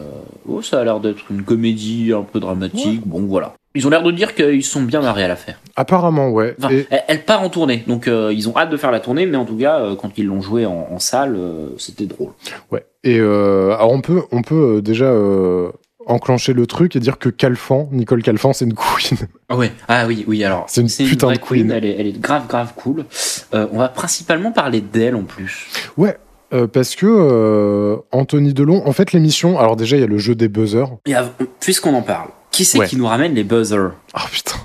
Oh, 0.48 0.62
ça 0.62 0.80
a 0.80 0.84
l'air 0.84 1.00
d'être 1.00 1.22
une 1.30 1.42
comédie 1.42 2.12
un 2.12 2.22
peu 2.22 2.40
dramatique. 2.40 3.02
Bon, 3.06 3.20
voilà. 3.26 3.54
Ils 3.74 3.86
ont 3.86 3.90
l'air 3.90 4.02
de 4.02 4.10
dire 4.10 4.34
qu'ils 4.34 4.64
sont 4.64 4.82
bien 4.82 5.00
mariés 5.00 5.24
à 5.24 5.28
la 5.28 5.36
faire. 5.36 5.58
Apparemment, 5.76 6.28
ouais. 6.30 6.54
Enfin, 6.58 6.70
Et- 6.74 6.86
elle, 6.90 7.04
elle 7.08 7.24
part 7.24 7.42
en 7.42 7.48
tournée, 7.48 7.84
donc 7.86 8.06
euh, 8.06 8.30
ils 8.34 8.48
ont 8.48 8.56
hâte 8.56 8.68
de 8.70 8.76
faire 8.76 8.90
la 8.90 9.00
tournée, 9.00 9.24
mais 9.24 9.38
en 9.38 9.46
tout 9.46 9.56
cas, 9.56 9.80
euh, 9.80 9.94
quand 9.96 10.10
ils 10.18 10.26
l'ont 10.26 10.42
joué 10.42 10.66
en, 10.66 10.88
en 10.90 10.98
salle, 10.98 11.36
euh, 11.36 11.68
c'était 11.78 12.04
drôle. 12.06 12.32
Ouais. 12.70 12.84
Et 13.04 13.18
alors 13.18 13.90
on 13.90 14.00
peut, 14.02 14.22
on 14.30 14.42
peut 14.42 14.80
déjà 14.82 15.12
enclencher 16.06 16.52
le 16.52 16.66
truc 16.66 16.96
et 16.96 17.00
dire 17.00 17.18
que 17.18 17.28
Calfan, 17.28 17.88
Nicole 17.92 18.22
Calfan, 18.22 18.52
c'est 18.52 18.64
une 18.64 18.74
queen. 18.74 19.18
Ah 19.48 19.56
ouais. 19.56 19.72
Ah 19.88 20.04
oui, 20.06 20.24
oui. 20.26 20.44
Alors, 20.44 20.64
C'est 20.68 20.82
une 20.82 20.88
putain 20.88 21.26
vraie 21.28 21.36
de 21.36 21.40
queen. 21.40 21.70
Elle 21.70 21.84
est, 21.84 21.96
elle 21.98 22.06
est 22.08 22.20
grave, 22.20 22.46
grave 22.48 22.72
cool. 22.76 23.06
On 23.52 23.78
va 23.78 23.88
principalement 23.88 24.52
parler 24.52 24.80
d'elle 24.80 25.14
en 25.16 25.22
plus. 25.24 25.68
Ouais. 25.96 26.16
Euh, 26.52 26.66
parce 26.66 26.94
que 26.94 27.06
euh, 27.06 27.96
Anthony 28.12 28.52
Delon, 28.54 28.86
en 28.86 28.92
fait, 28.92 29.12
l'émission. 29.12 29.58
Alors 29.58 29.76
déjà, 29.76 29.96
il 29.96 30.00
y 30.00 30.04
a 30.04 30.08
le 30.08 30.18
jeu 30.18 30.34
des 30.34 30.48
buzzers. 30.48 30.88
Et 31.06 31.14
puisqu'on 31.60 31.94
en 31.94 32.02
parle, 32.02 32.28
qui 32.50 32.64
c'est 32.64 32.78
Ouais. 32.78 32.86
qui 32.88 32.96
nous 32.96 33.06
ramène 33.06 33.34
les 33.34 33.44
buzzers? 33.44 33.92
Ah 34.14 34.26
putain. 34.30 34.56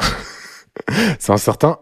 c'est 1.18 1.32
un 1.32 1.36
certain 1.38 1.78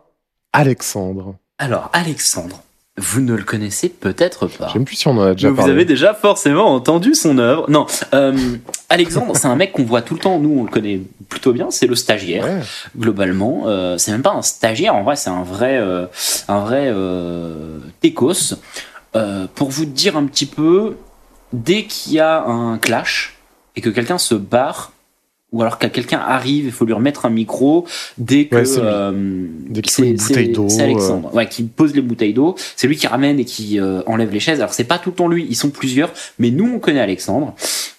Alexandre. 0.52 1.34
Alors, 1.58 1.90
Alexandre. 1.92 2.62
vous 2.98 3.20
ne 3.20 3.34
le 3.34 3.42
connaissez 3.44 3.90
peut-être 3.90 4.46
pas. 4.46 4.68
Je 4.68 4.72
sais 4.72 4.78
même 4.78 4.86
plus 4.86 4.96
si 4.96 5.06
on 5.08 5.18
en 5.18 5.22
a 5.22 5.32
déjà 5.34 5.48
Mais 5.48 5.52
vous 5.52 5.56
parlé. 5.58 5.72
avez 5.72 5.84
déjà 5.84 6.14
forcément 6.14 6.74
entendu 6.74 7.14
son 7.14 7.36
œuvre. 7.38 7.68
Non, 7.70 7.84
euh, 8.14 8.34
Alexandre, 8.88 9.36
c'est 9.36 9.48
un 9.48 9.56
mec 9.56 9.72
qu'on 9.72 9.84
voit 9.84 10.00
tout 10.00 10.14
le 10.14 10.20
temps. 10.20 10.38
Nous, 10.38 10.60
on 10.60 10.64
le 10.64 10.70
connaît 10.70 11.00
plutôt 11.28 11.52
bien. 11.52 11.70
C'est 11.70 11.86
le 11.86 11.94
stagiaire. 11.94 12.44
Ouais. 12.44 12.60
Globalement, 12.98 13.64
euh, 13.66 13.98
c'est 13.98 14.12
même 14.12 14.22
pas 14.22 14.32
un 14.32 14.40
stagiaire. 14.42 14.94
En 14.94 15.02
vrai, 15.02 15.16
c'est 15.16 15.28
un 15.28 15.42
vrai, 15.42 15.76
euh, 15.76 16.06
un 16.48 16.60
vrai 16.60 16.84
euh, 16.86 17.78
techos. 18.00 18.54
Euh, 19.16 19.46
pour 19.54 19.70
vous 19.70 19.84
dire 19.84 20.16
un 20.16 20.26
petit 20.26 20.46
peu, 20.46 20.96
dès 21.52 21.84
qu'il 21.84 22.14
y 22.14 22.20
a 22.20 22.44
un 22.44 22.78
clash 22.78 23.36
et 23.74 23.80
que 23.80 23.90
quelqu'un 23.90 24.18
se 24.18 24.34
barre, 24.34 24.92
ou 25.52 25.62
alors 25.62 25.78
que 25.78 25.86
quelqu'un 25.86 26.18
arrive, 26.18 26.66
il 26.66 26.72
faut 26.72 26.84
lui 26.84 26.92
remettre 26.92 27.24
un 27.24 27.30
micro. 27.30 27.86
Dès 28.18 28.46
que 28.46 28.56
Ouais, 28.56 28.64
c'est 28.64 28.80
euh, 28.80 29.12
euh. 29.12 29.46
Ouais, 31.32 31.48
qui 31.48 31.62
pose 31.62 31.94
les 31.94 32.02
bouteilles 32.02 32.34
d'eau. 32.34 32.56
C'est 32.74 32.88
lui 32.88 32.96
qui 32.96 33.06
ramène 33.06 33.38
et 33.38 33.44
qui 33.44 33.80
euh, 33.80 34.02
enlève 34.06 34.32
les 34.32 34.40
chaises. 34.40 34.60
Alors 34.60 34.74
c'est 34.74 34.84
pas 34.84 34.98
tout 34.98 35.10
le 35.10 35.16
temps 35.16 35.28
lui, 35.28 35.46
ils 35.48 35.56
sont 35.56 35.70
plusieurs, 35.70 36.12
mais 36.38 36.50
nous 36.50 36.70
on 36.74 36.78
connaît 36.78 37.00
Alexandre 37.00 37.54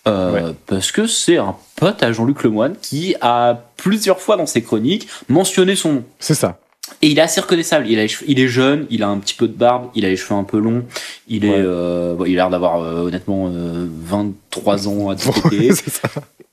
euh, 0.08 0.52
parce 0.68 0.92
que 0.92 1.08
c'est 1.08 1.38
un 1.38 1.56
pote 1.76 2.04
à 2.04 2.12
Jean-Luc 2.12 2.44
Lemoine 2.44 2.76
qui 2.82 3.16
a 3.22 3.60
plusieurs 3.78 4.20
fois 4.20 4.36
dans 4.36 4.46
ses 4.46 4.62
chroniques 4.62 5.08
mentionné 5.30 5.76
son 5.76 5.94
nom. 5.94 6.04
C'est 6.20 6.36
ça. 6.36 6.60
Et 7.02 7.08
il 7.10 7.18
est 7.20 7.22
assez 7.22 7.42
reconnaissable. 7.42 7.86
Il, 7.90 8.00
a 8.00 8.04
les 8.04 8.08
cheveux- 8.08 8.26
il 8.28 8.40
est 8.40 8.48
jeune, 8.48 8.86
il 8.90 9.04
a 9.04 9.08
un 9.08 9.18
petit 9.20 9.34
peu 9.36 9.48
de 9.48 9.54
barbe, 9.54 9.90
il 9.96 10.06
a 10.06 10.10
les 10.10 10.16
cheveux 10.16 10.40
un 10.40 10.44
peu 10.44 10.58
longs. 10.60 10.84
Il 11.28 11.46
est, 11.46 11.50
Ouais. 11.50 11.56
euh, 11.60 12.16
bon, 12.16 12.26
il 12.26 12.34
a 12.34 12.36
l'air 12.44 12.50
d'avoir 12.50 12.82
euh, 12.82 13.02
honnêtement 13.04 13.52
euh, 13.54 13.88
23 14.04 14.88
ans 14.88 15.10
à 15.10 15.16
tout. 15.18 15.32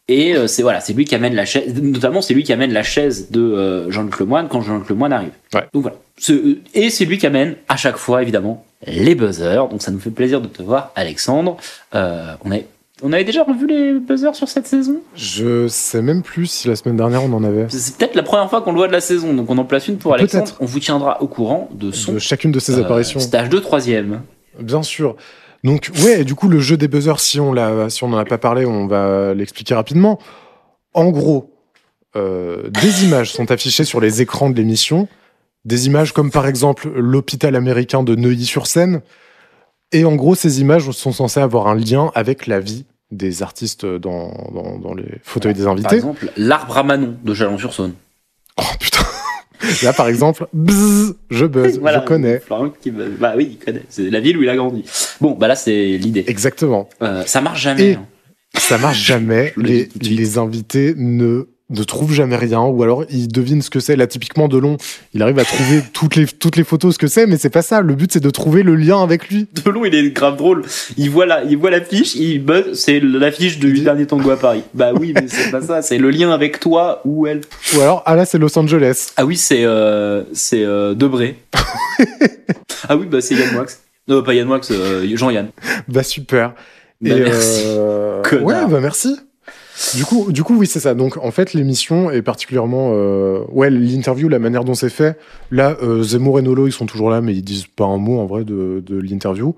Et 0.06 0.36
euh, 0.36 0.46
c'est 0.46 0.60
voilà, 0.62 0.80
c'est 0.80 0.92
lui 0.92 1.06
qui 1.06 1.14
amène 1.14 1.34
la 1.34 1.46
chaise. 1.46 1.72
Notamment, 1.80 2.20
c'est 2.20 2.34
lui 2.34 2.42
qui 2.42 2.52
amène 2.52 2.72
la 2.74 2.82
chaise 2.82 3.30
de 3.30 3.40
euh, 3.40 3.90
Jean-Luc 3.90 4.18
Lemoine 4.20 4.48
quand 4.48 4.60
Jean-Luc 4.60 4.88
Lemoine 4.90 5.12
arrive. 5.14 5.30
Ouais. 5.54 5.64
Donc 5.72 5.82
voilà. 5.82 5.96
Euh, 6.28 6.56
et 6.74 6.90
c'est 6.90 7.06
lui 7.06 7.16
qui 7.16 7.26
amène 7.26 7.56
à 7.68 7.76
chaque 7.76 7.96
fois, 7.96 8.20
évidemment, 8.20 8.66
les 8.86 9.14
buzzers. 9.14 9.66
Donc 9.70 9.80
ça 9.80 9.90
nous 9.90 10.00
fait 10.00 10.10
plaisir 10.10 10.42
de 10.42 10.46
te 10.48 10.62
voir, 10.62 10.92
Alexandre. 10.94 11.56
Euh, 11.94 12.34
on 12.44 12.50
avait, 12.50 12.66
on 13.06 13.12
avait 13.12 13.24
déjà 13.24 13.44
revu 13.44 13.66
les 13.66 14.00
buzzers 14.00 14.34
sur 14.34 14.48
cette 14.48 14.66
saison? 14.66 15.02
Je 15.14 15.68
sais 15.68 16.00
même 16.00 16.22
plus 16.22 16.46
si 16.46 16.68
la 16.68 16.74
semaine 16.74 16.96
dernière 16.96 17.22
on 17.22 17.32
en 17.34 17.44
avait. 17.44 17.66
C'est 17.68 17.98
peut-être 17.98 18.14
la 18.14 18.22
première 18.22 18.48
fois 18.48 18.62
qu'on 18.62 18.72
le 18.72 18.78
voit 18.78 18.88
de 18.88 18.92
la 18.92 19.02
saison. 19.02 19.34
Donc 19.34 19.50
on 19.50 19.58
en 19.58 19.66
place 19.66 19.88
une 19.88 19.98
pour. 19.98 20.14
Alexandre. 20.14 20.56
On 20.58 20.64
vous 20.64 20.80
tiendra 20.80 21.20
au 21.22 21.28
courant 21.28 21.68
de 21.74 21.92
son 21.92 22.14
De 22.14 22.18
chacune 22.18 22.50
de 22.50 22.58
ces 22.58 22.78
euh, 22.78 22.82
apparitions. 22.82 23.20
stage 23.20 23.50
de 23.50 23.58
troisième. 23.58 24.22
Bien 24.58 24.82
sûr. 24.82 25.16
Donc 25.64 25.90
ouais, 26.02 26.22
et 26.22 26.24
du 26.24 26.34
coup 26.34 26.48
le 26.48 26.60
jeu 26.60 26.78
des 26.78 26.88
buzzers, 26.88 27.20
si 27.20 27.38
on 27.40 27.52
l'a, 27.52 27.90
si 27.90 28.04
on 28.04 28.08
n'en 28.08 28.16
a 28.16 28.24
pas 28.24 28.38
parlé, 28.38 28.64
on 28.64 28.86
va 28.86 29.34
l'expliquer 29.34 29.74
rapidement. 29.74 30.18
En 30.94 31.10
gros, 31.10 31.52
euh, 32.16 32.70
des 32.70 33.04
images 33.04 33.32
sont 33.32 33.50
affichées 33.50 33.84
sur 33.84 34.00
les 34.00 34.22
écrans 34.22 34.48
de 34.48 34.56
l'émission, 34.56 35.08
des 35.66 35.86
images 35.86 36.12
comme 36.12 36.30
par 36.30 36.46
exemple 36.46 36.88
l'hôpital 36.88 37.54
américain 37.54 38.02
de 38.02 38.14
Neuilly-sur-Seine. 38.14 39.02
Et 39.92 40.06
en 40.06 40.16
gros, 40.16 40.34
ces 40.34 40.62
images 40.62 40.90
sont 40.90 41.12
censées 41.12 41.40
avoir 41.40 41.68
un 41.68 41.74
lien 41.74 42.10
avec 42.14 42.46
la 42.46 42.60
vie 42.60 42.86
des 43.16 43.42
artistes 43.42 43.86
dans, 43.86 44.28
dans, 44.52 44.78
dans 44.78 44.94
les 44.94 45.18
fauteuils 45.22 45.54
des 45.54 45.64
Par 45.64 45.72
invités. 45.72 45.96
exemple, 45.96 46.30
l'arbre 46.36 46.76
à 46.78 46.82
Manon 46.82 47.16
de 47.22 47.34
Chalon-sur-Saône. 47.34 47.94
Oh 48.58 48.62
putain. 48.80 49.00
Là 49.82 49.92
par 49.92 50.08
exemple, 50.08 50.46
bzzz, 50.52 51.14
je 51.30 51.46
buzz, 51.46 51.78
Voilà, 51.78 52.00
je 52.00 52.06
connais. 52.06 52.38
Florian 52.40 52.72
qui 52.80 52.90
buzz. 52.90 53.10
Bah 53.18 53.34
oui, 53.36 53.48
il 53.58 53.64
connaît. 53.64 53.82
C'est 53.88 54.10
la 54.10 54.20
ville 54.20 54.36
où 54.36 54.42
il 54.42 54.48
a 54.48 54.56
grandi. 54.56 54.84
Bon, 55.20 55.32
bah 55.32 55.48
là, 55.48 55.56
c'est 55.56 55.96
l'idée. 55.96 56.24
Exactement. 56.26 56.88
Euh, 57.02 57.22
ça 57.24 57.40
marche 57.40 57.62
jamais. 57.62 57.94
Hein. 57.94 58.06
Ça 58.54 58.76
marche 58.78 58.98
jamais. 59.02 59.52
Les, 59.56 59.88
les 60.00 60.38
invités 60.38 60.94
ne, 60.96 61.48
ne 61.70 61.82
trouvent 61.82 62.12
jamais 62.12 62.36
rien, 62.36 62.60
ou 62.60 62.82
alors 62.82 63.04
ils 63.08 63.26
devinent 63.26 63.62
ce 63.62 63.70
que 63.70 63.80
c'est. 63.80 63.96
Là, 63.96 64.06
typiquement, 64.06 64.48
Delon, 64.48 64.76
il 65.14 65.22
arrive 65.22 65.38
à 65.38 65.44
trouver 65.44 65.80
toutes 65.92 66.16
les, 66.16 66.26
toutes 66.26 66.56
les 66.56 66.64
photos, 66.64 66.94
ce 66.94 66.98
que 66.98 67.06
c'est, 67.06 67.26
mais 67.26 67.38
c'est 67.38 67.50
pas 67.50 67.62
ça. 67.62 67.80
Le 67.80 67.94
but, 67.94 68.12
c'est 68.12 68.20
de 68.20 68.30
trouver 68.30 68.62
le 68.62 68.74
lien 68.76 69.02
avec 69.02 69.28
lui. 69.28 69.46
Delon, 69.64 69.84
il 69.84 69.94
est 69.94 70.10
grave 70.10 70.36
drôle. 70.36 70.64
Il 70.96 71.10
voit 71.10 71.26
la, 71.26 71.42
il 71.44 71.56
voit 71.56 71.70
l'affiche, 71.70 72.14
il 72.16 72.44
buzz, 72.44 72.78
c'est 72.78 73.00
l'affiche 73.00 73.58
du 73.58 73.74
Il 73.76 73.84
dernier 73.84 74.06
tango 74.06 74.30
à 74.30 74.36
Paris. 74.36 74.62
Bah 74.74 74.92
oui, 74.94 75.12
mais 75.14 75.26
c'est 75.28 75.50
pas 75.50 75.62
ça, 75.62 75.80
c'est 75.80 75.98
le 75.98 76.10
lien 76.10 76.30
avec 76.30 76.60
toi 76.60 77.00
ou 77.04 77.26
elle. 77.26 77.40
Ou 77.76 77.80
alors, 77.80 78.02
ah 78.04 78.14
là, 78.14 78.26
c'est 78.26 78.38
Los 78.38 78.56
Angeles. 78.58 79.12
Ah 79.16 79.24
oui, 79.24 79.36
c'est, 79.36 79.64
euh, 79.64 80.24
c'est, 80.32 80.64
euh, 80.64 80.94
Debré. 80.94 81.38
ah 82.88 82.96
oui, 82.96 83.06
bah 83.06 83.20
c'est 83.20 83.34
Yann 83.34 83.56
Wax. 83.56 83.80
Non, 84.06 84.22
pas 84.22 84.34
Yann 84.34 84.48
Wax, 84.48 84.68
euh, 84.70 85.16
Jean-Yann. 85.16 85.48
Bah, 85.88 86.02
super. 86.02 86.54
Bah, 87.00 87.16
Et, 87.16 87.20
merci. 87.20 87.64
Connard. 88.22 88.44
ouais, 88.44 88.70
bah, 88.70 88.80
merci. 88.80 89.16
Du 89.94 90.04
coup, 90.04 90.32
du 90.32 90.42
coup, 90.42 90.56
oui, 90.56 90.66
c'est 90.66 90.80
ça. 90.80 90.94
Donc, 90.94 91.16
en 91.16 91.30
fait, 91.30 91.52
l'émission 91.52 92.10
est 92.10 92.22
particulièrement, 92.22 92.92
euh, 92.94 93.44
ouais, 93.50 93.70
l'interview, 93.70 94.28
la 94.28 94.38
manière 94.38 94.64
dont 94.64 94.74
c'est 94.74 94.90
fait. 94.90 95.18
Là, 95.50 95.76
euh, 95.82 96.02
Zemmour 96.02 96.38
et 96.38 96.42
Nolo, 96.42 96.66
ils 96.66 96.72
sont 96.72 96.86
toujours 96.86 97.10
là, 97.10 97.20
mais 97.20 97.34
ils 97.34 97.42
disent 97.42 97.66
pas 97.66 97.84
un 97.84 97.98
mot 97.98 98.20
en 98.20 98.26
vrai 98.26 98.44
de, 98.44 98.82
de 98.84 98.96
l'interview. 98.96 99.54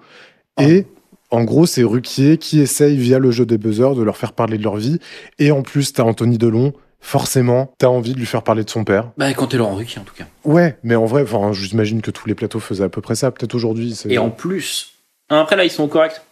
Ah. 0.56 0.64
Et 0.64 0.86
en 1.30 1.44
gros, 1.44 1.66
c'est 1.66 1.82
Ruquier 1.82 2.38
qui 2.38 2.60
essaye 2.60 2.96
via 2.96 3.18
le 3.18 3.30
jeu 3.30 3.46
des 3.46 3.58
buzzers 3.58 3.94
de 3.94 4.02
leur 4.02 4.16
faire 4.16 4.32
parler 4.32 4.58
de 4.58 4.62
leur 4.62 4.76
vie. 4.76 4.98
Et 5.38 5.50
en 5.50 5.62
plus, 5.62 5.92
t'as 5.92 6.04
Anthony 6.04 6.38
Delon. 6.38 6.72
Forcément, 7.00 7.72
t'as 7.78 7.86
envie 7.86 8.14
de 8.14 8.18
lui 8.18 8.26
faire 8.26 8.42
parler 8.42 8.64
de 8.64 8.70
son 8.70 8.82
père. 8.82 9.10
Bah, 9.16 9.32
quand 9.32 9.46
t'es 9.48 9.58
Laurent 9.58 9.76
Ruquier, 9.76 10.00
en 10.00 10.04
tout 10.04 10.14
cas. 10.14 10.24
Ouais, 10.44 10.76
mais 10.82 10.96
en 10.96 11.04
vrai, 11.04 11.24
j'imagine 11.52 12.02
que 12.02 12.10
tous 12.10 12.26
les 12.26 12.34
plateaux 12.34 12.58
faisaient 12.58 12.84
à 12.84 12.88
peu 12.88 13.00
près 13.00 13.14
ça. 13.14 13.30
Peut-être 13.30 13.54
aujourd'hui. 13.54 13.96
Et 14.08 14.18
en 14.18 14.30
plus, 14.30 14.92
après 15.28 15.54
là, 15.54 15.64
ils 15.64 15.70
sont 15.70 15.86
corrects. 15.86 16.22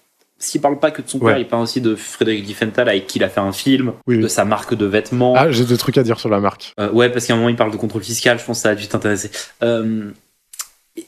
S'il 0.45 0.61
parle 0.61 0.79
pas 0.79 0.91
que 0.91 1.01
de 1.01 1.09
son 1.09 1.19
Ouais. 1.21 1.33
père, 1.33 1.39
il 1.39 1.49
parle 1.49 1.63
aussi 1.63 1.81
de 1.81 1.95
Frédéric 1.97 2.45
Diffenthal 2.45 2.89
avec 2.89 3.07
qui 3.07 3.19
il 3.19 3.25
a 3.25 3.29
fait 3.31 3.41
un 3.41 3.53
film, 3.53 3.93
Oui, 4.07 4.17
oui. 4.17 4.23
de 4.23 4.29
sa 4.29 4.45
marque 4.45 4.75
de 4.75 4.85
vêtements. 4.85 5.33
Ah, 5.37 5.51
j'ai 5.51 5.65
des 5.65 5.79
trucs 5.79 5.97
à 5.97 6.03
dire 6.03 6.21
sur 6.21 6.29
la 6.29 6.39
marque. 6.39 6.75
Euh, 6.79 6.91
ouais, 6.93 7.09
parce 7.09 7.27
qu'à 7.27 7.33
un 7.33 7.37
moment, 7.37 7.49
il 7.49 7.57
parle 7.57 7.71
de 7.73 7.77
contrôle 7.79 8.03
fiscal, 8.05 8.39
je 8.39 8.45
pense 8.45 8.59
que 8.59 8.63
ça 8.65 8.71
a 8.71 8.75
dû 8.75 8.87
t'intéresser. 8.87 9.31
Euh, 9.63 10.11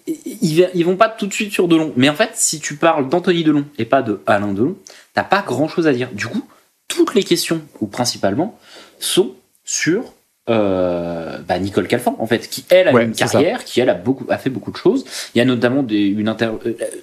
ils, 0.07 0.69
ils 0.75 0.85
vont 0.85 0.97
pas 0.97 1.09
tout 1.09 1.27
de 1.27 1.33
suite 1.33 1.53
sur 1.53 1.69
Delon. 1.69 1.93
Mais 1.97 2.09
en 2.09 2.15
fait, 2.15 2.31
si 2.35 2.61
tu 2.61 2.77
parles 2.77 3.09
d'Anthony 3.09 3.45
Delon 3.45 3.65
et 3.79 3.85
pas 3.85 4.03
de 4.03 4.21
Alain 4.27 4.53
Delon, 4.53 4.77
t'as 5.15 5.23
pas 5.25 5.43
grand 5.47 5.69
chose 5.69 5.87
à 5.87 5.93
dire. 5.93 6.09
Du 6.13 6.27
coup, 6.27 6.43
toutes 6.89 7.15
les 7.15 7.23
questions, 7.23 7.61
ou 7.81 7.87
principalement, 7.87 8.59
sont 8.99 9.33
sur 9.65 10.15
euh, 10.49 11.39
bah, 11.47 11.59
Nicole 11.59 11.89
Calfan, 11.89 12.17
en 12.19 12.27
fait, 12.27 12.49
qui 12.49 12.65
elle 12.71 12.89
a 12.89 12.93
Ouais, 12.93 13.05
une 13.05 13.15
ça. 13.15 13.27
carrière, 13.27 13.65
qui 13.65 13.81
elle 13.81 13.91
a, 13.91 13.95
beaucoup, 13.95 14.25
a 14.29 14.39
fait 14.39 14.51
beaucoup 14.51 14.71
de 14.73 14.77
choses. 14.77 15.05
Il 15.35 15.39
y 15.39 15.41
a 15.41 15.45
notamment 15.45 15.83
des, 15.83 16.05
une, 16.07 16.29
inter- 16.29 16.53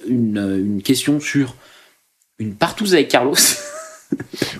une, 0.08 0.38
euh, 0.38 0.58
une 0.58 0.82
question 0.82 1.20
sur 1.20 1.54
une 2.38 2.54
partouze 2.54 2.94
avec 2.94 3.08
Carlos. 3.08 3.34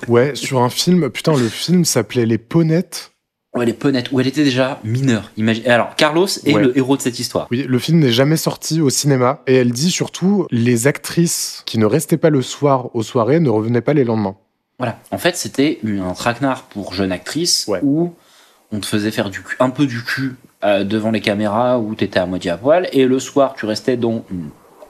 Ouais, 0.09 0.35
sur 0.35 0.63
un 0.63 0.71
film. 0.71 1.11
Putain, 1.11 1.33
le 1.37 1.49
film 1.49 1.85
s'appelait 1.85 2.27
Les 2.27 2.39
Ponettes. 2.39 3.13
où 3.55 3.63
elle 3.63 3.69
est 3.69 3.73
ponette, 3.75 4.11
où 4.11 4.19
elle 4.19 4.27
était 4.27 4.43
déjà 4.43 4.81
mineure. 4.83 5.31
Imagine. 5.37 5.69
Alors, 5.69 5.95
Carlos 5.95 6.27
est 6.27 6.53
Ouais. 6.55 6.63
le 6.63 6.77
héros 6.77 6.97
de 6.97 7.03
cette 7.03 7.19
histoire. 7.21 7.47
Oui, 7.53 7.65
le 7.69 7.79
film 7.79 8.01
n'est 8.01 8.11
jamais 8.13 8.37
sorti 8.37 8.81
au 8.81 8.91
cinéma 8.91 9.43
et 9.47 9.55
elle 9.55 9.71
dit 9.71 9.91
surtout 9.93 10.47
les 10.51 10.87
actrices 10.89 11.63
qui 11.67 11.79
ne 11.79 11.87
restaient 11.87 12.17
pas 12.17 12.31
le 12.31 12.43
soir 12.43 12.95
aux 12.97 13.03
soirées 13.05 13.39
ne 13.39 13.49
revenaient 13.49 13.81
pas 13.81 13.95
les 13.95 14.03
lendemains. 14.05 14.35
Voilà. 14.79 14.99
En 15.13 15.19
fait, 15.19 15.37
c'était 15.37 15.79
une- 15.85 16.01
un 16.01 16.15
traquenard 16.15 16.65
pour 16.65 16.95
jeune 16.95 17.13
actrice 17.13 17.67
Ouais. 17.69 17.79
où 17.85 18.13
on 18.73 18.81
te 18.81 18.87
faisait 18.87 19.13
faire 19.13 19.31
du 19.31 19.41
cul- 19.43 19.57
un 19.61 19.71
peu 19.71 19.87
du 19.87 20.03
cul 20.03 20.35
euh, 20.65 20.83
devant 20.83 21.13
les 21.13 21.21
caméras 21.21 21.79
où 21.79 21.95
t'étais 21.95 22.19
à 22.19 22.27
moitié 22.27 22.51
à 22.51 22.57
poil 22.57 22.89
et 22.93 23.05
le 23.07 23.19
soir 23.21 23.55
tu 23.57 23.67
restais 23.67 23.97
dans 23.97 24.25
une, 24.33 24.49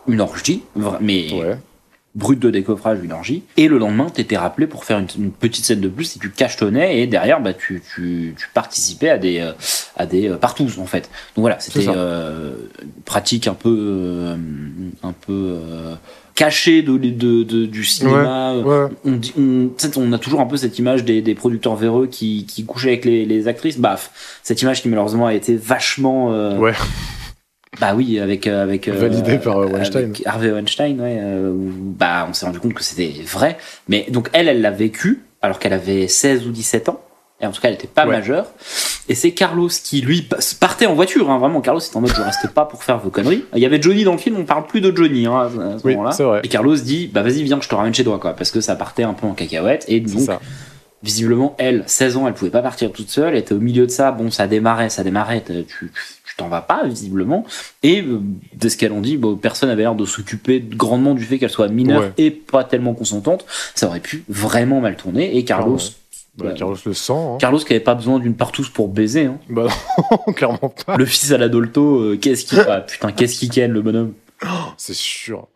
une 0.09 0.20
orgie, 0.22 0.62
mais 1.01 1.32
Ouais. 1.35 1.59
Brute 2.14 2.38
de 2.38 2.50
décoffrage, 2.50 2.98
une 3.02 3.12
orgie. 3.12 3.42
Et 3.56 3.66
le 3.68 3.78
lendemain, 3.78 4.08
t'étais 4.08 4.36
rappelé 4.36 4.66
pour 4.66 4.84
faire 4.84 4.98
une, 4.98 5.08
une 5.18 5.30
petite 5.32 5.64
scène 5.64 5.80
de 5.80 5.88
plus 5.88 6.14
et 6.16 6.18
tu 6.20 6.30
cachetonnais 6.30 7.00
et 7.00 7.06
derrière, 7.06 7.40
bah, 7.40 7.52
tu, 7.54 7.82
tu, 7.94 8.34
tu 8.38 8.48
participais 8.54 9.08
à 9.10 9.18
des, 9.18 9.40
euh, 9.40 9.52
à 9.96 10.06
des 10.06 10.28
euh, 10.28 10.36
partouzes, 10.36 10.78
en 10.78 10.86
fait. 10.86 11.10
Donc 11.36 11.42
voilà, 11.42 11.58
c'était 11.60 11.86
euh, 11.88 12.54
une 12.82 13.02
pratique 13.04 13.48
un 13.48 13.54
peu, 13.54 13.76
euh, 13.76 14.36
un 15.02 15.12
peu 15.12 15.32
euh, 15.32 15.94
cachée 16.36 16.82
de, 16.82 16.96
de, 16.98 17.42
de- 17.42 17.66
du 17.66 17.84
cinéma. 17.84 18.54
Ouais. 18.56 18.88
On, 19.36 19.70
on 19.96 20.12
a 20.12 20.18
toujours 20.18 20.40
un 20.40 20.46
peu 20.46 20.56
cette 20.56 20.78
image 20.78 21.04
des, 21.04 21.20
des 21.22 21.34
producteurs 21.34 21.74
véreux 21.76 22.06
qui, 22.06 22.44
qui 22.46 22.64
couchaient 22.64 22.88
avec 22.88 23.04
les, 23.04 23.24
les 23.24 23.48
actrices. 23.48 23.78
Baf, 23.78 24.38
cette 24.42 24.62
image 24.62 24.82
qui 24.82 24.88
malheureusement 24.88 25.26
a 25.26 25.34
été 25.34 25.56
vachement. 25.56 26.32
euh, 26.32 26.58
Ouais. 26.58 26.72
Bah 27.80 27.94
oui, 27.96 28.20
avec 28.20 28.46
euh, 28.46 28.62
avec 28.62 28.88
euh, 28.88 28.92
Validé 28.92 29.38
par, 29.38 29.58
euh, 29.58 29.66
Weinstein. 29.66 30.04
avec 30.04 30.22
Harvey 30.26 30.50
Weinstein, 30.52 31.00
ouais. 31.00 31.20
bah, 31.98 32.26
on 32.28 32.32
s'est 32.32 32.46
rendu 32.46 32.60
compte 32.60 32.74
que 32.74 32.84
c'était 32.84 33.12
vrai. 33.24 33.58
Mais 33.88 34.06
donc 34.10 34.28
elle, 34.32 34.48
elle 34.48 34.60
l'a 34.60 34.70
vécu 34.70 35.22
alors 35.42 35.58
qu'elle 35.58 35.72
avait 35.72 36.06
16 36.08 36.46
ou 36.46 36.50
17 36.50 36.88
ans. 36.88 37.00
Et 37.40 37.46
en 37.46 37.50
tout 37.50 37.60
cas, 37.60 37.66
elle 37.68 37.74
n'était 37.74 37.88
pas 37.88 38.06
Ouais. 38.06 38.16
majeure. 38.16 38.46
Et 39.08 39.14
c'est 39.16 39.32
Carlos 39.32 39.68
qui, 39.68 40.00
lui, 40.00 40.22
pa- 40.22 40.38
partait 40.60 40.86
en 40.86 40.94
voiture. 40.94 41.28
Hein, 41.30 41.38
vraiment, 41.38 41.60
Carlos 41.60 41.80
était 41.80 41.96
en 41.96 42.00
mode 42.00 42.14
je 42.16 42.22
reste 42.22 42.46
pas 42.54 42.64
pour 42.64 42.84
faire 42.84 42.98
vos 42.98 43.10
conneries. 43.10 43.44
Il 43.54 43.58
y 43.60 43.66
avait 43.66 43.82
Johnny 43.82 44.04
dans 44.04 44.12
le 44.12 44.18
film, 44.18 44.36
on 44.38 44.44
parle 44.44 44.66
plus 44.66 44.80
de 44.80 44.96
Johnny 44.96 45.26
hein, 45.26 45.40
à 45.40 45.50
ce 45.78 45.84
Oui, 45.86 45.96
moment-là. 45.96 46.40
Et 46.44 46.48
Carlos 46.48 46.76
dit 46.76 47.10
bah 47.12 47.22
vas-y, 47.22 47.42
viens, 47.42 47.58
je 47.60 47.68
te 47.68 47.74
ramène 47.74 47.92
chez 47.92 48.04
toi, 48.04 48.18
quoi. 48.20 48.34
Parce 48.34 48.52
que 48.52 48.60
ça 48.60 48.76
partait 48.76 49.02
un 49.02 49.12
peu 49.14 49.26
en 49.26 49.34
cacahuète. 49.34 49.84
Et 49.88 49.98
donc, 50.00 50.20
ça. 50.20 50.40
visiblement, 51.02 51.54
elle, 51.58 51.82
16 51.86 52.16
ans, 52.16 52.28
elle 52.28 52.34
pouvait 52.34 52.52
pas 52.52 52.62
partir 52.62 52.92
toute 52.92 53.10
seule, 53.10 53.34
elle 53.34 53.40
était 53.40 53.52
au 53.52 53.58
milieu 53.60 53.84
de 53.84 53.90
ça, 53.90 54.12
bon, 54.12 54.30
ça 54.30 54.46
démarrait, 54.46 54.88
ça 54.88 55.02
démarrait, 55.04 55.42
tu 55.68 55.90
tu 56.37 56.43
t'en 56.43 56.49
vas 56.49 56.61
pas, 56.62 56.85
visiblement. 56.87 57.45
Et 57.82 58.03
euh, 58.03 58.20
de 58.55 58.68
ce 58.68 58.76
qu'elles 58.76 58.93
ont 58.93 59.01
dit, 59.01 59.16
bon, 59.16 59.37
personne 59.37 59.70
avait 59.70 59.82
l'air 59.82 59.95
de 59.95 60.05
s'occuper 60.05 60.61
grandement 60.61 61.14
du 61.14 61.24
fait 61.24 61.39
qu'elle 61.39 61.51
soit 61.51 61.68
mineure 61.68 62.01
Ouais. 62.03 62.12
et 62.18 62.30
pas 62.32 62.64
tellement 62.64 62.95
consentante. 62.95 63.45
Ça 63.74 63.87
aurait 63.87 64.01
pu 64.01 64.24
vraiment 64.28 64.80
mal 64.80 64.97
tourner. 64.97 65.37
Et 65.37 65.45
Carlos, 65.45 65.78
Ah 65.80 65.91
Bah, 66.37 66.47
Ouais. 66.49 66.55
Carlos 66.55 66.76
le 66.85 66.95
sent. 66.95 67.12
hein. 67.12 67.37
Carlos 67.39 67.59
qui 67.61 67.72
avait 67.72 67.78
pas 67.78 67.95
besoin 67.95 68.18
d'une 68.18 68.35
partouze 68.35 68.68
pour 68.68 68.89
baiser, 68.89 69.26
hein. 69.26 69.39
Bah 69.49 69.66
non, 70.26 70.32
clairement 70.35 70.74
pas. 70.85 70.97
Le 70.97 71.05
fils 71.07 71.30
à 71.30 71.39
la 71.39 71.49
Dolto, 71.49 71.99
euh, 72.01 72.16
qu'est-ce 72.20 72.45
qu'il, 72.45 72.59
ah, 72.59 72.80
putain, 72.80 73.12
qu'est-ce 73.12 73.39
qu'il 73.39 73.51
ken, 73.51 73.70
le 73.70 73.82
bonhomme. 73.82 74.14
C'est 74.76 74.95
sûr. 74.95 75.47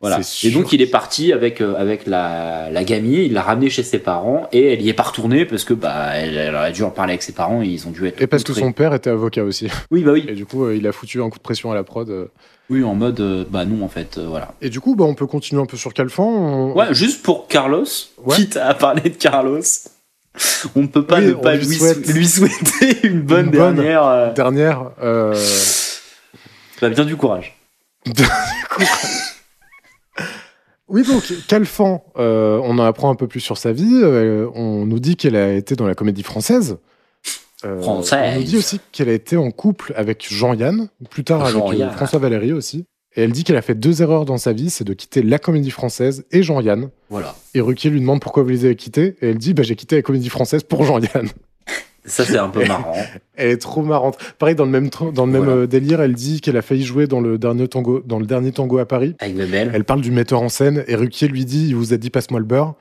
Voilà. 0.00 0.20
Et 0.44 0.50
donc 0.50 0.72
il 0.72 0.80
est 0.80 0.86
parti 0.86 1.32
avec 1.32 1.60
euh, 1.60 1.74
avec 1.76 2.06
la, 2.06 2.70
la 2.70 2.84
gamine, 2.84 3.14
il 3.20 3.32
l'a 3.32 3.42
ramenée 3.42 3.68
chez 3.68 3.82
ses 3.82 3.98
parents 3.98 4.48
et 4.52 4.72
elle 4.74 4.80
y 4.82 4.88
est 4.88 4.92
pas 4.94 5.02
retournée 5.02 5.44
parce 5.44 5.64
que 5.64 5.74
bah 5.74 6.10
elle, 6.14 6.36
elle 6.36 6.54
aurait 6.54 6.70
dû 6.72 6.84
en 6.84 6.90
parler 6.90 7.14
avec 7.14 7.22
ses 7.24 7.32
parents 7.32 7.62
et 7.62 7.66
ils 7.66 7.86
ont 7.88 7.90
dû 7.90 8.06
être 8.06 8.20
Et 8.22 8.28
parce 8.28 8.44
que 8.44 8.52
son 8.52 8.70
père 8.72 8.94
était 8.94 9.10
avocat 9.10 9.42
aussi. 9.42 9.68
oui 9.90 10.04
bah 10.04 10.12
oui 10.12 10.24
Et 10.28 10.34
du 10.34 10.46
coup, 10.46 10.64
euh, 10.66 10.76
il 10.76 10.86
a 10.86 10.92
foutu 10.92 11.20
un 11.20 11.28
coup 11.30 11.38
de 11.38 11.42
pression 11.42 11.72
à 11.72 11.74
la 11.74 11.82
prod. 11.82 12.08
euh. 12.10 12.26
oui 12.70 12.84
en 12.84 12.94
mode 12.94 13.46
bah 13.50 13.64
non 13.64 13.84
en 13.84 13.88
fait 13.88 14.18
voilà. 14.18 14.52
Et 14.62 14.70
du 14.70 14.78
coup, 14.80 14.94
bah, 14.94 15.04
on 15.04 15.14
peut 15.14 15.26
continuer 15.26 15.60
un 15.60 15.66
peu 15.66 15.76
sur 15.76 15.92
Calfan. 15.92 16.24
on- 16.28 16.72
Ouais 16.74 16.94
juste 16.94 17.22
pour 17.24 17.48
Carlos, 17.48 17.84
Ouais. 18.24 18.36
quitte 18.36 18.56
à 18.56 18.74
parler 18.74 19.02
de 19.10 19.16
Carlos, 19.16 19.60
on 20.76 20.82
ne 20.82 20.86
peut 20.86 21.04
pas 21.04 21.18
Oui, 21.18 21.26
ne 21.26 21.32
pas 21.32 21.56
lui 21.56 21.66
lui, 21.66 21.74
souhaite 21.74 22.06
sou- 22.06 22.12
lui 22.12 22.26
souhaiter 22.28 22.98
une 23.04 23.22
bonne 23.22 23.46
une 23.46 23.50
bonne- 23.50 23.74
dernière. 23.74 24.32
Dernière. 24.34 24.90
euh, 25.02 25.34
bah, 26.80 26.88
bien 26.90 27.04
du 27.04 27.16
courage. 27.16 27.56
Oui, 30.88 31.02
donc 31.06 31.22
Calfan, 31.46 32.02
euh, 32.16 32.60
on 32.64 32.78
en 32.78 32.84
apprend 32.84 33.10
un 33.10 33.14
peu 33.14 33.26
plus 33.26 33.40
sur 33.40 33.58
sa 33.58 33.72
vie. 33.72 34.00
euh, 34.02 34.48
on 34.54 34.86
nous 34.86 35.00
dit 35.00 35.16
qu'elle 35.16 35.36
a 35.36 35.52
été 35.52 35.76
dans 35.76 35.86
la 35.86 35.94
comédie 35.94 36.22
française. 36.22 36.78
Euh, 37.64 37.80
Française. 37.82 38.34
On 38.36 38.38
nous 38.40 38.46
dit 38.46 38.56
aussi 38.56 38.80
qu'elle 38.92 39.08
a 39.08 39.12
été 39.12 39.36
en 39.36 39.50
couple 39.50 39.92
avec 39.96 40.26
Jean-Yann, 40.30 40.88
plus 41.10 41.24
tard 41.24 41.44
avec. 41.44 41.90
François 41.92 42.18
Valéry 42.18 42.52
aussi. 42.52 42.86
Et 43.16 43.22
elle 43.22 43.32
dit 43.32 43.42
qu'elle 43.42 43.56
a 43.56 43.62
fait 43.62 43.74
deux 43.74 44.00
erreurs 44.00 44.24
dans 44.24 44.36
sa 44.36 44.52
vie, 44.52 44.70
c'est 44.70 44.84
de 44.84 44.92
quitter 44.92 45.22
la 45.22 45.38
comédie 45.38 45.70
française 45.70 46.24
et 46.30 46.42
Jean-Yann. 46.42 46.90
Voilà. 47.10 47.34
Et 47.54 47.60
Ruquier 47.60 47.90
lui 47.90 48.00
demande 48.00 48.20
pourquoi 48.20 48.42
vous 48.42 48.50
les 48.50 48.64
avez 48.64 48.76
quittés. 48.76 49.16
Et 49.20 49.30
elle 49.30 49.38
dit 49.38 49.54
bah, 49.54 49.64
j'ai 49.64 49.76
quitté 49.76 49.96
la 49.96 50.02
comédie 50.02 50.28
française 50.28 50.62
pour 50.62 50.84
Jean-Yann. 50.84 51.28
Ça 52.08 52.24
c'est 52.24 52.38
un 52.38 52.48
peu 52.48 52.64
marrant. 52.66 52.96
Elle 53.36 53.50
est 53.50 53.56
trop 53.58 53.82
marrante. 53.82 54.18
Pareil, 54.38 54.54
dans 54.56 54.64
le 54.64 54.70
même, 54.70 54.88
dans 55.14 55.26
le 55.26 55.32
même 55.32 55.44
Voilà. 55.44 55.60
euh, 55.60 55.66
délire, 55.66 56.00
elle 56.00 56.14
dit 56.14 56.40
qu'elle 56.40 56.56
a 56.56 56.62
failli 56.62 56.82
jouer 56.84 57.06
dans 57.06 57.20
le 57.20 57.38
dernier 57.38 57.68
tango, 57.68 58.02
dans 58.04 58.18
le 58.18 58.26
dernier 58.26 58.50
tango 58.50 58.78
à 58.78 58.86
Paris. 58.86 59.14
Avec 59.20 59.36
Bebel. 59.36 59.70
Elle 59.72 59.84
parle 59.84 60.00
du 60.00 60.10
metteur 60.10 60.42
en 60.42 60.48
scène 60.48 60.82
et 60.88 60.96
Ruquier 60.96 61.28
lui 61.28 61.44
dit 61.44 61.68
il 61.68 61.76
vous 61.76 61.92
a 61.92 61.96
dit 61.96 62.10
passe-moi 62.10 62.40
le 62.40 62.46
beurre. 62.46 62.74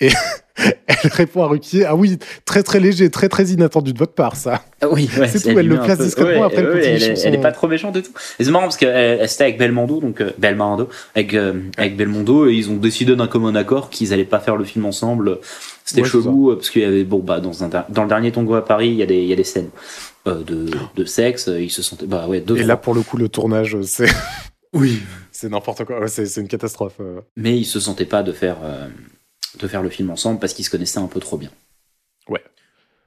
Et 0.00 0.10
elle 0.56 1.10
répond 1.12 1.42
à 1.42 1.46
Ruquier 1.46 1.84
ah 1.86 1.94
oui, 1.96 2.18
très 2.44 2.62
très 2.62 2.80
léger, 2.80 3.10
très 3.10 3.28
très 3.28 3.44
inattendu 3.46 3.92
de 3.92 3.98
votre 3.98 4.12
part 4.14 4.36
ça. 4.36 4.62
Ah 4.82 4.88
Oui, 4.90 5.08
ouais, 5.18 5.28
C'est 5.28 5.40
tout, 5.52 5.58
elle 5.58 5.68
le 5.68 5.76
place 5.80 5.98
peu- 5.98 6.04
discrètement, 6.04 6.44
après, 6.44 6.58
elle 6.58 6.66
ouais, 6.68 6.72
continue 6.80 6.94
elle, 7.02 7.16
son- 7.16 7.24
elle 7.26 7.34
est 7.34 7.40
pas 7.40 7.52
trop 7.52 7.66
méchante 7.68 7.96
et 7.96 8.02
tout. 8.02 8.12
Et 8.38 8.44
c'est 8.44 8.50
marrant 8.50 8.64
parce 8.64 8.76
qu'elle 8.76 8.94
elle- 9.20 9.28
c'était 9.28 9.44
avec 9.44 9.58
Belmondo, 9.58 10.00
donc 10.00 10.20
euh, 10.20 10.32
Belmondo, 10.38 10.88
avec, 11.14 11.32
euh, 11.34 11.54
avec 11.78 11.96
Belmondo, 11.96 12.48
et 12.48 12.54
ils 12.54 12.68
ont 12.70 12.76
décidé 12.76 13.16
d'un 13.16 13.26
commun 13.26 13.54
accord 13.54 13.88
qu'ils 13.90 14.12
allaient 14.12 14.24
pas 14.24 14.38
faire 14.40 14.56
le 14.56 14.64
film 14.64 14.84
ensemble. 14.84 15.38
C'était 15.84 16.04
chelou 16.04 16.50
euh, 16.50 16.56
parce 16.56 16.68
qu'il 16.70 16.82
y 16.82 16.84
avait 16.84 17.04
bon 17.04 17.20
bah 17.20 17.40
dans 17.40 17.62
un 17.64 17.68
dans 17.88 18.02
le 18.02 18.08
dernier 18.08 18.32
Tango 18.32 18.54
à 18.54 18.64
Paris, 18.64 18.88
il 18.88 18.96
y 18.96 19.02
a 19.02 19.06
des 19.06 19.18
il 19.18 19.26
y 19.28 19.32
a 19.32 19.36
des 19.36 19.44
scènes 19.44 19.70
euh, 20.26 20.42
de, 20.42 20.66
de 20.96 21.04
sexe, 21.04 21.48
euh, 21.48 21.60
ils 21.62 21.70
se 21.70 21.80
sentaient 21.82 22.06
bah 22.06 22.26
ouais 22.28 22.40
deux 22.40 22.56
Et 22.58 22.64
là 22.64 22.76
pour 22.76 22.92
le 22.94 23.02
coup 23.02 23.16
le 23.16 23.28
tournage 23.28 23.76
c'est 23.82 24.08
oui, 24.72 25.00
c'est 25.32 25.48
n'importe 25.48 25.84
quoi, 25.84 26.06
c'est 26.08 26.24
une 26.40 26.48
catastrophe. 26.48 26.94
euh. 27.00 27.20
mais 27.36 27.56
ils 27.56 27.64
se 27.64 27.78
sentaient 27.78 28.04
pas 28.04 28.22
de 28.24 28.32
faire 28.32 28.56
euh, 28.64 28.88
de 29.58 29.66
faire 29.68 29.82
le 29.82 29.88
film 29.90 30.10
ensemble 30.10 30.38
parce 30.38 30.54
qu'ils 30.54 30.64
se 30.64 30.70
connaissaient 30.70 30.98
un 30.98 31.06
peu 31.06 31.20
trop 31.20 31.36
bien. 31.36 31.50
Ouais. 32.28 32.42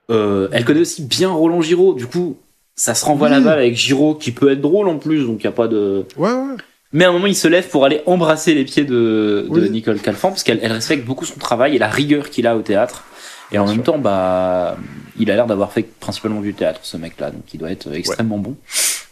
Euh, 0.09 0.47
elle 0.51 0.65
connaît 0.65 0.81
aussi 0.81 1.03
bien 1.03 1.29
Roland 1.29 1.61
Giraud, 1.61 1.93
du 1.93 2.05
coup 2.07 2.37
ça 2.75 2.95
se 2.95 3.03
renvoie 3.03 3.27
Oui. 3.27 3.33
la 3.33 3.39
balle 3.41 3.59
avec 3.59 3.75
Giraud 3.75 4.15
qui 4.15 4.31
peut 4.31 4.51
être 4.51 4.61
drôle 4.61 4.87
en 4.87 4.97
plus, 4.97 5.25
donc 5.25 5.41
il 5.41 5.43
y 5.43 5.47
a 5.47 5.51
pas 5.51 5.67
de 5.67 6.05
Ouais 6.15 6.31
ouais. 6.31 6.55
Mais 6.91 7.05
à 7.05 7.09
un 7.09 7.11
moment, 7.11 7.27
il 7.27 7.35
se 7.35 7.47
lève 7.47 7.67
pour 7.69 7.85
aller 7.85 8.01
embrasser 8.07 8.55
les 8.55 8.63
pieds 8.65 8.83
de. 8.83 9.47
Nicole 9.69 9.99
Calfan, 9.99 10.29
parce 10.29 10.41
qu'elle 10.43 10.59
elle 10.63 10.71
respecte 10.71 11.05
beaucoup 11.05 11.25
son 11.25 11.37
travail 11.37 11.75
et 11.75 11.77
la 11.77 11.87
rigueur 11.87 12.31
qu'il 12.31 12.47
a 12.47 12.57
au 12.57 12.61
théâtre. 12.61 13.03
Et 13.51 13.59
en 13.59 13.67
même 13.67 13.83
temps, 13.83 13.99
bah, 13.99 14.75
il 15.19 15.29
a 15.29 15.35
l'air 15.35 15.45
d'avoir 15.45 15.71
fait 15.71 15.83
principalement 15.83 16.41
du 16.41 16.53
théâtre, 16.55 16.79
ce 16.83 16.97
mec-là, 16.97 17.29
donc 17.31 17.43
il 17.53 17.59
doit 17.59 17.69
être 17.71 17.93
extrêmement 17.93 18.39
bon. 18.39 18.55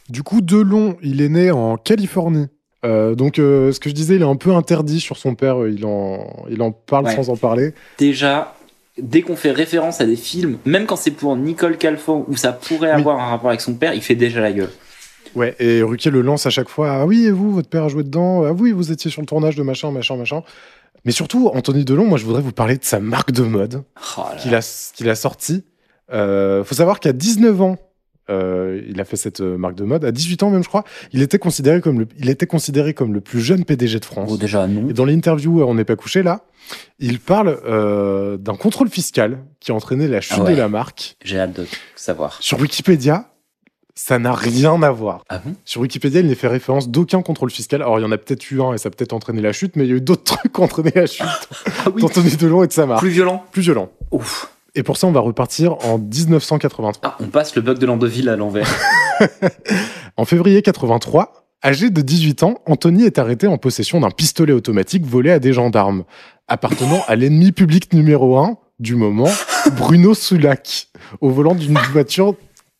Du 0.09 0.23
coup 0.23 0.41
Delon, 0.41 0.97
il 1.03 1.21
est 1.21 1.29
né 1.29 1.51
en 1.51 1.77
Californie. 1.77 2.47
Euh, 2.85 3.15
donc 3.15 3.39
euh, 3.39 3.71
ce 3.71 3.79
que 3.79 3.89
je 3.89 3.95
disais, 3.95 4.15
il 4.15 4.21
est 4.21 4.25
un 4.25 4.35
peu 4.35 4.51
interdit 4.53 4.99
sur 4.99 5.17
son 5.17 5.35
père, 5.35 5.61
euh, 5.63 5.71
il 5.71 5.85
en 5.85 6.45
il 6.49 6.61
en 6.61 6.71
parle 6.71 7.05
Ouais. 7.05 7.15
sans 7.15 7.29
en 7.29 7.35
parler. 7.35 7.73
Déjà, 7.97 8.55
dès 9.01 9.21
qu'on 9.23 9.35
fait 9.35 9.51
référence 9.51 9.99
à 9.99 10.05
des 10.05 10.15
films, 10.15 10.57
même 10.65 10.85
quand 10.85 10.95
c'est 10.95 11.11
pour 11.11 11.35
Nicole 11.35 11.77
Calfan, 11.77 12.23
où 12.27 12.35
ça 12.35 12.51
pourrait 12.53 12.93
Oui. 12.93 12.99
avoir 12.99 13.19
un 13.19 13.29
rapport 13.29 13.49
avec 13.49 13.61
son 13.61 13.73
père, 13.73 13.93
il 13.93 14.01
fait 14.01 14.15
déjà 14.15 14.41
la 14.41 14.51
gueule. 14.51 14.69
Ouais, 15.35 15.55
et 15.59 15.81
Ruquier 15.83 16.09
le 16.11 16.21
lance 16.21 16.45
à 16.45 16.49
chaque 16.49 16.69
fois. 16.69 16.91
Ah 16.91 17.05
oui, 17.05 17.25
et 17.25 17.31
vous, 17.31 17.51
votre 17.51 17.69
père 17.69 17.83
a 17.83 17.89
joué 17.89 18.03
dedans. 18.03 18.43
Ah 18.45 18.53
oui, 18.53 18.71
vous 18.71 18.91
étiez 18.91 19.11
sur 19.11 19.21
le 19.21 19.27
tournage 19.27 19.55
de 19.55 19.63
machin, 19.63 19.91
machin, 19.91 20.15
machin. 20.15 20.41
Mais 21.05 21.11
surtout, 21.11 21.49
Anthony 21.53 21.83
Delon, 21.85 22.05
moi, 22.05 22.17
je 22.17 22.25
voudrais 22.25 22.41
vous 22.41 22.51
parler 22.53 22.77
de 22.77 22.83
sa 22.83 22.99
marque 22.99 23.31
de 23.31 23.43
mode 23.43 23.83
Oh 24.17 24.21
qu'il 24.39 24.55
a, 24.55 24.61
qu'il 24.95 25.09
a 25.09 25.15
sortie. 25.15 25.63
Euh, 26.11 26.63
faut 26.63 26.75
savoir 26.75 26.99
qu'à 26.99 27.11
19 27.11 27.61
ans, 27.61 27.77
euh, 28.29 28.81
il 28.89 28.99
a 28.99 29.05
fait 29.05 29.15
cette 29.17 29.41
euh, 29.41 29.57
marque 29.57 29.75
de 29.75 29.83
mode. 29.83 30.03
À 30.05 30.11
18 30.11 30.43
ans 30.43 30.49
même, 30.49 30.63
je 30.63 30.67
crois, 30.67 30.83
il 31.11 31.21
était 31.21 31.39
considéré 31.39 31.81
comme 31.81 31.99
le, 31.99 32.07
il 32.19 32.29
était 32.29 32.47
considéré 32.47 32.93
comme 32.93 33.13
le 33.13 33.21
plus 33.21 33.41
jeune 33.41 33.65
PDG 33.65 33.99
de 33.99 34.05
France. 34.05 34.29
Oh, 34.31 34.37
déjà, 34.37 34.67
non. 34.67 34.89
Et 34.89 34.93
dans 34.93 35.05
l'interview, 35.05 35.61
euh, 35.61 35.65
on 35.65 35.75
n'est 35.75 35.85
pas 35.85 35.95
couché 35.95 36.23
là. 36.23 36.41
Il 36.99 37.19
parle 37.19 37.59
euh, 37.65 38.37
d'un 38.37 38.55
contrôle 38.55 38.89
fiscal 38.89 39.39
qui 39.59 39.71
a 39.71 39.75
entraîné 39.75 40.07
la 40.07 40.19
chute 40.21 40.37
Ah 40.39 40.43
ouais. 40.43 40.51
de 40.53 40.57
la 40.57 40.67
marque. 40.69 41.15
J'ai 41.23 41.39
hâte 41.39 41.53
de 41.59 41.65
savoir. 41.95 42.37
Sur 42.41 42.59
Wikipédia, 42.59 43.29
ça 43.95 44.19
n'a 44.19 44.33
rien 44.33 44.81
à 44.83 44.91
voir. 44.91 45.23
Ah 45.29 45.39
bon? 45.43 45.55
Sur 45.65 45.81
Wikipédia, 45.81 46.19
il 46.19 46.27
n'est 46.27 46.35
fait 46.35 46.47
référence 46.49 46.89
d'aucun 46.89 47.21
contrôle 47.21 47.49
fiscal. 47.49 47.81
Alors, 47.81 47.97
il 47.99 48.03
y 48.03 48.05
en 48.05 48.11
a 48.11 48.17
peut-être 48.17 48.51
eu 48.51 48.61
un 48.61 48.73
et 48.73 48.77
ça 48.77 48.87
a 48.87 48.89
peut-être 48.91 49.13
entraîné 49.13 49.41
la 49.41 49.53
chute, 49.53 49.75
mais 49.75 49.85
il 49.85 49.89
y 49.89 49.93
a 49.93 49.95
eu 49.95 50.01
d'autres 50.01 50.23
trucs 50.37 50.51
qui 50.53 50.59
ont 50.59 50.65
entraîné 50.65 50.91
la 50.93 51.05
chute 51.07 51.25
Ah 51.85 51.89
oui, 51.95 52.01
d'Anthony 52.01 52.35
Delon 52.35 52.63
et 52.63 52.67
de 52.67 52.73
sa 52.73 52.85
marque. 52.85 52.99
plus 53.01 53.09
violent? 53.09 53.43
Plus 53.51 53.61
violent. 53.61 53.89
Ouf. 54.11 54.51
Et 54.77 54.83
pour 54.83 54.95
ça, 54.95 55.07
on 55.07 55.11
va 55.11 55.21
repartir 55.21 55.75
en 55.87 55.97
1983. 55.97 57.01
Ah, 57.01 57.17
on 57.19 57.25
passe 57.25 57.55
le 57.55 57.63
bug 57.63 57.79
de 57.79 57.85
Landeville 57.87 58.29
à 58.29 58.37
l'envers. 58.37 58.69
En 60.19 60.25
février 60.25 60.63
83, 60.63 61.47
âgé 61.63 61.91
de 61.91 62.01
18 62.01 62.41
ans, 62.41 62.55
Anthony 62.65 63.03
est 63.03 63.19
arrêté 63.19 63.45
en 63.45 63.59
possession 63.59 63.99
d'un 63.99 64.09
pistolet 64.09 64.53
automatique 64.53 65.05
volé 65.05 65.29
à 65.29 65.37
des 65.37 65.53
gendarmes, 65.53 66.05
appartenant 66.47 67.03
à 67.07 67.15
l'ennemi 67.15 67.51
public 67.51 67.93
numéro 67.93 68.37
1 68.37 68.57
du 68.79 68.95
moment, 68.95 69.29
Bruno 69.77 70.15
Soulac, 70.15 70.87
au 71.21 71.29
volant 71.29 71.53
d'une 71.53 71.77
voiture, 71.91 72.35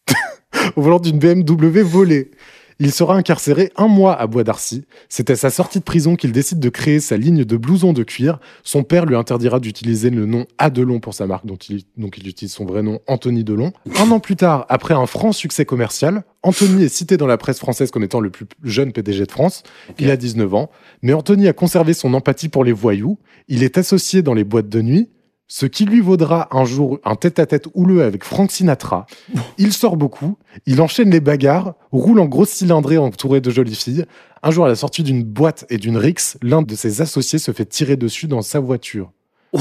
au 0.75 0.81
volant 0.81 0.99
d'une 0.99 1.19
BMW 1.19 1.81
volée. 1.81 2.31
Il 2.79 2.91
sera 2.91 3.15
incarcéré 3.15 3.71
un 3.75 3.87
mois 3.87 4.13
à 4.13 4.27
Bois 4.27 4.43
d'Arcy. 4.43 4.85
C'est 5.09 5.31
à 5.31 5.35
sa 5.35 5.49
sortie 5.49 5.79
de 5.79 5.83
prison 5.83 6.15
qu'il 6.15 6.31
décide 6.31 6.59
de 6.59 6.69
créer 6.69 6.99
sa 6.99 7.17
ligne 7.17 7.43
de 7.43 7.57
blousons 7.57 7.91
de 7.91 8.03
cuir. 8.03 8.39
Son 8.63 8.83
père 8.83 9.07
lui 9.07 9.15
interdira 9.15 9.59
d'utiliser 9.59 10.11
le 10.11 10.27
nom 10.27 10.45
Adelon 10.59 10.99
pour 10.99 11.15
sa 11.15 11.25
marque, 11.25 11.47
dont 11.47 11.55
il, 11.55 11.83
donc 11.97 12.19
il 12.19 12.27
utilise 12.27 12.53
son 12.53 12.65
vrai 12.65 12.83
nom 12.83 12.99
Anthony 13.07 13.43
Delon. 13.43 13.73
Un 13.97 14.11
an 14.11 14.19
plus 14.19 14.35
tard, 14.35 14.67
après 14.69 14.93
un 14.93 15.07
franc 15.07 15.31
succès 15.31 15.65
commercial, 15.65 16.23
Anthony 16.43 16.83
est 16.83 16.89
cité 16.89 17.17
dans 17.17 17.25
la 17.25 17.37
presse 17.37 17.57
française 17.57 17.89
comme 17.89 18.03
étant 18.03 18.19
le 18.19 18.29
plus 18.29 18.45
jeune 18.63 18.91
PDG 18.91 19.25
de 19.25 19.31
France. 19.31 19.63
Il 19.97 20.11
a 20.11 20.17
19 20.17 20.53
ans, 20.53 20.69
mais 21.01 21.13
Anthony 21.13 21.47
a 21.47 21.53
conservé 21.53 21.93
son 21.93 22.13
empathie 22.13 22.47
pour 22.47 22.63
les 22.63 22.73
voyous. 22.73 23.17
Il 23.47 23.63
est 23.63 23.79
associé 23.79 24.21
dans 24.21 24.35
les 24.35 24.43
boîtes 24.43 24.69
de 24.69 24.81
nuit, 24.83 25.09
ce 25.47 25.65
qui 25.65 25.85
lui 25.85 26.01
vaudra 26.01 26.49
un 26.51 26.65
jour 26.65 26.99
un 27.05 27.15
tête-à-tête 27.15 27.67
houleux 27.73 28.03
avec 28.03 28.23
Frank 28.23 28.51
Sinatra. 28.51 29.05
Il 29.57 29.73
sort 29.73 29.97
beaucoup, 29.97 30.37
il 30.65 30.81
enchaîne 30.81 31.09
les 31.09 31.19
bagarres, 31.19 31.73
roule 31.91 32.19
en 32.19 32.25
grosse 32.25 32.49
cylindrée 32.49 32.97
entouré 32.97 33.41
de 33.41 33.49
jolies 33.49 33.75
filles. 33.75 34.05
Un 34.43 34.51
jour, 34.51 34.65
à 34.65 34.67
la 34.67 34.75
sortie 34.75 35.03
d'une 35.03 35.23
boîte 35.23 35.65
et 35.69 35.77
d'une 35.77 35.97
rixe, 35.97 36.37
l'un 36.41 36.61
de 36.61 36.75
ses 36.75 37.01
associés 37.01 37.39
se 37.39 37.51
fait 37.51 37.65
tirer 37.65 37.95
dessus 37.95 38.27
dans 38.27 38.41
sa 38.41 38.59
voiture. 38.59 39.11
Oh. 39.53 39.59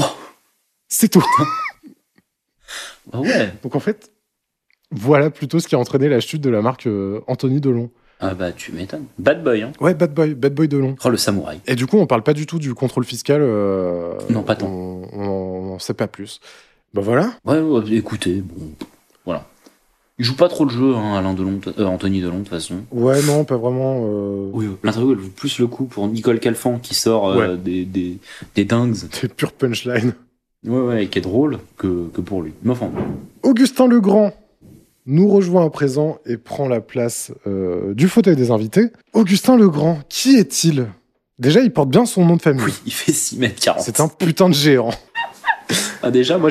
C'est 0.87 1.09
tout. 1.09 1.25
Ah 3.13 3.21
ouais. 3.21 3.53
Donc 3.63 3.73
en 3.77 3.79
fait, 3.79 4.11
voilà 4.91 5.29
plutôt 5.29 5.61
ce 5.61 5.67
qui 5.69 5.75
a 5.75 5.79
entraîné 5.79 6.09
la 6.09 6.19
chute 6.19 6.41
de 6.41 6.49
la 6.49 6.61
marque 6.61 6.87
euh, 6.87 7.21
Anthony 7.27 7.61
Delon. 7.61 7.89
Ah 8.19 8.33
bah 8.33 8.51
tu 8.51 8.71
m'étonnes. 8.71 9.05
Bad 9.19 9.43
boy, 9.43 9.61
hein. 9.61 9.71
Ouais, 9.79 9.93
Bad 9.93 10.13
Boy, 10.13 10.33
Bad 10.33 10.53
Boy 10.55 10.67
Delon. 10.67 10.95
Oh 11.05 11.09
le 11.09 11.17
samouraï. 11.17 11.59
Et 11.67 11.75
du 11.75 11.85
coup, 11.85 11.97
on 11.97 12.07
parle 12.07 12.23
pas 12.23 12.33
du 12.33 12.45
tout 12.47 12.57
du 12.57 12.73
contrôle 12.73 13.03
fiscal. 13.05 13.41
euh, 13.43 14.13
Non, 14.31 14.41
pas 14.43 14.55
tant. 14.55 14.67
On, 14.69 15.09
on 15.73 15.79
sait 15.79 15.93
pas 15.93 16.07
plus. 16.07 16.39
Bah 16.93 17.01
voilà. 17.03 17.31
Ouais, 17.45 17.59
ouais, 17.59 17.83
écoutez, 17.91 18.41
bon, 18.41 18.71
voilà. 19.25 19.45
Il 20.19 20.25
joue 20.25 20.35
pas 20.35 20.49
trop 20.49 20.65
le 20.65 20.71
jeu, 20.71 20.95
hein, 20.95 21.15
Alain 21.15 21.35
Delon, 21.35 21.59
euh, 21.77 21.85
Anthony 21.85 22.21
Delon, 22.21 22.37
de 22.39 22.39
toute 22.39 22.49
façon. 22.49 22.77
Ouais, 22.91 23.21
non, 23.21 23.43
pas 23.45 23.57
vraiment. 23.57 24.01
euh, 24.07 24.49
Oui, 24.51 24.67
l'interview 24.83 25.11
elle 25.11 25.19
vaut 25.19 25.29
plus 25.29 25.59
le 25.59 25.67
coup 25.67 25.85
pour 25.85 26.07
Nicole 26.07 26.39
Calfan 26.39 26.79
qui 26.79 26.95
sort 26.95 27.29
euh, 27.29 27.55
des, 27.55 27.85
des, 27.85 28.17
des 28.55 28.65
dingues. 28.65 28.95
C'est 29.11 29.31
pure 29.31 29.51
punchline. 29.51 30.13
Ouais, 30.65 30.79
ouais, 30.79 31.03
et 31.03 31.07
qui 31.07 31.19
est 31.19 31.21
drôle 31.21 31.59
que, 31.77 32.07
que 32.07 32.21
pour 32.21 32.41
lui. 32.41 32.53
Mais 32.63 32.71
enfin, 32.71 32.89
Augustin 33.43 33.85
Legrand 33.87 34.33
nous 35.07 35.27
rejoint 35.29 35.65
à 35.65 35.69
présent 35.69 36.19
et 36.25 36.37
prend 36.37 36.67
la 36.67 36.81
place 36.81 37.31
euh, 37.47 37.93
du 37.95 38.07
fauteuil 38.07 38.35
des 38.35 38.51
invités. 38.51 38.91
Augustin 39.13 39.57
Legrand, 39.57 39.99
qui 40.09 40.35
est-il? 40.37 40.87
Déjà, 41.39 41.61
il 41.61 41.71
porte 41.71 41.89
bien 41.89 42.05
son 42.05 42.25
nom 42.25 42.35
de 42.35 42.41
famille. 42.41 42.63
oui, 42.65 42.73
il 42.85 42.91
fait 42.93 43.11
6 43.13 43.37
mètres 43.37 43.59
40. 43.61 43.81
C'est 43.83 43.99
un 43.99 44.07
putain 44.07 44.49
de 44.49 44.53
géant. 44.53 44.91
Ah, 46.03 46.11
déjà, 46.11 46.37
moi, 46.37 46.49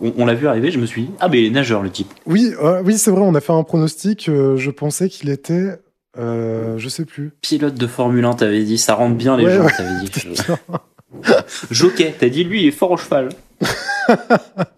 on, 0.00 0.12
on 0.18 0.26
l'a 0.26 0.34
vu 0.34 0.46
arriver, 0.48 0.70
je 0.72 0.78
me 0.78 0.84
suis 0.84 1.02
dit, 1.02 1.10
ah, 1.20 1.28
mais 1.28 1.40
il 1.42 1.46
est 1.46 1.50
nageur, 1.50 1.82
le 1.82 1.88
type. 1.88 2.12
Oui, 2.26 2.52
euh, 2.60 2.82
oui, 2.84 2.98
c'est 2.98 3.10
vrai, 3.12 3.22
on 3.22 3.34
a 3.34 3.40
fait 3.40 3.52
un 3.52 3.62
pronostic. 3.62 4.28
euh, 4.28 4.56
je 4.56 4.70
pensais 4.70 5.08
qu'il 5.08 5.30
était. 5.30 5.78
euh, 6.18 6.76
je 6.76 6.88
sais 6.88 7.04
plus. 7.06 7.30
Pilote 7.40 7.74
de 7.76 7.86
Formule 7.86 8.24
1, 8.24 8.34
t'avais 8.34 8.64
dit, 8.64 8.76
ça 8.76 8.94
rentre 8.94 9.14
bien 9.16 9.36
les 9.38 9.44
Ouais, 9.44 9.54
gens, 9.56 9.64
ouais. 9.64 9.72
t'avais 9.74 10.04
dit. 10.04 10.10
Jockey, 11.70 12.14
t'as 12.18 12.28
dit, 12.28 12.44
lui, 12.44 12.62
il 12.62 12.68
est 12.68 12.72
fort 12.72 12.90
au 12.90 12.96
cheval. 12.96 13.30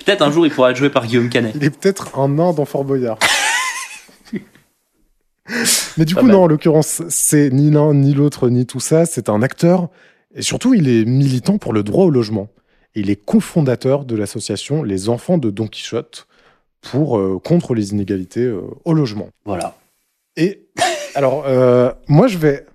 Peut-être 0.05 0.23
un 0.23 0.31
jour, 0.33 0.47
il 0.47 0.53
pourra 0.53 0.71
être 0.71 0.77
joué 0.77 0.91
par 0.91 1.07
Guillaume 1.07 1.29
Canet. 1.29 1.53
Il 1.55 1.65
est 1.65 1.71
peut-être 1.71 2.19
un 2.19 2.29
nain 2.29 2.53
dans 2.53 2.65
Fort 2.65 2.85
Boyard. 2.85 3.19
Mais 5.99 6.05
du 6.05 6.15
Pas 6.15 6.21
coup, 6.21 6.27
mal. 6.27 6.37
non, 6.37 6.43
en 6.45 6.47
l'occurrence, 6.47 7.03
c'est 7.09 7.51
ni 7.51 7.71
l'un, 7.71 7.93
ni 7.95 8.15
l'autre, 8.15 8.49
ni 8.49 8.67
tout 8.67 8.81
ça. 8.81 9.05
C'est 9.07 9.29
un 9.29 9.43
acteur. 9.43 9.89
Et 10.35 10.43
surtout, 10.43 10.75
il 10.75 10.89
est 10.89 11.05
militant 11.05 11.59
pour 11.59 11.73
le 11.73 11.83
droit 11.83 12.05
au 12.05 12.11
logement. 12.11 12.49
Et 12.95 13.01
il 13.01 13.11
est 13.11 13.17
cofondateur 13.17 14.05
de 14.05 14.17
l'association 14.17 14.83
Les 14.83 15.09
Enfants 15.09 15.39
de 15.39 15.51
Don 15.51 15.67
Quichotte 15.67 16.27
pour, 16.81 17.19
euh, 17.19 17.39
contre 17.43 17.75
les 17.75 17.91
inégalités 17.93 18.45
euh, 18.45 18.63
au 18.85 18.95
logement. 18.95 19.29
Voilà. 19.45 19.77
Et 20.37 20.69
alors, 21.15 21.45
euh, 21.47 21.93
moi, 22.09 22.27
je 22.29 22.39
vais, 22.39 22.67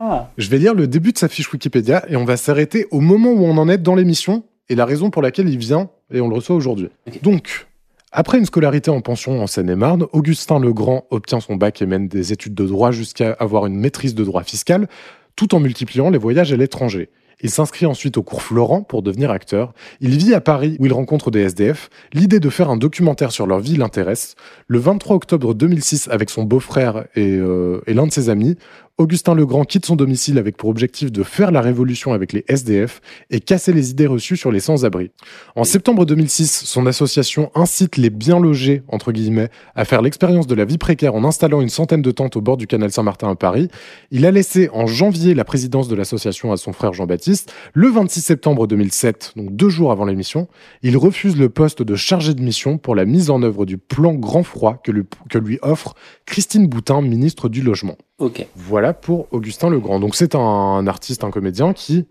Ah. 0.00 0.30
je 0.38 0.48
vais 0.48 0.58
lire 0.58 0.74
le 0.74 0.86
début 0.86 1.12
de 1.12 1.18
sa 1.18 1.28
fiche 1.28 1.52
Wikipédia 1.52 2.04
et 2.08 2.16
on 2.16 2.24
va 2.24 2.36
s'arrêter 2.36 2.86
au 2.90 3.00
moment 3.00 3.30
où 3.30 3.44
on 3.44 3.56
en 3.58 3.68
est 3.68 3.78
dans 3.78 3.94
l'émission 3.94 4.44
et 4.68 4.74
la 4.74 4.84
raison 4.84 5.10
pour 5.10 5.22
laquelle 5.22 5.48
il 5.48 5.58
vient 5.58 5.90
et 6.12 6.20
on 6.20 6.28
le 6.28 6.36
reçoit 6.36 6.56
aujourd'hui. 6.56 6.88
Donc, 7.22 7.66
après 8.12 8.38
une 8.38 8.46
scolarité 8.46 8.90
en 8.90 9.00
pension 9.00 9.42
en 9.42 9.46
Seine-et-Marne, 9.46 10.06
Augustin 10.12 10.60
Legrand 10.60 11.04
obtient 11.10 11.40
son 11.40 11.56
bac 11.56 11.82
et 11.82 11.86
mène 11.86 12.06
des 12.06 12.32
études 12.32 12.54
de 12.54 12.64
droit 12.64 12.92
jusqu'à 12.92 13.32
avoir 13.32 13.66
une 13.66 13.74
maîtrise 13.74 14.14
de 14.14 14.22
droit 14.22 14.44
fiscal, 14.44 14.88
tout 15.34 15.54
en 15.54 15.60
multipliant 15.60 16.10
les 16.10 16.18
voyages 16.18 16.52
à 16.52 16.56
l'étranger. 16.56 17.10
Il 17.40 17.50
s'inscrit 17.50 17.86
ensuite 17.86 18.16
au 18.16 18.22
cours 18.22 18.42
Florent 18.42 18.82
pour 18.82 19.02
devenir 19.02 19.30
acteur. 19.30 19.74
Il 20.00 20.16
vit 20.16 20.32
à 20.34 20.40
Paris 20.40 20.76
où 20.78 20.86
il 20.86 20.92
rencontre 20.92 21.30
des 21.30 21.40
SDF. 21.40 21.90
L'idée 22.12 22.40
de 22.40 22.48
faire 22.48 22.70
un 22.70 22.76
documentaire 22.76 23.32
sur 23.32 23.46
leur 23.46 23.60
vie 23.60 23.76
l'intéresse. 23.76 24.36
Le 24.68 24.78
23 24.78 25.16
octobre 25.16 25.52
2006, 25.52 26.08
avec 26.08 26.30
son 26.30 26.44
beau-frère 26.44 27.06
et, 27.16 27.36
euh, 27.36 27.82
et 27.86 27.94
l'un 27.94 28.06
de 28.06 28.12
ses 28.12 28.28
amis, 28.30 28.56
Augustin 28.96 29.34
Legrand 29.34 29.64
quitte 29.64 29.86
son 29.86 29.96
domicile 29.96 30.38
avec 30.38 30.56
pour 30.56 30.68
objectif 30.68 31.10
de 31.10 31.24
faire 31.24 31.50
la 31.50 31.60
révolution 31.60 32.12
avec 32.12 32.32
les 32.32 32.44
SDF 32.46 33.00
et 33.28 33.40
casser 33.40 33.72
les 33.72 33.90
idées 33.90 34.06
reçues 34.06 34.36
sur 34.36 34.52
les 34.52 34.60
sans-abri. 34.60 35.10
En 35.56 35.64
septembre 35.64 36.06
2006, 36.06 36.62
son 36.64 36.86
association 36.86 37.50
incite 37.56 37.96
les 37.96 38.08
bien 38.08 38.38
logés, 38.38 38.84
entre 38.86 39.10
guillemets, 39.10 39.48
à 39.74 39.84
faire 39.84 40.00
l'expérience 40.00 40.46
de 40.46 40.54
la 40.54 40.64
vie 40.64 40.78
précaire 40.78 41.16
en 41.16 41.24
installant 41.24 41.60
une 41.60 41.70
centaine 41.70 42.02
de 42.02 42.10
tentes 42.12 42.36
au 42.36 42.40
bord 42.40 42.56
du 42.56 42.68
canal 42.68 42.92
Saint-Martin 42.92 43.28
à 43.30 43.34
Paris. 43.34 43.68
Il 44.12 44.26
a 44.26 44.30
laissé 44.30 44.70
en 44.72 44.86
janvier 44.86 45.34
la 45.34 45.44
présidence 45.44 45.88
de 45.88 45.96
l'association 45.96 46.52
à 46.52 46.56
son 46.56 46.72
frère 46.72 46.92
Jean-Baptiste. 46.92 47.52
Le 47.72 47.88
26 47.88 48.20
septembre 48.20 48.68
2007, 48.68 49.32
donc 49.34 49.56
deux 49.56 49.70
jours 49.70 49.90
avant 49.90 50.04
l'émission, 50.04 50.46
il 50.82 50.96
refuse 50.96 51.36
le 51.36 51.48
poste 51.48 51.82
de 51.82 51.96
chargé 51.96 52.32
de 52.32 52.42
mission 52.42 52.78
pour 52.78 52.94
la 52.94 53.06
mise 53.06 53.28
en 53.30 53.42
œuvre 53.42 53.66
du 53.66 53.76
plan 53.76 54.14
Grand 54.14 54.44
Froid 54.44 54.80
que 54.84 54.92
lui, 54.92 55.02
que 55.30 55.38
lui 55.38 55.58
offre 55.62 55.96
Christine 56.26 56.68
Boutin, 56.68 57.02
ministre 57.02 57.48
du 57.48 57.60
Logement. 57.60 57.96
Ok. 58.18 58.46
Voilà 58.54 58.92
pour 58.92 59.26
Augustin 59.32 59.70
Legrand. 59.70 60.00
Donc 60.00 60.14
c'est 60.14 60.34
un 60.34 60.86
artiste, 60.86 61.24
un 61.24 61.30
comédien 61.30 61.72
qui 61.72 62.06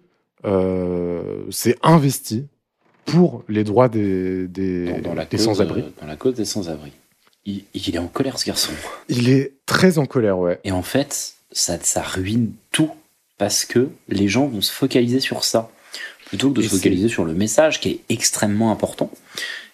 euh, 0.46 1.44
s'est 1.50 1.78
investi 1.82 2.46
pour 3.06 3.44
les 3.50 3.64
droits 3.64 3.90
des, 3.90 4.48
des, 4.48 4.86
Dans, 4.86 5.00
dans 5.10 5.14
la 5.14 5.26
des 5.26 5.38
cause, 5.38 5.46
sans-abri. 5.46 5.82
euh, 5.82 5.90
dans 6.02 6.08
la 6.08 6.16
cause 6.16 6.36
des 6.36 6.46
sans-abri. 6.46 6.92
Il, 7.46 7.64
il 7.74 7.96
est 7.96 8.00
en 8.00 8.08
colère, 8.08 8.40
ce 8.40 8.46
garçon. 8.46 8.72
Il 9.10 9.30
est 9.30 9.54
très 9.66 9.98
en 9.98 10.06
colère, 10.06 10.40
ouais. 10.40 10.60
Et 10.64 10.72
en 10.72 10.82
fait, 10.84 11.34
ça, 11.52 11.78
ça 11.82 12.02
ruine 12.02 12.52
tout. 12.72 12.92
Parce 13.38 13.66
que 13.66 13.90
les 14.10 14.28
gens 14.28 14.46
vont 14.48 14.62
se 14.62 14.72
focaliser 14.72 15.20
sur 15.20 15.44
ça. 15.44 15.70
Plutôt 16.28 16.50
que 16.52 16.56
de 16.56 16.62
Et 16.62 16.68
se 16.68 16.76
focaliser 16.76 17.10
sur 17.10 17.26
le 17.26 17.34
message 17.34 17.82
qui 17.82 17.90
est 17.90 18.00
extrêmement 18.10 18.72
important. 18.72 19.10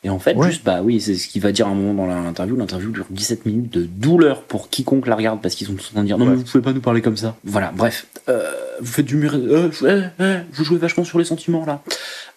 Et 0.06 0.10
en 0.10 0.18
fait, 0.20 0.34
Ouais. 0.38 0.48
juste, 0.50 0.64
bah 0.64 0.80
oui, 0.82 1.02
c'est 1.02 1.16
ce 1.16 1.28
qu'il 1.28 1.42
va 1.42 1.52
dire 1.52 1.68
à 1.68 1.72
un 1.72 1.76
moment 1.76 1.94
dans 1.94 2.06
l'interview. 2.08 2.56
L'interview 2.56 2.90
dure 2.92 3.06
17 3.10 3.46
minutes 3.46 3.74
de 3.74 3.84
douleur 3.84 4.44
pour 4.44 4.70
quiconque 4.70 5.08
la 5.08 5.16
regarde 5.18 5.42
parce 5.42 5.56
qu'ils 5.56 5.68
sont 5.68 5.74
tous 5.74 5.88
en 5.90 5.92
train 5.94 6.02
de 6.02 6.06
dire 6.08 6.18
non, 6.18 6.26
Ouais. 6.26 6.32
mais 6.32 6.38
vous 6.38 6.44
pouvez 6.44 6.64
pas 6.64 6.72
nous 6.72 6.80
parler 6.80 7.02
comme 7.02 7.18
ça. 7.18 7.36
Voilà, 7.44 7.74
bref. 7.76 8.08
Euh, 8.30 8.50
vous 8.80 8.86
faites 8.94 9.06
du 9.06 9.18
mur. 9.18 9.34
euh, 9.36 9.70
euh, 9.84 10.04
euh, 10.22 10.40
vous 10.54 10.64
jouez 10.64 10.78
vachement 10.78 11.04
sur 11.04 11.20
les 11.20 11.26
sentiments 11.26 11.66
là. 11.66 11.82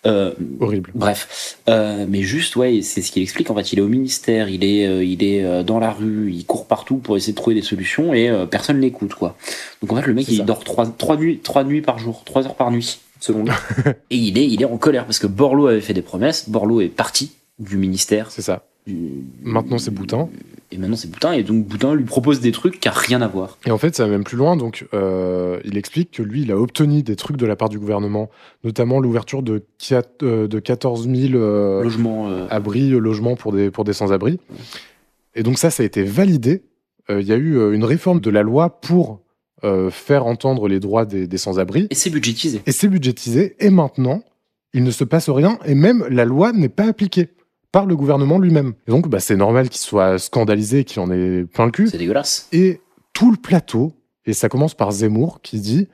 Euh, 0.06 0.32
Horrible. 0.58 0.90
Bref, 0.96 1.58
Euh, 1.68 2.04
mais 2.08 2.22
juste, 2.22 2.56
ouais, 2.56 2.80
c'est 2.82 3.00
ce 3.02 3.12
qu'il 3.12 3.22
explique. 3.22 3.48
En 3.50 3.54
fait, 3.54 3.72
il 3.72 3.78
est 3.78 3.82
au 3.82 3.86
ministère, 3.88 4.48
il 4.48 4.64
est, 4.64 4.88
euh, 4.88 5.04
il 5.04 5.22
est 5.22 5.44
euh, 5.44 5.62
dans 5.62 5.78
la 5.78 5.92
rue, 5.92 6.32
il 6.32 6.44
court 6.44 6.66
partout 6.66 6.96
pour 6.96 7.16
essayer 7.16 7.32
de 7.32 7.36
trouver 7.36 7.54
des 7.54 7.62
solutions 7.62 8.12
et 8.12 8.28
euh, 8.28 8.44
personne 8.44 8.80
l'écoute, 8.80 9.14
quoi. 9.14 9.36
Donc 9.80 9.92
en 9.92 9.96
fait, 10.00 10.06
le 10.08 10.14
mec, 10.14 10.26
il 10.28 10.38
ça. 10.38 10.42
dort 10.42 10.64
trois, 10.64 10.86
trois 10.86 11.16
nuits, 11.16 11.38
trois 11.38 11.62
nuits 11.62 11.82
par 11.82 12.00
jour, 12.00 12.22
trois 12.24 12.44
heures 12.46 12.56
par 12.56 12.72
nuit, 12.72 12.98
selon 13.20 13.44
lui. 13.44 13.52
et 14.10 14.16
il 14.16 14.36
est, 14.38 14.48
il 14.48 14.60
est 14.62 14.64
en 14.64 14.76
colère 14.78 15.04
parce 15.04 15.20
que 15.20 15.28
Borloo 15.28 15.68
avait 15.68 15.80
fait 15.80 15.94
des 15.94 16.02
promesses. 16.02 16.48
Borloo 16.48 16.80
est 16.80 16.88
parti 16.88 17.30
du 17.62 17.76
ministère. 17.76 18.30
C'est 18.30 18.42
ça. 18.42 18.66
du- 18.86 19.24
Maintenant, 19.42 19.78
c'est 19.78 19.90
Boutin. 19.92 20.28
Et 20.72 20.78
maintenant, 20.78 20.96
c'est 20.96 21.10
Boutin. 21.10 21.32
Et 21.32 21.42
donc 21.42 21.66
Boutin 21.66 21.94
lui 21.94 22.04
propose 22.04 22.40
des 22.40 22.50
trucs 22.50 22.80
qui 22.80 22.88
a 22.88 22.92
rien 22.92 23.20
à 23.22 23.28
voir. 23.28 23.58
Et 23.66 23.70
en 23.70 23.78
fait, 23.78 23.94
ça 23.94 24.04
va 24.04 24.10
même 24.10 24.24
plus 24.24 24.36
loin. 24.38 24.56
Donc, 24.56 24.86
euh, 24.94 25.60
il 25.64 25.76
explique 25.76 26.10
que 26.12 26.22
lui, 26.22 26.42
il 26.42 26.50
a 26.50 26.56
obtenu 26.58 27.02
des 27.02 27.14
trucs 27.14 27.36
de 27.36 27.44
la 27.46 27.56
part 27.56 27.68
du 27.68 27.78
gouvernement, 27.78 28.30
notamment 28.64 28.98
l'ouverture 28.98 29.42
de, 29.42 29.62
quat- 29.78 30.02
euh, 30.22 30.48
de 30.48 30.58
14 30.58 31.08
000 31.08 31.34
euh, 31.34 31.84
euh, 31.84 32.46
abris, 32.50 32.92
euh, 32.92 32.98
logements 32.98 33.36
pour 33.36 33.52
des, 33.52 33.70
pour 33.70 33.84
des 33.84 33.92
sans-abri. 33.92 34.40
Et 35.34 35.42
donc 35.42 35.58
ça, 35.58 35.70
ça 35.70 35.82
a 35.82 35.86
été 35.86 36.02
validé. 36.02 36.62
Il 37.10 37.22
y 37.26 37.32
a 37.32 37.36
eu 37.36 37.74
une 37.74 37.84
réforme 37.84 38.20
de 38.20 38.30
la 38.30 38.42
loi 38.42 38.80
pour 38.80 39.20
faire 39.90 40.24
entendre 40.26 40.66
les 40.68 40.80
droits 40.80 41.04
des, 41.04 41.26
des 41.26 41.36
sans-abri. 41.38 41.86
Et 41.90 41.94
c'est 41.94 42.10
budgétisé. 42.10 42.62
Et 42.66 42.72
c'est 42.72 42.88
budgétisé. 42.88 43.54
Et 43.60 43.70
maintenant, 43.70 44.22
il 44.72 44.82
ne 44.84 44.90
se 44.90 45.04
passe 45.04 45.28
rien. 45.28 45.58
Et 45.66 45.74
même 45.74 46.04
la 46.10 46.24
loi 46.24 46.52
n'est 46.52 46.68
pas 46.68 46.84
appliquée 46.86 47.28
par 47.72 47.86
le 47.86 47.96
gouvernement 47.96 48.38
lui-même. 48.38 48.74
Et 48.86 48.90
donc, 48.90 49.08
bah, 49.08 49.18
c'est 49.18 49.36
normal 49.36 49.68
qu'il 49.68 49.80
soit 49.80 50.18
scandalisé, 50.18 50.84
qu'il 50.84 51.00
en 51.00 51.10
ait 51.10 51.44
plein 51.44 51.64
le 51.66 51.72
cul. 51.72 51.88
C'est 51.88 51.98
dégueulasse. 51.98 52.48
Et 52.52 52.80
tout 53.12 53.30
le 53.30 53.36
plateau, 53.36 53.92
et 54.26 54.34
ça 54.34 54.48
commence 54.48 54.74
par 54.74 54.92
Zemmour, 54.92 55.40
qui 55.42 55.58
dit 55.58 55.88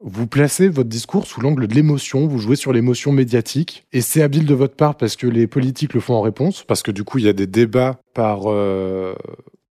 Vous 0.00 0.26
placez 0.26 0.68
votre 0.68 0.88
discours 0.88 1.26
sous 1.26 1.40
l'angle 1.40 1.66
de 1.66 1.74
l'émotion, 1.74 2.26
vous 2.26 2.38
jouez 2.38 2.56
sur 2.56 2.72
l'émotion 2.72 3.12
médiatique, 3.12 3.84
et 3.92 4.00
c'est 4.00 4.22
habile 4.22 4.46
de 4.46 4.54
votre 4.54 4.74
part 4.76 4.94
parce 4.96 5.16
que 5.16 5.26
les 5.26 5.46
politiques 5.46 5.92
le 5.94 6.00
font 6.00 6.14
en 6.14 6.22
réponse, 6.22 6.62
parce 6.62 6.82
que 6.82 6.92
du 6.92 7.04
coup, 7.04 7.18
il 7.18 7.24
y 7.24 7.28
a 7.28 7.32
des 7.34 7.46
débats 7.46 7.98
par. 8.14 8.42
euh, 8.46 9.14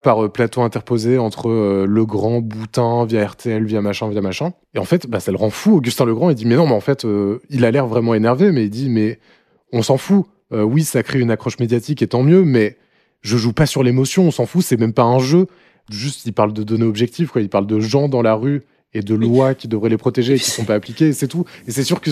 par 0.05 0.23
euh, 0.23 0.29
plateau 0.29 0.61
interposé 0.61 1.19
entre 1.19 1.49
euh, 1.49 1.87
Legrand, 1.89 2.41
Boutin, 2.41 3.07
via 3.07 3.27
RTL, 3.27 3.65
via 3.65 3.81
machin, 3.81 4.09
via 4.11 4.21
machin. 4.21 4.53
Et 4.75 4.79
en 4.79 4.85
fait, 4.85 5.09
bah, 5.09 5.19
ça 5.19 5.33
le 5.33 5.39
rend 5.39 5.51
fou. 5.51 5.77
Augustin 5.77 6.05
Legrand, 6.05 6.31
il 6.31 6.37
dit 6.37 6.45
Mais 6.47 6.57
non, 6.57 6.67
mais 6.67 6.75
en 6.75 6.81
fait, 6.81 7.05
euh, 7.05 7.41
il 7.51 7.65
a 7.65 7.71
l'air 7.73 7.87
vraiment 7.87 8.15
énervé, 8.15 8.53
mais 8.53 8.65
il 8.65 8.71
dit 8.71 8.89
Mais 8.91 9.19
on 9.73 9.83
s'en 9.83 9.97
fout. 9.97 10.27
Euh, 10.55 10.63
oui, 10.63 10.85
ça 10.85 11.03
crée 11.03 11.21
une 11.21 11.31
accroche 11.31 11.59
médiatique, 11.59 12.01
et 12.03 12.07
tant 12.07 12.23
mieux, 12.23 12.45
mais 12.45 12.77
je 13.23 13.37
joue 13.37 13.53
pas 13.53 13.67
sur 13.67 13.83
l'émotion, 13.83 14.25
on 14.25 14.31
s'en 14.31 14.47
fout, 14.47 14.63
c'est 14.65 14.77
même 14.79 14.93
pas 14.93 15.03
un 15.03 15.19
jeu. 15.19 15.47
Juste, 15.91 16.25
il 16.27 16.33
parle 16.33 16.53
de 16.53 16.63
données 16.63 16.85
objectives, 16.85 17.29
quoi. 17.29 17.43
Il 17.43 17.49
parle 17.49 17.67
de 17.67 17.81
gens 17.81 18.09
dans 18.09 18.23
la 18.23 18.35
rue 18.35 18.63
et 18.95 19.03
de 19.03 19.15
lois 19.15 19.55
qui 19.55 19.67
devraient 19.69 19.89
les 19.91 19.97
protéger 19.97 20.35
et 20.35 20.39
qui 20.39 20.51
sont 20.51 20.65
pas 20.65 20.75
appliquées, 20.75 21.13
c'est 21.13 21.27
tout. 21.29 21.45
Et 21.67 21.73
c'est 21.73 21.83
sûr 21.85 22.01
que 22.01 22.11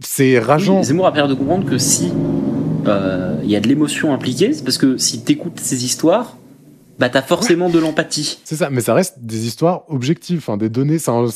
c'est- 0.00 0.38
rageant. 0.40 0.78
Oui, 0.78 0.84
Zemmour 0.84 1.06
a 1.06 1.12
permis 1.12 1.30
de 1.30 1.38
comprendre 1.38 1.64
que 1.68 1.78
si 1.78 2.10
euh, 2.86 3.38
il 3.44 3.50
y 3.50 3.56
a 3.56 3.60
de 3.60 3.68
l'émotion 3.68 4.12
impliquée, 4.12 4.52
c'est 4.52 4.64
parce 4.64 4.76
que 4.78 4.98
si 4.98 5.22
t'écoutes 5.22 5.60
ces 5.60 5.84
histoires, 5.84 6.36
bah 6.98 7.08
t'as 7.08 7.22
forcément 7.22 7.68
de 7.68 7.78
l'empathie. 7.78 8.38
C'est 8.44 8.56
ça, 8.56 8.70
mais 8.70 8.80
ça 8.80 8.94
reste 8.94 9.16
des 9.20 9.46
histoires 9.46 9.84
objectives, 9.88 10.38
enfin, 10.38 10.56
des 10.56 10.68
données, 10.68 10.98
c'est 10.98 11.10
un, 11.10 11.26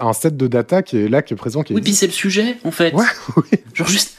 un 0.00 0.12
set 0.12 0.36
de 0.36 0.46
data 0.46 0.82
qui 0.82 0.98
est 0.98 1.08
là, 1.08 1.22
qui 1.22 1.34
est 1.34 1.36
présent, 1.36 1.62
qui 1.62 1.74
Oui, 1.74 1.80
puis 1.80 1.94
c'est 1.94 2.06
le 2.06 2.12
sujet 2.12 2.56
en 2.64 2.70
fait. 2.70 2.94
Ouais, 2.94 3.04
oui. 3.36 3.58
Genre 3.74 3.88
juste, 3.88 4.16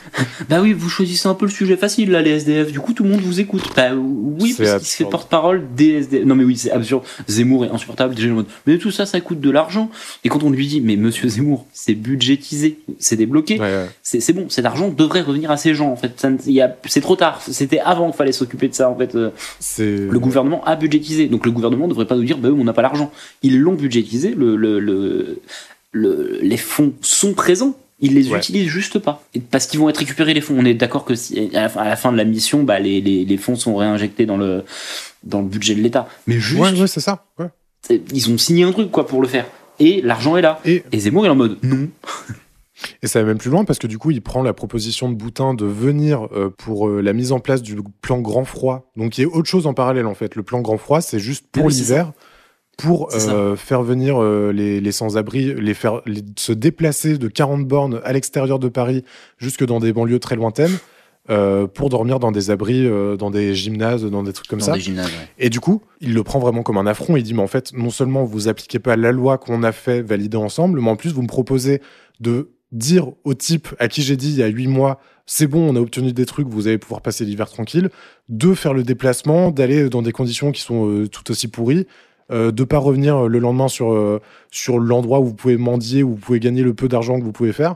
bah 0.50 0.62
oui, 0.62 0.74
vous 0.74 0.90
choisissez 0.90 1.28
un 1.28 1.34
peu 1.34 1.46
le 1.46 1.52
sujet 1.52 1.78
facile 1.78 2.12
là, 2.12 2.22
les 2.22 2.32
SDF. 2.32 2.72
Du 2.72 2.80
coup, 2.80 2.94
tout 2.94 3.04
le 3.04 3.10
monde 3.10 3.22
vous 3.22 3.40
écoute. 3.40 3.64
Bah 3.76 3.94
oui, 3.96 4.54
parce 4.58 4.78
qu'il 4.78 4.88
se 4.88 4.96
fait 4.98 5.06
porte-parole 5.06 5.64
des 5.76 5.92
SDF. 6.02 6.26
Non 6.26 6.36
mais 6.36 6.44
oui, 6.44 6.58
c'est 6.58 6.72
absurde. 6.72 7.04
Zemmour 7.28 7.66
est 7.66 7.70
insupportable. 7.70 8.16
Déjà 8.16 8.30
mode, 8.30 8.48
mais 8.68 8.78
tout 8.78 8.92
ça, 8.92 9.06
ça 9.06 9.20
coûte 9.22 9.40
de 9.40 9.50
l'argent. 9.50 9.90
Et 10.24 10.30
quand 10.30 10.44
on 10.44 10.50
lui 10.50 10.68
dit, 10.68 10.82
mais 10.82 10.96
Monsieur 10.96 11.30
Zemmour, 11.30 11.66
c'est 11.74 11.96
budgétisé, 11.96 12.80
c'est 13.00 13.16
débloqué. 13.16 13.60
Ouais, 13.60 13.86
c'est 14.04 14.34
bon, 14.34 14.48
cet 14.50 14.66
argent 14.66 14.90
devrait 14.90 15.22
revenir 15.22 15.52
à 15.52 15.58
ces 15.58 15.74
gens 15.74 15.92
en 15.92 15.96
fait. 15.96 16.26
C'est 16.88 17.02
trop 17.02 17.16
tard. 17.16 17.42
C'était 17.42 17.80
avant 17.80 18.08
qu'il 18.08 18.18
fallait 18.18 18.32
s'occuper 18.32 18.68
de 18.68 18.74
ça 18.74 18.90
en 18.90 18.98
fait. 18.98 19.16
Euh, 19.16 19.30
C'est. 19.60 20.08
Le 20.26 20.30
gouvernement 20.30 20.64
a 20.66 20.76
budgétisé, 20.76 21.28
donc 21.28 21.46
le 21.46 21.52
gouvernement 21.52 21.86
ne 21.86 21.92
devrait 21.92 22.08
pas 22.08 22.16
nous 22.16 22.24
dire, 22.24 22.38
bah 22.38 22.50
on 22.52 22.64
n'a 22.64 22.74
pas 22.74 22.82
l'argent. 22.82 23.12
Ils 23.44 23.60
l'ont 23.60 23.74
budgétisé, 23.76 24.34
le, 24.36 24.56
le, 24.56 24.80
le- 24.80 25.40
le- 25.92 26.40
les 26.42 26.58
fonds 26.58 26.94
sont 27.02 27.34
présents. 27.34 27.78
Ils 28.02 28.14
les 28.14 28.28
Ouais. 28.30 28.38
utilisent 28.40 28.68
juste 28.68 29.00
pas. 29.00 29.24
Et 29.34 29.40
parce 29.40 29.68
qu'ils 29.68 29.80
vont 29.80 29.88
être 29.88 29.98
récupérés 30.00 30.34
les 30.34 30.42
fonds. 30.42 30.56
On 30.60 30.66
est 30.66 30.74
d'accord 30.74 31.06
que 31.06 31.16
si, 31.16 31.50
à, 31.56 31.62
la 31.62 31.70
fin, 31.70 31.82
à 31.82 31.88
la 31.88 31.96
fin 31.96 32.12
de 32.12 32.18
la 32.18 32.26
mission, 32.26 32.64
bah, 32.64 32.78
les, 32.80 33.00
les, 33.00 33.24
les 33.24 33.38
fonds 33.38 33.56
sont 33.56 33.76
réinjectés 33.78 34.26
dans 34.26 34.36
le, 34.36 34.64
dans 35.24 35.40
le 35.42 35.48
budget 35.48 35.76
de 35.76 35.82
l'État. 35.82 36.08
Mais 36.28 36.38
juste, 36.40 36.60
Ouais, 36.62 36.78
ouais, 36.78 36.88
c'est 36.88 37.00
ça. 37.00 37.24
ils 38.14 38.30
ont 38.32 38.38
signé 38.38 38.66
un 38.66 38.72
truc 38.74 38.92
quoi 38.92 39.08
pour 39.08 39.22
le 39.22 39.28
faire. 39.30 39.46
Et 39.80 40.02
l'argent 40.02 40.36
est 40.36 40.42
là. 40.42 40.60
Et, 40.66 40.84
Et 40.92 41.00
Zemmour 41.00 41.26
est 41.26 41.30
en 41.30 41.36
mode 41.36 41.58
non. 41.64 41.88
Et 43.02 43.08
ça 43.08 43.20
va 43.22 43.26
même 43.28 43.38
plus 43.38 43.50
loin 43.50 43.64
parce 43.66 43.80
que 43.80 43.88
du 43.88 43.98
coup, 43.98 44.12
il 44.12 44.22
prend 44.22 44.44
la 44.44 44.54
proposition 44.54 45.10
de 45.10 45.16
Boutin 45.16 45.54
de 45.54 45.66
venir 45.66 46.28
euh, 46.34 46.50
pour 46.50 46.88
euh, 46.90 47.02
la 47.02 47.14
mise 47.14 47.32
en 47.32 47.40
place 47.40 47.62
du 47.62 47.78
plan 48.02 48.20
Grand 48.22 48.46
Froid. 48.46 48.92
Donc, 48.98 49.18
il 49.18 49.22
y 49.22 49.24
a 49.26 49.28
autre 49.28 49.50
chose 49.50 49.68
en 49.68 49.74
parallèle 49.74 50.06
en 50.08 50.14
fait. 50.16 50.36
Le 50.36 50.44
plan 50.44 50.62
Grand 50.62 50.78
Froid, 50.78 51.02
c'est 51.02 51.20
juste 51.20 51.46
pour 51.52 51.66
Oui, 51.66 51.74
l'hiver, 51.74 52.12
pour 52.78 53.10
euh, 53.14 53.56
faire 53.56 53.82
venir 53.84 54.22
les, 54.22 54.82
les 54.82 54.92
sans-abri, 54.92 55.54
les 55.54 55.74
faire 55.74 56.02
les- 56.06 56.24
se 56.38 56.52
déplacer 56.52 57.18
de 57.18 57.28
40 57.30 57.66
bornes 57.66 58.02
à 58.04 58.12
l'extérieur 58.12 58.60
de 58.60 58.68
Paris 58.68 59.04
jusque 59.38 59.66
dans 59.66 59.80
des 59.80 59.94
banlieues 59.94 60.20
très 60.20 60.36
lointaines. 60.36 60.78
pour 61.74 61.90
dormir 61.90 62.20
dans 62.20 62.32
des 62.32 62.52
abris, 62.52 62.88
dans 63.18 63.32
des 63.32 63.56
gymnases, 63.56 64.04
dans 64.04 64.22
des 64.22 64.32
trucs 64.34 64.48
comme 64.48 64.60
Dans 64.60 64.66
ça. 64.66 64.74
des 64.74 64.80
gymnases, 64.82 65.08
ouais. 65.08 65.28
Et 65.40 65.50
du 65.50 65.60
coup, 65.60 65.82
il 66.02 66.14
le 66.14 66.22
prend 66.24 66.38
vraiment 66.40 66.62
comme 66.62 66.78
un 66.78 66.86
affront. 66.86 67.16
Il 67.16 67.24
dit, 67.24 67.34
mais 67.34 67.42
en 67.42 67.48
fait, 67.48 67.72
non 67.74 67.90
seulement 67.90 68.26
vous 68.26 68.48
appliquez 68.48 68.78
pas 68.80 68.96
la 68.96 69.12
loi 69.12 69.38
qu'on 69.40 69.64
a 69.64 69.72
fait 69.72 70.02
valider 70.02 70.38
ensemble, 70.38 70.82
mais 70.82 70.90
en 70.92 70.96
plus, 70.98 71.14
vous 71.14 71.24
me 71.24 71.28
proposez 71.28 71.82
de 72.20 72.50
dire 72.76 73.08
au 73.24 73.34
type 73.34 73.70
à 73.80 73.88
qui 73.88 74.02
j'ai 74.02 74.16
dit 74.18 74.30
il 74.30 74.38
y 74.38 74.44
a 74.44 74.48
huit 74.48 74.68
mois, 74.68 75.00
c'est 75.26 75.48
bon, 75.48 75.68
on 75.72 75.76
a 75.76 75.80
obtenu 75.80 76.14
des 76.14 76.26
trucs, 76.26 76.48
vous 76.48 76.68
allez 76.68 76.78
pouvoir 76.78 77.02
passer 77.02 77.26
l'hiver 77.26 77.50
tranquille. 77.50 77.90
De 78.30 78.54
faire 78.54 78.74
le 78.74 78.84
déplacement, 78.84 79.50
d'aller 79.52 79.90
dans 79.90 80.02
des 80.02 80.12
conditions 80.12 80.52
qui 80.52 80.62
sont 80.62 80.88
euh, 80.88 81.08
tout 81.08 81.32
aussi 81.32 81.48
pourries. 81.48 81.88
Euh, 82.32 82.52
de 82.52 82.64
pas 82.64 82.80
revenir 82.80 83.28
le 83.28 83.38
lendemain 83.38 83.68
sur, 83.68 83.94
euh, 83.94 84.20
sur 84.50 84.80
l'endroit 84.80 85.20
où 85.20 85.26
vous 85.26 85.36
pouvez 85.36 85.58
mendier, 85.58 86.02
où 86.02 86.10
vous 86.12 86.16
pouvez 86.16 86.40
gagner 86.40 86.64
le 86.64 86.74
peu 86.74 86.88
d'argent 86.88 87.20
que 87.20 87.24
vous 87.24 87.32
pouvez 87.32 87.54
faire. 87.54 87.76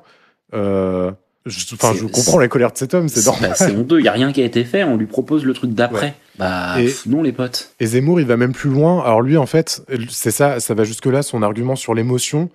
Euh, 0.56 1.12
je, 1.46 1.76
comprends 2.08 2.40
la 2.40 2.48
colère 2.48 2.72
de 2.72 2.78
cet 2.78 2.96
homme, 2.96 3.10
c'est 3.10 3.24
Bah, 3.24 3.32
normal. 3.32 3.54
c'est 3.56 3.76
honteux, 3.76 4.00
il 4.00 4.06
y 4.06 4.08
a 4.08 4.12
rien 4.12 4.32
qui 4.32 4.42
a 4.42 4.46
été 4.46 4.64
fait, 4.64 4.84
on 4.84 4.98
lui 4.98 5.06
propose 5.06 5.46
le 5.46 5.54
truc 5.54 5.74
d'après. 5.76 6.08
Ouais. 6.08 6.14
Bah 6.40 6.82
Et- 6.82 6.86
pff, 6.86 7.06
non 7.06 7.22
les 7.22 7.32
potes. 7.32 7.74
Et 7.80 7.86
Zemmour, 7.86 8.20
il 8.20 8.26
va 8.26 8.38
même 8.38 8.54
plus 8.54 8.72
loin. 8.72 9.04
Alors 9.04 9.22
lui, 9.22 9.38
en 9.38 9.46
fait, 9.46 9.84
c'est 10.10 10.32
ça, 10.32 10.60
ça 10.60 10.74
va 10.74 10.84
jusque-là, 10.84 11.22
son 11.22 11.44
argument 11.44 11.76
sur 11.76 11.94
l'émotion. 11.94 12.50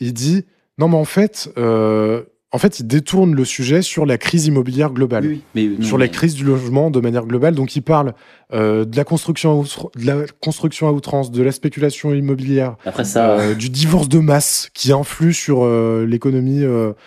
Il 0.00 0.12
dit, 0.14 0.44
non, 0.78 0.88
mais 0.88 0.96
en 0.96 1.04
fait, 1.04 1.50
euh, 1.58 2.22
en 2.50 2.56
fait, 2.56 2.80
il 2.80 2.86
détourne 2.86 3.34
le 3.34 3.44
sujet 3.44 3.82
sur 3.82 4.06
la 4.06 4.16
crise 4.16 4.46
immobilière 4.46 4.90
globale. 4.90 5.26
Oui, 5.26 5.42
oui, 5.54 5.68
mais 5.70 5.78
non, 5.78 5.86
sur 5.86 5.98
la 5.98 6.08
crise 6.08 6.34
du 6.34 6.44
logement 6.44 6.90
de 6.90 6.98
manière 6.98 7.26
globale. 7.26 7.54
Donc, 7.54 7.76
il 7.76 7.82
parle 7.82 8.14
euh, 8.54 8.86
de, 8.86 8.96
la 8.96 9.04
construction 9.04 9.60
à 9.60 9.98
de 9.98 10.06
la 10.06 10.16
construction 10.40 10.88
à 10.88 10.92
outrance, 10.92 11.30
de 11.30 11.42
la 11.42 11.52
spéculation 11.52 12.14
immobilière, 12.14 12.76
Après 12.86 13.04
ça, 13.04 13.38
euh, 13.38 13.54
du 13.54 13.68
divorce 13.68 14.08
de 14.08 14.18
masse 14.18 14.70
qui 14.72 14.92
influe 14.92 15.34
sur 15.34 15.62
euh, 15.62 16.06
l'économie 16.06 16.64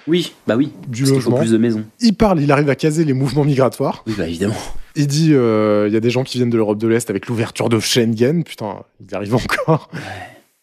oui, 0.08 0.34
bah 0.46 0.56
oui, 0.56 0.74
du 0.88 1.02
parce 1.02 1.14
qu'il 1.14 1.22
faut 1.22 1.30
logement. 1.32 1.38
plus 1.40 1.52
de 1.52 1.58
maisons. 1.58 1.84
Il 2.00 2.14
parle, 2.14 2.40
il 2.40 2.52
arrive 2.52 2.70
à 2.70 2.76
caser 2.76 3.04
les 3.04 3.14
mouvements 3.14 3.44
migratoires. 3.44 4.04
Oui, 4.06 4.14
bah 4.16 4.28
évidemment. 4.28 4.54
Il 4.96 5.08
dit, 5.08 5.30
il 5.30 5.94
y 5.94 5.96
a 5.96 6.00
des 6.00 6.10
gens 6.12 6.24
qui 6.24 6.38
viennent 6.38 6.52
de 6.52 6.58
l'Europe 6.58 6.78
de 6.78 6.88
l'Est 6.88 7.10
avec 7.10 7.28
l'ouverture 7.28 7.70
de 7.70 7.80
Schengen. 7.80 8.44
Putain, 8.44 8.84
il 9.08 9.16
arrive 9.16 9.34
encore. 9.34 9.90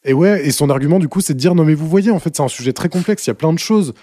Et 0.05 0.13
ouais, 0.13 0.47
et 0.47 0.51
son 0.53 0.71
argument 0.71 0.99
du 0.99 1.09
coup, 1.09 1.21
c'est 1.21 1.35
de 1.35 1.39
dire 1.39 1.55
non 1.55 1.65
mais 1.65 1.75
vous 1.75 1.89
voyez, 1.89 2.11
en 2.11 2.19
fait, 2.19 2.35
c'est 2.37 2.43
un 2.43 2.49
sujet 2.49 2.73
très 2.73 2.89
complexe. 2.89 3.27
Il 3.27 3.31
y 3.31 3.33
a 3.33 3.35
plein 3.35 3.53
de 3.53 3.59
choses. 3.59 3.95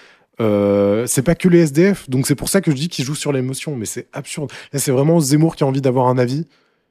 Euh, 0.42 1.06
c'est 1.08 1.22
pas 1.22 1.34
que 1.36 1.48
les 1.48 1.60
SDF, 1.60 2.10
donc 2.10 2.28
c'est 2.28 2.36
pour 2.36 2.50
ça 2.50 2.60
que 2.60 2.70
je 2.72 2.76
dis 2.76 2.90
qu'il 2.90 3.06
joue 3.06 3.16
sur 3.16 3.32
l'émotion. 3.32 3.76
Mais 3.78 3.86
c'est 3.86 4.08
absurde. 4.12 4.52
Là, 4.74 4.80
c'est 4.80 4.92
vraiment 4.92 5.20
Zemmour 5.22 5.56
qui 5.56 5.64
a 5.64 5.68
envie 5.68 5.82
d'avoir 5.82 6.08
un 6.08 6.18
avis 6.18 6.46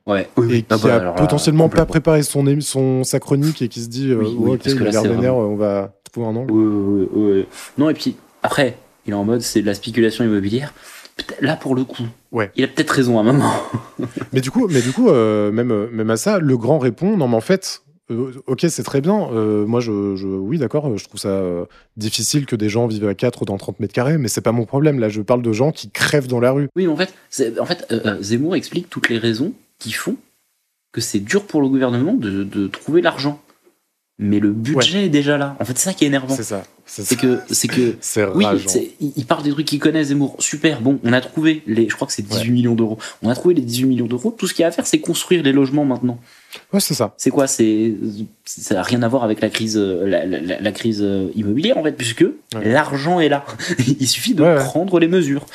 Ouais. 0.07 0.29
et 0.51 0.63
qui 0.63 0.67
Ah 0.71 0.77
bah, 0.83 0.95
a 0.97 0.99
là, 1.05 1.13
potentiellement 1.13 1.69
pas 1.71 1.87
préparé 1.87 2.23
son, 2.23 2.45
son 2.61 3.05
sa 3.05 3.21
chronique 3.21 3.63
et 3.63 3.69
qui 3.69 3.81
se 3.83 3.89
dit 3.89 4.11
euh, 4.11 4.17
Oui, 4.17 4.27
oui, 4.27 4.35
ouais, 4.37 4.51
ok, 4.57 4.63
parce 4.63 4.75
que 4.75 4.81
il 4.81 4.83
a 4.83 4.85
là, 4.87 4.91
l'air 4.93 5.03
c'est 5.03 5.09
vénère, 5.09 5.35
vraiment- 5.35 5.49
on 5.53 5.57
va 5.57 5.95
trouver 6.13 6.27
un 6.27 6.37
angle. 6.37 6.53
Ouais, 6.53 6.65
ouais, 6.65 7.09
ouais, 7.13 7.33
ouais. 7.41 7.47
Non, 7.79 7.89
et 7.91 7.95
puis 7.95 8.17
après, 8.43 8.77
il 9.07 9.13
est 9.13 9.17
en 9.17 9.25
mode 9.25 9.41
c'est 9.43 9.61
de 9.63 9.67
la 9.67 9.75
spéculation 9.75 10.25
immobilière. 10.25 10.73
Là, 11.41 11.57
pour 11.57 11.75
le 11.75 11.85
coup, 11.85 12.03
Ouais. 12.33 12.51
il 12.57 12.65
a 12.65 12.69
peut-être 12.69 12.91
raison 12.91 13.19
à 13.19 13.21
un 13.21 13.25
moment. 13.25 13.53
Mais 14.33 14.41
du 14.41 14.51
coup, 14.51 14.67
mais 14.69 14.81
du 14.83 14.91
coup, 14.93 15.09
euh, 15.09 15.53
même 15.53 15.89
même 15.93 16.11
à 16.11 16.17
ça, 16.17 16.39
le 16.39 16.57
grand 16.59 16.79
répond 16.79 17.17
non 17.17 17.29
mais 17.29 17.37
en 17.37 17.41
fait. 17.43 17.83
Euh, 18.11 18.33
ok, 18.47 18.67
c'est 18.69 18.83
très 18.83 19.01
bien. 19.01 19.29
Euh, 19.33 19.65
moi, 19.67 19.81
je, 19.81 20.15
je- 20.17 20.27
oui, 20.27 20.59
d'accord. 20.59 20.97
Je 20.99 21.05
trouve 21.05 21.21
ça 21.21 21.29
euh, 21.29 21.65
difficile 21.97 22.47
que 22.47 22.57
des 22.57 22.69
gens 22.69 22.87
vivent 22.87 23.09
à 23.09 23.15
4 23.15 23.45
dans 23.45 23.57
30 23.57 23.81
mètres 23.81 23.95
carrés, 23.95 24.19
mais 24.19 24.29
c'est 24.29 24.41
pas 24.43 24.53
mon 24.53 24.67
problème. 24.67 24.99
Là, 25.01 25.09
je 25.09 25.23
parle 25.23 25.43
de 25.43 25.53
gens 25.53 25.73
qui 25.73 25.91
crèvent 25.91 26.29
dans 26.29 26.41
la 26.41 26.51
rue. 26.53 26.69
Oui, 26.77 26.87
mais 26.87 26.93
en 26.93 26.97
fait, 26.97 27.15
en 27.59 27.65
fait 27.67 27.93
Zemmour 28.21 28.57
explique 28.57 28.91
toutes 28.91 29.09
les 29.09 29.19
raisons 29.19 29.53
qui 29.79 29.93
font 29.93 30.17
que 30.93 31.01
c'est 31.01 31.21
dur 31.21 31.45
pour 31.47 31.61
le 31.63 31.69
gouvernement 31.69 32.15
de, 32.15 32.45
de 32.45 32.67
trouver 32.69 33.01
l'argent. 33.03 33.41
Mais 34.21 34.39
le 34.39 34.53
budget 34.53 35.07
est 35.07 35.09
déjà 35.09 35.37
là. 35.39 35.57
En 35.59 35.65
fait, 35.65 35.77
c'est 35.77 35.87
ça 35.87 35.93
qui 35.93 36.05
est 36.05 36.07
énervant. 36.07 36.33
C'est 36.37 36.45
ça. 36.45 36.63
C'est 36.87 37.19
que, 37.19 37.41
c'est 37.51 37.67
que 37.67 37.97
Oui, 38.37 38.45
il 39.01 39.13
il 39.17 39.27
parle 39.27 39.43
des 39.43 39.51
trucs 39.51 39.67
qu'il 39.67 39.81
connaît, 39.81 40.05
Zemmour. 40.05 40.37
Super, 40.39 40.81
bon, 40.81 41.01
on 41.03 41.13
a 41.13 41.21
trouvé 41.21 41.65
les, 41.67 41.89
je 41.89 41.97
crois 41.97 42.07
que 42.07 42.13
c'est 42.13 42.23
18 42.23 42.53
millions 42.53 42.75
d'euros. 42.77 42.97
On 43.23 43.29
a 43.29 43.35
trouvé 43.35 43.55
les 43.55 43.63
18 43.63 43.87
millions 43.87 44.07
d'euros. 44.07 44.31
Tout 44.31 44.47
ce 44.47 44.55
qu'il 44.55 44.63
y 44.63 44.65
a 44.65 44.69
à 44.69 44.71
faire, 44.71 44.87
c'est 44.87 45.01
construire 45.01 45.43
les 45.43 45.51
logements 45.53 45.85
maintenant. 45.85 46.21
Ouais, 46.73 46.81
c'est 46.81 46.95
ça. 46.95 47.15
C'est 47.17 47.31
quoi 47.31 47.47
C'est 47.47 47.95
ça 48.45 48.75
n'a 48.75 48.83
rien 48.83 49.03
à 49.03 49.09
voir 49.09 49.25
avec 49.25 49.41
la 49.41 49.49
crise, 49.51 49.77
euh, 49.77 50.07
la, 50.07 50.25
la- 50.27 50.61
la 50.61 50.73
crise 50.73 51.01
euh, 51.03 51.29
immobilière 51.35 51.79
en 51.79 51.83
fait, 51.83 51.93
puisque 51.93 52.25
l'argent 52.63 53.21
est 53.21 53.29
là. 53.29 53.45
il 54.01 54.07
suffit 54.09 54.35
de 54.35 54.43
Ouais, 54.43 54.57
prendre 54.57 54.99
les 54.99 55.09
mesures, 55.09 55.47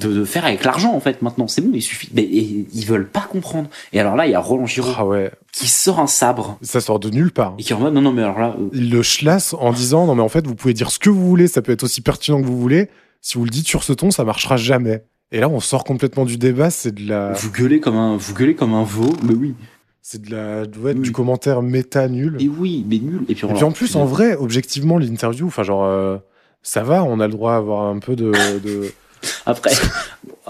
de, 0.00 0.12
de 0.12 0.24
faire 0.24 0.44
avec 0.46 0.64
l'argent 0.64 0.92
en 0.94 1.00
fait. 1.00 1.20
Maintenant, 1.22 1.46
c'est 1.48 1.60
bon, 1.60 1.70
il 1.74 1.82
suffit. 1.82 2.08
Mais 2.14 2.22
et 2.22 2.66
ils 2.72 2.84
veulent 2.86 3.08
pas 3.08 3.20
comprendre. 3.30 3.68
Et 3.92 4.00
alors 4.00 4.16
là, 4.16 4.26
il 4.26 4.32
y 4.32 4.34
a 4.34 4.40
Roland 4.40 4.66
Giraud 4.66 4.92
Ah 4.96 5.06
ouais. 5.06 5.30
qui 5.52 5.68
sort 5.68 6.00
un 6.00 6.06
sabre 6.06 6.58
Ça 6.62 6.80
sort 6.80 6.98
de 6.98 7.10
nulle 7.10 7.32
part. 7.32 7.54
et 7.58 7.62
qui 7.62 7.74
en 7.74 7.80
mode 7.80 7.92
non 7.94 8.00
non 8.00 8.12
mais 8.12 8.22
alors 8.22 8.38
là, 8.38 8.56
euh, 8.58 8.68
Il 8.72 8.90
le 8.90 9.02
chlasse 9.02 9.54
en 9.54 9.72
disant 9.72 10.06
non 10.06 10.14
mais 10.14 10.22
en 10.22 10.28
fait 10.30 10.46
vous 10.46 10.54
pouvez 10.54 10.74
dire 10.74 10.90
ce 10.90 10.98
que 10.98 11.10
vous 11.10 11.26
voulez, 11.28 11.46
ça 11.48 11.60
peut 11.62 11.72
être 11.72 11.82
aussi 11.84 12.00
pertinent 12.00 12.40
que 12.40 12.46
vous 12.46 12.58
voulez. 12.60 12.88
Si 13.20 13.36
vous 13.38 13.44
le 13.44 13.50
dites 13.50 13.68
sur 13.68 13.84
ce 13.84 13.92
ton, 13.92 14.10
ça 14.10 14.24
marchera 14.24 14.56
jamais. 14.56 15.04
Et 15.30 15.40
là, 15.40 15.48
on 15.48 15.60
sort 15.60 15.84
complètement 15.84 16.24
du 16.26 16.36
débat. 16.36 16.68
C'est 16.70 16.94
de 16.94 17.08
la, 17.08 17.32
vous 17.32 17.50
gueulez 17.52 17.80
comme 17.80 17.96
un, 17.96 18.16
vous 18.16 18.34
gueulez 18.34 18.54
comme 18.54 18.74
un 18.74 18.82
veau. 18.84 19.10
Mais 19.22 19.32
oui. 19.32 19.54
C'est 20.02 20.20
de 20.20 20.30
la, 20.32 20.62
ouais, 20.62 20.92
Oui. 20.94 21.00
du 21.00 21.12
commentaire 21.12 21.62
méta 21.62 22.08
nul. 22.08 22.36
Et 22.40 22.48
oui, 22.48 22.84
mais 22.88 22.98
nul. 22.98 23.20
Et 23.28 23.34
puis, 23.34 23.46
Et 23.46 23.62
en 23.62 23.70
plus, 23.72 23.94
en 23.96 24.04
vrai, 24.04 24.34
objectivement, 24.36 24.98
l'interview, 24.98 25.46
enfin 25.46 25.62
genre, 25.62 25.84
euh, 25.84 26.16
ça 26.62 26.82
va, 26.82 27.04
on 27.04 27.20
a 27.20 27.26
le 27.26 27.32
droit 27.32 27.52
à 27.54 27.56
avoir 27.56 27.82
un 27.88 27.98
peu 28.00 28.16
de. 28.16 28.32
de... 28.64 28.90
Après, 29.46 29.70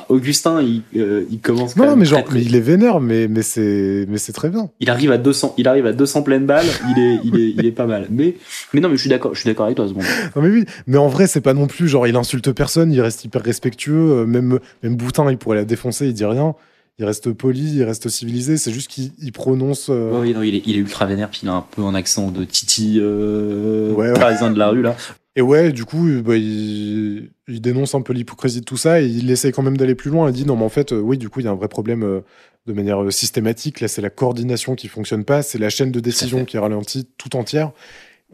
Augustin, 0.08 0.62
il, 0.62 0.82
euh, 0.96 1.24
il 1.30 1.40
commence. 1.40 1.74
quand 1.74 1.82
non, 1.84 1.90
même 1.90 1.98
mais 1.98 2.04
genre, 2.06 2.20
très, 2.20 2.30
très- 2.30 2.38
mais 2.38 2.44
il 2.44 2.56
est 2.56 2.60
vénère, 2.60 3.00
mais 3.00 3.28
mais 3.28 3.42
c'est 3.42 4.06
mais 4.08 4.16
c'est 4.16 4.32
très 4.32 4.48
bien. 4.48 4.70
il 4.80 4.88
arrive 4.88 5.12
à 5.12 5.18
200, 5.18 5.54
il 5.58 5.68
arrive 5.68 5.84
à 5.86 5.92
200 5.92 6.22
pleines 6.22 6.46
balles. 6.46 6.64
Il 6.96 6.98
est, 7.02 7.18
il 7.24 7.36
est, 7.38 7.50
il 7.50 7.66
est 7.66 7.72
pas 7.72 7.84
mal. 7.86 8.06
Mais, 8.10 8.36
mais 8.72 8.80
non, 8.80 8.88
mais 8.88 8.96
je 8.96 9.00
suis 9.02 9.10
d'accord, 9.10 9.34
je 9.34 9.40
suis 9.40 9.46
d'accord 9.48 9.66
avec 9.66 9.76
toi, 9.76 9.86
ce 9.86 9.92
moment. 9.92 10.06
Non 10.34 10.40
mais 10.42 10.48
oui, 10.48 10.64
mais 10.86 10.96
en 10.96 11.08
vrai, 11.08 11.26
c'est 11.26 11.42
pas 11.42 11.52
non 11.52 11.66
plus 11.66 11.88
genre 11.88 12.06
il 12.06 12.16
insulte 12.16 12.50
personne, 12.52 12.92
il 12.92 13.00
reste 13.02 13.24
hyper 13.24 13.42
respectueux, 13.42 14.20
euh, 14.22 14.24
même 14.26 14.58
même 14.82 14.96
Boutin, 14.96 15.30
il 15.30 15.36
pourrait 15.36 15.56
la 15.58 15.64
défoncer, 15.66 16.06
il 16.06 16.14
dit 16.14 16.24
rien. 16.24 16.54
Il 16.98 17.04
reste 17.06 17.32
poli, 17.32 17.76
il 17.76 17.84
reste 17.84 18.08
civilisé, 18.08 18.56
c'est 18.58 18.70
juste 18.72 18.88
qu'il 18.90 19.12
il 19.18 19.32
prononce. 19.32 19.86
euh, 19.90 20.20
oui, 20.20 20.34
non, 20.34 20.42
il 20.42 20.54
est, 20.54 20.62
il 20.66 20.76
est 20.76 20.80
ultra 20.80 21.06
vénère, 21.06 21.30
puis 21.30 21.40
il 21.42 21.48
a 21.48 21.52
un 21.54 21.64
peu 21.68 21.82
un 21.82 21.94
accent 21.94 22.30
de 22.30 22.44
Titi, 22.44 22.98
euh, 23.00 23.92
Ouais, 23.94 24.08
ouais. 24.10 24.18
parisien 24.18 24.50
de 24.50 24.58
la 24.58 24.68
rue, 24.68 24.82
là. 24.82 24.94
Et 25.34 25.40
ouais, 25.40 25.72
du 25.72 25.86
coup, 25.86 26.06
bah, 26.22 26.36
il, 26.36 27.30
il 27.48 27.60
dénonce 27.62 27.94
un 27.94 28.02
peu 28.02 28.12
l'hypocrisie 28.12 28.60
de 28.60 28.66
tout 28.66 28.76
ça 28.76 29.00
et 29.00 29.06
il 29.06 29.30
essaye 29.30 29.50
quand 29.52 29.62
même 29.62 29.78
d'aller 29.78 29.94
plus 29.94 30.10
loin. 30.10 30.28
Il 30.28 30.34
dit 30.34 30.44
non, 30.44 30.56
mais 30.56 30.64
en 30.64 30.68
fait, 30.68 30.92
euh, 30.92 31.00
oui, 31.00 31.16
du 31.16 31.30
coup, 31.30 31.40
il 31.40 31.44
y 31.44 31.48
a 31.48 31.50
un 31.50 31.54
vrai 31.54 31.68
problème 31.68 32.02
euh, 32.02 32.20
de 32.66 32.74
manière 32.74 33.10
systématique. 33.10 33.80
Là, 33.80 33.88
c'est 33.88 34.02
la 34.02 34.10
coordination 34.10 34.74
qui 34.74 34.88
fonctionne 34.88 35.24
pas, 35.24 35.40
c'est 35.42 35.58
la 35.58 35.70
chaîne 35.70 35.90
de 35.90 36.00
décision 36.00 36.44
qui 36.44 36.56
est 36.56 36.60
ralentie 36.60 37.08
tout 37.16 37.34
entière. 37.34 37.72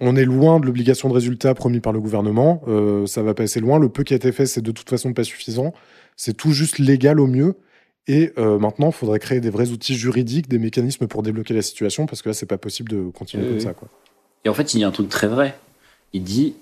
On 0.01 0.16
est 0.16 0.24
loin 0.24 0.59
de 0.59 0.66
l'obligation 0.66 1.09
de 1.09 1.14
résultat 1.14 1.55
promis 1.55 1.78
par 1.80 1.93
le 1.93 2.01
gouvernement. 2.01 2.62
Euh, 2.66 3.06
ça 3.06 3.22
va 3.22 3.32
pas 3.35 3.44
assez 3.44 3.60
loin. 3.60 3.78
Le 3.78 3.89
peu 3.89 4.02
qui 4.02 4.12
a 4.14 4.16
été 4.16 4.32
fait, 4.32 4.47
c'est 4.47 4.62
de 4.62 4.72
toute 4.72 4.90
façon 4.90 5.12
pas 5.12 5.24
suffisant. 5.24 5.72
C'est 6.16 6.36
tout 6.36 6.51
juste 6.52 6.78
légal 6.80 7.20
au 7.20 7.28
mieux. 7.28 7.55
Et 8.09 8.32
euh, 8.39 8.59
maintenant, 8.59 8.86
il 8.89 8.93
faudrait 8.94 9.18
créer 9.18 9.40
des 9.40 9.51
vrais 9.51 9.68
outils 9.70 9.94
juridiques, 9.97 10.48
des 10.48 10.59
mécanismes 10.59 11.06
pour 11.06 11.22
débloquer 11.22 11.55
la 11.55 11.62
situation, 11.62 12.06
parce 12.06 12.22
que 12.22 12.30
là, 12.30 12.35
c'est 12.35 12.47
pas 12.47 12.59
possible 12.59 12.90
de 12.90 13.10
continuer 13.10 13.44
Oui, 13.44 13.48
comme 13.51 13.59
oui. 13.59 13.64
ça. 13.64 13.74
Quoi. 13.74 13.89
Et 14.44 14.48
en 14.48 14.55
fait, 14.55 14.72
il 14.74 14.80
y 14.80 14.85
a 14.85 14.89
un 14.89 14.93
truc 14.93 15.09
très 15.10 15.26
vrai. 15.26 15.56
Il 16.14 16.24
dit, 16.24 16.55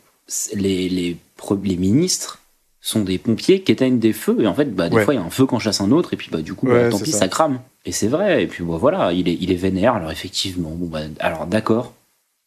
les, 0.54 0.88
les, 0.88 1.16
les 1.64 1.76
ministres 1.76 2.40
sont 2.80 3.00
des 3.02 3.18
pompiers 3.18 3.62
qui 3.62 3.70
éteignent 3.72 3.98
des 4.00 4.12
feux. 4.12 4.36
Et 4.40 4.46
en 4.46 4.54
fait, 4.54 4.74
bah, 4.74 4.88
des 4.88 4.96
Ouais. 4.96 5.04
fois, 5.04 5.14
il 5.14 5.18
y 5.18 5.20
a 5.20 5.24
un 5.24 5.30
feu 5.30 5.46
quand 5.46 5.58
chasse 5.60 5.80
un 5.80 5.92
autre. 5.92 6.12
Et 6.14 6.16
puis, 6.16 6.28
bah, 6.32 6.42
du 6.42 6.54
coup, 6.54 6.66
bah, 6.66 6.72
Ouais, 6.72 6.88
tant 6.90 6.98
pis, 6.98 7.12
ça. 7.12 7.20
ça. 7.20 7.28
crame. 7.28 7.60
Et 7.84 7.92
c'est 7.92 8.08
vrai. 8.08 8.42
Et 8.42 8.46
puis, 8.48 8.64
bah, 8.64 8.76
voilà, 8.78 9.12
il 9.12 9.28
est, 9.28 9.38
il 9.40 9.52
est 9.52 9.56
vénère. 9.56 9.94
Alors, 9.94 10.10
effectivement, 10.10 10.70
bon, 10.70 10.86
bah, 10.86 11.00
alors, 11.20 11.46
d'accord. 11.46 11.94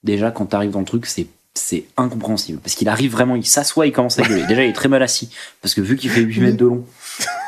Déjà, 0.03 0.31
quand 0.31 0.45
t'arrives 0.47 0.71
dans 0.71 0.80
le 0.80 0.85
truc, 0.85 1.05
c'est 1.05 1.27
c'est 1.55 1.85
incompréhensible. 1.97 2.59
Parce 2.59 2.76
qu'il 2.76 2.88
arrive 2.88 3.11
vraiment, 3.11 3.35
il 3.35 3.45
s'assoit, 3.45 3.85
il 3.88 3.91
commence 3.91 4.17
à 4.19 4.21
gueuler. 4.21 4.45
Déjà, 4.45 4.63
il 4.63 4.69
est 4.69 4.73
très 4.73 4.88
mal 4.88 5.01
assis. 5.03 5.30
Parce 5.61 5.73
que 5.73 5.81
vu 5.81 5.97
qu'il 5.97 6.09
fait 6.09 6.21
8 6.21 6.39
mètres 6.41 6.57
de 6.57 6.65
long, 6.65 6.85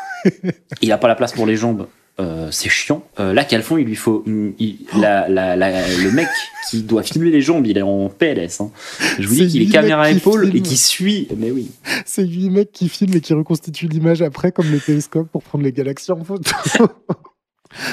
il 0.82 0.92
a 0.92 0.98
pas 0.98 1.08
la 1.08 1.16
place 1.16 1.32
pour 1.34 1.46
les 1.46 1.56
jambes. 1.56 1.88
euh, 2.20 2.50
c'est 2.52 2.70
chiant. 2.70 3.04
Euh, 3.20 3.34
là, 3.34 3.44
Calfon, 3.46 3.78
il 3.78 3.86
lui 3.86 3.96
faut 3.96 4.22
une- 4.28 4.54
il- 4.60 4.80
la- 5.00 5.28
la- 5.28 5.56
la- 5.56 5.88
le 5.98 6.12
mec 6.12 6.28
qui 6.70 6.84
doit 6.84 7.02
filmer 7.02 7.32
les 7.32 7.42
jambes, 7.42 7.66
il 7.66 7.78
est 7.78 7.82
en 7.82 8.10
PLS. 8.10 8.62
hein. 8.62 8.70
Je 9.18 9.28
vous 9.28 9.34
dis 9.34 9.48
qu'il 9.48 9.62
est 9.62 9.66
lui, 9.66 9.72
caméra 9.72 10.04
mec, 10.04 10.18
épaule 10.18 10.46
et 10.48 10.52
filme. 10.52 10.62
qui 10.64 10.78
suit. 10.78 11.28
Mais 11.38 11.50
oui. 11.50 11.72
C'est 12.06 12.28
huit 12.28 12.50
mecs 12.52 12.72
qui 12.72 12.90
filment 12.90 13.16
et 13.16 13.22
qui 13.22 13.34
reconstituent 13.34 13.88
l'image 13.88 14.22
après, 14.22 14.52
comme 14.52 14.70
les 14.72 14.80
télescopes 14.82 15.30
pour 15.32 15.42
prendre 15.42 15.64
les 15.64 15.72
galaxies 15.72 16.12
en 16.12 16.24
photo. 16.24 16.52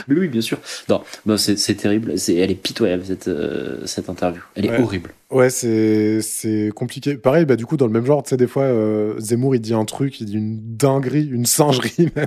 Mais 0.08 0.16
oui, 0.18 0.28
bien 0.28 0.40
sûr. 0.40 0.58
Non, 0.88 1.02
non, 1.26 1.36
c'est 1.36 1.74
terrible. 1.74 2.18
C'est- 2.18 2.36
Elle 2.36 2.50
est 2.50 2.54
pitoyable 2.54 3.04
cette 3.06 3.28
euh, 3.28 3.86
cette 3.86 4.08
interview. 4.08 4.40
Elle 4.54 4.66
est 4.66 4.70
Ouais. 4.70 4.80
horrible. 4.82 5.10
ouais, 5.30 5.50
c'est 5.50 6.70
compliqué. 6.74 7.16
Pareil, 7.16 7.44
bah, 7.44 7.56
du 7.56 7.66
coup, 7.66 7.76
dans 7.76 7.86
le 7.86 7.92
même 7.92 8.04
genre, 8.06 8.22
tu 8.22 8.30
sais, 8.30 8.36
des 8.36 8.46
fois, 8.46 8.62
euh, 8.64 9.18
Zemmour, 9.20 9.54
il 9.54 9.60
dit 9.60 9.74
un 9.74 9.84
truc, 9.84 10.20
il 10.20 10.26
dit 10.26 10.34
une 10.34 10.58
dinguerie, 10.76 11.28
une 11.30 11.46
singerie 11.46 12.08
même. 12.16 12.26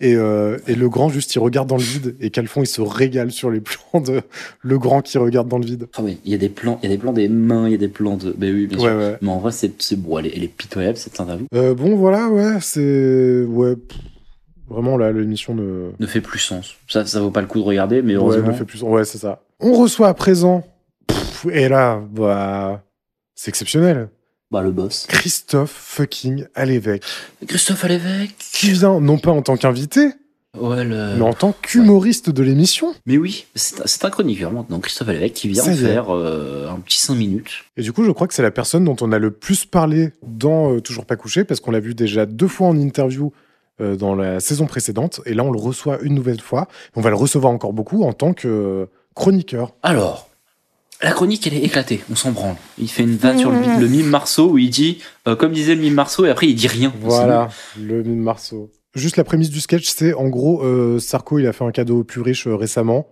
Et, 0.00 0.14
euh, 0.14 0.58
et 0.66 0.74
le 0.74 0.88
grand, 0.88 1.08
juste, 1.08 1.34
il 1.34 1.38
regarde 1.38 1.68
dans 1.68 1.76
le 1.78 1.82
vide. 1.82 2.14
Et 2.20 2.30
Calfon, 2.30 2.62
il 2.62 2.66
se 2.66 2.80
régale 2.82 3.30
sur 3.32 3.50
les 3.50 3.60
plans 3.60 4.00
de 4.00 4.20
le 4.62 4.78
grand 4.78 5.00
qui 5.02 5.16
regarde 5.18 5.48
dans 5.48 5.58
le 5.58 5.64
vide. 5.66 5.86
Ah 5.96 6.02
oui, 6.02 6.18
il 6.24 6.32
y 6.32 6.34
a 6.34 6.38
des 6.38 6.48
plans, 6.48 6.78
il 6.82 6.90
y 6.90 6.92
a 6.92 6.94
des 6.96 7.00
plans 7.00 7.12
des 7.12 7.28
mains, 7.28 7.66
il 7.68 7.72
y 7.72 7.74
a 7.74 7.78
des 7.78 7.88
plans 7.88 8.16
de. 8.16 8.34
Ben 8.36 8.52
oui, 8.54 8.66
bien 8.66 8.78
Ouais, 8.78 8.84
sûr. 8.90 8.96
ouais. 8.98 9.16
Mais 9.22 9.30
en 9.30 9.38
vrai, 9.38 9.52
c'est 9.52 9.72
c'est 9.80 9.96
bon. 9.96 10.18
Elle 10.18 10.26
est, 10.26 10.32
elle 10.36 10.44
est 10.44 10.48
pitoyable 10.48 10.96
cette 10.98 11.18
interview. 11.20 11.46
Bon, 11.52 11.96
voilà, 11.96 12.28
ouais, 12.28 12.58
c'est. 12.60 13.42
Ouais. 13.48 13.76
pff, 13.76 13.98
Vraiment, 14.68 14.96
là, 14.96 15.12
l'émission 15.12 15.54
ne. 15.54 15.90
Ne 15.98 16.06
fait 16.06 16.20
plus 16.20 16.38
sens. 16.40 16.74
Ça, 16.88 17.06
ça 17.06 17.20
vaut 17.20 17.30
pas 17.30 17.40
le 17.40 17.46
coup 17.46 17.58
de 17.60 17.64
regarder, 17.64 18.02
mais 18.02 18.14
Ouais, 18.16 18.22
heureusement. 18.22 18.48
ne 18.48 18.52
fait 18.52 18.64
plus. 18.64 18.82
Ouais, 18.82 19.04
c'est 19.04 19.18
ça. 19.18 19.42
On 19.60 19.72
reçoit 19.74 20.08
à 20.08 20.14
présent. 20.14 20.66
Pff, 21.06 21.46
et 21.52 21.68
là, 21.68 22.00
bah. 22.12 22.82
C'est 23.34 23.50
exceptionnel. 23.50 24.08
Bah 24.50 24.62
le 24.62 24.70
boss. 24.70 25.06
Christophe 25.08 25.70
fucking 25.72 26.46
Alévèque. 26.54 27.02
Christophe 27.46 27.84
à 27.84 27.88
l'évêque. 27.88 28.34
qui 28.52 28.70
vient 28.70 29.00
non 29.00 29.18
pas 29.18 29.30
en 29.32 29.42
tant 29.42 29.56
qu'invité, 29.56 30.08
Ouais, 30.58 30.84
le- 30.84 31.16
mais 31.16 31.22
en 31.22 31.34
tant 31.34 31.52
qu'humoriste 31.52 32.30
de 32.30 32.42
l'émission. 32.42 32.94
Mais 33.04 33.18
oui, 33.18 33.44
c'est 33.54 34.04
un- 34.06 34.10
chroniqueur 34.10 34.52
maintenant, 34.52 34.80
Christophe 34.80 35.10
Alévèque, 35.10 35.34
qui 35.34 35.48
vient 35.48 35.62
faire 35.64 36.14
euh, 36.16 36.70
un 36.70 36.76
petit 36.80 36.98
5 36.98 37.14
minutes. 37.14 37.64
Et 37.76 37.82
du 37.82 37.92
coup, 37.92 38.04
je 38.04 38.10
crois 38.10 38.26
que 38.26 38.32
c'est 38.32 38.42
la 38.42 38.50
personne 38.50 38.84
dont 38.84 38.96
on 39.02 39.12
a 39.12 39.18
le 39.18 39.30
plus 39.32 39.66
parlé 39.66 40.12
dans 40.26 40.72
euh, 40.72 40.80
Toujours 40.80 41.04
pas 41.04 41.16
couché, 41.16 41.44
parce 41.44 41.60
qu'on 41.60 41.72
l'a 41.72 41.80
vu 41.80 41.94
déjà 41.94 42.24
deux 42.24 42.48
fois 42.48 42.68
en 42.68 42.78
interview 42.78 43.32
euh, 43.80 43.96
dans 43.96 44.14
la 44.14 44.40
saison 44.40 44.66
précédente, 44.66 45.20
et 45.26 45.34
là 45.34 45.44
on 45.44 45.50
le 45.50 45.58
reçoit 45.58 45.98
une 46.02 46.14
nouvelle 46.14 46.40
fois. 46.40 46.68
On 46.94 47.00
va 47.00 47.10
le 47.10 47.16
recevoir 47.16 47.52
encore 47.52 47.72
beaucoup 47.72 48.04
en 48.04 48.12
tant 48.12 48.32
que 48.32 48.48
euh, 48.48 48.86
chroniqueur. 49.14 49.74
Alors, 49.82 50.28
la 51.02 51.12
chronique, 51.12 51.46
elle 51.46 51.54
est 51.54 51.62
éclatée, 51.62 52.00
on 52.10 52.14
s'en 52.14 52.32
branle. 52.32 52.56
Il 52.78 52.88
fait 52.88 53.02
une 53.02 53.16
vanne 53.16 53.38
sur 53.38 53.50
le, 53.50 53.58
mi- 53.60 53.78
le 53.80 53.86
mime 53.88 54.06
Marceau 54.08 54.50
où 54.52 54.58
il 54.58 54.70
dit, 54.70 55.02
euh, 55.28 55.36
comme 55.36 55.52
disait 55.52 55.74
le 55.74 55.82
mime 55.82 55.94
Marceau, 55.94 56.24
et 56.24 56.30
après 56.30 56.46
il 56.48 56.54
dit 56.54 56.68
rien. 56.68 56.92
Voilà, 57.00 57.48
le 57.78 58.02
mime 58.02 58.22
Marceau. 58.22 58.70
Juste 58.94 59.18
la 59.18 59.24
prémisse 59.24 59.50
du 59.50 59.60
sketch, 59.60 59.86
c'est 59.88 60.14
en 60.14 60.28
gros, 60.28 60.62
euh, 60.64 60.98
Sarko, 60.98 61.38
il 61.38 61.46
a 61.46 61.52
fait 61.52 61.64
un 61.64 61.70
cadeau 61.70 62.00
aux 62.00 62.04
plus 62.04 62.22
riches 62.22 62.46
euh, 62.46 62.56
récemment. 62.56 63.08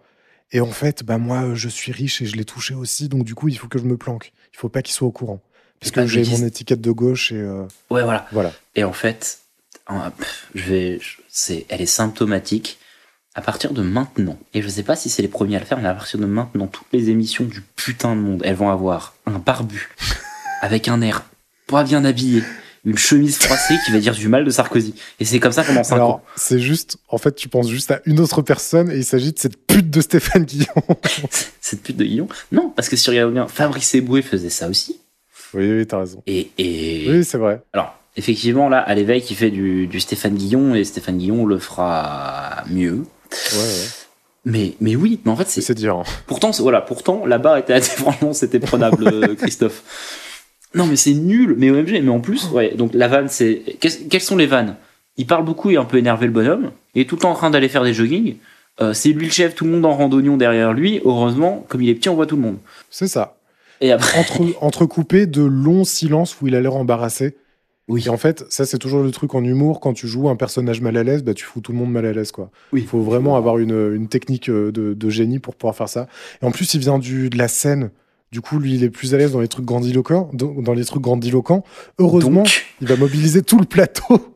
Et 0.52 0.60
en 0.60 0.70
fait, 0.70 1.02
bah 1.02 1.18
moi, 1.18 1.50
je 1.54 1.68
suis 1.68 1.92
riche 1.92 2.22
et 2.22 2.26
je 2.26 2.36
l'ai 2.36 2.44
touché 2.46 2.74
aussi, 2.74 3.08
donc 3.08 3.24
du 3.24 3.34
coup, 3.34 3.48
il 3.48 3.58
faut 3.58 3.68
que 3.68 3.78
je 3.78 3.84
me 3.84 3.96
planque. 3.98 4.32
Il 4.54 4.56
faut 4.56 4.68
pas 4.70 4.80
qu'il 4.82 4.94
soit 4.94 5.08
au 5.08 5.10
courant. 5.10 5.40
Parce 5.80 5.90
que 5.90 6.06
j'ai 6.06 6.24
mon 6.24 6.46
étiquette 6.46 6.80
de 6.80 6.90
gauche 6.90 7.32
et 7.32 7.36
euh, 7.40 7.64
Ouais, 7.90 8.02
voilà. 8.02 8.26
voilà. 8.32 8.52
Et 8.76 8.84
en 8.84 8.92
fait, 8.94 9.40
je 10.54 10.64
vais, 10.64 11.00
c'est, 11.28 11.66
elle 11.68 11.80
est 11.80 11.86
symptomatique. 11.86 12.78
À 13.36 13.40
partir 13.42 13.72
de 13.72 13.82
maintenant, 13.82 14.38
et 14.52 14.62
je 14.62 14.68
sais 14.68 14.84
pas 14.84 14.94
si 14.94 15.10
c'est 15.10 15.20
les 15.20 15.26
premiers 15.26 15.56
à 15.56 15.58
le 15.58 15.64
faire, 15.64 15.80
mais 15.80 15.88
à 15.88 15.94
partir 15.94 16.20
de 16.20 16.24
maintenant, 16.24 16.68
toutes 16.68 16.86
les 16.92 17.10
émissions 17.10 17.42
du 17.42 17.62
putain 17.62 18.14
de 18.14 18.20
monde, 18.20 18.42
elles 18.44 18.54
vont 18.54 18.70
avoir 18.70 19.14
un 19.26 19.40
barbu 19.40 19.90
avec 20.62 20.86
un 20.86 21.00
air 21.00 21.24
pas 21.66 21.82
bien 21.82 22.04
habillé, 22.04 22.44
une 22.84 22.96
chemise 22.96 23.36
froissée 23.38 23.74
qui 23.84 23.90
va 23.90 23.98
dire 23.98 24.14
du 24.14 24.28
mal 24.28 24.44
de 24.44 24.50
Sarkozy. 24.50 24.94
Et 25.18 25.24
c'est 25.24 25.40
comme 25.40 25.50
ça 25.50 25.64
pendant 25.64 25.82
5 25.82 25.96
Alors, 25.96 26.10
ans. 26.10 26.24
c'est 26.36 26.60
juste, 26.60 26.98
en 27.08 27.18
fait, 27.18 27.34
tu 27.34 27.48
penses 27.48 27.68
juste 27.68 27.90
à 27.90 28.00
une 28.04 28.20
autre 28.20 28.40
personne 28.40 28.88
et 28.92 28.98
il 28.98 29.04
s'agit 29.04 29.32
de 29.32 29.38
cette 29.40 29.66
pute 29.66 29.90
de 29.90 30.00
Stéphane 30.00 30.44
Guillon. 30.44 30.66
Cette 31.60 31.82
pute 31.82 31.96
de 31.96 32.04
Guillon. 32.04 32.28
Non, 32.52 32.70
parce 32.70 32.88
que 32.88 32.94
si 32.94 33.02
tu 33.02 33.10
regardes 33.10 33.32
bien, 33.32 33.48
Fabrice 33.48 33.96
Eboué 33.96 34.22
faisait 34.22 34.48
ça 34.50 34.68
aussi. 34.68 35.00
oui, 35.54 35.72
oui, 35.78 35.86
t'as 35.88 35.98
raison. 35.98 36.22
Et, 36.28 36.50
et... 36.56 37.06
Oui, 37.10 37.24
c'est 37.24 37.38
vrai. 37.38 37.62
alors, 37.72 37.98
effectivement, 38.16 38.68
là, 38.68 38.78
à 38.78 38.94
l'éveil, 38.94 39.22
qui 39.22 39.34
fait 39.34 39.50
du, 39.50 39.86
du 39.86 40.00
Stéphane 40.00 40.34
Guillon, 40.34 40.74
et 40.74 40.84
Stéphane 40.84 41.18
Guillon 41.18 41.46
le 41.46 41.58
fera 41.58 42.64
mieux. 42.70 43.04
Ouais, 43.52 43.58
ouais. 43.58 43.86
Mais, 44.46 44.74
mais 44.80 44.94
oui, 44.94 45.20
mais 45.24 45.30
en 45.30 45.36
fait, 45.36 45.48
C'est 45.48 45.60
c'est, 45.62 45.74
dire. 45.74 46.02
Pourtant, 46.26 46.50
voilà, 46.60 46.80
pourtant, 46.80 47.24
la 47.26 47.38
barre 47.38 47.56
était 47.58 47.72
assez, 47.72 47.96
franchement, 47.96 48.32
c'était 48.32 48.60
prenable, 48.60 49.06
euh, 49.08 49.34
Christophe. 49.34 49.82
Non, 50.74 50.86
mais 50.86 50.96
c'est 50.96 51.14
nul, 51.14 51.54
mais 51.56 51.70
OMG, 51.70 52.00
mais 52.02 52.10
en 52.10 52.20
plus, 52.20 52.48
ouais, 52.50 52.74
donc 52.74 52.92
la 52.94 53.08
vanne, 53.08 53.28
c'est. 53.28 53.62
qu'est-ce- 53.80 54.04
Quelles 54.10 54.20
sont 54.20 54.36
les 54.36 54.46
vannes? 54.46 54.76
Il 55.16 55.26
parle 55.26 55.44
beaucoup 55.44 55.70
et 55.70 55.74
est 55.74 55.76
un 55.78 55.84
peu 55.84 55.96
énervé 55.98 56.26
le 56.26 56.32
bonhomme, 56.32 56.72
il 56.96 57.02
est 57.02 57.04
tout 57.04 57.14
le 57.14 57.20
temps 57.20 57.30
en 57.30 57.34
train 57.36 57.50
d'aller 57.50 57.68
faire 57.68 57.84
des 57.84 57.94
jogging. 57.94 58.36
Euh, 58.80 58.92
c'est 58.92 59.10
lui 59.10 59.26
le 59.26 59.30
chef, 59.32 59.54
tout 59.54 59.64
le 59.64 59.70
monde 59.70 59.86
en 59.86 59.92
randonnion 59.96 60.36
derrière 60.36 60.72
lui. 60.72 61.00
Heureusement, 61.04 61.64
comme 61.68 61.80
il 61.80 61.88
est 61.88 61.94
petit, 61.94 62.08
on 62.08 62.16
voit 62.16 62.26
tout 62.26 62.34
le 62.34 62.42
monde. 62.42 62.56
C'est 62.90 63.06
ça. 63.06 63.36
Et 63.80 63.92
après, 63.92 64.18
Entre, 64.18 64.40
entrecoupé 64.60 65.26
de 65.26 65.42
longs 65.42 65.84
silences 65.84 66.36
où 66.42 66.48
il 66.48 66.56
a 66.56 66.60
l'air 66.60 66.74
embarrassé. 66.74 67.36
Oui, 67.88 68.04
Et 68.06 68.08
en 68.08 68.16
fait, 68.16 68.44
ça, 68.48 68.64
c'est 68.64 68.78
toujours 68.78 69.02
le 69.02 69.10
truc 69.10 69.34
en 69.34 69.44
humour. 69.44 69.80
Quand 69.80 69.92
tu 69.92 70.08
joues 70.08 70.28
un 70.30 70.36
personnage 70.36 70.80
mal 70.80 70.96
à 70.96 71.02
l'aise, 71.02 71.22
bah, 71.22 71.34
tu 71.34 71.44
fous 71.44 71.60
tout 71.60 71.72
le 71.72 71.78
monde 71.78 71.92
mal 71.92 72.06
à 72.06 72.12
l'aise. 72.12 72.32
Oui. 72.72 72.80
Il 72.80 72.86
faut 72.86 73.00
vraiment 73.02 73.36
avoir 73.36 73.58
une, 73.58 73.92
une 73.94 74.08
technique 74.08 74.48
euh, 74.48 74.72
de, 74.72 74.94
de 74.94 75.10
génie 75.10 75.38
pour 75.38 75.54
pouvoir 75.54 75.76
faire 75.76 75.88
ça. 75.88 76.06
Et 76.40 76.46
en 76.46 76.50
plus, 76.50 76.72
il 76.74 76.80
vient 76.80 76.98
du, 76.98 77.28
de 77.28 77.36
la 77.36 77.48
scène. 77.48 77.90
Du 78.32 78.40
coup, 78.40 78.58
lui, 78.58 78.74
il 78.74 78.84
est 78.84 78.90
plus 78.90 79.14
à 79.14 79.18
l'aise 79.18 79.32
dans 79.32 79.40
les 79.40 79.48
trucs 79.48 79.66
grandiloquents. 79.66 80.30
Dans 80.32 80.72
les 80.72 80.84
trucs 80.84 81.02
grandiloquents. 81.02 81.62
Heureusement, 81.98 82.42
donc, 82.44 82.64
il 82.80 82.86
va 82.88 82.96
mobiliser 82.96 83.42
tout 83.42 83.58
le 83.58 83.66
plateau. 83.66 84.34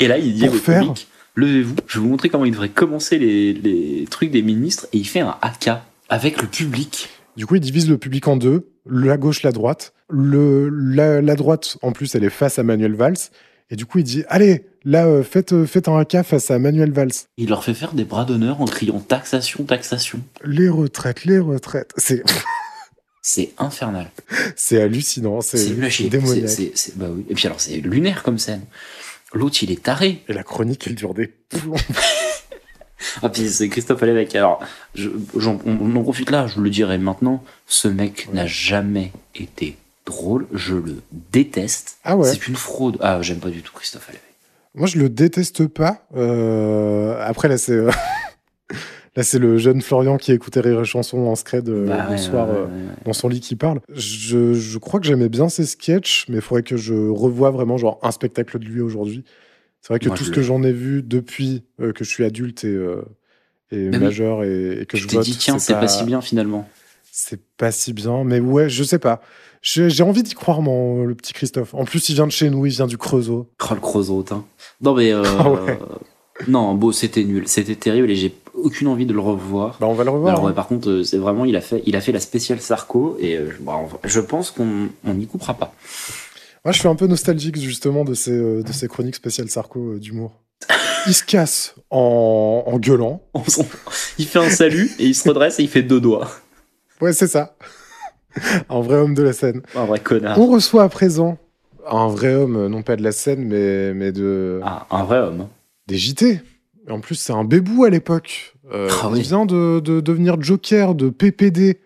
et 0.00 0.06
là, 0.08 0.18
il 0.18 0.34
dit 0.34 0.48
au 0.48 0.52
faire- 0.52 0.80
public 0.82 1.08
levez-vous, 1.34 1.76
je 1.86 1.98
vais 1.98 2.02
vous 2.04 2.10
montrer 2.10 2.28
comment 2.30 2.44
il 2.44 2.50
devrait 2.50 2.68
commencer 2.68 3.16
les, 3.16 3.52
les 3.52 4.04
trucs 4.10 4.32
des 4.32 4.42
ministres, 4.42 4.88
et 4.92 4.98
il 4.98 5.04
fait 5.06 5.20
un 5.20 5.36
AK 5.40 5.70
avec 6.08 6.42
le 6.42 6.48
public. 6.48 7.08
Du 7.36 7.46
coup, 7.46 7.54
il 7.54 7.60
divise 7.60 7.88
le 7.88 7.96
public 7.96 8.26
en 8.26 8.36
deux, 8.36 8.72
la 8.90 9.16
gauche, 9.16 9.42
la 9.44 9.52
droite. 9.52 9.94
Le, 10.10 10.68
la, 10.70 11.20
la 11.20 11.34
droite, 11.36 11.76
en 11.82 11.92
plus, 11.92 12.14
elle 12.14 12.24
est 12.24 12.30
face 12.30 12.58
à 12.58 12.62
Manuel 12.62 12.94
Valls. 12.94 13.16
Et 13.70 13.76
du 13.76 13.84
coup, 13.84 13.98
il 13.98 14.04
dit 14.04 14.24
Allez, 14.28 14.64
là, 14.84 15.06
euh, 15.06 15.22
faites, 15.22 15.52
euh, 15.52 15.66
faites 15.66 15.88
un 15.88 15.98
AK 15.98 16.22
face 16.22 16.50
à 16.50 16.58
Manuel 16.58 16.90
Valls. 16.92 17.10
Il 17.36 17.50
leur 17.50 17.62
fait 17.62 17.74
faire 17.74 17.92
des 17.92 18.04
bras 18.04 18.24
d'honneur 18.24 18.60
en 18.62 18.64
criant 18.64 18.98
taxation, 19.00 19.64
taxation. 19.64 20.20
Les 20.44 20.68
retraites, 20.70 21.24
les 21.26 21.38
retraites. 21.38 21.92
C'est, 21.98 22.22
C'est 23.22 23.50
infernal. 23.58 24.10
c'est 24.56 24.80
hallucinant. 24.80 25.42
C'est, 25.42 25.68
démoniaque. 26.08 26.48
C'est- 26.48 26.96
bah 26.96 27.08
oui. 27.14 27.26
Et 27.28 27.34
puis 27.34 27.46
alors, 27.46 27.60
c'est 27.60 27.76
lunaire 27.76 28.22
comme 28.22 28.38
scène. 28.38 28.62
L'autre, 29.34 29.58
il 29.62 29.70
est 29.70 29.82
taré. 29.82 30.22
Et 30.28 30.32
la 30.32 30.42
chronique, 30.42 30.86
elle 30.86 30.94
dure 30.94 31.12
des 31.12 31.26
plombs. 31.26 31.74
Ah, 33.22 33.28
puis 33.28 33.48
c'est 33.48 33.68
Christophe 33.68 34.02
Alévèque. 34.02 34.34
Alors, 34.34 34.60
je- 34.94 35.08
on, 35.36 35.58
on 35.66 35.94
en 35.96 36.02
profite 36.02 36.30
là, 36.30 36.46
je 36.48 36.60
le 36.60 36.68
dirai 36.68 36.98
maintenant. 36.98 37.44
Ce 37.66 37.86
mec 37.86 38.28
n'a 38.32 38.46
jamais 38.46 39.12
été 39.36 39.76
drôle. 40.08 40.46
Je 40.52 40.74
le 40.74 40.96
déteste. 41.32 41.98
Ah 42.04 42.16
ouais. 42.16 42.28
C'est 42.32 42.48
une 42.48 42.56
fraude. 42.56 42.96
Ah, 43.00 43.20
j'aime 43.22 43.38
pas 43.38 43.50
du 43.50 43.62
tout 43.62 43.72
Christophe 43.74 44.08
Alévèque. 44.08 44.24
Moi, 44.74 44.86
je 44.86 44.98
le 44.98 45.08
déteste 45.08 45.66
pas. 45.66 46.06
Euh, 46.16 47.16
Après, 47.24 47.48
là, 47.48 47.58
c'est. 47.58 47.72
euh, 47.72 47.90
Là, 49.16 49.24
c'est 49.24 49.38
le 49.40 49.58
jeune 49.58 49.82
Florian 49.82 50.16
qui 50.16 50.30
écoutait 50.30 50.60
Rire 50.60 50.80
et 50.80 50.84
Chanson 50.84 51.18
en 51.18 51.34
scred 51.34 51.68
euh, 51.68 51.86
Bah 51.86 52.04
le 52.04 52.10
ouais, 52.12 52.18
soir 52.18 52.46
ouais, 52.48 52.66
dans 53.04 53.12
son 53.12 53.28
lit 53.28 53.40
qui 53.40 53.56
parle. 53.56 53.80
Je, 53.92 54.54
je 54.54 54.78
crois 54.78 55.00
que 55.00 55.06
j'aimais 55.06 55.28
bien 55.28 55.48
ses 55.48 55.66
sketchs, 55.66 56.26
mais 56.28 56.36
il 56.36 56.40
faudrait 56.40 56.62
que 56.62 56.76
je 56.76 56.94
revoie 56.94 57.50
vraiment 57.50 57.78
genre 57.78 57.98
un 58.04 58.12
spectacle 58.12 58.60
de 58.60 58.64
lui 58.64 58.80
aujourd'hui. 58.80 59.24
C'est 59.80 59.88
vrai 59.88 59.98
que 59.98 60.06
Moi, 60.08 60.16
tout 60.16 60.24
ce 60.24 60.30
que 60.30 60.42
j'en 60.42 60.62
ai 60.62 60.70
vu 60.72 61.02
depuis 61.02 61.64
que 61.78 62.04
je 62.04 62.08
suis 62.08 62.24
adulte 62.24 62.62
et, 62.62 62.74
et 63.72 63.76
Mais 63.88 63.96
oui. 63.96 64.04
majeur 64.04 64.44
et, 64.44 64.82
et 64.82 64.86
que 64.86 64.96
Je 64.96 65.08
vote, 65.08 65.24
dit, 65.24 65.36
tiens, 65.36 65.58
c'est 65.58 65.72
pas 65.74 65.88
si 65.88 66.04
bien 66.04 66.20
finalement. 66.20 66.68
C'est 67.10 67.40
pas 67.56 67.72
si 67.72 67.92
bien, 67.94 68.22
mais 68.22 68.38
ouais, 68.38 68.68
je 68.68 68.84
sais 68.84 69.00
pas. 69.00 69.20
J'ai 69.74 70.02
envie 70.02 70.22
d'y 70.22 70.34
croire, 70.34 70.62
mon, 70.62 71.04
le 71.04 71.14
petit 71.14 71.32
Christophe. 71.32 71.74
En 71.74 71.84
plus, 71.84 72.08
il 72.08 72.14
vient 72.14 72.26
de 72.26 72.32
chez 72.32 72.48
nous, 72.50 72.64
il 72.66 72.72
vient 72.72 72.86
du 72.86 72.96
Creusot. 72.96 73.46
Oh, 73.70 73.74
le 73.74 73.80
Creusot, 73.80 74.24
hein. 74.30 74.44
Non, 74.80 74.94
mais. 74.94 75.12
euh, 75.12 75.22
Ah 75.38 75.50
ouais. 75.50 75.78
Non, 76.46 76.74
beau, 76.74 76.92
c'était 76.92 77.24
nul. 77.24 77.48
C'était 77.48 77.74
terrible 77.74 78.10
et 78.10 78.16
j'ai 78.16 78.32
aucune 78.54 78.86
envie 78.88 79.06
de 79.06 79.12
le 79.12 79.18
revoir. 79.20 79.76
Bah, 79.80 79.86
on 79.88 79.94
va 79.94 80.04
le 80.04 80.10
revoir. 80.10 80.32
Alors, 80.34 80.44
hein. 80.44 80.48
ouais, 80.48 80.54
par 80.54 80.68
contre, 80.68 80.88
euh, 80.88 81.02
c'est 81.02 81.18
vraiment, 81.18 81.44
il 81.44 81.56
a 81.56 81.60
fait, 81.60 81.82
il 81.84 81.96
a 81.96 82.00
fait 82.00 82.12
la 82.12 82.20
spéciale 82.20 82.60
Sarko 82.60 83.16
et 83.20 83.36
euh, 83.36 83.50
je- 83.50 83.62
bah, 83.62 83.74
je 84.04 84.20
pense 84.20 84.50
qu'on 84.52 84.88
on 85.04 85.14
n'y 85.14 85.26
coupera 85.26 85.54
pas. 85.54 85.74
Moi, 86.64 86.72
je 86.72 86.78
suis 86.78 86.88
un 86.88 86.94
peu 86.94 87.06
nostalgique 87.08 87.56
justement 87.58 88.04
de 88.04 88.14
ces, 88.14 88.30
de 88.62 88.72
ces 88.72 88.86
chroniques 88.88 89.16
spéciales 89.16 89.48
Sarko 89.48 89.96
d'humour. 89.98 90.32
Il 91.06 91.14
se 91.14 91.24
casse 91.24 91.74
en, 91.90 92.62
en 92.66 92.78
gueulant. 92.78 93.22
Il 94.18 94.26
fait 94.26 94.38
un 94.38 94.50
salut 94.50 94.90
et 94.98 95.06
il 95.06 95.14
se 95.14 95.28
redresse 95.28 95.58
et 95.58 95.62
il 95.64 95.68
fait 95.68 95.82
deux 95.82 96.00
doigts. 96.00 96.28
Ouais, 97.00 97.12
c'est 97.12 97.28
ça. 97.28 97.56
un 98.68 98.80
vrai 98.80 98.96
homme 98.96 99.14
de 99.14 99.22
la 99.22 99.32
scène. 99.32 99.62
Un 99.74 99.84
vrai 99.84 100.00
connard. 100.00 100.38
On 100.38 100.46
reçoit 100.46 100.82
à 100.84 100.88
présent 100.88 101.38
un 101.90 102.08
vrai 102.08 102.34
homme, 102.34 102.66
non 102.66 102.82
pas 102.82 102.96
de 102.96 103.02
la 103.02 103.12
scène, 103.12 103.44
mais, 103.46 103.94
mais 103.94 104.12
de, 104.12 104.60
Ah, 104.62 104.86
un 104.90 105.04
vrai 105.04 105.18
homme. 105.20 105.46
des 105.86 105.96
JT. 105.96 106.40
En 106.90 107.00
plus, 107.00 107.14
c'est 107.14 107.32
un 107.32 107.44
bébou 107.44 107.84
à 107.84 107.90
l'époque. 107.90 108.54
Euh, 108.72 108.88
Ah 109.02 109.06
il 109.10 109.14
oui. 109.14 109.20
vient 109.22 109.46
de, 109.46 109.80
de 109.80 110.00
devenir 110.00 110.40
Joker 110.40 110.94
de 110.94 111.08
PPD 111.08 111.78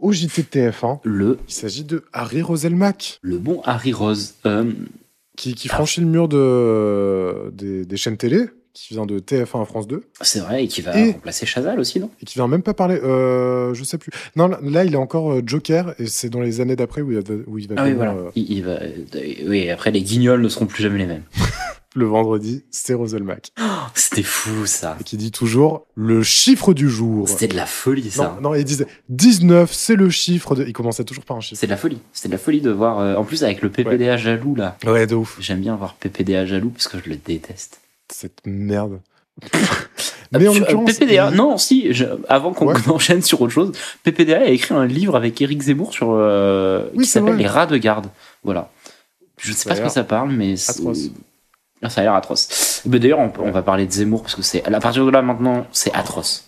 au 0.00 0.12
JT 0.12 0.42
de 0.42 0.48
TF1. 0.70 0.98
Le, 1.04 1.38
Il 1.48 1.54
s'agit 1.54 1.84
de 1.84 2.02
Harry 2.12 2.42
Roselmack, 2.42 3.18
le 3.22 3.38
bon 3.38 3.60
Harry 3.64 3.92
Rose. 3.92 4.34
Euh, 4.46 4.64
qui, 5.36 5.54
qui 5.54 5.68
franchit 5.68 6.00
le 6.00 6.06
mur 6.08 6.26
de, 6.28 7.50
des, 7.52 7.84
des 7.84 7.96
chaînes 7.96 8.16
télé, 8.16 8.46
qui 8.76 8.92
vient 8.94 9.06
de 9.06 9.18
TF1 9.18 9.62
à 9.62 9.64
France 9.64 9.86
2, 9.88 10.02
c'est 10.20 10.40
vrai, 10.40 10.64
et 10.64 10.68
qui 10.68 10.82
va 10.82 10.96
Et- 10.98 11.12
remplacer 11.12 11.46
Chazal 11.46 11.80
aussi, 11.80 11.98
non? 11.98 12.10
Et 12.20 12.26
qui 12.26 12.34
vient 12.34 12.46
même 12.46 12.62
pas 12.62 12.74
parler. 12.74 13.00
Euh, 13.02 13.72
je 13.72 13.82
sais 13.84 13.96
plus. 13.96 14.10
Non, 14.36 14.48
là, 14.48 14.84
il 14.84 14.92
est 14.92 14.98
encore 14.98 15.32
euh, 15.32 15.42
Joker, 15.44 15.94
et 15.98 16.06
c'est 16.06 16.28
dans 16.28 16.40
les 16.40 16.60
années 16.60 16.76
d'après 16.76 17.00
où, 17.00 17.10
il 17.10 17.18
va- 17.18 17.34
où 17.46 17.58
il 17.58 17.68
va 17.68 17.74
Ah 17.78 17.84
oui, 17.84 17.94
voilà. 17.94 18.12
euh, 18.12 18.30
Il, 18.36 18.52
il 18.52 18.64
va, 18.64 18.78
oui, 19.46 19.70
après, 19.70 19.90
les 19.90 20.02
guignols 20.02 20.42
ne 20.42 20.48
seront 20.48 20.66
plus 20.66 20.82
jamais 20.82 20.98
les 20.98 21.06
mêmes. 21.06 21.22
le 21.96 22.04
vendredi, 22.04 22.64
c'est 22.70 22.92
Roselmack. 22.92 23.52
Oh, 23.58 23.62
C'était 23.94 24.22
fou, 24.22 24.66
ça. 24.66 24.98
Et 25.00 25.04
qui 25.04 25.16
dit 25.16 25.30
toujours 25.30 25.86
le 25.94 26.22
chiffre 26.22 26.74
du 26.74 26.90
jour. 26.90 27.26
C'était 27.28 27.48
de 27.48 27.56
la 27.56 27.64
folie, 27.64 28.10
ça. 28.10 28.36
Non, 28.42 28.50
non, 28.50 28.54
il 28.54 28.64
disait 28.64 28.86
19, 29.08 29.72
c'est 29.72 29.96
le 29.96 30.10
chiffre 30.10 30.54
de. 30.54 30.64
Il 30.66 30.74
commençait 30.74 31.04
toujours 31.04 31.24
par 31.24 31.38
un 31.38 31.40
chiffre. 31.40 31.58
C'est 31.58 31.66
de 31.66 31.70
la 31.72 31.78
folie. 31.78 31.98
C'était 32.12 32.28
de 32.28 32.34
la 32.34 32.38
folie 32.38 32.60
de 32.60 32.70
voir. 32.70 32.98
euh, 32.98 33.14
en 33.16 33.24
plus, 33.24 33.42
avec 33.42 33.62
le 33.62 33.70
PPDA 33.70 34.18
jaloux, 34.18 34.54
là. 34.54 34.76
Ouais, 34.86 35.06
de 35.06 35.14
ouf. 35.14 35.38
J'aime 35.40 35.60
bien 35.60 35.76
voir 35.76 35.94
PPDA 35.94 36.44
jaloux 36.44 36.68
parce 36.68 36.88
que 36.88 36.98
je 37.02 37.08
le 37.08 37.16
déteste. 37.16 37.80
Cette 38.12 38.40
merde. 38.46 39.00
Mais 40.32 40.48
en 40.48 40.54
Euh. 40.56 40.84
PPDA, 40.84 41.30
non, 41.30 41.56
si, 41.56 41.92
je- 41.92 42.04
avant 42.28 42.52
qu'on 42.52 42.66
Ouais. 42.66 42.74
enchaîne 42.88 43.22
sur 43.22 43.40
autre 43.42 43.52
chose, 43.52 43.72
PPDA 44.02 44.40
a 44.40 44.44
écrit 44.46 44.74
un 44.74 44.84
livre 44.86 45.14
avec 45.16 45.40
Eric 45.40 45.62
Zemmour 45.62 45.92
sur, 45.92 46.08
euh, 46.10 46.86
Oui, 46.94 47.04
qui 47.04 47.10
s'appelle. 47.10 47.36
Les 47.36 47.46
rats 47.46 47.66
de 47.66 47.76
garde. 47.76 48.06
Voilà. 48.42 48.70
Je 49.38 49.52
sais 49.52 49.64
Ça 49.64 49.70
pas 49.70 49.76
ce 49.76 49.82
que 49.82 49.88
ça 49.88 50.04
parle, 50.04 50.30
mais. 50.30 50.54
atroce. 50.68 51.10
Ah, 51.82 51.90
ça 51.90 52.00
a 52.00 52.04
l'air 52.04 52.14
atroce. 52.14 52.82
Mais 52.86 52.98
D'ailleurs, 52.98 53.18
on, 53.20 53.30
on 53.38 53.50
va 53.50 53.62
parler 53.62 53.86
de 53.86 53.92
Zemmour 53.92 54.22
parce 54.22 54.34
que 54.34 54.42
c'est. 54.42 54.64
À 54.66 54.80
partir 54.80 55.04
de 55.04 55.10
là, 55.10 55.22
maintenant, 55.22 55.66
c'est 55.72 55.92
atroce. 55.94 56.44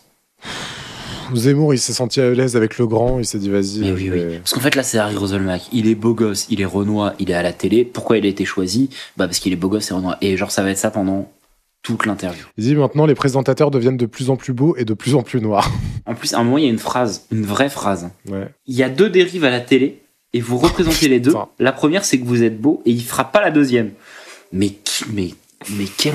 Zemmour, 1.35 1.75
il 1.75 1.79
s'est 1.79 1.93
senti 1.93 2.21
à 2.23 2.31
l'aise 2.31 2.57
avec 2.57 2.79
le 2.79 2.87
grand, 2.87 3.19
il 3.19 3.27
s'est 3.27 3.39
dit 3.39 3.51
vas-y. 3.51 3.93
Oui, 3.93 4.09
vais- 4.09 4.27
oui. 4.27 4.39
Parce 4.39 4.55
qu'en 4.55 4.61
fait, 4.61 4.75
là, 4.75 4.83
c'est 4.83 4.97
Harry 4.99 5.15
Roselmack. 5.15 5.63
Il 5.73 5.87
est 5.87 5.95
beau 5.95 6.15
gosse, 6.15 6.47
il 6.49 6.63
est 6.63 6.65
Renoir, 6.65 7.13
il 7.19 7.31
est 7.31 7.35
à 7.35 7.43
la 7.43 7.53
télé. 7.53 7.85
Pourquoi 7.85 8.17
il 8.17 8.25
a 8.25 8.29
été 8.29 8.47
choisi? 8.47 8.89
Bah, 9.19 9.27
parce 9.27 9.39
qu'il 9.39 9.53
est 9.53 9.57
beau 9.57 9.69
gosse 9.69 9.91
et 9.91 9.95
Renoir. 9.95 10.17
Et 10.23 10.37
genre, 10.39 10.51
ça 10.51 10.63
va 10.63 10.71
être 10.71 10.79
ça 10.79 10.91
pendant 10.91 11.31
toute 11.89 12.07
l'interview. 12.07 12.45
Il 12.59 12.65
dit 12.65 12.75
maintenant 12.75 13.07
les 13.07 13.15
présentateurs 13.15 13.71
deviennent 13.71 13.97
de 13.97 14.07
plus 14.07 14.29
en 14.31 14.37
plus 14.37 14.53
beaux 14.53 14.77
et 14.77 14.85
de 14.85 14.93
plus 14.95 15.15
en 15.15 15.23
plus 15.23 15.41
noirs. 15.41 15.71
En 16.07 16.15
plus, 16.15 16.35
à 16.35 16.39
un 16.39 16.45
moment, 16.45 16.59
il 16.59 16.65
y 16.65 16.67
a 16.67 16.71
une 16.71 16.79
phrase, 16.79 17.27
une 17.33 17.45
vraie 17.47 17.71
phrase. 17.71 18.11
Ouais. 18.29 18.49
Il 18.67 18.75
y 18.77 18.83
a 18.83 18.89
deux 18.91 19.09
dérives 19.11 19.45
à 19.45 19.51
la 19.51 19.61
télé 19.61 20.03
et 20.35 20.41
vous 20.41 20.59
représentez 20.59 21.09
les 21.09 21.21
deux. 21.21 21.33
La 21.59 21.73
première, 21.73 22.05
c'est 22.05 22.19
que 22.19 22.25
vous 22.27 22.43
êtes 22.43 22.61
beau 22.61 22.83
et 22.85 22.91
il 22.91 23.03
fera 23.03 23.25
pas 23.33 23.41
la 23.41 23.51
deuxième. 23.51 23.93
Mais 24.53 24.69
qui, 24.69 25.05
mais, 25.13 25.31
mais 25.77 25.87
quel. 25.97 26.15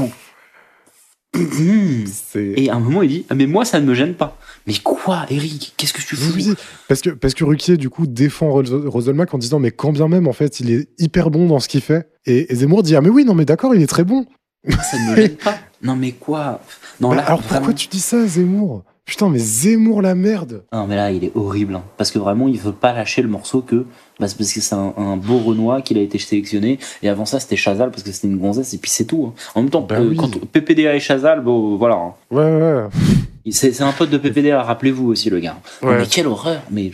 C'est 2.05 2.53
Et 2.57 2.69
à 2.69 2.75
un 2.75 2.79
moment, 2.79 3.01
il 3.01 3.09
dit, 3.09 3.25
ah, 3.29 3.35
mais 3.35 3.47
moi, 3.47 3.65
ça 3.65 3.79
ne 3.79 3.85
me 3.87 3.95
gêne 3.95 4.13
pas. 4.13 4.37
Mais 4.67 4.75
quoi, 4.83 5.25
Eric? 5.31 5.73
Qu'est-ce 5.77 5.93
que 5.93 6.01
tu 6.01 6.15
fous? 6.15 6.31
Oui, 6.35 6.53
parce 6.87 7.01
que 7.01 7.09
parce 7.09 7.33
que 7.33 7.43
Ruquier 7.43 7.75
du 7.77 7.89
coup 7.89 8.05
défend 8.07 8.49
Ros- 8.51 8.87
Roselmack 8.89 9.33
en 9.33 9.37
disant 9.39 9.59
mais 9.59 9.71
quand 9.71 9.91
bien 9.91 10.07
même 10.07 10.27
en 10.27 10.31
fait 10.33 10.59
il 10.61 10.71
est 10.71 10.87
hyper 10.99 11.31
bon 11.31 11.47
dans 11.47 11.59
ce 11.59 11.67
qu'il 11.67 11.81
fait 11.81 12.07
et, 12.25 12.51
et 12.51 12.55
Zemmour 12.55 12.81
dit 12.83 12.95
ah 12.95 13.01
mais 13.01 13.09
oui 13.09 13.25
non 13.25 13.33
mais 13.33 13.43
d'accord 13.45 13.75
il 13.75 13.81
est 13.81 13.87
très 13.87 14.03
bon. 14.05 14.25
Ça 14.69 14.98
ne 14.98 15.11
me 15.11 15.15
gêne 15.22 15.35
pas. 15.35 15.56
Non, 15.81 15.95
mais 15.95 16.11
quoi? 16.14 16.61
Non, 17.02 17.10
Bah, 17.10 17.15
là, 17.18 17.22
alors 17.26 17.41
vraiment- 17.41 17.57
pourquoi 17.60 17.73
tu 17.73 17.88
dis 17.88 17.99
ça 17.99 18.26
Zemmour? 18.26 18.84
Putain 19.06 19.27
mais 19.30 19.38
Zemmour 19.40 20.02
la 20.02 20.15
merde. 20.15 20.64
Non, 20.72 20.88
mais 20.88 20.95
là, 20.95 21.11
il 21.11 21.26
est 21.26 21.34
horrible. 21.35 21.76
hein. 21.76 21.84
Parce 21.98 22.10
que 22.10 22.19
vraiment, 22.19 22.48
il 22.48 22.57
veut 22.57 22.72
pas 22.72 22.94
lâcher 22.94 23.22
le 23.22 23.27
morceau 23.27 23.61
que. 23.61 23.85
Bah, 24.18 24.30
c'est 24.30 24.38
parce 24.38 24.53
que 24.53 24.61
c'est 24.61 24.76
un, 24.76 24.94
un 24.95 25.18
beau 25.18 25.40
Renoir 25.40 25.84
qu'il 25.84 25.98
a 25.98 26.02
été 26.02 26.18
sélectionné. 26.19 26.80
Et 27.02 27.10
avant 27.10 27.26
ça, 27.26 27.41
c'était 27.41 27.57
Chazal 27.57 27.91
parce 27.91 28.03
que 28.03 28.14
c'était 28.14 28.27
une 28.30 28.38
gonzesse. 28.38 28.73
Et 28.73 28.77
puis 28.77 28.90
c'est 28.90 29.03
tout. 29.03 29.26
hein. 29.27 29.34
En 29.56 29.61
même 29.61 29.69
temps, 29.69 29.81
Bah 29.81 29.95
euh, 29.99 30.07
oui. 30.07 30.15
quand 30.15 30.30
PPDA 30.48 30.95
et 30.95 31.02
Chazal, 31.02 31.41
bon, 31.41 31.76
voilà. 31.76 31.95
hein. 31.95 32.14
Ouais 32.31 32.44
ouais. 32.45 33.52
C'est 33.52 33.81
un 33.81 33.91
pote 33.91 34.10
de 34.10 34.18
PPDA, 34.18 34.64
rappelez-vous 34.64 35.10
aussi, 35.10 35.30
le 35.30 35.40
gars. 35.41 35.57
Ouais. 35.81 35.98
Mais 35.98 36.06
quelle 36.06 36.27
horreur 36.27 36.61
Mais 36.72 36.91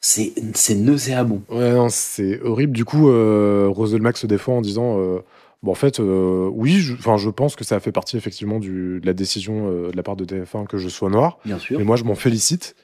c'est 0.00 0.32
c'est 0.54 0.76
nauséabond. 0.76 1.42
Ouais, 1.50 1.72
non, 1.72 1.88
c'est 1.90 2.40
horrible. 2.42 2.72
Du 2.72 2.86
coup, 2.86 3.10
euh, 3.10 3.66
Roselmack 3.68 4.16
se 4.16 4.26
défend 4.26 4.56
en 4.58 4.60
disant 4.62 4.98
euh, 4.98 5.18
bon, 5.62 5.72
en 5.72 5.74
fait, 5.74 6.00
euh, 6.00 6.48
oui, 6.52 6.78
je, 6.78 6.94
je 6.94 7.30
pense 7.30 7.56
que 7.56 7.64
ça 7.64 7.76
a 7.76 7.80
fait 7.80 7.92
partie 7.92 8.16
effectivement 8.16 8.58
du, 8.58 9.00
de 9.00 9.06
la 9.06 9.12
décision 9.12 9.68
euh, 9.68 9.90
de 9.90 9.96
la 9.96 10.02
part 10.02 10.16
de 10.16 10.24
TF1 10.24 10.66
que 10.66 10.78
je 10.78 10.88
sois 10.88 11.10
noir. 11.10 11.38
Bien 11.44 11.58
sûr. 11.58 11.78
Mais 11.78 11.84
moi, 11.84 11.96
je 11.96 12.04
m'en 12.04 12.14
félicite. 12.14 12.76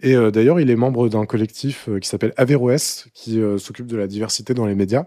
Et 0.00 0.16
euh, 0.16 0.30
d'ailleurs, 0.30 0.58
il 0.58 0.70
est 0.70 0.76
membre 0.76 1.08
d'un 1.08 1.26
collectif 1.26 1.88
qui 2.00 2.08
s'appelle 2.08 2.32
Averroès, 2.36 3.06
qui 3.14 3.40
s'occupe 3.58 3.86
de 3.86 3.96
la 3.96 4.06
diversité 4.06 4.54
dans 4.54 4.66
les 4.66 4.74
médias. 4.74 5.06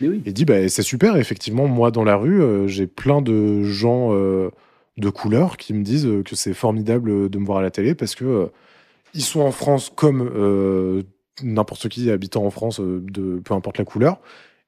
Mais 0.00 0.08
oui. 0.08 0.22
Et 0.24 0.28
il 0.30 0.32
dit 0.32 0.44
bah, 0.44 0.68
c'est 0.68 0.82
super, 0.82 1.16
effectivement, 1.16 1.66
moi, 1.66 1.90
dans 1.90 2.04
la 2.04 2.16
rue, 2.16 2.68
j'ai 2.68 2.86
plein 2.86 3.20
de 3.20 3.62
gens 3.64 4.12
de 4.12 5.10
couleur 5.10 5.56
qui 5.56 5.74
me 5.74 5.82
disent 5.82 6.08
que 6.24 6.36
c'est 6.36 6.54
formidable 6.54 7.28
de 7.28 7.38
me 7.38 7.46
voir 7.46 7.58
à 7.58 7.62
la 7.62 7.70
télé 7.70 7.94
parce 7.94 8.14
que 8.14 8.50
ils 9.14 9.22
sont 9.22 9.40
en 9.40 9.50
France 9.50 9.90
comme 9.94 11.02
n'importe 11.42 11.88
qui 11.88 12.10
habitant 12.10 12.44
en 12.44 12.50
France, 12.50 12.80
de 12.80 13.40
peu 13.44 13.54
importe 13.54 13.78
la 13.78 13.84
couleur, 13.84 14.20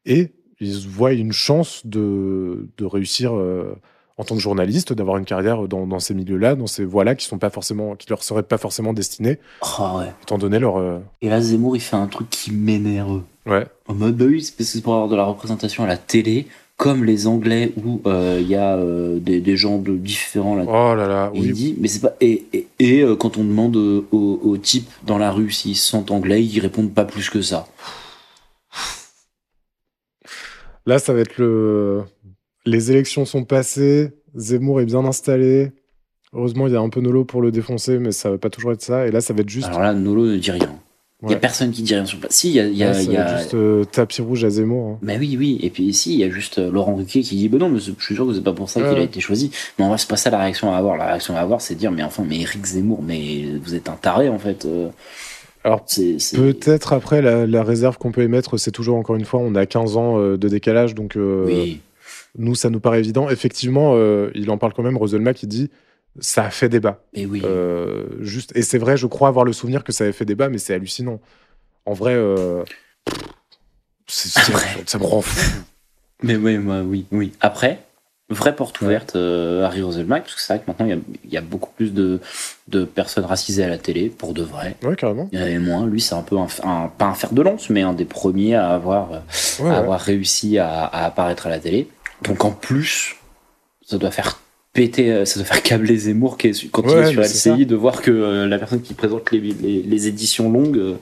et 0.04 0.32
ils 0.60 0.86
voient 0.88 1.12
une 1.12 1.32
chance 1.32 1.82
de, 1.84 2.66
de 2.78 2.84
réussir 2.84 3.34
euh, 3.34 3.74
en 4.18 4.24
tant 4.24 4.34
que 4.34 4.40
journaliste, 4.42 4.92
d'avoir 4.92 5.16
une 5.16 5.24
carrière 5.24 5.66
dans, 5.66 5.86
dans 5.86 5.98
ces 6.00 6.12
milieux-là, 6.14 6.54
dans 6.54 6.66
ces 6.66 6.84
voies-là 6.84 7.14
qui 7.14 7.24
sont 7.24 7.38
pas 7.38 7.48
forcément, 7.50 7.96
qui 7.96 8.08
leur 8.10 8.22
seraient 8.22 8.42
pas 8.42 8.58
forcément 8.58 8.92
destinées, 8.92 9.38
Oh, 9.62 9.98
ouais. 9.98 10.12
étant 10.22 10.36
donné 10.36 10.58
leur 10.58 10.76
euh, 10.78 10.98
Et 11.22 11.28
là, 11.30 11.40
Zemmour, 11.40 11.76
il 11.76 11.80
fait 11.80 11.96
un 11.96 12.06
truc 12.06 12.28
qui 12.28 12.52
m'énerve. 12.52 13.22
ouais. 13.46 13.66
En 13.88 13.94
mode, 13.94 14.16
bah 14.16 14.26
oui, 14.28 14.42
c'est 14.42 14.82
pour 14.82 14.92
avoir 14.94 15.08
de 15.08 15.16
la 15.16 15.24
représentation 15.24 15.84
à 15.84 15.86
la 15.86 15.96
télé, 15.96 16.46
comme 16.76 17.04
les 17.04 17.26
Anglais 17.26 17.72
où 17.82 18.00
euh, 18.06 18.38
il 18.42 18.48
y 18.48 18.54
a 18.56 18.74
euh, 18.76 19.18
des, 19.18 19.40
des 19.40 19.56
gens 19.56 19.78
de 19.78 19.92
différents 19.96 20.54
là. 20.54 20.64
Oh 20.66 20.94
là 20.94 21.06
là, 21.08 21.30
Et 21.34 21.38
il 21.38 21.44
oui. 21.46 21.52
dit, 21.52 21.74
mais 21.78 21.88
c'est 21.88 22.00
pas. 22.00 22.14
Et, 22.20 22.44
et, 22.52 22.66
et, 22.78 23.04
quand 23.18 23.36
on 23.38 23.44
demande 23.44 23.76
aux, 23.76 24.06
aux 24.12 24.56
types 24.58 24.88
dans 25.06 25.16
la 25.18 25.30
rue 25.30 25.50
s'ils 25.50 25.76
sentent 25.76 26.10
anglais, 26.10 26.42
ils 26.44 26.58
répondent 26.60 26.92
pas 26.92 27.04
plus 27.04 27.28
que 27.30 27.40
ça. 27.42 27.66
Là, 30.86 30.98
ça 30.98 31.12
va 31.12 31.20
être 31.20 31.36
le. 31.38 32.02
Les 32.66 32.90
élections 32.90 33.24
sont 33.24 33.44
passées, 33.44 34.12
Zemmour 34.34 34.80
est 34.80 34.84
bien 34.86 35.04
installé. 35.04 35.72
Heureusement, 36.32 36.66
il 36.68 36.72
y 36.72 36.76
a 36.76 36.80
un 36.80 36.88
peu 36.90 37.00
Nolo 37.00 37.24
pour 37.24 37.42
le 37.42 37.50
défoncer, 37.50 37.98
mais 37.98 38.12
ça 38.12 38.30
va 38.30 38.38
pas 38.38 38.50
toujours 38.50 38.72
être 38.72 38.82
ça. 38.82 39.06
Et 39.06 39.10
là, 39.10 39.20
ça 39.20 39.32
va 39.34 39.40
être 39.40 39.48
juste. 39.48 39.68
Alors 39.68 39.80
là, 39.80 39.92
Nolo 39.94 40.26
ne 40.26 40.36
dit 40.36 40.50
rien. 40.50 40.70
Il 41.22 41.30
y 41.32 41.34
a 41.34 41.36
personne 41.36 41.70
qui 41.70 41.82
dit 41.82 41.94
rien 41.94 42.06
sur 42.06 42.18
le. 42.22 42.28
Si, 42.30 42.48
il 42.50 42.54
y 42.54 42.60
a. 42.60 42.66
y 42.66 42.82
a- 42.82 42.92
Ouais, 42.92 43.04
y 43.04 43.38
juste 43.38 43.52
euh, 43.54 43.84
tapis 43.84 44.22
rouge 44.22 44.42
à 44.44 44.48
Zemmour. 44.50 44.92
hein. 44.92 44.98
Bah 45.02 45.14
oui, 45.18 45.36
oui. 45.38 45.58
Et 45.62 45.68
puis 45.68 45.82
ici, 45.84 46.14
il 46.14 46.20
y 46.20 46.24
a 46.24 46.30
juste 46.30 46.58
euh, 46.58 46.70
Laurent 46.70 46.94
Ruquier 46.94 47.20
qui 47.22 47.36
dit 47.36 47.48
Bah 47.50 47.58
non, 47.58 47.68
mais 47.68 47.78
je 47.78 47.92
suis 48.00 48.14
sûr 48.14 48.26
que 48.26 48.32
c'est 48.32 48.42
pas 48.42 48.54
pour 48.54 48.70
ça 48.70 48.80
qu'il 48.80 48.98
a 49.00 49.04
été 49.04 49.20
choisi. 49.20 49.50
Mais 49.78 49.84
en 49.84 49.88
vrai, 49.88 49.98
c'est 49.98 50.08
pas 50.08 50.16
ça 50.16 50.30
la 50.30 50.38
réaction 50.38 50.72
à 50.72 50.78
avoir. 50.78 50.96
La 50.96 51.06
réaction 51.08 51.36
à 51.36 51.40
avoir, 51.40 51.60
c'est 51.60 51.74
de 51.74 51.78
dire 51.80 51.90
Mais 51.92 52.02
enfin, 52.02 52.24
mais 52.26 52.40
Eric 52.40 52.64
Zemmour, 52.64 53.02
mais 53.02 53.44
vous 53.62 53.74
êtes 53.74 53.88
un 53.90 53.96
taré 53.96 54.28
en 54.30 54.38
fait. 54.38 54.64
euh. 54.64 54.88
Alors, 55.64 55.84
Peut-être 55.84 56.92
après, 56.94 57.20
la, 57.20 57.46
la 57.46 57.62
réserve 57.62 57.98
qu'on 57.98 58.12
peut 58.12 58.22
émettre, 58.22 58.58
c'est 58.58 58.70
toujours, 58.70 58.96
encore 58.96 59.16
une 59.16 59.24
fois, 59.26 59.40
on 59.40 59.54
a 59.54 59.66
15 59.66 59.96
ans 59.98 60.18
euh, 60.18 60.38
de 60.38 60.48
décalage, 60.48 60.94
donc 60.94 61.16
euh, 61.16 61.44
Oui. 61.46 61.80
nous, 62.38 62.54
ça 62.54 62.70
nous 62.70 62.80
paraît 62.80 63.00
évident. 63.00 63.28
Effectivement, 63.28 63.92
euh, 63.94 64.30
il 64.34 64.50
en 64.50 64.56
parle 64.58 64.72
quand 64.72 64.82
même, 64.82 64.96
Roselmack, 64.96 65.42
il 65.42 65.48
dit 65.48 65.70
ça 66.18 66.44
a 66.46 66.50
fait 66.50 66.68
débat. 66.68 67.02
Oui. 67.16 67.42
Euh, 67.44 68.06
juste, 68.20 68.56
et 68.56 68.62
c'est 68.62 68.78
vrai, 68.78 68.96
je 68.96 69.06
crois 69.06 69.28
avoir 69.28 69.44
le 69.44 69.52
souvenir 69.52 69.84
que 69.84 69.92
ça 69.92 70.04
avait 70.04 70.12
fait 70.14 70.24
débat, 70.24 70.48
mais 70.48 70.58
c'est 70.58 70.72
hallucinant. 70.74 71.20
En 71.86 71.92
vrai, 71.92 72.16
c'est- 74.06 74.40
Après. 74.50 74.82
ça 74.86 74.98
me 74.98 75.04
rend 75.04 75.20
fou. 75.20 75.62
Mais 76.22 76.36
oui, 76.36 76.58
moi, 76.58 76.80
oui, 76.82 77.06
oui. 77.12 77.32
Après, 77.40 77.80
vraie 78.30 78.54
porte 78.54 78.80
ouverte 78.80 79.16
à 79.16 79.66
Harry 79.66 79.82
Roselmack, 79.82 80.22
parce 80.22 80.34
que 80.36 80.40
c'est 80.40 80.54
vrai 80.54 80.62
que 80.64 80.70
maintenant, 80.70 80.86
il 80.86 80.90
y 80.90 80.92
a, 80.94 80.98
il 81.24 81.30
y 81.32 81.36
a 81.36 81.40
beaucoup 81.40 81.70
plus 81.76 81.92
de, 81.92 82.20
de 82.68 82.84
personnes 82.84 83.24
racisées 83.24 83.64
à 83.64 83.68
la 83.68 83.78
télé, 83.78 84.08
pour 84.08 84.32
de 84.34 84.42
vrai. 84.42 84.76
Ouais, 84.82 84.96
carrément. 84.96 85.28
Il 85.32 85.38
y 85.38 85.42
en 85.42 85.44
avait 85.46 85.58
moins. 85.58 85.86
Lui, 85.86 86.00
c'est 86.00 86.14
un 86.14 86.22
peu 86.22 86.38
un, 86.38 86.46
un- 86.64 86.88
pas 86.88 87.06
un 87.06 87.14
fer 87.14 87.32
de 87.32 87.42
lance, 87.42 87.70
mais 87.70 87.82
un 87.82 87.92
des 87.92 88.04
premiers 88.04 88.54
à 88.54 88.70
avoir, 88.70 89.12
euh, 89.12 89.18
Ouais, 89.60 89.68
à 89.68 89.72
ouais. 89.72 89.76
avoir 89.78 90.00
réussi 90.00 90.58
à, 90.58 90.84
à 90.84 91.04
apparaître 91.06 91.46
à 91.46 91.50
la 91.50 91.58
télé. 91.58 91.88
Donc 92.22 92.44
en 92.44 92.50
plus, 92.52 93.16
ça 93.86 93.98
doit 93.98 94.10
faire 94.10 94.38
péter, 94.72 95.12
euh, 95.12 95.24
ça 95.24 95.40
doit 95.40 95.46
faire 95.46 95.62
câbler 95.62 95.96
Zemmour 95.96 96.36
qui 96.38 96.48
est 96.48 96.70
quand 96.70 96.82
il 96.82 96.88
Ouais, 96.90 97.08
est 97.10 97.12
sur 97.12 97.22
LCI 97.54 97.66
de 97.66 97.74
voir 97.76 98.02
que 98.02 98.10
euh, 98.10 98.46
la 98.46 98.58
personne 98.58 98.80
qui 98.82 98.94
présente 98.94 99.30
les, 99.32 99.40
les, 99.40 99.82
les 99.82 100.06
éditions 100.08 100.50
longues, 100.50 100.96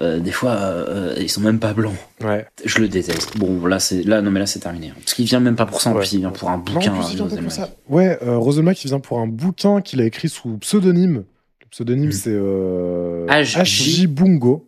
euh, 0.00 0.18
des 0.20 0.32
fois, 0.32 0.52
euh, 0.52 1.14
ils 1.20 1.28
sont 1.28 1.40
même 1.40 1.58
pas 1.60 1.72
blancs. 1.74 1.94
Ouais. 2.24 2.46
Je 2.64 2.78
le 2.80 2.88
déteste. 2.88 3.36
Bon, 3.38 3.64
là, 3.66 3.78
c'est 3.78 4.02
là, 4.02 4.22
non, 4.22 4.30
mais 4.30 4.40
là, 4.40 4.46
c'est 4.46 4.58
terminé. 4.60 4.92
Parce 4.98 5.14
qu'il 5.14 5.24
vient 5.26 5.40
même 5.40 5.56
pas 5.56 5.66
pour 5.66 5.80
ça, 5.80 5.90
en 5.90 5.92
Ouais. 5.94 6.00
plus, 6.00 6.14
il 6.14 6.20
vient 6.20 6.30
pour 6.30 6.50
un 6.50 6.56
Non, 6.56 6.62
bouquin. 6.64 6.92
en 6.94 6.98
plus, 6.98 7.12
il 7.14 7.50
ça. 7.50 7.70
Ouais, 7.88 8.18
euh, 8.22 8.38
il 8.84 8.88
vient 8.88 9.00
pour 9.00 9.18
un 9.20 9.26
bouquin 9.26 9.80
qu'il 9.82 10.00
a 10.00 10.04
écrit 10.04 10.28
sous 10.28 10.56
pseudonyme. 10.58 11.24
Le 11.60 11.66
pseudonyme, 11.70 12.08
Mm. 12.08 12.12
c'est 12.12 12.30
euh, 12.34 13.26
H.J. 13.28 13.58
H.J. 13.58 14.06
Bungo. 14.08 14.66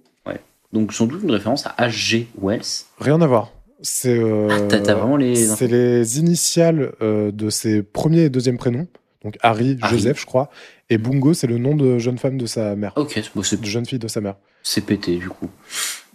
Donc, 0.72 0.92
sans 0.92 1.06
doute 1.06 1.20
une 1.22 1.30
référence 1.30 1.64
à 1.66 1.86
H.G. 1.86 2.26
Wells. 2.42 2.60
Rien 2.98 3.20
à 3.20 3.26
voir. 3.28 3.52
C'est 3.84 4.18
euh, 4.18 4.48
Ah, 4.72 4.94
vraiment 4.94 5.16
les 5.16 5.36
c'est 5.36 5.68
les 5.68 6.18
initiales 6.18 6.92
euh, 7.02 7.30
de 7.30 7.50
ses 7.50 7.82
premiers 7.82 8.22
et 8.22 8.30
deuxième 8.30 8.58
prénoms. 8.58 8.88
Donc 9.22 9.36
Harry, 9.42 9.78
Harry. 9.80 9.96
Joseph, 9.98 10.20
je 10.20 10.26
crois. 10.26 10.50
Et 10.90 10.98
Bungo, 10.98 11.32
c'est 11.34 11.46
le 11.46 11.58
nom 11.58 11.76
de 11.76 11.98
jeune 11.98 12.18
femme 12.18 12.36
de 12.38 12.46
sa 12.46 12.74
mère. 12.76 12.92
Ok, 12.96 13.22
bon, 13.34 13.42
c'est 13.42 13.60
De 13.60 13.66
jeune 13.66 13.86
fille 13.86 13.98
de 13.98 14.08
sa 14.08 14.20
mère. 14.20 14.34
c'est 14.62 14.80
pété, 14.84 15.16
du 15.16 15.28
coup. 15.28 15.48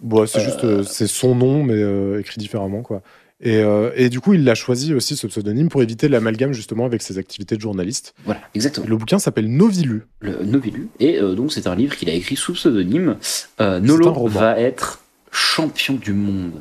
Bon, 0.00 0.26
c'est 0.26 0.40
juste, 0.40 0.64
euh, 0.64 0.82
c'est 0.82 1.06
son 1.06 1.34
nom, 1.34 1.62
mais 1.64 2.20
écrit 2.20 2.38
différemment, 2.38 2.82
quoi. 2.82 3.02
Et, 3.42 3.62
euh, 3.62 3.90
et 3.96 4.10
du 4.10 4.20
coup, 4.20 4.34
il 4.34 4.44
l'a 4.44 4.54
choisi 4.54 4.92
aussi, 4.92 5.16
ce 5.16 5.26
pseudonyme, 5.26 5.70
pour 5.70 5.82
éviter 5.82 6.08
l'amalgame, 6.08 6.52
justement, 6.52 6.84
avec 6.84 7.00
ses 7.00 7.16
activités 7.16 7.56
de 7.56 7.60
journaliste. 7.60 8.14
Voilà, 8.24 8.42
exactement. 8.54 8.86
Le 8.86 8.96
bouquin 8.96 9.18
s'appelle 9.18 9.48
Novilu. 9.48 10.02
le 10.20 10.44
Novilu. 10.44 10.88
Et 11.00 11.18
euh, 11.18 11.34
donc, 11.34 11.52
c'est 11.52 11.66
un 11.66 11.74
livre 11.74 11.96
qu'il 11.96 12.10
a 12.10 12.12
écrit 12.12 12.36
sous 12.36 12.52
pseudonyme. 12.52 13.16
Euh, 13.60 13.80
Nolo 13.80 14.26
va 14.26 14.60
être 14.60 15.02
champion 15.30 15.94
du 15.94 16.12
monde. 16.12 16.60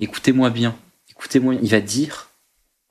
Écoutez-moi 0.00 0.50
bien. 0.50 0.74
Écoutez-moi. 1.10 1.54
Il 1.62 1.70
va 1.70 1.80
dire 1.80 2.30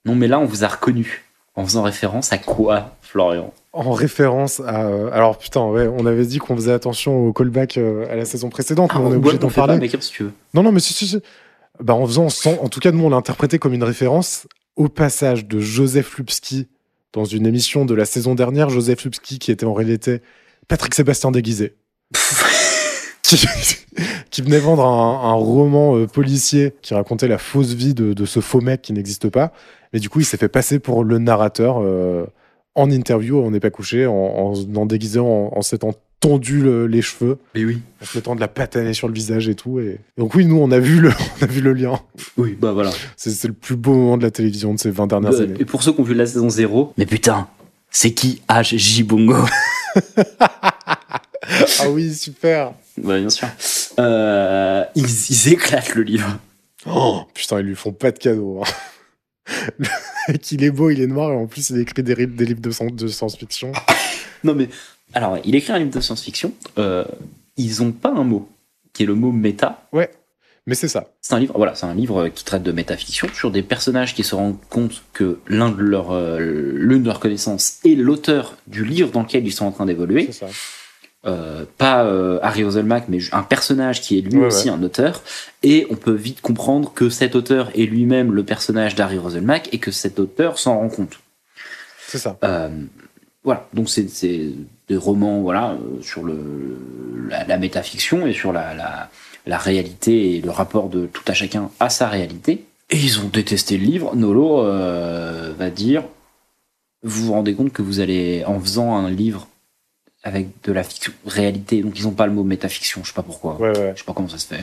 Non, 0.05 0.15
mais 0.15 0.27
là, 0.27 0.39
on 0.39 0.45
vous 0.45 0.63
a 0.63 0.67
reconnu. 0.67 1.23
En 1.55 1.65
faisant 1.65 1.83
référence 1.83 2.31
à 2.31 2.37
quoi, 2.37 2.95
Florian? 3.01 3.53
En 3.73 3.91
référence 3.91 4.59
à. 4.61 4.85
euh, 4.85 5.09
alors, 5.11 5.37
putain, 5.37 5.65
ouais, 5.65 5.87
on 5.87 6.05
avait 6.05 6.25
dit 6.25 6.37
qu'on 6.37 6.55
faisait 6.55 6.71
attention 6.71 7.27
au 7.27 7.33
callback 7.33 7.77
euh, 7.77 8.05
à 8.09 8.15
la 8.15 8.23
saison 8.25 8.49
précédente, 8.49 8.91
mais 8.95 9.01
on 9.01 9.11
est 9.13 9.15
obligé 9.17 9.37
d'en 9.37 9.47
pas, 9.49 9.53
parler. 9.67 9.77
mais 9.79 9.89
comme 9.89 10.01
si 10.01 10.11
tu 10.11 10.23
veux? 10.23 10.31
Non, 10.53 10.63
non, 10.63 10.71
mais 10.71 10.79
si, 10.79 10.93
si, 10.93 11.07
si. 11.07 11.19
Bah, 11.81 11.93
en 11.95 12.05
faisant, 12.05 12.29
sans- 12.29 12.57
en 12.61 12.69
tout 12.69 12.79
cas, 12.79 12.91
nous, 12.91 13.03
on 13.03 13.09
l'a 13.09 13.17
interprété 13.17 13.59
comme 13.59 13.73
une 13.73 13.83
référence 13.83 14.47
au 14.75 14.87
passage 14.87 15.45
de 15.47 15.59
Joseph 15.59 16.17
Lupski 16.17 16.67
dans 17.13 17.25
une 17.25 17.45
émission 17.45 17.83
de 17.85 17.93
la 17.93 18.05
saison 18.05 18.35
dernière. 18.35 18.69
Joseph 18.69 19.03
Lupski, 19.03 19.39
qui 19.39 19.51
était 19.51 19.65
en 19.65 19.73
réalité 19.73 20.21
Patrick 20.67 20.93
Sébastien 20.95 21.31
déguisé. 21.31 21.75
qui, 23.37 23.47
qui 24.31 24.41
venait 24.41 24.59
vendre 24.59 24.85
un, 24.85 25.29
un 25.29 25.33
roman 25.33 25.97
euh, 25.97 26.07
policier 26.07 26.73
qui 26.81 26.93
racontait 26.93 27.27
la 27.27 27.37
fausse 27.37 27.73
vie 27.73 27.93
de, 27.93 28.13
de 28.13 28.25
ce 28.25 28.39
faux 28.39 28.61
mec 28.61 28.81
qui 28.81 28.93
n'existe 28.93 29.29
pas. 29.29 29.51
Mais 29.93 29.99
du 29.99 30.09
coup, 30.09 30.19
il 30.19 30.25
s'est 30.25 30.37
fait 30.37 30.49
passer 30.49 30.79
pour 30.79 31.03
le 31.03 31.17
narrateur 31.17 31.77
euh, 31.81 32.25
en 32.75 32.91
interview, 32.91 33.39
on 33.39 33.51
n'est 33.51 33.59
pas 33.59 33.71
couché, 33.71 34.05
en, 34.05 34.13
en, 34.13 34.53
en 34.75 34.85
déguisant, 34.85 35.25
en, 35.25 35.57
en 35.57 35.61
s'étant 35.61 35.91
tendu 36.21 36.61
le- 36.61 36.85
les 36.85 37.01
cheveux, 37.01 37.37
Mais 37.55 37.63
oui. 37.65 37.81
en 38.01 38.05
se 38.05 38.17
mettant 38.17 38.35
de 38.35 38.41
la 38.41 38.47
patanée 38.49 38.93
sur 38.93 39.07
le 39.07 39.13
visage 39.13 39.47
et 39.49 39.55
tout. 39.55 39.79
Et... 39.79 39.85
et 40.17 40.21
donc 40.21 40.35
oui, 40.35 40.45
nous, 40.45 40.57
on 40.57 40.69
a 40.71 40.79
vu 40.79 40.99
le, 40.99 41.09
on 41.41 41.43
a 41.43 41.47
vu 41.47 41.61
le 41.61 41.73
lien. 41.73 41.99
Oui, 42.37 42.57
bah 42.59 42.71
voilà. 42.73 42.91
C'est 43.17 43.31
c'est 43.31 43.47
le 43.47 43.53
plus 43.53 43.75
beau 43.77 43.93
moment 43.95 44.17
de 44.17 44.23
la 44.23 44.31
télévision 44.31 44.73
de 44.73 44.79
ces 44.79 44.91
20 44.91 45.07
dernières 45.07 45.31
Euh, 45.33 45.43
années. 45.43 45.55
et 45.59 45.65
pour 45.65 45.81
ceux 45.81 45.91
qui 45.93 45.99
ont 46.01 46.03
vu 46.03 46.13
la 46.13 46.25
saison 46.25 46.49
0, 46.49 46.93
mais 46.97 47.05
putain, 47.05 47.47
c'est 47.89 48.11
qui 48.11 48.41
H.J. 48.49 49.03
Bongo? 49.03 49.35
Ah 51.79 51.89
oui, 51.89 52.13
super. 52.13 52.73
Bah, 52.97 53.19
bien 53.19 53.29
sûr. 53.29 53.47
Euh, 53.99 54.83
ils, 54.95 55.05
ils 55.29 55.53
éclatent 55.53 55.95
le 55.95 56.03
livre. 56.03 56.37
Oh, 56.85 57.21
putain, 57.33 57.59
ils 57.59 57.65
lui 57.65 57.75
font 57.75 57.91
pas 57.93 58.11
de 58.11 58.19
cadeau. 58.19 58.61
hein. 58.63 59.83
qu'il 60.41 60.63
est 60.63 60.71
beau, 60.71 60.89
il 60.91 61.01
est 61.01 61.07
noir, 61.07 61.31
et 61.31 61.35
en 61.35 61.47
plus, 61.47 61.69
il 61.71 61.79
écrit 61.79 62.03
des, 62.03 62.15
livres 62.15 62.61
de, 62.61 62.71
science- 62.71 62.93
de 62.93 63.07
science-fiction. 63.07 63.71
Non 64.45 64.55
mais 64.55 64.69
alors 65.13 65.37
il 65.43 65.53
écrit 65.55 65.73
un 65.73 65.79
livre 65.79 65.91
de 65.93 65.99
science-fiction. 65.99 66.53
euh, 66.77 67.03
ils 67.57 67.83
ont 67.83 67.91
pas 67.91 68.07
un 68.11 68.23
mot 68.23 68.47
qui 68.93 69.03
est 69.03 69.05
le 69.05 69.13
mot 69.15 69.33
méta. 69.33 69.85
Ouais, 69.91 70.09
mais 70.65 70.75
c'est 70.75 70.87
ça. 70.87 71.07
C'est 71.19 71.33
un 71.33 71.39
livre, 71.39 71.55
voilà, 71.57 71.75
c'est 71.75 71.87
un 71.87 71.93
livre 71.93 72.29
qui 72.29 72.45
traite 72.45 72.63
de 72.63 72.71
métafiction 72.71 73.27
sur 73.33 73.51
des 73.51 73.63
personnages 73.63 74.15
qui 74.15 74.23
se 74.23 74.35
rendent 74.35 74.55
compte 74.69 75.03
que 75.11 75.39
l'un 75.47 75.71
de 75.71 75.81
leurs, 75.81 76.11
euh, 76.11 76.37
l'une 76.39 77.01
de 77.01 77.07
leurs 77.07 77.19
connaissances 77.19 77.79
est 77.83 77.95
l'auteur 77.95 78.55
du 78.67 78.85
livre 78.85 79.11
dans 79.11 79.23
lequel 79.23 79.45
ils 79.45 79.51
sont 79.51 79.65
en 79.65 79.71
train 79.71 79.85
d'évoluer. 79.85 80.27
C'est 80.31 80.45
ça. 80.45 80.47
Euh, 81.25 81.65
pas 81.77 82.05
euh, 82.05 82.39
Harry 82.41 82.63
Oselmack, 82.63 83.09
mais 83.09 83.19
un 83.33 83.43
personnage 83.43 83.99
qui 83.99 84.17
est 84.17 84.21
lui 84.21 84.37
Ouais, 84.39 84.45
aussi 84.47 84.69
un 84.69 84.81
auteur. 84.81 85.21
Et 85.63 85.85
on 85.89 85.95
peut 85.95 86.13
vite 86.13 86.39
comprendre 86.39 86.93
que 86.93 87.09
cet 87.09 87.35
auteur 87.35 87.71
est 87.75 87.85
lui-même 87.85 88.31
le 88.31 88.43
personnage 88.43 88.95
d'Harry 88.95 89.17
Roselmack 89.17 89.73
et 89.73 89.79
que 89.79 89.91
cet 89.91 90.17
auteur 90.19 90.57
s'en 90.57 90.79
rend 90.79 90.87
compte. 90.87 91.19
C'est 92.07 92.19
ça. 92.19 92.37
Euh, 92.45 92.69
voilà, 93.43 93.67
donc 93.73 93.89
c'est 93.89 94.07
des 94.87 94.95
romans 94.95 95.41
voilà, 95.41 95.77
sur 96.01 96.23
le, 96.23 96.37
la, 97.27 97.43
la 97.43 97.57
métafiction 97.57 98.25
et 98.25 98.33
sur 98.33 98.53
la, 98.53 98.73
la, 98.73 99.09
la 99.45 99.57
réalité 99.57 100.37
et 100.37 100.41
le 100.41 100.51
rapport 100.51 100.87
de 100.87 101.05
tout 101.05 101.23
à 101.27 101.33
chacun 101.33 101.69
à 101.81 101.89
sa 101.89 102.07
réalité. 102.07 102.65
Et 102.89 102.97
ils 102.97 103.19
ont 103.19 103.27
détesté 103.27 103.77
le 103.77 103.83
livre. 103.83 104.15
Nolo 104.15 104.63
va 104.63 105.69
dire 105.69 106.03
Vous 107.03 107.25
vous 107.25 107.33
rendez 107.33 107.53
compte 107.55 107.73
que 107.73 107.81
vous 107.81 107.99
allez, 107.99 108.43
en 108.45 108.59
faisant 108.59 108.95
un 108.95 109.09
livre 109.09 109.47
avec 110.23 110.47
de 110.63 110.71
la 110.73 110.83
fiction, 110.83 111.13
réalité, 111.25 111.81
donc 111.81 111.97
ils 111.97 112.03
n'ont 112.03 112.11
pas 112.11 112.25
le 112.27 112.33
mot 112.33 112.43
métafiction, 112.43 113.01
je 113.03 113.07
sais 113.09 113.13
pas 113.13 113.23
pourquoi. 113.23 113.55
Ouais, 113.59 113.69
ouais. 113.77 113.93
Je 113.95 113.99
sais 113.99 114.05
pas 114.05 114.13
comment 114.13 114.27
ça 114.29 114.37
se 114.37 114.47
fait. 114.47 114.59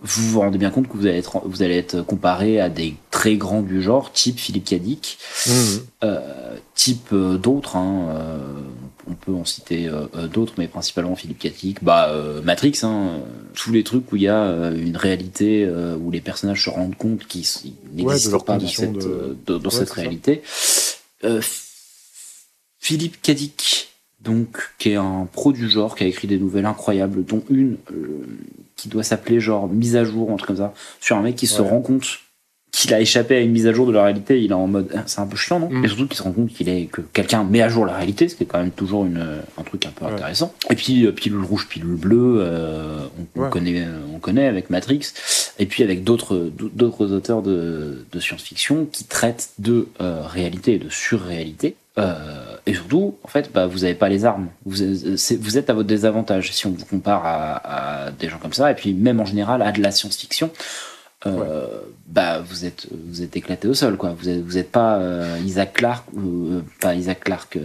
Vous 0.00 0.28
vous 0.30 0.40
rendez 0.40 0.58
bien 0.58 0.70
compte 0.70 0.88
que 0.88 0.96
vous 0.96 1.06
allez 1.06 1.18
être, 1.18 1.42
vous 1.44 1.62
allez 1.62 1.76
être 1.76 2.02
comparé 2.02 2.60
à 2.60 2.68
des 2.68 2.94
très 3.10 3.36
grands 3.36 3.62
du 3.62 3.82
genre, 3.82 4.12
type 4.12 4.38
Philippe 4.38 4.64
Cadic, 4.64 5.18
Mhm. 5.46 5.80
euh, 6.04 6.56
type 6.74 7.08
euh, 7.12 7.36
d'autres. 7.36 7.76
hein, 7.76 8.06
euh, 8.16 8.38
on 9.10 9.14
peut 9.14 9.32
en 9.32 9.44
citer 9.46 9.90
d'autres, 10.32 10.52
mais 10.58 10.68
principalement 10.68 11.16
Philippe 11.16 11.38
Cadic. 11.38 11.82
Bah, 11.82 12.14
Matrix, 12.44 12.80
hein, 12.82 13.20
tous 13.54 13.72
les 13.72 13.82
trucs 13.82 14.12
où 14.12 14.16
il 14.16 14.22
y 14.22 14.28
a 14.28 14.44
une 14.70 14.98
réalité, 14.98 15.66
où 15.98 16.10
les 16.10 16.20
personnages 16.20 16.64
se 16.64 16.68
rendent 16.70 16.94
compte 16.94 17.26
qu'ils 17.26 17.46
n'existent 17.94 18.30
leurs 18.30 18.44
pas 18.44 18.58
dans 18.58 18.68
cette, 18.68 18.92
de- 18.92 19.36
dans 19.46 19.58
Ouais, 19.58 19.70
cette 19.70 19.90
réalité. 19.90 20.42
Philippe 22.78 23.20
Cadic, 23.22 23.88
donc, 24.20 24.70
qui 24.78 24.90
est 24.90 24.96
un 24.96 25.28
pro 25.32 25.52
du 25.52 25.68
genre, 25.68 25.94
qui 25.94 26.04
a 26.04 26.06
écrit 26.06 26.26
des 26.28 26.38
nouvelles 26.38 26.66
incroyables, 26.66 27.24
dont 27.24 27.42
une 27.50 27.76
euh, 27.92 28.26
qui 28.76 28.88
doit 28.88 29.02
s'appeler 29.04 29.40
genre 29.40 29.68
mise 29.68 29.96
à 29.96 30.04
jour, 30.04 30.30
un 30.30 30.36
truc 30.36 30.48
comme 30.48 30.56
ça, 30.56 30.74
sur 31.00 31.16
un 31.16 31.22
mec 31.22 31.36
qui 31.36 31.46
se 31.46 31.62
rend 31.62 31.80
compte 31.80 32.04
qu'il 32.70 32.92
a 32.92 33.00
échappé 33.00 33.34
à 33.36 33.40
une 33.40 33.50
mise 33.50 33.66
à 33.66 33.72
jour 33.72 33.86
de 33.86 33.92
la 33.92 34.04
réalité, 34.04 34.40
il 34.42 34.50
est 34.50 34.54
en 34.54 34.66
mode 34.66 34.90
Ah, 34.94 35.02
c'est 35.06 35.20
un 35.20 35.26
peu 35.26 35.36
chiant, 35.36 35.58
non 35.58 35.68
Mm. 35.70 35.84
Et 35.84 35.88
surtout 35.88 36.06
qu'il 36.06 36.16
se 36.16 36.22
rend 36.22 36.32
compte 36.32 36.48
qu'il 36.50 36.68
est 36.68 36.84
que 36.86 37.00
quelqu'un 37.00 37.42
met 37.42 37.62
à 37.62 37.68
jour 37.68 37.86
la 37.86 37.96
réalité, 37.96 38.28
ce 38.28 38.36
qui 38.36 38.42
est 38.42 38.46
quand 38.46 38.58
même 38.58 38.70
toujours 38.70 39.04
une, 39.06 39.24
un 39.56 39.62
truc 39.62 39.86
un 39.86 39.90
peu 39.90 40.04
Ouais. 40.04 40.12
intéressant. 40.12 40.52
Et 40.70 40.74
puis 40.74 41.06
euh, 41.06 41.12
pilule 41.12 41.42
rouge, 41.42 41.66
pilule 41.68 41.96
bleue, 41.96 42.36
euh, 42.40 43.00
on, 43.36 43.48
connaît, 43.48 43.84
on 44.14 44.18
connaît 44.18 44.46
avec 44.46 44.68
Matrix, 44.70 45.12
et 45.58 45.66
puis 45.66 45.82
avec 45.82 46.04
d'autres 46.04 46.50
d'autres 46.74 47.12
auteurs 47.12 47.42
de, 47.42 48.04
de 48.12 48.20
science-fiction 48.20 48.86
qui 48.92 49.04
traitent 49.04 49.50
de 49.58 49.88
euh, 50.00 50.22
réalité 50.26 50.74
et 50.74 50.78
de 50.78 50.90
surréalité. 50.90 51.74
Euh, 51.98 52.56
et 52.66 52.74
surtout, 52.74 53.16
en 53.22 53.28
fait, 53.28 53.50
bah, 53.52 53.66
vous 53.66 53.78
n'avez 53.80 53.94
pas 53.94 54.08
les 54.08 54.24
armes. 54.24 54.48
Vous, 54.66 54.82
êtes- 54.82 55.16
c'est- 55.16 55.36
vous 55.36 55.56
êtes 55.58 55.70
à 55.70 55.72
votre 55.74 55.88
désavantage 55.88 56.52
si 56.52 56.66
on 56.66 56.70
vous 56.70 56.84
compare 56.84 57.24
à, 57.24 58.06
à 58.06 58.10
des 58.10 58.28
gens 58.28 58.38
comme 58.38 58.52
ça. 58.52 58.70
Et 58.70 58.74
puis 58.74 58.92
même 58.94 59.20
en 59.20 59.24
général 59.24 59.62
à 59.62 59.72
de 59.72 59.80
la 59.82 59.90
science-fiction, 59.90 60.50
euh, 61.26 61.66
bah 62.06 62.40
vous 62.40 62.64
êtes 62.64 62.86
vous 63.08 63.22
êtes 63.22 63.36
éclaté 63.36 63.66
au 63.68 63.74
sol 63.74 63.96
quoi. 63.96 64.14
Vous 64.18 64.28
êtes 64.28 64.40
vous 64.44 64.56
êtes 64.58 64.70
pas 64.70 64.98
euh, 64.98 65.36
Isaac 65.44 65.72
Clarke 65.72 66.04
euh, 66.16 66.60
pas 66.80 66.94
Isaac 66.94 67.20
Clarke. 67.24 67.58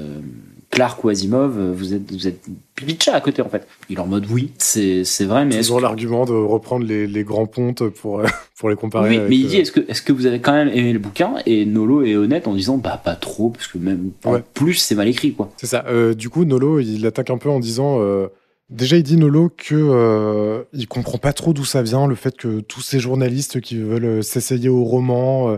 Euh, 0.73 0.75
Clark 0.75 1.03
ou 1.03 1.09
Asimov, 1.09 1.57
euh, 1.59 1.71
vous 1.75 1.93
êtes, 1.93 2.11
vous 2.11 2.27
êtes 2.27 2.41
Pipicha 2.75 3.13
à 3.15 3.21
côté 3.21 3.41
en 3.41 3.49
fait. 3.49 3.67
Il 3.89 3.97
est 3.97 3.99
en 4.01 4.07
mode 4.07 4.25
oui, 4.29 4.51
c'est 4.57 5.03
c'est 5.03 5.25
vrai, 5.25 5.45
mais 5.45 5.57
Toujours 5.57 5.77
que- 5.77 5.83
l'argument 5.83 6.25
de 6.25 6.33
reprendre 6.33 6.85
les, 6.85 7.05
les 7.07 7.23
grands 7.23 7.45
pontes 7.45 7.87
pour, 7.89 8.19
euh, 8.19 8.25
pour 8.59 8.69
les 8.69 8.75
comparer. 8.75 9.09
oui, 9.09 9.15
avec, 9.17 9.29
mais 9.29 9.35
il 9.37 9.45
euh, 9.45 9.49
dit 9.49 9.57
est-ce 9.57 9.71
que, 9.71 9.79
est-ce 9.87 10.01
que 10.01 10.11
vous 10.13 10.25
avez 10.25 10.39
quand 10.41 10.53
même 10.53 10.69
aimé 10.69 10.91
le 10.93 10.99
bouquin 10.99 11.35
Et 11.45 11.65
Nolo 11.65 12.03
est 12.03 12.15
honnête 12.15 12.47
en 12.47 12.53
disant 12.55 12.77
bah 12.77 13.01
pas 13.03 13.15
trop, 13.15 13.49
parce 13.49 13.67
que 13.67 13.77
même 13.77 14.11
en 14.25 14.33
Ouais. 14.33 14.43
plus 14.53 14.73
c'est 14.75 14.95
mal 14.95 15.07
écrit 15.07 15.33
quoi. 15.33 15.51
C'est 15.57 15.67
ça. 15.67 15.85
Euh, 15.87 16.13
du 16.13 16.29
coup, 16.29 16.45
Nolo, 16.45 16.79
il 16.79 17.05
attaque 17.05 17.29
un 17.29 17.37
peu 17.37 17.49
en 17.49 17.59
disant. 17.59 17.99
euh, 18.01 18.27
déjà, 18.69 18.97
il 18.97 19.03
dit 19.03 19.17
Nolo 19.17 19.49
que 19.55 19.75
euh, 19.75 20.63
il 20.73 20.87
comprend 20.87 21.19
pas 21.19 21.33
trop 21.33 21.53
d'où 21.53 21.65
ça 21.65 21.83
vient, 21.83 22.07
le 22.07 22.15
fait 22.15 22.35
que 22.35 22.61
tous 22.61 22.81
ces 22.81 22.99
journalistes 22.99 23.61
qui 23.61 23.77
veulent 23.77 24.05
euh, 24.05 24.21
s'essayer 24.23 24.69
au 24.69 24.83
roman, 24.83 25.49
euh, 25.51 25.57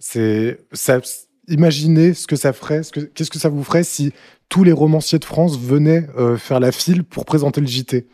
c'est 0.00 0.58
ça. 0.72 1.00
Imaginez 1.48 2.12
ce 2.12 2.26
que 2.26 2.34
ça 2.34 2.52
ferait, 2.52 2.82
ce 2.82 2.90
que- 2.90 2.98
qu'est-ce 2.98 3.30
que 3.30 3.38
ça 3.38 3.48
vous 3.48 3.62
ferait 3.62 3.84
si 3.84 4.12
tous 4.48 4.64
les 4.64 4.72
romanciers 4.72 5.18
de 5.18 5.24
France 5.24 5.58
venaient 5.58 6.06
euh, 6.18 6.36
faire 6.36 6.60
la 6.60 6.72
file 6.72 7.04
pour 7.04 7.24
présenter 7.24 7.60
le 7.60 7.66
JT. 7.66 8.06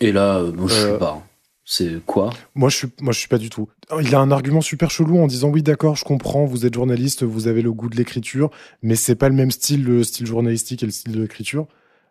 Et 0.00 0.12
là, 0.12 0.38
euh, 0.38 0.52
moi 0.52 0.68
je 0.68 0.74
Euh, 0.74 0.92
sais 0.92 0.98
pas. 0.98 1.22
C'est 1.64 2.04
quoi? 2.04 2.30
Moi, 2.56 2.68
je 2.70 2.76
suis, 2.76 2.88
moi, 3.00 3.12
je 3.12 3.18
suis 3.20 3.28
pas 3.28 3.38
du 3.38 3.48
tout. 3.48 3.68
Il 4.00 4.14
a 4.16 4.20
un 4.20 4.32
argument 4.32 4.60
super 4.60 4.90
chelou 4.90 5.18
en 5.20 5.28
disant 5.28 5.48
oui, 5.48 5.62
d'accord, 5.62 5.94
je 5.94 6.04
comprends, 6.04 6.44
vous 6.44 6.66
êtes 6.66 6.74
journaliste, 6.74 7.22
vous 7.22 7.46
avez 7.46 7.62
le 7.62 7.72
goût 7.72 7.88
de 7.88 7.96
l'écriture, 7.96 8.50
mais 8.82 8.96
c'est 8.96 9.14
pas 9.14 9.28
le 9.28 9.34
même 9.36 9.52
style, 9.52 9.84
le 9.84 10.02
style 10.02 10.26
journalistique 10.26 10.82
et 10.82 10.86
le 10.86 10.92
style 10.92 11.12
de 11.12 11.20
l'écriture. 11.22 11.68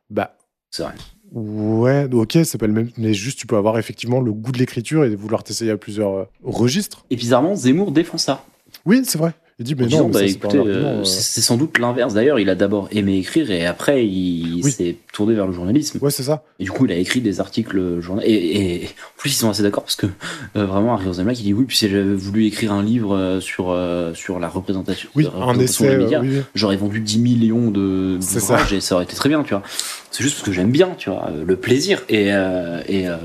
Bah, 0.10 0.38
C'est 0.72 0.84
vrai. 0.84 0.94
ouais, 1.34 2.08
ok, 2.12 2.40
c'est 2.46 2.58
pas 2.58 2.68
le 2.68 2.74
même, 2.74 2.90
mais 2.98 3.14
juste 3.14 3.40
tu 3.40 3.46
peux 3.46 3.58
avoir 3.58 3.78
effectivement 3.78 4.22
le 4.22 4.32
goût 4.32 4.54
de 4.54 4.58
l'écriture 4.58 5.04
et 5.04 5.14
vouloir 5.16 5.44
t'essayer 5.44 5.72
à 5.72 5.78
plusieurs 5.78 6.14
euh, 6.16 6.26
registres. 6.44 7.06
Et 7.10 7.18
bizarrement, 7.18 7.54
Zemmour 7.56 7.92
défend 7.92 8.18
ça. 8.18 8.46
Oui, 8.86 9.04
c'est 9.06 9.18
vrai. 9.18 9.34
Il 9.62 9.66
dit 9.66 9.76
mais 9.76 9.86
non, 9.86 10.10
bah, 10.10 10.22
c'est 10.28 10.44
euh, 10.56 11.02
euh. 11.02 11.04
sans 11.06 11.56
doute 11.56 11.78
l'inverse. 11.78 12.16
D'ailleurs, 12.16 12.40
il 12.40 12.50
a 12.50 12.56
d'abord 12.56 12.88
aimé 12.92 13.20
écrire 13.20 13.52
et 13.52 13.68
après 13.68 14.08
il 14.08 14.62
Oui. 14.64 14.72
s'est 14.72 14.96
tourné 15.14 15.36
vers 15.36 15.46
le 15.46 15.54
journalisme. 15.54 16.00
Ouais, 16.02 16.10
c'est 16.10 16.24
ça. 16.24 16.42
Et 16.60 16.64
du 16.64 16.72
coup, 16.72 16.86
il 16.88 16.92
a 16.92 16.96
écrit 16.96 17.22
des 17.22 17.40
articles 17.40 18.00
journal. 18.02 18.26
Et, 18.28 18.34
et 18.82 18.86
en 18.86 19.18
plus, 19.20 19.30
ils 19.30 19.34
sont 19.36 19.52
assez 19.52 19.62
d'accord 19.62 19.84
parce 19.84 19.96
que 19.98 20.08
euh, 20.56 20.66
vraiment, 20.66 20.96
Harry 20.96 21.06
Rosenblatt, 21.06 21.40
il 21.40 21.44
dit 21.44 21.54
oui. 21.54 21.66
Puis 21.68 21.78
si 21.78 21.88
j'avais 21.90 22.02
voulu 22.16 22.48
écrire 22.48 22.74
un 22.74 22.82
livre 22.82 23.16
euh, 23.16 23.40
sur 23.40 23.70
euh, 23.70 24.16
sur 24.16 24.40
la 24.40 24.50
représentation, 24.50 25.10
Oui, 25.16 25.26
la 25.26 25.44
un 25.46 25.60
essai. 25.60 25.84
des 25.84 25.90
euh, 25.94 25.98
médias, 26.00 26.22
oui, 26.22 26.30
oui. 26.32 26.42
j'aurais 26.56 26.78
vendu 26.78 27.00
10 27.00 27.20
millions 27.20 27.70
de 27.70 28.18
C'est 28.20 28.40
d'ouvrages 28.40 28.74
et 28.74 28.82
ça 28.82 28.96
aurait 28.96 29.04
été 29.04 29.16
très 29.16 29.30
bien, 29.30 29.44
tu 29.44 29.54
vois. 29.54 29.62
C'est 30.10 30.24
juste 30.24 30.36
parce 30.38 30.46
que 30.48 30.52
j'aime 30.52 30.72
bien, 30.72 30.90
tu 30.98 31.10
vois, 31.12 31.30
euh, 31.30 31.46
le 31.46 31.56
plaisir. 31.56 32.02
Et, 32.10 32.34
euh, 32.34 32.82
et 32.90 33.08
euh, 33.08 33.16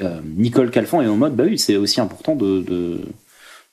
euh, 0.00 0.16
Nicole 0.36 0.70
Calfan 0.70 1.02
est 1.02 1.06
en 1.06 1.16
mode, 1.16 1.36
bah 1.36 1.44
oui, 1.46 1.58
c'est 1.58 1.76
aussi 1.76 2.00
important 2.00 2.34
de, 2.34 2.62
de, 2.62 3.00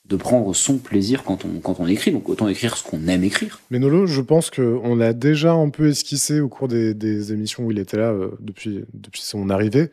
de 0.09 0.15
prendre 0.15 0.53
son 0.55 0.77
plaisir 0.77 1.23
quand 1.23 1.45
on, 1.45 1.59
quand 1.59 1.79
on 1.79 1.87
écrit. 1.87 2.11
Donc 2.11 2.27
autant 2.29 2.47
écrire 2.47 2.75
ce 2.75 2.83
qu'on 2.83 3.07
aime 3.07 3.23
écrire. 3.23 3.59
Mais 3.69 3.79
Nolo, 3.79 4.07
je 4.07 4.21
pense 4.21 4.49
qu'on 4.49 4.95
l'a 4.95 5.13
déjà 5.13 5.53
un 5.53 5.69
peu 5.69 5.87
esquissé 5.89 6.39
au 6.39 6.49
cours 6.49 6.67
des, 6.67 6.93
des 6.93 7.31
émissions 7.31 7.63
où 7.63 7.71
il 7.71 7.79
était 7.79 7.97
là 7.97 8.11
euh, 8.11 8.31
depuis, 8.39 8.85
depuis 8.93 9.21
son 9.21 9.49
arrivée. 9.49 9.91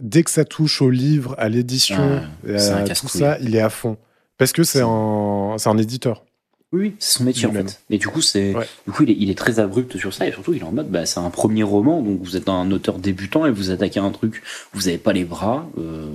Dès 0.00 0.22
que 0.22 0.30
ça 0.30 0.44
touche 0.44 0.80
au 0.80 0.88
livre, 0.90 1.34
à 1.38 1.48
l'édition, 1.50 2.22
Ah, 2.48 2.84
tout 2.84 3.08
ça, 3.08 3.38
il 3.40 3.54
est 3.54 3.60
à 3.60 3.68
fond. 3.68 3.98
Parce 4.38 4.52
que 4.52 4.64
c'est 4.64 4.80
un, 4.82 5.56
c'est 5.58 5.68
un 5.68 5.78
éditeur. 5.78 6.24
Oui, 6.72 6.94
c'est 6.98 7.18
son 7.18 7.24
métier 7.24 7.46
en 7.46 7.52
fait. 7.52 7.82
Et 7.90 7.98
du 7.98 8.08
coup, 8.08 8.22
c'est, 8.22 8.54
Ouais. 8.54 8.66
du 8.86 8.92
coup, 8.92 9.02
il 9.02 9.10
est, 9.10 9.16
il 9.18 9.30
est 9.30 9.36
très 9.36 9.60
abrupt 9.60 9.96
sur 9.98 10.14
ça 10.14 10.26
et 10.26 10.32
surtout, 10.32 10.54
il 10.54 10.60
est 10.60 10.64
en 10.64 10.72
mode, 10.72 10.88
bah, 10.90 11.04
c'est 11.04 11.20
un 11.20 11.28
premier 11.28 11.62
roman, 11.62 12.00
donc 12.02 12.20
vous 12.22 12.36
êtes 12.36 12.48
un 12.48 12.70
auteur 12.70 12.98
débutant 12.98 13.44
et 13.44 13.50
vous 13.50 13.70
attaquez 13.70 14.00
un 14.00 14.10
truc, 14.10 14.42
vous 14.72 14.82
n'avez 14.82 14.96
pas 14.98 15.12
les 15.12 15.24
bras, 15.24 15.68
euh, 15.78 16.06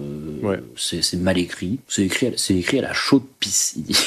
Ouais. 0.41 0.59
c'est, 0.75 1.13
mal 1.15 1.37
écrit, 1.37 1.79
c'est 1.87 2.03
écrit, 2.03 2.27
à, 2.27 2.31
c'est 2.37 2.55
écrit 2.55 2.79
à 2.79 2.81
la 2.81 2.93
chaude 2.93 3.23
pisse, 3.39 3.73
il 3.77 3.83
dit. 3.83 3.97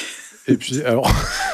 Et 0.48 0.56
puis, 0.56 0.82
alors. 0.82 1.08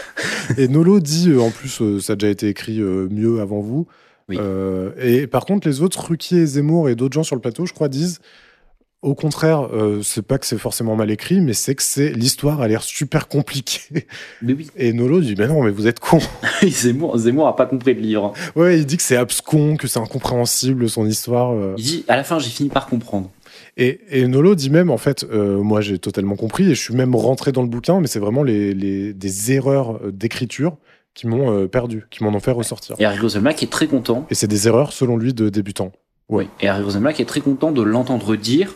et 0.56 0.68
Nolo 0.68 1.00
dit, 1.00 1.28
euh, 1.28 1.40
en 1.40 1.50
plus, 1.50 1.82
euh, 1.82 2.00
ça 2.00 2.14
a 2.14 2.16
déjà 2.16 2.30
été 2.30 2.48
écrit 2.48 2.78
mieux 2.80 3.40
avant 3.40 3.60
vous. 3.60 3.86
Oui. 4.28 4.36
Euh, 4.40 4.90
et 4.98 5.26
par 5.26 5.44
contre, 5.44 5.68
les 5.68 5.82
autres, 5.82 6.08
Ruquier 6.08 6.46
Zemmour 6.46 6.88
et 6.88 6.94
d'autres 6.96 7.14
gens 7.14 7.22
sur 7.22 7.36
le 7.36 7.42
plateau, 7.42 7.66
je 7.66 7.72
crois, 7.74 7.88
disent. 7.88 8.20
Au 9.02 9.14
contraire, 9.14 9.68
euh, 9.72 10.00
c'est 10.02 10.22
pas 10.26 10.38
que 10.38 10.46
c'est 10.46 10.58
forcément 10.58 10.96
mal 10.96 11.10
écrit, 11.10 11.40
mais 11.40 11.52
c'est 11.52 11.74
que 11.74 11.82
c'est 11.82 12.10
l'histoire 12.10 12.60
a 12.60 12.66
l'air 12.66 12.82
super 12.82 13.28
compliquée. 13.28 14.06
Mais 14.42 14.54
oui, 14.54 14.68
Et 14.76 14.92
Nolo 14.92 15.20
dit, 15.20 15.34
mais 15.38 15.46
non, 15.46 15.62
mais 15.62 15.70
vous 15.70 15.86
êtes 15.86 16.00
con. 16.00 16.18
Zemmour, 16.66 17.16
Zemmour 17.18 17.46
a 17.46 17.54
pas 17.54 17.66
compris 17.66 17.94
le 17.94 18.00
livre. 18.00 18.32
Ouais, 18.56 18.78
il 18.78 18.86
dit 18.86 18.96
que 18.96 19.02
c'est 19.02 19.16
abscon, 19.16 19.76
que 19.76 19.86
c'est 19.86 20.00
incompréhensible 20.00 20.88
son 20.88 21.06
histoire. 21.06 21.52
euh. 21.52 21.74
Il 21.78 21.84
dit, 21.84 22.04
à 22.08 22.16
la 22.16 22.24
fin, 22.24 22.38
j'ai 22.38 22.50
fini 22.50 22.68
par 22.68 22.86
comprendre. 22.86 23.30
Et, 23.76 24.00
et 24.10 24.26
Nolo 24.26 24.54
dit 24.54 24.70
même, 24.70 24.90
en 24.90 24.96
fait, 24.98 25.24
euh, 25.30 25.58
moi 25.62 25.82
j'ai 25.82 25.98
totalement 25.98 26.34
compris 26.36 26.64
et 26.70 26.74
je 26.74 26.80
suis 26.80 26.94
même 26.94 27.14
rentré 27.14 27.52
dans 27.52 27.62
le 27.62 27.68
bouquin, 27.68 28.00
mais 28.00 28.06
c'est 28.06 28.18
vraiment 28.18 28.42
les, 28.42 28.72
les- 28.74 29.12
des 29.12 29.52
erreurs 29.52 29.96
euh, 30.02 30.10
d'écriture 30.10 30.76
qui 31.14 31.26
m'ont 31.26 31.66
perdu, 31.68 32.06
qui 32.10 32.24
m'en 32.24 32.30
ont 32.30 32.40
fait 32.40 32.50
ressortir. 32.50 32.96
Et 32.98 33.04
Harry 33.04 33.18
Roselmack 33.18 33.62
est 33.62 33.70
très 33.70 33.86
content. 33.86 34.26
Et 34.30 34.34
c'est 34.34 34.48
des 34.48 34.66
erreurs, 34.68 34.92
selon 34.92 35.16
lui, 35.16 35.32
de 35.32 35.48
débutant. 35.50 35.92
Ouais. 36.28 36.44
Oui. 36.44 36.48
Et 36.60 36.68
Harry 36.68 36.82
Rosenblatt 36.82 37.20
est 37.20 37.24
très 37.24 37.40
content 37.40 37.70
de 37.72 37.82
l'entendre 37.82 38.34
dire. 38.36 38.74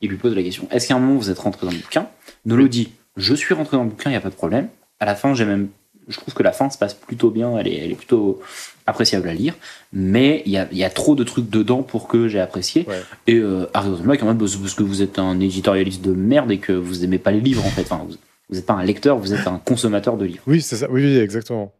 Il 0.00 0.10
lui 0.10 0.16
pose 0.16 0.34
la 0.34 0.42
question 0.42 0.66
Est-ce 0.70 0.88
qu'à 0.88 0.94
un 0.94 0.98
moment 0.98 1.18
vous 1.18 1.30
êtes 1.30 1.38
rentré 1.38 1.66
dans 1.66 1.72
le 1.72 1.78
bouquin? 1.78 2.08
Nolo 2.46 2.68
dit 2.68 2.90
Je 3.16 3.34
suis 3.34 3.54
rentré 3.54 3.76
dans 3.76 3.84
le 3.84 3.90
bouquin, 3.90 4.10
il 4.10 4.12
n'y 4.12 4.16
a 4.16 4.20
pas 4.20 4.30
de 4.30 4.34
problème. 4.34 4.68
À 4.98 5.06
la 5.06 5.14
fin, 5.14 5.34
j'ai 5.34 5.44
même. 5.44 5.68
Je 6.08 6.18
trouve 6.18 6.34
que 6.34 6.42
la 6.42 6.52
fin 6.52 6.70
se 6.70 6.78
passe 6.78 6.94
plutôt 6.94 7.30
bien, 7.30 7.56
elle 7.58 7.68
est, 7.68 7.76
elle 7.76 7.92
est 7.92 7.96
plutôt 7.96 8.40
appréciable 8.86 9.28
à 9.28 9.34
lire, 9.34 9.54
mais 9.92 10.42
il 10.44 10.52
y 10.52 10.58
a, 10.58 10.66
il 10.72 10.78
y 10.78 10.82
a 10.82 10.90
trop 10.90 11.14
de 11.14 11.22
trucs 11.22 11.48
dedans 11.48 11.82
pour 11.82 12.08
que 12.08 12.26
j'ai 12.26 12.40
apprécié. 12.40 12.84
Ouais. 12.88 13.00
Et 13.28 13.36
euh, 13.36 13.66
Harry 13.74 13.90
Rosenblatt, 13.90 14.18
quand 14.18 14.26
même, 14.26 14.38
parce 14.38 14.74
que 14.74 14.82
vous 14.82 15.02
êtes 15.02 15.18
un 15.18 15.38
éditorialiste 15.38 16.02
de 16.02 16.12
merde 16.12 16.50
et 16.50 16.58
que 16.58 16.72
vous 16.72 17.04
aimez 17.04 17.18
pas 17.18 17.30
les 17.30 17.40
livres, 17.40 17.64
en 17.64 17.70
fait. 17.70 17.82
Enfin, 17.82 18.04
vous, 18.08 18.16
n'êtes 18.54 18.66
pas 18.66 18.74
un 18.74 18.82
lecteur, 18.82 19.18
vous 19.18 19.32
êtes 19.32 19.46
un 19.46 19.58
consommateur 19.58 20.16
de 20.16 20.24
livres. 20.24 20.42
Oui, 20.46 20.60
c'est 20.60 20.76
ça. 20.76 20.90
Oui, 20.90 21.02
oui, 21.02 21.18
exactement. 21.18 21.72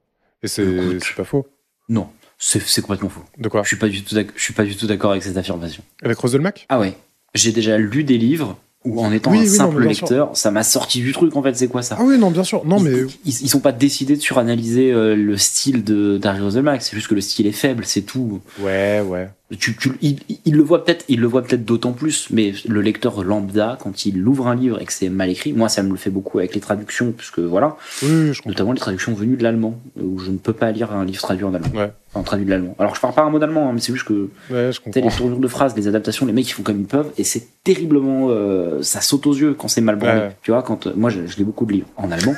Et 0.43 0.49
c'est 0.49 0.99
pas 1.17 1.25
faux. 1.25 1.47
Non, 1.89 2.09
c'est 2.39 2.81
complètement 2.81 3.09
faux. 3.09 3.25
De 3.37 3.49
quoi? 3.49 3.63
Je 3.63 3.69
suis 3.69 3.77
pas 3.77 3.89
du 3.89 4.03
tout 4.03 4.15
je 4.15 4.43
suis 4.43 4.55
pas 4.55 4.65
du 4.65 4.77
tout 4.77 4.87
d'accord 4.87 5.11
avec 5.11 5.23
cette 5.23 5.37
affirmation. 5.37 5.83
Avec 6.03 6.17
Roselmack 6.19 6.67
Ah 6.69 6.79
ouais, 6.79 6.95
j'ai 7.35 7.53
déjà 7.53 7.79
lu 7.79 8.05
des 8.05 8.19
livres 8.19 8.57
où 8.85 9.03
en 9.05 9.13
étant 9.13 9.31
Oui, 9.31 9.39
un 9.39 9.43
oui, 9.43 9.49
simple 9.49 9.81
sûr. 9.83 9.89
lecteur, 9.91 10.31
ça 10.37 10.51
m'a 10.51 10.63
sorti 10.63 11.01
du 11.01 11.13
truc 11.13 11.37
en 11.37 11.43
fait. 11.43 11.55
C'est 11.55 11.69
quoi 11.69 11.83
ça 11.83 11.97
Ah 11.99 12.03
oui, 12.05 12.17
non, 12.19 12.31
bien 12.31 12.45
sûr. 12.45 12.65
Non, 12.65 12.79
ils, 12.79 12.85
mais 12.85 13.01
ils, 13.27 13.43
ils 13.43 13.49
sont 13.49 13.61
pas 13.61 13.73
décidés 13.73 14.17
de 14.17 14.23
suranalyser 14.23 14.91
euh, 14.91 15.15
le 15.15 15.37
style 15.37 15.85
de 15.85 16.17
d'Harry 16.17 16.41
Roselmack. 16.41 16.81
C'est 16.83 16.97
juste 16.97 17.09
que 17.09 17.15
le 17.15 17.21
style 17.21 17.47
est 17.47 17.53
faible, 17.53 17.85
c'est 17.85 18.03
tout. 18.03 18.41
ouais, 18.61 19.03
ouais. 19.07 19.29
Tu, 19.59 19.75
tu- 19.77 19.91
il, 20.01 20.19
il 20.45 20.55
le 20.55 20.63
voit 20.63 20.85
peut-être, 20.85 21.05
il 21.09 21.21
le 21.21 21.27
voit 21.27 21.43
peut-être 21.43 21.65
d'autant 21.65 21.91
plus. 21.93 22.29
Mais 22.31 22.53
le 22.69 22.81
lecteur 22.81 23.25
lambda, 23.25 23.77
quand 23.81 24.07
il 24.07 24.25
ouvre 24.29 24.47
un 24.47 24.55
livre 24.55 24.81
et 24.81 24.85
que 24.85 24.93
c'est 24.93 25.09
mal 25.09 25.29
écrit, 25.29 25.53
moi 25.53 25.69
ça 25.69 25.83
me 25.83 25.91
le 25.91 25.97
fait 25.97 26.11
beaucoup 26.11 26.39
avec 26.39 26.55
les 26.55 26.61
traductions, 26.61 27.11
puisque 27.11 27.41
voilà, 27.41 27.77
Oui, 28.03 28.33
je 28.33 28.41
notamment 28.47 28.73
les 28.73 28.79
traductions 28.79 29.13
venues 29.13 29.37
de 29.37 29.43
l'allemand, 29.43 29.81
où 30.01 30.19
je 30.21 30.31
ne 30.31 30.37
peux 30.39 30.53
pas 30.53 30.71
lire 30.71 30.93
un 30.93 31.05
livre 31.05 31.21
traduit 31.21 31.45
en 31.45 31.53
allemand. 31.55 31.69
Ouais. 31.75 31.93
Enfin, 32.15 32.23
traduit 32.23 32.45
de 32.47 32.51
l'allemand. 32.51 32.77
Alors 32.79 32.95
je 32.95 33.01
parle 33.01 33.15
pas 33.15 33.23
un 33.23 33.31
mot 33.31 33.39
d'allemand, 33.41 33.69
hein, 33.69 33.73
mais 33.75 33.81
c'est 33.81 33.93
juste 33.93 34.07
que 34.07 34.29
Ouais, 34.51 34.71
je 34.73 34.81
les 35.01 35.09
tournures 35.11 35.39
de 35.39 35.49
phrases, 35.49 35.75
les 35.77 35.89
adaptations, 35.89 36.27
les 36.27 36.33
mecs 36.33 36.49
ils 36.49 36.53
font 36.53 36.63
comme 36.63 36.81
ils 36.81 36.87
peuvent, 36.87 37.11
et 37.19 37.25
c'est 37.25 37.49
terriblement, 37.65 38.29
euh, 38.31 38.83
ça 38.83 39.01
saute 39.01 39.27
aux 39.27 39.35
yeux 39.35 39.55
quand 39.55 39.67
c'est 39.69 39.81
mal 39.81 39.97
branlé. 39.97 40.21
Ouais. 40.21 40.37
Tu 40.43 40.53
vois, 40.53 40.63
quand 40.63 40.87
euh, 40.87 40.93
moi 40.97 41.11
je, 41.11 41.27
je 41.27 41.37
lis 41.37 41.45
beaucoup 41.45 41.67
de 41.67 41.73
livres 41.73 41.89
en 41.97 42.11
allemand. 42.13 42.35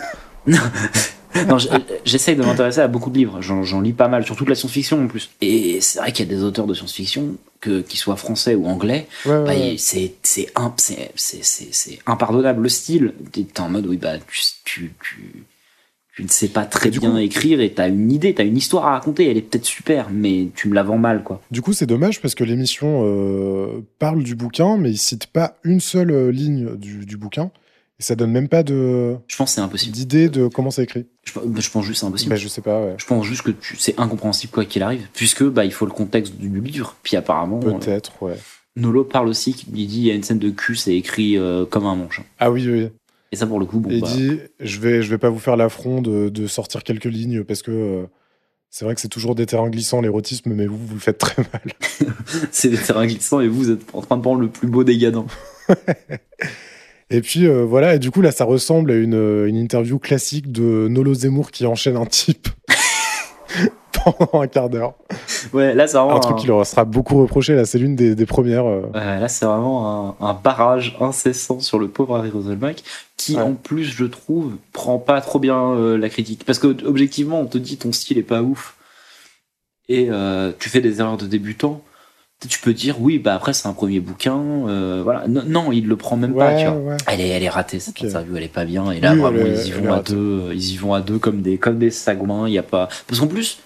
j'essaye 2.04 2.36
de 2.36 2.42
m'intéresser 2.42 2.80
à 2.80 2.88
beaucoup 2.88 3.10
de 3.10 3.16
livres. 3.18 3.40
J'en 3.40 3.80
lis 3.80 3.92
pas 3.92 4.08
mal, 4.08 4.24
surtout 4.24 4.44
de 4.44 4.50
la 4.50 4.54
science-fiction 4.56 5.02
en 5.04 5.06
plus. 5.06 5.30
Et 5.40 5.80
c'est 5.80 5.98
vrai 5.98 6.12
qu'il 6.12 6.26
y 6.26 6.32
a 6.32 6.34
des 6.34 6.42
auteurs 6.42 6.66
de 6.66 6.74
science-fiction 6.74 7.36
que 7.60 7.80
qu'ils 7.80 7.98
soient 8.00 8.16
français 8.16 8.54
ou 8.54 8.66
anglais, 8.66 9.06
Ouais, 9.24 9.44
bah, 9.44 9.52
c'est 9.78 10.14
c'est 10.22 10.48
imp- 10.56 10.74
c'est 10.80 11.12
c'est 11.14 11.44
c'est- 11.44 11.68
c'est 11.72 11.98
impardonnable 12.06 12.62
le 12.62 12.68
style. 12.68 13.14
T'es 13.32 13.46
en 13.60 13.68
mode 13.68 13.86
oui 13.86 13.96
bah 13.96 14.14
tu 14.18 14.42
tu 14.64 14.92
tu, 15.02 15.44
tu 16.16 16.22
ne 16.24 16.28
sais 16.28 16.48
pas 16.48 16.64
très 16.64 16.90
bien 16.90 17.12
coup- 17.12 17.16
écrire 17.18 17.60
et 17.60 17.70
t'as 17.72 17.88
une 17.88 18.10
idée, 18.12 18.34
t'as 18.34 18.44
une 18.44 18.56
histoire 18.56 18.86
à 18.86 18.90
raconter. 18.92 19.30
Elle 19.30 19.36
est 19.38 19.42
peut-être 19.42 19.64
super, 19.64 20.08
mais 20.10 20.48
tu 20.54 20.68
me 20.68 20.74
la 20.74 20.82
vends 20.82 20.98
mal 20.98 21.22
quoi. 21.22 21.40
Du 21.50 21.62
coup, 21.62 21.72
c'est 21.72 21.86
dommage 21.86 22.20
parce 22.20 22.34
que 22.34 22.44
l'émission 22.44 23.02
euh, 23.06 23.80
parle 23.98 24.22
du 24.24 24.34
bouquin, 24.34 24.76
mais 24.76 24.90
il 24.90 24.98
cite 24.98 25.26
pas 25.28 25.56
une 25.64 25.80
seule 25.80 26.10
euh, 26.10 26.30
ligne 26.32 26.74
du, 26.76 27.06
du 27.06 27.16
bouquin. 27.16 27.50
Et 28.02 28.04
ça 28.04 28.16
donne 28.16 28.32
même 28.32 28.48
pas 28.48 28.64
de 28.64 29.14
Je 29.28 29.36
pense 29.36 29.52
c'est 29.52 29.60
impossible. 29.60 29.92
d'idée 29.92 30.28
de 30.28 30.48
comment 30.48 30.72
c'est 30.72 30.82
écrit. 30.82 31.06
Je, 31.22 31.34
je 31.60 31.70
pense 31.70 31.84
juste 31.84 31.94
que 31.94 32.00
c'est 32.00 32.06
impossible. 32.06 32.30
Bah, 32.30 32.36
je 32.36 32.48
sais 32.48 32.60
pas, 32.60 32.84
ouais. 32.84 32.94
Je 32.98 33.06
pense 33.06 33.24
juste 33.24 33.42
que 33.42 33.52
c'est 33.78 33.96
incompréhensible 33.96 34.52
quoi 34.52 34.64
qu'il 34.64 34.82
arrive, 34.82 35.06
puisque 35.14 35.44
bah, 35.44 35.64
il 35.64 35.72
faut 35.72 35.86
le 35.86 35.92
contexte 35.92 36.34
du 36.34 36.48
livre. 36.60 36.96
Puis 37.04 37.16
apparemment, 37.16 37.60
euh, 37.62 37.78
Peut-être, 37.78 38.20
ouais. 38.20 38.34
Nolo 38.74 39.04
parle 39.04 39.28
aussi, 39.28 39.54
il 39.72 39.86
dit 39.86 39.98
il 39.98 40.04
y 40.04 40.10
a 40.10 40.14
une 40.14 40.24
scène 40.24 40.40
de 40.40 40.50
cul, 40.50 40.74
c'est 40.74 40.96
écrit 40.96 41.38
euh, 41.38 41.64
comme 41.64 41.86
un 41.86 41.94
manche. 41.94 42.22
Ah 42.40 42.50
oui, 42.50 42.68
oui. 42.68 42.88
Et 43.30 43.36
ça 43.36 43.46
pour 43.46 43.60
le 43.60 43.66
coup, 43.66 43.78
bon, 43.78 43.90
il 43.92 44.00
bah, 44.00 44.08
dit 44.12 44.40
je 44.58 44.80
vais, 44.80 45.00
je 45.00 45.08
vais 45.08 45.18
pas 45.18 45.30
vous 45.30 45.38
faire 45.38 45.56
l'affront 45.56 46.02
de, 46.02 46.28
de 46.28 46.46
sortir 46.48 46.82
quelques 46.82 47.04
lignes 47.04 47.44
parce 47.44 47.62
que 47.62 47.70
euh, 47.70 48.06
c'est 48.68 48.84
vrai 48.84 48.96
que 48.96 49.00
c'est 49.00 49.06
toujours 49.06 49.36
des 49.36 49.46
terrains 49.46 49.70
glissants, 49.70 50.00
l'érotisme, 50.00 50.52
mais 50.54 50.66
vous, 50.66 50.76
vous 50.76 50.94
le 50.94 51.00
faites 51.00 51.18
très 51.18 51.42
mal. 51.52 51.62
c'est 52.50 52.68
des 52.68 52.78
terrains 52.78 53.06
glissants 53.06 53.40
et 53.40 53.46
vous 53.46 53.70
êtes 53.70 53.82
en 53.92 54.00
train 54.00 54.16
de 54.16 54.22
prendre 54.22 54.40
le 54.40 54.48
plus 54.48 54.66
beau 54.66 54.82
des 54.82 54.98
gadins. 54.98 55.26
Et 57.14 57.20
puis 57.20 57.46
euh, 57.46 57.64
voilà, 57.64 57.94
et 57.94 57.98
du 57.98 58.10
coup 58.10 58.22
là, 58.22 58.32
ça 58.32 58.44
ressemble 58.44 58.90
à 58.90 58.94
une, 58.96 59.14
euh, 59.14 59.46
une 59.46 59.56
interview 59.56 59.98
classique 59.98 60.50
de 60.50 60.88
Nolo 60.88 61.12
Zemmour 61.14 61.50
qui 61.50 61.66
enchaîne 61.66 61.96
un 61.96 62.06
type 62.06 62.48
pendant 64.04 64.40
un 64.42 64.46
quart 64.46 64.68
d'heure. 64.70 64.94
Ouais, 65.52 65.74
là 65.74 65.86
c'est 65.86 65.96
vraiment 65.98 66.16
Un 66.16 66.20
truc 66.20 66.36
qui 66.38 66.46
leur 66.46 66.64
sera 66.66 66.84
beaucoup 66.84 67.20
reproché, 67.20 67.54
là, 67.54 67.64
c'est 67.66 67.78
l'une 67.78 67.94
des, 67.96 68.14
des 68.14 68.26
premières. 68.26 68.64
euh, 68.66 68.86
Ouais, 68.94 69.20
là, 69.20 69.28
c'est 69.28 69.44
vraiment 69.44 70.16
un, 70.20 70.26
un 70.26 70.32
barrage 70.34 70.96
incessant 71.00 71.60
sur 71.60 71.78
le 71.78 71.88
pauvre 71.88 72.16
Harry 72.16 72.30
Roselmack, 72.30 72.82
qui 73.16 73.36
Ouais. 73.36 73.42
en 73.42 73.52
plus, 73.52 73.84
je 73.84 74.04
trouve, 74.04 74.52
prend 74.72 74.98
pas 74.98 75.20
trop 75.20 75.38
bien 75.38 75.72
euh, 75.74 75.96
la 75.98 76.08
critique. 76.08 76.44
Parce 76.44 76.58
que 76.58 76.68
objectivement, 76.86 77.40
on 77.40 77.46
te 77.46 77.58
dit 77.58 77.76
ton 77.76 77.92
style 77.92 78.18
est 78.18 78.22
pas 78.22 78.42
ouf, 78.42 78.76
et 79.88 80.08
tu 80.58 80.68
fais 80.70 80.80
des 80.80 81.00
erreurs 81.00 81.18
de 81.18 81.26
débutant. 81.26 81.82
Tu 82.48 82.58
peux 82.60 82.72
dire 82.74 83.00
oui, 83.00 83.18
bah 83.18 83.34
après 83.34 83.52
c'est 83.52 83.68
un 83.68 83.72
premier 83.72 84.00
bouquin, 84.00 84.36
euh, 84.68 85.00
voilà. 85.04 85.28
Non, 85.28 85.42
non, 85.46 85.72
il 85.72 85.86
le 85.86 85.96
prend 85.96 86.16
même 86.16 86.34
pas, 86.34 86.56
tu 86.56 86.64
vois. 86.64 86.74
ouais. 86.74 86.96
Elle 87.06 87.20
est, 87.20 87.28
elle 87.28 87.42
est 87.44 87.48
ratée 87.48 87.78
cette 87.78 88.00
interview, 88.00 88.36
elle 88.36 88.42
est 88.42 88.48
pas 88.48 88.64
bien. 88.64 88.90
Et 88.90 88.98
là 89.00 89.12
Oui, 89.14 89.20
vraiment 89.20 89.46
est- 89.46 89.62
ils 89.64 89.68
y 89.68 89.70
vont 89.70 89.92
à 89.92 89.96
ratée. 89.96 90.12
deux, 90.14 90.18
euh, 90.48 90.54
ils 90.54 90.72
y 90.72 90.76
vont 90.76 90.92
à 90.94 91.00
deux 91.00 91.18
comme 91.18 91.40
des 91.42 91.56
comme 91.58 91.78
des 91.78 91.90
sagouins. 91.90 92.48
Il 92.48 92.52
y 92.54 92.58
a 92.58 92.62
pas 92.64 92.88
parce 93.06 93.20
qu'en 93.20 93.28
plus 93.28 93.58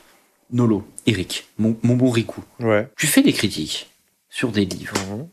Nolo, 0.53 0.85
Eric, 1.07 1.47
mon, 1.59 1.77
mon 1.83 1.97
bon 1.97 2.11
Riku, 2.11 2.41
Ouais. 2.61 2.87
tu 2.97 3.07
fais 3.07 3.23
des 3.23 3.33
critiques 3.33 3.91
sur 4.29 4.53
des 4.53 4.65
livres. 4.65 4.95
Mhm. 5.11 5.27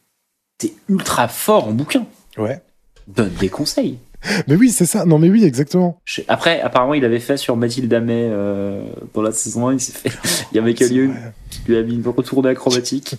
T'es 0.57 0.74
ultra 0.88 1.28
fort 1.28 1.68
en 1.68 1.72
bouquin. 1.72 2.06
Ouais. 2.38 2.61
Donne 3.07 3.34
des 3.40 3.49
conseils. 3.49 3.98
Mais 4.48 4.56
oui, 4.56 4.70
c'est 4.70 4.86
ça. 4.86 5.03
Non, 5.03 5.20
mais 5.20 5.30
oui, 5.30 5.44
exactement. 5.44 5.99
Après, 6.30 6.61
apparemment, 6.61 6.94
il 6.94 7.03
avait 7.03 7.20
fait 7.20 7.36
sur 7.36 7.57
Mathilde 7.57 7.94
Amet 7.94 8.30
euh, 8.32 8.86
dans 9.14 9.22
la 9.22 9.34
saison 9.34 9.68
1. 9.68 9.74
Il 9.74 9.80
s'est 9.82 9.91
fait. 9.91 10.11
Il 10.53 10.56
y 10.56 10.60
a 10.60 10.61
Michael 10.61 10.88
C'est 10.88 10.94
Youn 10.94 11.11
vrai. 11.11 11.34
qui 11.49 11.60
lui 11.68 11.76
a 11.78 11.84
mis 11.84 11.95
une 11.95 12.07
retournée 12.07 12.48
acrobatique. 12.48 13.15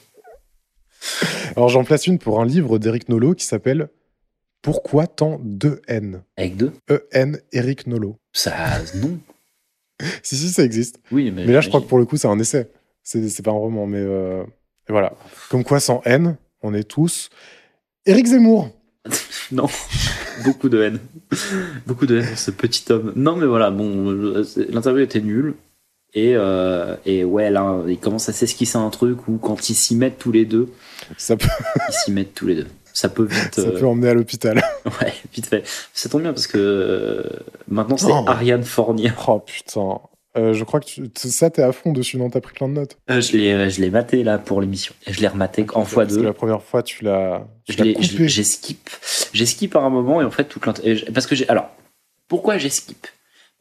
Alors 1.56 1.68
j'en 1.68 1.84
place 1.84 2.06
une 2.06 2.18
pour 2.18 2.40
un 2.40 2.44
livre 2.46 2.78
d'Éric 2.78 3.08
Nolot 3.08 3.34
qui 3.34 3.44
s'appelle 3.44 3.88
Pourquoi 4.62 5.06
tant 5.06 5.40
de 5.42 5.80
N 5.88 6.22
Avec 6.36 6.56
deux? 6.56 6.72
E-N, 6.90 7.38
Eric 7.52 7.86
Nolot. 7.86 8.16
Ça, 8.32 8.54
non. 8.96 9.18
Si, 10.22 10.36
si, 10.36 10.48
ça 10.50 10.64
existe. 10.64 10.98
Oui, 11.12 11.30
mais. 11.30 11.46
Mais 11.46 11.52
là, 11.52 11.60
je 11.60 11.68
crois 11.68 11.80
que 11.80 11.86
pour 11.86 11.98
le 11.98 12.04
coup, 12.04 12.16
c'est 12.16 12.26
un 12.26 12.38
essai. 12.40 12.68
C'est 13.04 13.44
pas 13.44 13.52
un 13.52 13.54
roman, 13.54 13.86
mais 13.86 14.00
euh, 14.00 14.42
et 14.88 14.92
voilà. 14.92 15.12
Comme 15.50 15.62
quoi, 15.62 15.78
sans 15.78 16.02
N, 16.04 16.36
on 16.62 16.74
est 16.74 16.82
tous. 16.84 17.30
Éric 18.06 18.26
Zemmour. 18.26 18.70
Non. 19.52 19.66
Beaucoup 20.42 20.70
de 20.70 20.82
haine. 20.82 20.98
Beaucoup 21.86 22.06
de 22.06 22.18
haine 22.18 22.26
pour 22.26 22.38
ce 22.38 22.50
petit 22.50 22.90
homme. 22.90 23.12
Non, 23.14 23.36
mais 23.36 23.44
voilà, 23.46 23.70
bon, 23.70 24.42
c'est- 24.42 24.68
l'interview 24.72 25.02
était 25.02 25.20
nulle. 25.20 25.54
Et, 26.14 26.34
euh, 26.36 26.96
et 27.06 27.24
ouais, 27.24 27.50
là, 27.50 27.78
il 27.88 27.98
commence 27.98 28.28
à 28.28 28.32
s'esquisser 28.32 28.78
un 28.78 28.90
truc 28.90 29.26
où 29.28 29.36
quand 29.38 29.68
ils 29.68 29.74
s'y 29.74 29.96
mettent 29.96 30.18
tous 30.18 30.30
les 30.32 30.44
deux, 30.44 30.68
Ça 31.18 31.36
peut, 31.36 31.48
ils 31.88 31.92
s'y 31.92 32.12
mettent 32.12 32.34
tous 32.34 32.46
les 32.46 32.54
deux. 32.56 32.66
Ça 32.92 33.08
peut 33.08 33.24
vite. 33.24 33.54
ça 33.56 33.62
euh, 33.62 33.78
peut 33.80 33.86
emmener 33.86 34.08
à 34.10 34.14
l'hôpital. 34.14 34.62
Ouais, 35.00 35.12
vite 35.32 35.46
fait. 35.46 35.64
Ça 35.92 36.08
tombe 36.08 36.22
bien 36.22 36.32
parce 36.32 36.46
que 36.46 36.58
euh, 36.58 37.22
maintenant 37.68 37.96
c'est 37.96 38.06
Oh. 38.10 38.24
Ariane 38.28 38.62
Fournier. 38.62 39.10
Oh 39.26 39.40
putain. 39.40 39.98
Euh, 40.36 40.52
je 40.52 40.62
crois 40.64 40.80
que 40.80 40.86
tu, 40.86 41.08
ça, 41.16 41.48
t'es 41.50 41.62
à 41.62 41.70
fond 41.72 41.92
dessus, 41.92 42.16
non? 42.16 42.28
T'as 42.28 42.40
pris 42.40 42.54
plein 42.54 42.68
de 42.68 42.74
notes. 42.74 42.96
Euh, 43.10 43.20
je 43.20 43.36
l'ai, 43.36 43.70
je 43.70 43.80
l'ai 43.80 43.90
maté 43.90 44.22
là 44.24 44.36
pour 44.38 44.60
l'émission. 44.60 44.92
Je 45.08 45.20
l'ai 45.20 45.28
rematé 45.28 45.64
en 45.74 45.84
fois 45.84 46.06
deux. 46.06 46.22
la 46.22 46.32
première 46.32 46.60
fois, 46.62 46.82
tu 46.82 47.04
l'as 47.04 47.46
j'ai 47.68 48.42
skip. 48.44 48.90
J'ai 49.32 49.46
skip 49.46 49.74
à 49.76 49.80
un 49.80 49.90
moment 49.90 50.20
et 50.20 50.24
en 50.24 50.30
fait 50.30 50.44
toute 50.44 50.66
l'int- 50.66 50.74
et 50.84 50.96
je- 50.96 51.06
parce 51.06 51.26
que 51.26 51.34
j'ai 51.34 51.48
alors 51.48 51.70
pourquoi 52.28 52.58
j'ai 52.58 52.68
skip? 52.70 53.06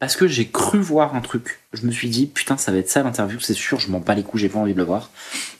Parce 0.04 0.16
que 0.16 0.28
j'ai 0.28 0.46
cru 0.48 0.78
voir 0.80 1.14
un 1.14 1.20
truc. 1.20 1.60
Je 1.72 1.86
me 1.86 1.90
suis 1.92 2.08
dit 2.10 2.26
putain 2.26 2.56
ça 2.56 2.72
va 2.72 2.78
être 2.78 2.90
ça 2.90 3.02
l'interview, 3.02 3.40
c'est 3.40 3.54
sûr. 3.54 3.80
Je 3.80 3.90
m'en 3.90 4.00
bats 4.00 4.14
les 4.14 4.22
coups, 4.22 4.42
j'ai 4.42 4.48
pas 4.48 4.58
envie 4.58 4.74
de 4.74 4.78
le 4.78 4.84
voir. 4.84 5.10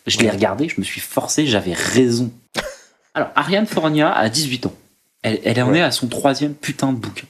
Je 0.07 0.19
l'ai 0.19 0.29
regardé, 0.31 0.69
je 0.69 0.75
me 0.79 0.85
suis 0.85 1.01
forcé, 1.01 1.47
j'avais 1.47 1.73
raison. 1.73 2.31
Alors 3.15 3.31
Ariane 3.37 3.66
Fournier 3.66 4.03
a 4.03 4.29
18 4.29 4.66
ans. 4.66 4.75
Elle, 5.23 5.41
elle 5.45 5.62
en 5.62 5.71
Ouais. 5.71 5.79
est 5.79 5.83
à 5.83 5.91
son 5.91 6.09
troisième 6.09 6.55
putain 6.55 6.93
de 6.93 6.99
bouquin. 6.99 7.27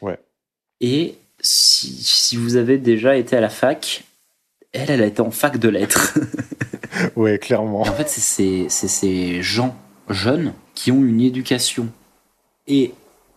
Ouais. 0.00 0.18
Et 0.80 1.16
si, 1.40 1.92
si 2.02 2.36
vous 2.36 2.56
avez 2.56 2.78
déjà 2.78 3.16
été 3.16 3.36
à 3.36 3.40
la 3.40 3.50
fac, 3.50 4.04
elle, 4.72 4.90
elle 4.90 5.02
a 5.02 5.06
été 5.06 5.20
en 5.20 5.30
fac 5.30 5.58
de 5.58 5.68
lettres. 5.68 6.14
Ouais, 7.16 7.38
clairement. 7.38 7.84
Et 7.86 7.88
en 7.88 7.94
fait, 7.94 8.08
c'est 8.08 8.20
ces, 8.20 8.66
c'est 8.68 8.86
ces 8.88 9.42
gens 9.42 9.74
jeunes 10.10 10.52
qui 10.74 10.92
ont 10.92 11.02
une 11.02 11.20
éducation 11.22 11.88
et 12.66 12.92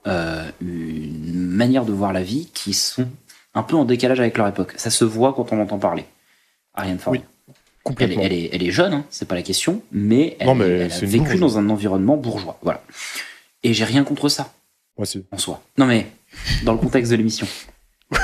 euh, 0.08 0.44
une 0.62 1.34
manière 1.50 1.86
de 1.86 1.92
voir 1.92 2.14
la 2.14 2.22
vie 2.24 2.50
qui 2.54 2.74
sont 2.74 3.08
un 3.54 3.64
peu 3.64 3.76
en 3.76 3.86
décalage 3.86 4.20
avec 4.20 4.38
leur 4.38 4.48
époque. 4.48 4.74
Ça 4.78 4.90
se 4.90 5.06
voit 5.06 5.34
quand 5.34 5.52
on 5.54 5.62
entend 5.62 5.78
parler. 5.80 6.06
Ariane. 6.74 6.98
Elle, 7.08 7.16
est, 7.16 7.24
Complètement. 7.84 8.22
elle, 8.24 8.34
est, 8.34 8.50
elle 8.52 8.64
est 8.64 8.72
jeune, 8.72 8.94
hein, 8.94 9.06
c'est 9.10 9.28
pas 9.28 9.36
la 9.36 9.42
question, 9.44 9.82
mais 9.92 10.36
elle, 10.40 10.48
Non, 10.48 10.56
mais 10.56 10.66
est- 10.66 10.70
elle 10.86 10.92
a 10.92 11.00
vécu 11.06 11.38
dans 11.38 11.58
un 11.58 11.70
environnement 11.70 12.18
bourgeois. 12.18 12.58
Voilà. 12.64 12.82
Et 13.64 13.74
j'ai 13.74 13.86
rien 13.86 14.04
contre 14.04 14.28
ça 14.30 14.54
Moi 14.98 15.04
aussi. 15.04 15.24
en 15.32 15.38
soi. 15.38 15.62
Non 15.78 15.86
mais 15.86 16.08
dans 16.64 16.74
le 16.74 16.80
contexte 16.80 17.12
de 17.12 17.16
l'émission. 17.18 17.48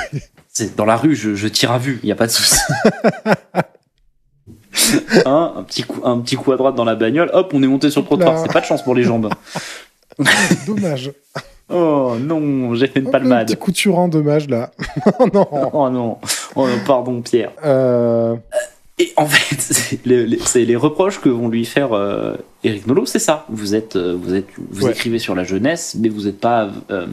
Dans 0.76 0.84
la 0.84 0.96
rue, 0.98 1.16
je, 1.16 1.34
je 1.34 1.48
tire 1.48 1.72
à 1.72 1.78
vue, 1.78 1.98
il 2.02 2.08
y 2.10 2.12
a 2.12 2.14
pas 2.14 2.26
de 2.26 2.32
souci. 2.32 2.56
Hein, 5.26 5.52
un 5.56 5.62
petit 5.62 5.82
coup, 5.82 6.00
un 6.04 6.18
petit 6.20 6.36
coup 6.36 6.50
à 6.52 6.56
droite 6.56 6.74
dans 6.74 6.84
la 6.84 6.94
bagnole, 6.94 7.30
hop, 7.32 7.52
on 7.54 7.62
est 7.62 7.66
monté 7.66 7.90
sur 7.90 8.00
le 8.00 8.06
trottoir. 8.06 8.38
C'est 8.42 8.52
pas 8.52 8.60
de 8.60 8.64
chance 8.66 8.82
pour 8.82 8.94
les 8.94 9.02
jambes. 9.04 9.30
Dommage. 10.66 11.12
Oh 11.72 12.14
non, 12.20 12.74
j'ai 12.74 12.86
fait 12.86 13.00
une 13.00 13.06
Hop, 13.08 13.14
un 13.14 13.18
palmade. 13.18 13.56
petit 13.56 13.72
de 13.72 13.76
surin, 13.76 14.08
dommage 14.08 14.48
là. 14.48 14.70
oh 15.18 15.26
non. 15.34 15.46
Oh 15.72 15.90
non, 15.90 16.18
oh 16.56 16.66
non, 16.66 16.74
pardon 16.86 17.20
Pierre. 17.22 17.52
Euh, 17.64 18.36
Et 18.98 19.12
en 19.16 19.26
fait, 19.26 19.56
c'est 19.60 20.04
les, 20.06 20.26
les- 20.26 20.38
c'est 20.40 20.64
les 20.64 20.76
reproches 20.76 21.20
que 21.20 21.28
vont 21.28 21.48
lui 21.48 21.64
faire 21.64 21.92
euh, 21.92 22.34
Eric 22.64 22.86
Nolot, 22.86 23.06
c'est 23.06 23.18
ça. 23.18 23.46
Vous 23.48 23.74
êtes, 23.74 23.96
euh, 23.96 24.16
vous 24.20 24.34
êtes, 24.34 24.46
vous 24.70 24.84
Ouais. 24.86 24.92
écrivez 24.92 25.18
sur 25.18 25.34
la 25.34 25.44
jeunesse, 25.44 25.96
mais 25.98 26.08
vous 26.08 26.22
n'êtes 26.26 26.40
pas 26.40 26.68
euh, 26.90 27.06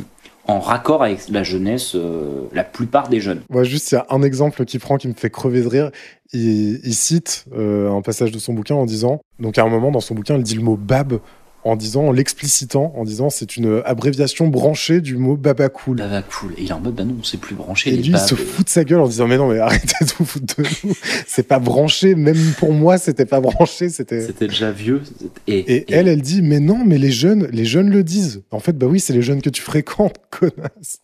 en 0.47 0.59
raccord 0.59 1.03
avec 1.03 1.29
la 1.29 1.43
jeunesse, 1.43 1.93
euh, 1.95 2.41
la 2.53 2.63
plupart 2.63 3.07
des 3.07 3.19
jeunes. 3.19 3.41
Moi, 3.49 3.63
juste, 3.63 3.91
il 3.91 3.95
y 3.95 3.97
a 3.97 4.05
un 4.09 4.21
exemple 4.23 4.65
qui 4.65 4.77
prend 4.79 4.97
qui 4.97 5.07
me 5.07 5.13
fait 5.13 5.29
crever 5.29 5.61
de 5.61 5.67
rire. 5.67 5.91
Il, 6.33 6.79
il 6.83 6.93
cite 6.93 7.45
un 7.57 8.01
passage 8.01 8.31
de 8.31 8.37
son 8.37 8.53
bouquin 8.53 8.75
en 8.75 8.85
disant 8.85 9.19
donc 9.39 9.57
à 9.57 9.63
un 9.63 9.67
moment 9.69 9.89
dans 9.89 9.99
son 9.99 10.13
bouquin, 10.13 10.35
il 10.35 10.43
dit 10.43 10.53
le 10.53 10.61
mot 10.61 10.75
bab 10.75 11.19
en 11.63 11.75
disant, 11.75 12.05
en 12.07 12.11
l'explicitant, 12.11 12.93
en 12.95 13.03
disant 13.03 13.29
c'est 13.29 13.57
une 13.57 13.81
abréviation 13.85 14.47
branchée 14.47 15.01
du 15.01 15.17
mot 15.17 15.35
baba 15.35 15.69
cool. 15.69 15.97
Baba 15.97 16.21
cool. 16.21 16.53
Et 16.57 16.63
il 16.63 16.69
est 16.69 16.71
en 16.71 16.79
mode, 16.79 16.95
bah 16.95 17.03
non, 17.03 17.17
c'est 17.23 17.39
plus 17.39 17.55
branché. 17.55 17.89
Et 17.89 17.97
les 17.97 18.01
lui, 18.03 18.11
il 18.11 18.17
se 18.19 18.35
fout 18.35 18.65
de 18.65 18.69
sa 18.69 18.83
gueule 18.83 19.01
en 19.01 19.07
disant 19.07 19.27
mais 19.27 19.37
non 19.37 19.49
mais 19.49 19.59
arrêtez 19.59 20.05
de 20.05 20.11
vous 20.17 20.25
foutre 20.25 20.55
de 20.57 20.63
nous. 20.85 20.93
C'est 21.27 21.43
pas 21.47 21.59
branché, 21.59 22.15
même 22.15 22.37
pour 22.57 22.73
moi 22.73 22.97
c'était 22.97 23.25
pas 23.25 23.41
branché, 23.41 23.89
c'était. 23.89 24.21
C'était 24.25 24.47
déjà 24.47 24.71
vieux. 24.71 25.01
Et, 25.47 25.59
Et 25.59 25.75
et- 25.77 25.85
elle, 25.93 26.07
elle 26.07 26.21
dit 26.21 26.41
mais 26.41 26.59
non 26.59 26.83
mais 26.85 26.97
les 26.97 27.11
jeunes, 27.11 27.47
les 27.51 27.65
jeunes 27.65 27.89
le 27.89 28.03
disent. 28.03 28.41
En 28.51 28.59
fait 28.59 28.77
bah 28.77 28.87
oui 28.87 28.99
c'est 28.99 29.13
les 29.13 29.21
jeunes 29.21 29.41
que 29.41 29.49
tu 29.49 29.61
fréquentes, 29.61 30.15
connasse, 30.29 30.99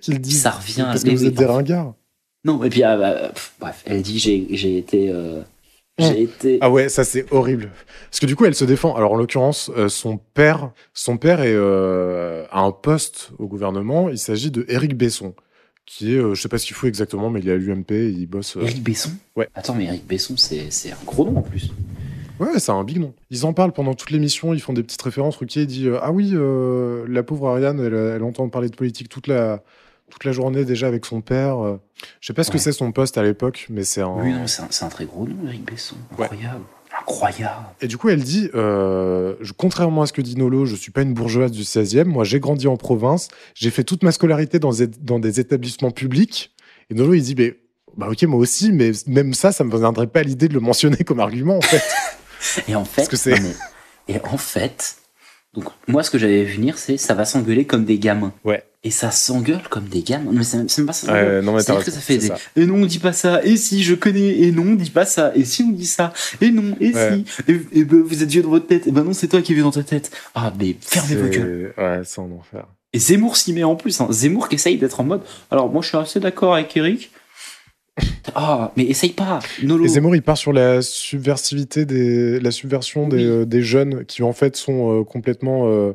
qui 0.00 0.12
le 0.12 0.18
disent. 0.18 0.42
ça 0.42 0.50
revient. 0.50 0.82
Parce 0.86 1.02
que 1.04 1.10
vous 1.10 1.24
êtes 1.24 1.34
des 1.34 1.46
ringards. 1.46 1.94
Non, 2.46 2.62
et 2.62 2.68
puis, 2.68 2.82
ah, 2.82 2.98
bah, 2.98 3.30
pff, 3.32 3.54
bref, 3.58 3.82
elle 3.86 4.02
dit, 4.02 4.18
j'ai 4.18 4.46
j'ai 4.50 4.76
été. 4.76 5.08
euh, 5.08 5.40
j'ai 5.98 6.22
été. 6.22 6.58
Ah 6.60 6.70
ouais, 6.70 6.88
ça 6.88 7.04
c'est 7.04 7.30
horrible. 7.32 7.70
Parce 8.10 8.20
que 8.20 8.26
du 8.26 8.34
coup, 8.36 8.44
elle 8.44 8.54
se 8.54 8.64
défend. 8.64 8.94
Alors 8.96 9.12
en 9.12 9.16
l'occurrence, 9.16 9.70
euh, 9.76 9.88
son 9.88 10.18
père, 10.18 10.70
son 10.92 11.16
père 11.16 11.40
est 11.40 11.54
euh, 11.54 12.44
à 12.50 12.60
un 12.62 12.72
poste 12.72 13.30
au 13.38 13.46
gouvernement. 13.46 14.08
Il 14.08 14.18
s'agit 14.18 14.50
de 14.50 14.64
Éric 14.68 14.96
Besson, 14.96 15.34
qui 15.86 16.14
est, 16.14 16.18
euh, 16.18 16.34
je 16.34 16.42
sais 16.42 16.48
pas 16.48 16.58
ce 16.58 16.66
qu'il 16.66 16.74
fout 16.74 16.88
exactement, 16.88 17.30
mais 17.30 17.40
il 17.40 17.48
est 17.48 17.52
à 17.52 17.56
l'UMP, 17.56 17.90
il 17.92 18.26
bosse. 18.26 18.56
euh, 18.56 18.62
Éric 18.62 18.82
Besson? 18.82 19.10
Ouais. 19.36 19.48
Attends, 19.54 19.74
mais 19.74 19.84
Éric 19.84 20.06
Besson, 20.06 20.36
c'est 20.36 20.70
c'est 20.70 20.90
un 20.92 20.98
gros 21.06 21.24
nom 21.24 21.38
en 21.38 21.42
plus. 21.42 21.70
Ouais, 22.40 22.58
c'est 22.58 22.72
un 22.72 22.82
big 22.82 22.98
nom. 22.98 23.14
Ils 23.30 23.46
en 23.46 23.52
parlent 23.52 23.72
pendant 23.72 23.94
toute 23.94 24.10
l'émission, 24.10 24.52
ils 24.54 24.60
font 24.60 24.72
des 24.72 24.82
petites 24.82 25.02
références. 25.02 25.36
Ruquier 25.36 25.66
dit 25.66 25.86
euh, 25.86 25.98
Ah 26.02 26.10
oui, 26.10 26.32
euh, 26.34 27.04
la 27.08 27.22
pauvre 27.22 27.48
Ariane, 27.50 27.78
elle, 27.78 27.94
elle 27.94 28.22
entend 28.24 28.48
parler 28.48 28.68
de 28.68 28.74
politique 28.74 29.08
toute 29.08 29.28
la, 29.28 29.62
toute 30.10 30.24
la 30.24 30.32
journée 30.32 30.64
déjà 30.64 30.86
avec 30.86 31.04
son 31.06 31.20
père. 31.20 31.58
Euh, 31.64 31.80
Je 32.20 32.26
sais 32.26 32.32
pas 32.34 32.44
ce 32.44 32.50
que 32.50 32.58
c'est 32.58 32.72
son 32.72 32.92
poste 32.92 33.18
à 33.18 33.22
l'époque, 33.22 33.66
mais 33.70 33.84
c'est 33.84 34.00
un. 34.02 34.08
Oui, 34.22 34.32
non, 34.32 34.46
c'est 34.46 34.84
un, 34.84 34.88
très 34.88 35.04
gros 35.06 35.26
nom, 35.26 35.36
Éric 35.48 35.64
Besson. 35.64 35.96
Ouais. 36.18 36.24
Incroyable. 36.26 36.64
Incroyable. 37.00 37.66
Et 37.80 37.88
du 37.88 37.96
coup, 37.98 38.08
elle 38.08 38.22
dit 38.22 38.50
euh, 38.54 39.34
je- 39.40 39.52
Contrairement 39.52 40.02
à 40.02 40.06
ce 40.06 40.12
que 40.12 40.22
dit 40.22 40.36
Nolo, 40.36 40.64
je 40.64 40.76
suis 40.76 40.92
pas 40.92 41.02
une 41.02 41.12
bourgeoise 41.14 41.50
du 41.50 41.62
16e. 41.64 42.04
Moi, 42.04 42.22
j'ai 42.24 42.38
grandi 42.38 42.68
en 42.68 42.76
province. 42.76 43.28
J'ai 43.54 43.70
fait 43.70 43.82
toute 43.84 44.02
ma 44.04 44.12
scolarité 44.12 44.58
dans, 44.60 44.70
des- 44.72 44.86
dans 44.86 45.18
des 45.18 45.40
établissements 45.40 45.90
publics. 45.90 46.54
Et 46.90 46.94
Nolo, 46.94 47.14
il 47.14 47.22
dit 47.22 47.34
mais, 47.36 47.58
Bah, 47.96 48.08
ok, 48.10 48.22
moi 48.24 48.38
aussi, 48.40 48.70
mais 48.72 48.92
même 49.06 49.34
ça, 49.34 49.50
ça 49.52 49.64
me 49.64 49.76
viendrait 49.76 50.06
pas 50.06 50.20
à 50.20 50.22
l'idée 50.22 50.48
de 50.48 50.54
le 50.54 50.60
mentionner 50.60 50.98
comme 50.98 51.20
argument, 51.20 51.56
en 51.58 51.62
fait. 51.62 51.82
Et 52.68 52.74
en 52.76 52.84
fait, 52.84 53.02
Parce 53.02 53.08
que 53.08 53.16
c'est- 53.16 53.40
et 54.06 54.20
en 54.22 54.36
fait, 54.36 54.96
donc 55.54 55.64
moi 55.88 56.02
ce 56.02 56.10
que 56.10 56.18
j'avais 56.18 56.44
vu 56.44 56.56
venir, 56.56 56.76
c'est 56.76 56.98
ça 56.98 57.14
va 57.14 57.24
s'engueuler 57.24 57.64
comme 57.64 57.86
des 57.86 57.98
gamins. 57.98 58.34
Ouais. 58.44 58.62
Et 58.86 58.90
ça 58.90 59.10
s'engueule 59.10 59.62
comme 59.70 59.84
des 59.88 60.02
gamins. 60.02 60.30
Mais 60.32 60.44
c'est 60.44 60.58
même, 60.58 60.86
pas 60.86 60.92
ça. 60.92 61.40
Non, 61.42 61.54
mais 61.54 61.62
C'est-à-dire 61.62 61.84
que 61.86 61.90
ça 61.90 62.00
fait 62.00 62.14
c'est 62.14 62.18
des. 62.18 62.26
ça. 62.28 62.36
Et 62.54 62.66
non, 62.66 62.74
on 62.82 62.86
dit 62.86 62.98
pas 62.98 63.14
ça. 63.14 63.42
Et 63.42 63.56
si 63.56 63.82
je 63.82 63.94
connais. 63.94 64.38
Et 64.40 64.52
non, 64.52 64.62
on 64.72 64.74
dit 64.74 64.90
pas 64.90 65.06
ça. 65.06 65.32
Et 65.34 65.44
si 65.44 65.62
on 65.62 65.70
dit 65.70 65.86
ça. 65.86 66.12
Et 66.42 66.50
non. 66.50 66.76
Et 66.80 66.92
Ouais. 66.94 67.12
si. 67.24 67.24
Et, 67.50 67.80
et 67.80 67.84
ben, 67.84 68.02
vous 68.02 68.22
êtes 68.22 68.28
vieux 68.28 68.42
dans 68.42 68.50
votre 68.50 68.66
tête. 68.66 68.86
Et 68.86 68.90
ben 68.92 69.02
non, 69.02 69.14
c'est 69.14 69.26
toi 69.28 69.40
qui 69.40 69.52
es 69.52 69.54
vieux 69.54 69.64
dans 69.64 69.70
ta 69.70 69.82
tête. 69.82 70.10
Ah, 70.34 70.52
mais 70.60 70.76
fermez 70.80 71.16
vos 71.16 71.28
gueules. 71.28 71.72
Ouais, 71.78 72.00
c'est 72.04 72.20
un 72.20 72.24
enfer. 72.24 72.66
Et 72.92 72.98
Zemmour 72.98 73.36
s'y 73.38 73.52
met 73.54 73.64
en 73.64 73.74
plus. 73.74 74.00
Hein. 74.02 74.08
Zemmour 74.10 74.48
qui 74.50 74.56
essaye 74.56 74.76
d'être 74.76 75.00
en 75.00 75.04
mode. 75.04 75.22
Alors 75.50 75.68
moi, 75.72 75.80
je 75.82 75.88
suis 75.88 75.96
assez 75.96 76.20
d'accord 76.20 76.54
avec 76.54 76.76
Eric. 76.76 77.10
Ah, 78.34 78.72
mais 78.76 78.84
essaye 78.84 79.10
pas. 79.12 79.38
Nolo. 79.62 79.84
Et 79.84 79.88
Zemmour, 79.88 80.16
il 80.16 80.22
part 80.22 80.36
sur 80.38 80.52
la 80.52 80.82
subversivité 80.82 81.84
des, 81.84 82.40
la 82.40 82.50
subversion 82.50 83.06
des, 83.06 83.16
Oui. 83.18 83.24
euh, 83.24 83.44
des 83.44 83.62
jeunes 83.62 84.04
qui 84.06 84.22
en 84.22 84.32
fait 84.32 84.56
sont 84.56 85.00
euh, 85.00 85.04
complètement, 85.04 85.68
euh, 85.68 85.92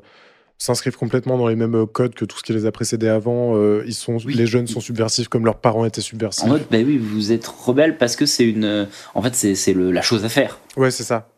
s'inscrivent 0.62 0.98
complètement 0.98 1.38
dans 1.38 1.48
les 1.48 1.56
mêmes 1.56 1.76
euh, 1.76 1.86
codes 1.86 2.14
que 2.14 2.26
tout 2.26 2.38
ce 2.38 2.44
qui 2.44 2.54
les 2.54 2.66
a 2.66 2.72
précédés 2.72 3.08
avant. 3.08 3.56
Euh, 3.56 3.84
ils 3.88 3.94
sont, 3.96 4.18
Oui. 4.26 4.34
les 4.36 4.46
jeunes 4.46 4.68
sont 4.68 4.82
subversifs 4.82 5.30
comme 5.30 5.46
leurs 5.46 5.58
parents 5.60 5.86
étaient 5.86 6.02
subversifs. 6.02 6.44
En 6.44 6.50
mode, 6.50 6.66
bah 6.70 6.78
oui, 6.86 6.98
vous 6.98 7.32
êtes 7.32 7.48
rebelle 7.48 7.98
parce 7.98 8.16
que 8.16 8.26
c'est 8.26 8.44
une. 8.46 8.66
euh, 8.66 8.86
En 9.16 9.22
fait, 9.22 9.34
c'est 9.56 9.74
la 9.74 10.02
chose 10.02 10.26
à 10.26 10.30
faire. 10.30 10.60
Ouais, 10.78 10.92
c'est 10.92 11.04
ça. 11.04 11.30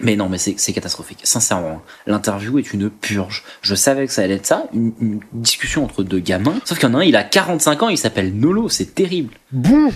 Mais 0.00 0.14
non, 0.14 0.28
mais 0.28 0.36
c'est 0.36 0.72
catastrophique. 0.74 1.20
Sincèrement, 1.22 1.80
l'interview 2.06 2.58
est 2.58 2.74
une 2.74 2.90
purge. 2.90 3.44
Je 3.62 3.74
savais 3.74 4.06
que 4.06 4.12
ça 4.12 4.22
allait 4.22 4.34
être 4.34 4.46
ça, 4.46 4.66
une, 4.74 4.92
une 5.00 5.20
discussion 5.32 5.84
entre 5.84 6.02
deux 6.02 6.18
gamins. 6.18 6.56
Sauf 6.66 6.78
qu'il 6.78 6.86
y 6.86 6.92
en 6.92 6.94
a 6.96 6.98
un, 6.98 7.04
il 7.04 7.16
a 7.16 7.24
45 7.24 7.82
ans, 7.84 7.88
il 7.88 7.96
s'appelle 7.96 8.34
Nolo, 8.36 8.68
c'est 8.68 8.94
terrible. 8.94 9.32
Bon, 9.52 9.88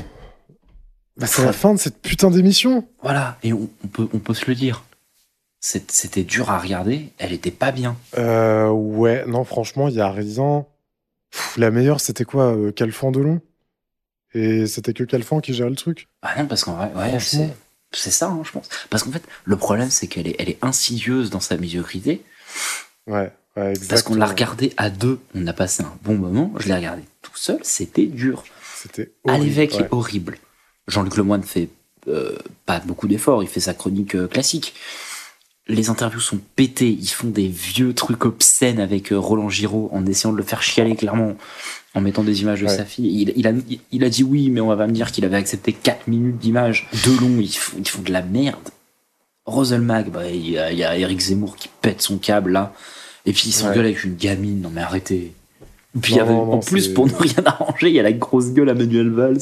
bah, 1.18 1.26
c'est 1.26 1.44
la 1.44 1.52
fin 1.52 1.74
de 1.74 1.78
cette 1.78 2.00
putain 2.00 2.30
d'émission. 2.30 2.86
Voilà, 3.02 3.36
et 3.42 3.52
on, 3.52 3.68
on 3.84 3.88
peut, 3.88 4.08
on 4.14 4.18
peut 4.20 4.32
se 4.32 4.46
le 4.46 4.54
dire. 4.54 4.84
C'était 5.60 6.22
dur 6.22 6.50
à 6.50 6.58
regarder, 6.58 7.12
elle 7.18 7.34
était 7.34 7.50
pas 7.50 7.70
bien. 7.70 7.96
Euh, 8.16 8.68
ouais, 8.68 9.26
non, 9.26 9.44
franchement, 9.44 9.88
il 9.88 9.94
y 9.94 10.00
a 10.00 10.10
rien. 10.10 10.64
Pff, 11.30 11.58
la 11.58 11.70
meilleure, 11.70 12.00
c'était 12.00 12.24
quoi 12.24 12.56
euh, 12.56 12.72
Calfan 12.72 13.12
Delon 13.12 13.42
Et 14.32 14.66
c'était 14.66 14.94
que 14.94 15.04
Calfan 15.04 15.40
qui 15.40 15.52
gérait 15.52 15.68
le 15.68 15.76
truc. 15.76 16.08
Ah 16.22 16.40
non, 16.40 16.48
parce 16.48 16.64
qu'en 16.64 16.76
vrai, 16.76 16.90
ouais, 16.94 17.18
c'est 17.92 18.10
ça, 18.10 18.28
hein, 18.28 18.40
je 18.42 18.52
pense. 18.52 18.70
Parce 18.88 19.02
qu'en 19.02 19.10
fait, 19.10 19.22
le 19.44 19.56
problème, 19.56 19.90
c'est 19.90 20.06
qu'elle 20.06 20.28
est, 20.28 20.36
elle 20.38 20.48
est 20.48 20.58
insidieuse 20.62 21.28
dans 21.28 21.40
sa 21.40 21.58
médiocrité. 21.58 22.22
Ouais, 23.06 23.30
ouais, 23.56 23.70
exactement. 23.70 23.88
Parce 23.88 24.02
qu'on 24.02 24.14
l'a 24.14 24.26
regardé 24.26 24.72
à 24.78 24.88
deux, 24.88 25.20
on 25.34 25.46
a 25.46 25.52
passé 25.52 25.82
un 25.82 25.92
bon 26.02 26.14
moment. 26.14 26.52
Je 26.58 26.68
l'ai 26.68 26.74
regardé 26.74 27.02
tout 27.20 27.36
seul, 27.36 27.58
c'était 27.64 28.06
dur. 28.06 28.44
C'était 28.76 29.12
l'évêque 29.26 29.74
ouais. 29.74 29.82
est 29.82 29.88
horrible. 29.90 30.38
Jean-Luc 30.88 31.16
Lemoyne 31.16 31.42
fait 31.42 31.68
euh, 32.08 32.38
pas 32.64 32.80
beaucoup 32.80 33.08
d'efforts, 33.08 33.42
il 33.42 33.48
fait 33.48 33.60
sa 33.60 33.74
chronique 33.74 34.14
euh, 34.14 34.26
classique. 34.26 34.74
Les 35.68 35.88
interviews 35.88 36.20
sont 36.20 36.40
pétées, 36.56 36.88
ils 36.90 37.06
font 37.08 37.28
des 37.28 37.46
vieux 37.46 37.94
trucs 37.94 38.24
obscènes 38.24 38.80
avec 38.80 39.12
euh, 39.12 39.18
Roland 39.18 39.48
Giraud 39.48 39.88
en 39.92 40.04
essayant 40.06 40.32
de 40.32 40.38
le 40.38 40.42
faire 40.42 40.62
chialer 40.62 40.96
clairement, 40.96 41.36
en 41.94 42.00
mettant 42.00 42.24
des 42.24 42.40
images 42.42 42.60
de 42.62 42.66
Ouais. 42.66 42.76
sa 42.76 42.84
fille. 42.84 43.22
Il, 43.22 43.32
il 43.36 43.46
a, 43.46 43.52
il 43.92 44.04
a 44.04 44.08
dit 44.08 44.24
oui, 44.24 44.50
mais 44.50 44.60
on 44.60 44.74
va 44.74 44.86
me 44.86 44.92
dire 44.92 45.12
qu'il 45.12 45.24
avait 45.24 45.36
accepté 45.36 45.72
4 45.72 46.08
minutes 46.08 46.38
d'images 46.38 46.88
de 47.04 47.10
long, 47.20 47.38
ils 47.40 47.48
font, 47.52 47.76
ils 47.78 47.88
font 47.88 48.02
de 48.02 48.10
la 48.12 48.22
merde. 48.22 48.70
Roselmag, 49.46 50.10
bah, 50.10 50.28
il 50.28 50.50
y, 50.50 50.58
a, 50.58 50.72
il 50.72 50.78
y 50.78 50.84
a 50.84 50.96
Eric 50.96 51.20
Zemmour 51.20 51.56
qui 51.56 51.68
pète 51.80 52.02
son 52.02 52.18
câble 52.18 52.50
là, 52.52 52.72
et 53.26 53.32
puis 53.32 53.44
il 53.46 53.52
s'engueule 53.52 53.78
Ouais. 53.78 53.84
avec 53.90 54.04
une 54.04 54.16
gamine, 54.16 54.60
non 54.62 54.70
mais 54.74 54.80
arrêtez. 54.80 55.34
Et 55.96 55.98
puis 56.00 56.12
il 56.14 56.16
y 56.16 56.18
Non, 56.18 56.24
avait- 56.24 56.32
non, 56.34 56.52
en 56.54 56.58
plus, 56.60 56.88
pour 56.88 57.06
ne 57.06 57.12
rien 57.14 57.34
arranger, 57.44 57.88
il 57.88 57.94
y 57.94 58.00
a 58.00 58.02
la 58.04 58.12
grosse 58.12 58.52
gueule 58.52 58.70
à 58.70 58.74
Manuel 58.74 59.10
Valls. 59.10 59.38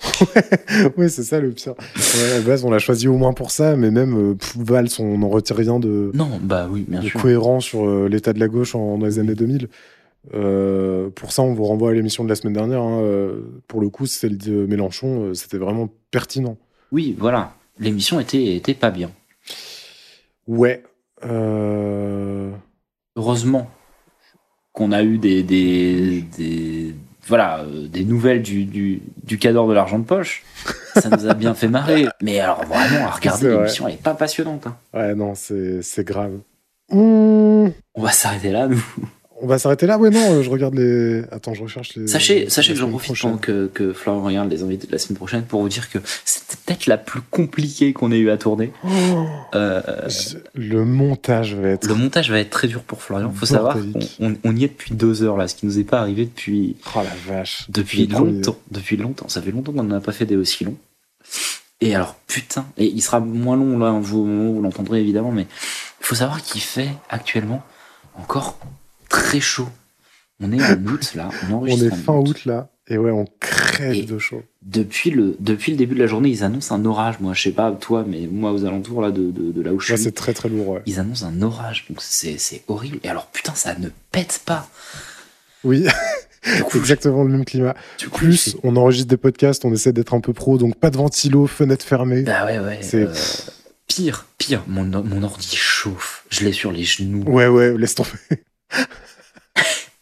ouais, 0.96 1.08
c'est 1.08 1.22
ça 1.24 1.40
le 1.40 1.50
pire. 1.50 1.74
Ouais, 1.96 2.32
à 2.32 2.38
la 2.38 2.40
base, 2.40 2.64
on 2.64 2.70
l'a 2.70 2.78
choisi 2.78 3.08
au 3.08 3.16
moins 3.16 3.32
pour 3.32 3.50
ça, 3.50 3.76
mais 3.76 3.90
même 3.90 4.32
euh, 4.32 4.34
pff, 4.34 4.56
Valls, 4.58 4.88
on 4.98 5.18
n'en 5.18 5.28
retire 5.28 5.56
rien 5.56 5.78
de, 5.78 6.10
Non, 6.14 6.38
bah 6.42 6.68
oui, 6.70 6.84
bien 6.88 7.00
de 7.00 7.06
sûr. 7.08 7.20
cohérent 7.20 7.60
sur 7.60 7.86
euh, 7.88 8.08
l'état 8.08 8.32
de 8.32 8.40
la 8.40 8.48
gauche 8.48 8.74
en, 8.74 8.98
dans 8.98 9.06
les 9.06 9.18
années 9.18 9.34
2000. 9.34 9.68
Euh, 10.34 11.08
pour 11.10 11.32
ça, 11.32 11.42
on 11.42 11.54
vous 11.54 11.64
renvoie 11.64 11.90
à 11.90 11.92
l'émission 11.94 12.24
de 12.24 12.28
la 12.28 12.34
semaine 12.34 12.52
dernière. 12.54 12.80
hein. 12.82 13.00
Euh, 13.02 13.40
Pour 13.68 13.80
le 13.80 13.88
coup, 13.88 14.06
celle 14.06 14.36
de 14.38 14.66
Mélenchon, 14.66 15.26
euh, 15.26 15.34
c'était 15.34 15.58
vraiment 15.58 15.88
pertinent. 16.10 16.56
Oui, 16.92 17.14
voilà. 17.18 17.54
L'émission 17.78 18.18
était, 18.20 18.56
était 18.56 18.74
pas 18.74 18.90
bien. 18.90 19.10
Ouais. 20.48 20.82
Euh... 21.24 22.50
Heureusement 23.16 23.70
qu'on 24.72 24.92
a 24.92 25.02
eu 25.02 25.16
des, 25.18 25.42
des, 25.42 26.22
des- 26.36 26.94
voilà, 27.26 27.60
euh, 27.60 27.88
des 27.88 28.04
nouvelles 28.04 28.42
du, 28.42 28.64
du, 28.64 29.02
du 29.24 29.38
cadre 29.38 29.66
de 29.68 29.72
l'argent 29.74 29.98
de 29.98 30.04
poche. 30.04 30.42
Ça 30.94 31.08
nous 31.10 31.26
a 31.28 31.34
bien 31.34 31.54
fait 31.54 31.68
marrer. 31.68 32.06
Mais 32.22 32.40
alors 32.40 32.64
vraiment, 32.64 33.06
à 33.06 33.10
regarder 33.10 33.50
l'émission, 33.50 33.86
elle 33.88 33.94
est 33.94 34.02
pas 34.02 34.14
passionnante. 34.14 34.66
hein. 34.66 34.76
Ouais, 34.94 35.14
non, 35.14 35.34
c'est 35.34 35.82
c'est 35.82 36.04
grave. 36.06 36.32
Mmh. 36.90 37.68
On 37.94 38.02
va 38.02 38.12
s'arrêter 38.12 38.50
là, 38.52 38.68
nous. 38.68 38.84
On 39.38 39.46
va 39.46 39.58
s'arrêter 39.58 39.86
là? 39.86 39.98
Ouais, 39.98 40.08
non, 40.08 40.18
euh, 40.32 40.42
je 40.42 40.48
regarde 40.48 40.74
les. 40.74 41.22
Attends, 41.30 41.52
je 41.52 41.62
recherche 41.62 41.94
les. 41.94 42.06
Sachez, 42.06 42.48
sachez 42.48 42.72
que 42.72 42.78
j'en 42.78 42.88
profite 42.88 43.08
prochaine. 43.08 43.30
pendant 43.32 43.40
que, 43.42 43.66
que 43.66 43.92
Florian 43.92 44.22
regarde 44.22 44.50
les 44.50 44.62
invités 44.62 44.86
de 44.86 44.92
la 44.92 44.98
semaine 44.98 45.18
prochaine 45.18 45.42
pour 45.44 45.60
vous 45.60 45.68
dire 45.68 45.90
que 45.90 45.98
c'était 46.24 46.56
peut-être 46.64 46.86
la 46.86 46.96
plus 46.96 47.20
compliquée 47.20 47.92
qu'on 47.92 48.10
ait 48.12 48.18
eu 48.18 48.30
à 48.30 48.38
tourner. 48.38 48.72
Oh, 48.84 49.26
Euh, 49.54 49.82
le 50.54 50.84
montage 50.86 51.54
va 51.54 51.68
être. 51.68 51.86
Le 51.86 51.94
montage 51.94 52.30
va 52.30 52.38
être 52.38 52.48
très 52.50 52.66
dur 52.66 52.82
pour 52.82 53.02
Florian. 53.02 53.30
Faut 53.30 53.44
savoir 53.46 53.74
qu'on 53.74 53.80
Bordélique. 53.80 54.16
on, 54.20 54.36
on 54.42 54.56
y 54.56 54.64
est 54.64 54.68
depuis 54.68 54.94
deux 54.94 55.22
heures 55.22 55.36
là, 55.36 55.48
ce 55.48 55.54
qui 55.54 55.66
nous 55.66 55.78
est 55.78 55.84
pas 55.84 56.00
arrivé 56.00 56.24
depuis 56.24 56.76
Oh 56.94 57.00
la 57.04 57.34
vache. 57.34 57.66
depuis 57.68 58.06
premier. 58.06 58.32
longtemps. 58.38 58.56
Depuis 58.70 58.96
longtemps. 58.96 59.28
Ça 59.28 59.42
fait 59.42 59.50
longtemps 59.50 59.72
qu'on 59.72 59.82
n'en 59.82 59.96
a 59.96 60.00
pas 60.00 60.12
fait 60.12 60.24
des 60.26 60.36
aussi 60.36 60.64
longs. 60.64 60.76
Et 61.82 61.94
alors 61.94 62.14
putain, 62.26 62.64
et 62.78 62.86
il 62.86 63.02
sera 63.02 63.20
moins 63.20 63.56
long 63.56 63.78
là, 63.78 63.90
vous, 64.00 64.54
vous 64.54 64.62
l'entendrez 64.62 65.00
évidemment, 65.00 65.30
mais 65.30 65.42
il 65.42 66.06
faut 66.06 66.14
savoir 66.14 66.42
qu'il 66.42 66.62
fait 66.62 66.88
actuellement 67.10 67.62
encore 68.14 68.58
très 69.08 69.40
chaud. 69.40 69.68
On 70.40 70.52
est 70.52 70.62
en 70.62 70.84
août 70.84 71.14
là, 71.14 71.30
on 71.50 71.66
est 71.66 71.94
fin 71.94 72.12
août 72.14 72.44
là, 72.44 72.68
et 72.88 72.98
ouais, 72.98 73.10
on 73.10 73.24
crève 73.40 73.94
Et- 73.94 74.02
de 74.02 74.18
chaud. 74.18 74.42
Depuis 74.62 75.10
le 75.10 75.34
depuis 75.40 75.72
le 75.72 75.78
début 75.78 75.94
de 75.94 76.00
la 76.00 76.06
journée, 76.06 76.28
ils 76.28 76.42
annoncent 76.44 76.74
un 76.74 76.84
orage. 76.84 77.20
Moi, 77.20 77.32
je 77.32 77.42
sais 77.42 77.52
pas 77.52 77.70
toi, 77.72 78.04
mais 78.06 78.28
moi 78.30 78.52
aux 78.52 78.64
alentours 78.66 79.00
là 79.00 79.10
de, 79.12 79.30
de, 79.30 79.52
de 79.52 79.62
là 79.62 79.72
où 79.72 79.80
je 79.80 79.94
suis, 79.94 80.02
c'est 80.02 80.12
très 80.12 80.34
très 80.34 80.48
lourd, 80.50 80.68
ouais. 80.68 80.82
ils 80.86 80.98
annoncent 81.00 81.24
un 81.24 81.40
orage. 81.40 81.86
Donc 81.88 81.98
c'est 82.02 82.62
horrible. 82.68 82.98
Et 83.02 83.08
alors 83.08 83.26
putain, 83.28 83.54
ça 83.54 83.74
ne 83.78 83.88
pète 84.12 84.42
pas. 84.44 84.68
Oui, 85.64 85.86
c'est 86.42 86.76
exactement 86.76 87.22
le 87.24 87.30
même 87.30 87.44
climat. 87.46 87.74
du 87.98 88.08
coup, 88.08 88.18
Plus, 88.18 88.56
on 88.62 88.76
enregistre 88.76 89.08
des 89.08 89.16
podcasts, 89.16 89.64
on 89.64 89.72
essaie 89.72 89.92
d'être 89.94 90.12
un 90.14 90.20
peu 90.20 90.32
pro, 90.34 90.58
donc 90.58 90.76
pas 90.76 90.90
de 90.90 90.96
ventilo, 90.98 91.46
fenêtre 91.46 91.84
fermée. 91.86 92.22
Bah 92.22 92.44
ouais, 92.44 92.58
ouais. 92.58 92.78
C'est- 92.82 93.06
euh, 93.06 93.12
pire, 93.86 94.26
pire. 94.36 94.62
Mon, 94.66 94.84
mon 94.84 95.22
ordi 95.22 95.56
chauffe. 95.56 96.24
Je 96.28 96.44
l'ai 96.44 96.52
sur 96.52 96.72
les 96.72 96.84
genoux. 96.84 97.22
Ouais, 97.26 97.46
ouais, 97.46 97.76
laisse 97.78 97.94
tomber. 97.94 98.10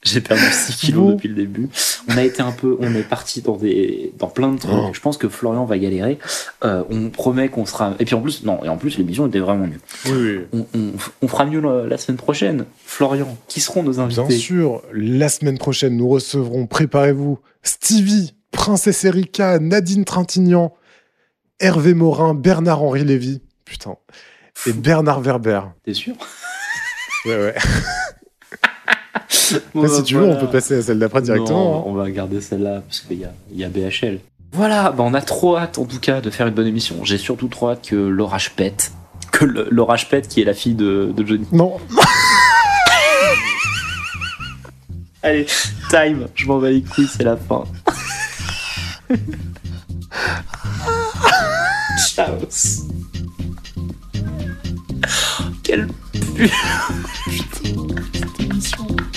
J'ai 0.04 0.20
perdu 0.20 0.42
6 0.42 0.76
kilos 0.76 1.14
depuis 1.14 1.28
le 1.28 1.34
début. 1.34 1.70
On 2.08 2.16
a 2.18 2.22
été 2.22 2.42
un 2.42 2.52
peu, 2.52 2.76
on 2.78 2.94
est 2.94 3.08
parti 3.08 3.40
dans 3.40 3.56
des, 3.56 4.12
dans 4.18 4.26
plein 4.26 4.52
de 4.52 4.58
trucs. 4.58 4.74
Oh. 4.74 4.90
Je 4.92 5.00
pense 5.00 5.16
que 5.16 5.30
Florian 5.30 5.64
va 5.64 5.78
galérer. 5.78 6.18
Euh, 6.62 6.84
on 6.90 7.08
promet 7.08 7.48
qu'on 7.48 7.64
sera. 7.64 7.94
Et 7.98 8.04
puis 8.04 8.14
en 8.14 8.20
plus, 8.20 8.44
non, 8.44 8.62
et 8.62 8.68
en 8.68 8.76
plus 8.76 8.98
l'émission 8.98 9.26
était 9.26 9.38
vraiment 9.38 9.66
nulle. 9.66 9.80
Oui, 10.06 10.40
On, 10.52 10.66
on, 10.74 10.92
on 11.22 11.28
fera 11.28 11.46
mieux 11.46 11.62
la, 11.86 11.96
semaine 11.96 12.18
prochaine. 12.18 12.66
Florian, 12.84 13.34
qui 13.48 13.60
seront 13.60 13.82
nos 13.82 13.94
Bien 13.94 14.04
invités 14.04 14.36
sûr, 14.36 14.82
la 14.92 15.30
semaine 15.30 15.56
prochaine, 15.56 15.96
nous 15.96 16.08
recevrons, 16.08 16.66
préparez-vous, 16.66 17.38
Stevie, 17.62 18.34
Princesse 18.50 19.04
Erika, 19.06 19.58
Nadine 19.58 20.04
Trintignant, 20.04 20.74
Hervé 21.60 21.94
Morin, 21.94 22.34
Bernard-Henri 22.34 23.04
Lévy, 23.04 23.40
putain, 23.64 23.96
et 24.66 24.72
Bernard 24.74 25.22
Werber. 25.22 25.62
T'es 25.82 25.94
sûr? 25.94 26.14
Ouais, 27.24 27.36
ouais. 27.36 27.54
Bah, 29.74 29.88
si 29.88 30.02
tu 30.04 30.14
veux, 30.14 30.24
on 30.24 30.36
peut 30.36 30.50
passer 30.50 30.78
à 30.78 30.82
celle 30.82 30.98
d'après 30.98 31.22
directement. 31.22 31.78
Hein. 31.78 31.82
On 31.86 31.92
va 31.92 32.10
garder 32.10 32.40
celle-là 32.40 32.82
parce 32.86 33.00
qu'il 33.00 33.18
y 33.18 33.24
a, 33.24 33.32
y 33.52 33.64
a 33.64 33.68
BHL. 33.68 34.20
Voilà, 34.52 34.92
bah, 34.92 35.02
on 35.04 35.14
a 35.14 35.20
trop 35.20 35.56
hâte 35.56 35.78
en 35.78 35.84
tout 35.84 35.98
cas 35.98 36.20
de 36.20 36.30
faire 36.30 36.46
une 36.46 36.54
bonne 36.54 36.68
émission. 36.68 37.04
J'ai 37.04 37.18
surtout 37.18 37.48
trop 37.48 37.70
hâte 37.70 37.88
que 37.88 37.96
l'orage 37.96 38.52
pète. 38.54 38.92
Que 39.32 39.44
l'orage 39.44 40.08
pète 40.08 40.28
qui 40.28 40.40
est 40.42 40.44
la 40.44 40.54
fille 40.54 40.74
de, 40.74 41.12
Johnny. 41.26 41.46
Non. 41.50 41.76
Allez, 45.22 45.46
time, 45.90 46.28
je 46.34 46.46
m'en 46.46 46.58
vais 46.58 46.72
les 46.72 46.82
couilles, 46.82 47.08
c'est 47.08 47.24
la 47.24 47.36
fin. 47.36 47.64
Ciao. 52.14 52.34
Quel 55.64 55.88
pu... 56.36 56.50
in 58.50 58.60
school. 58.60 59.13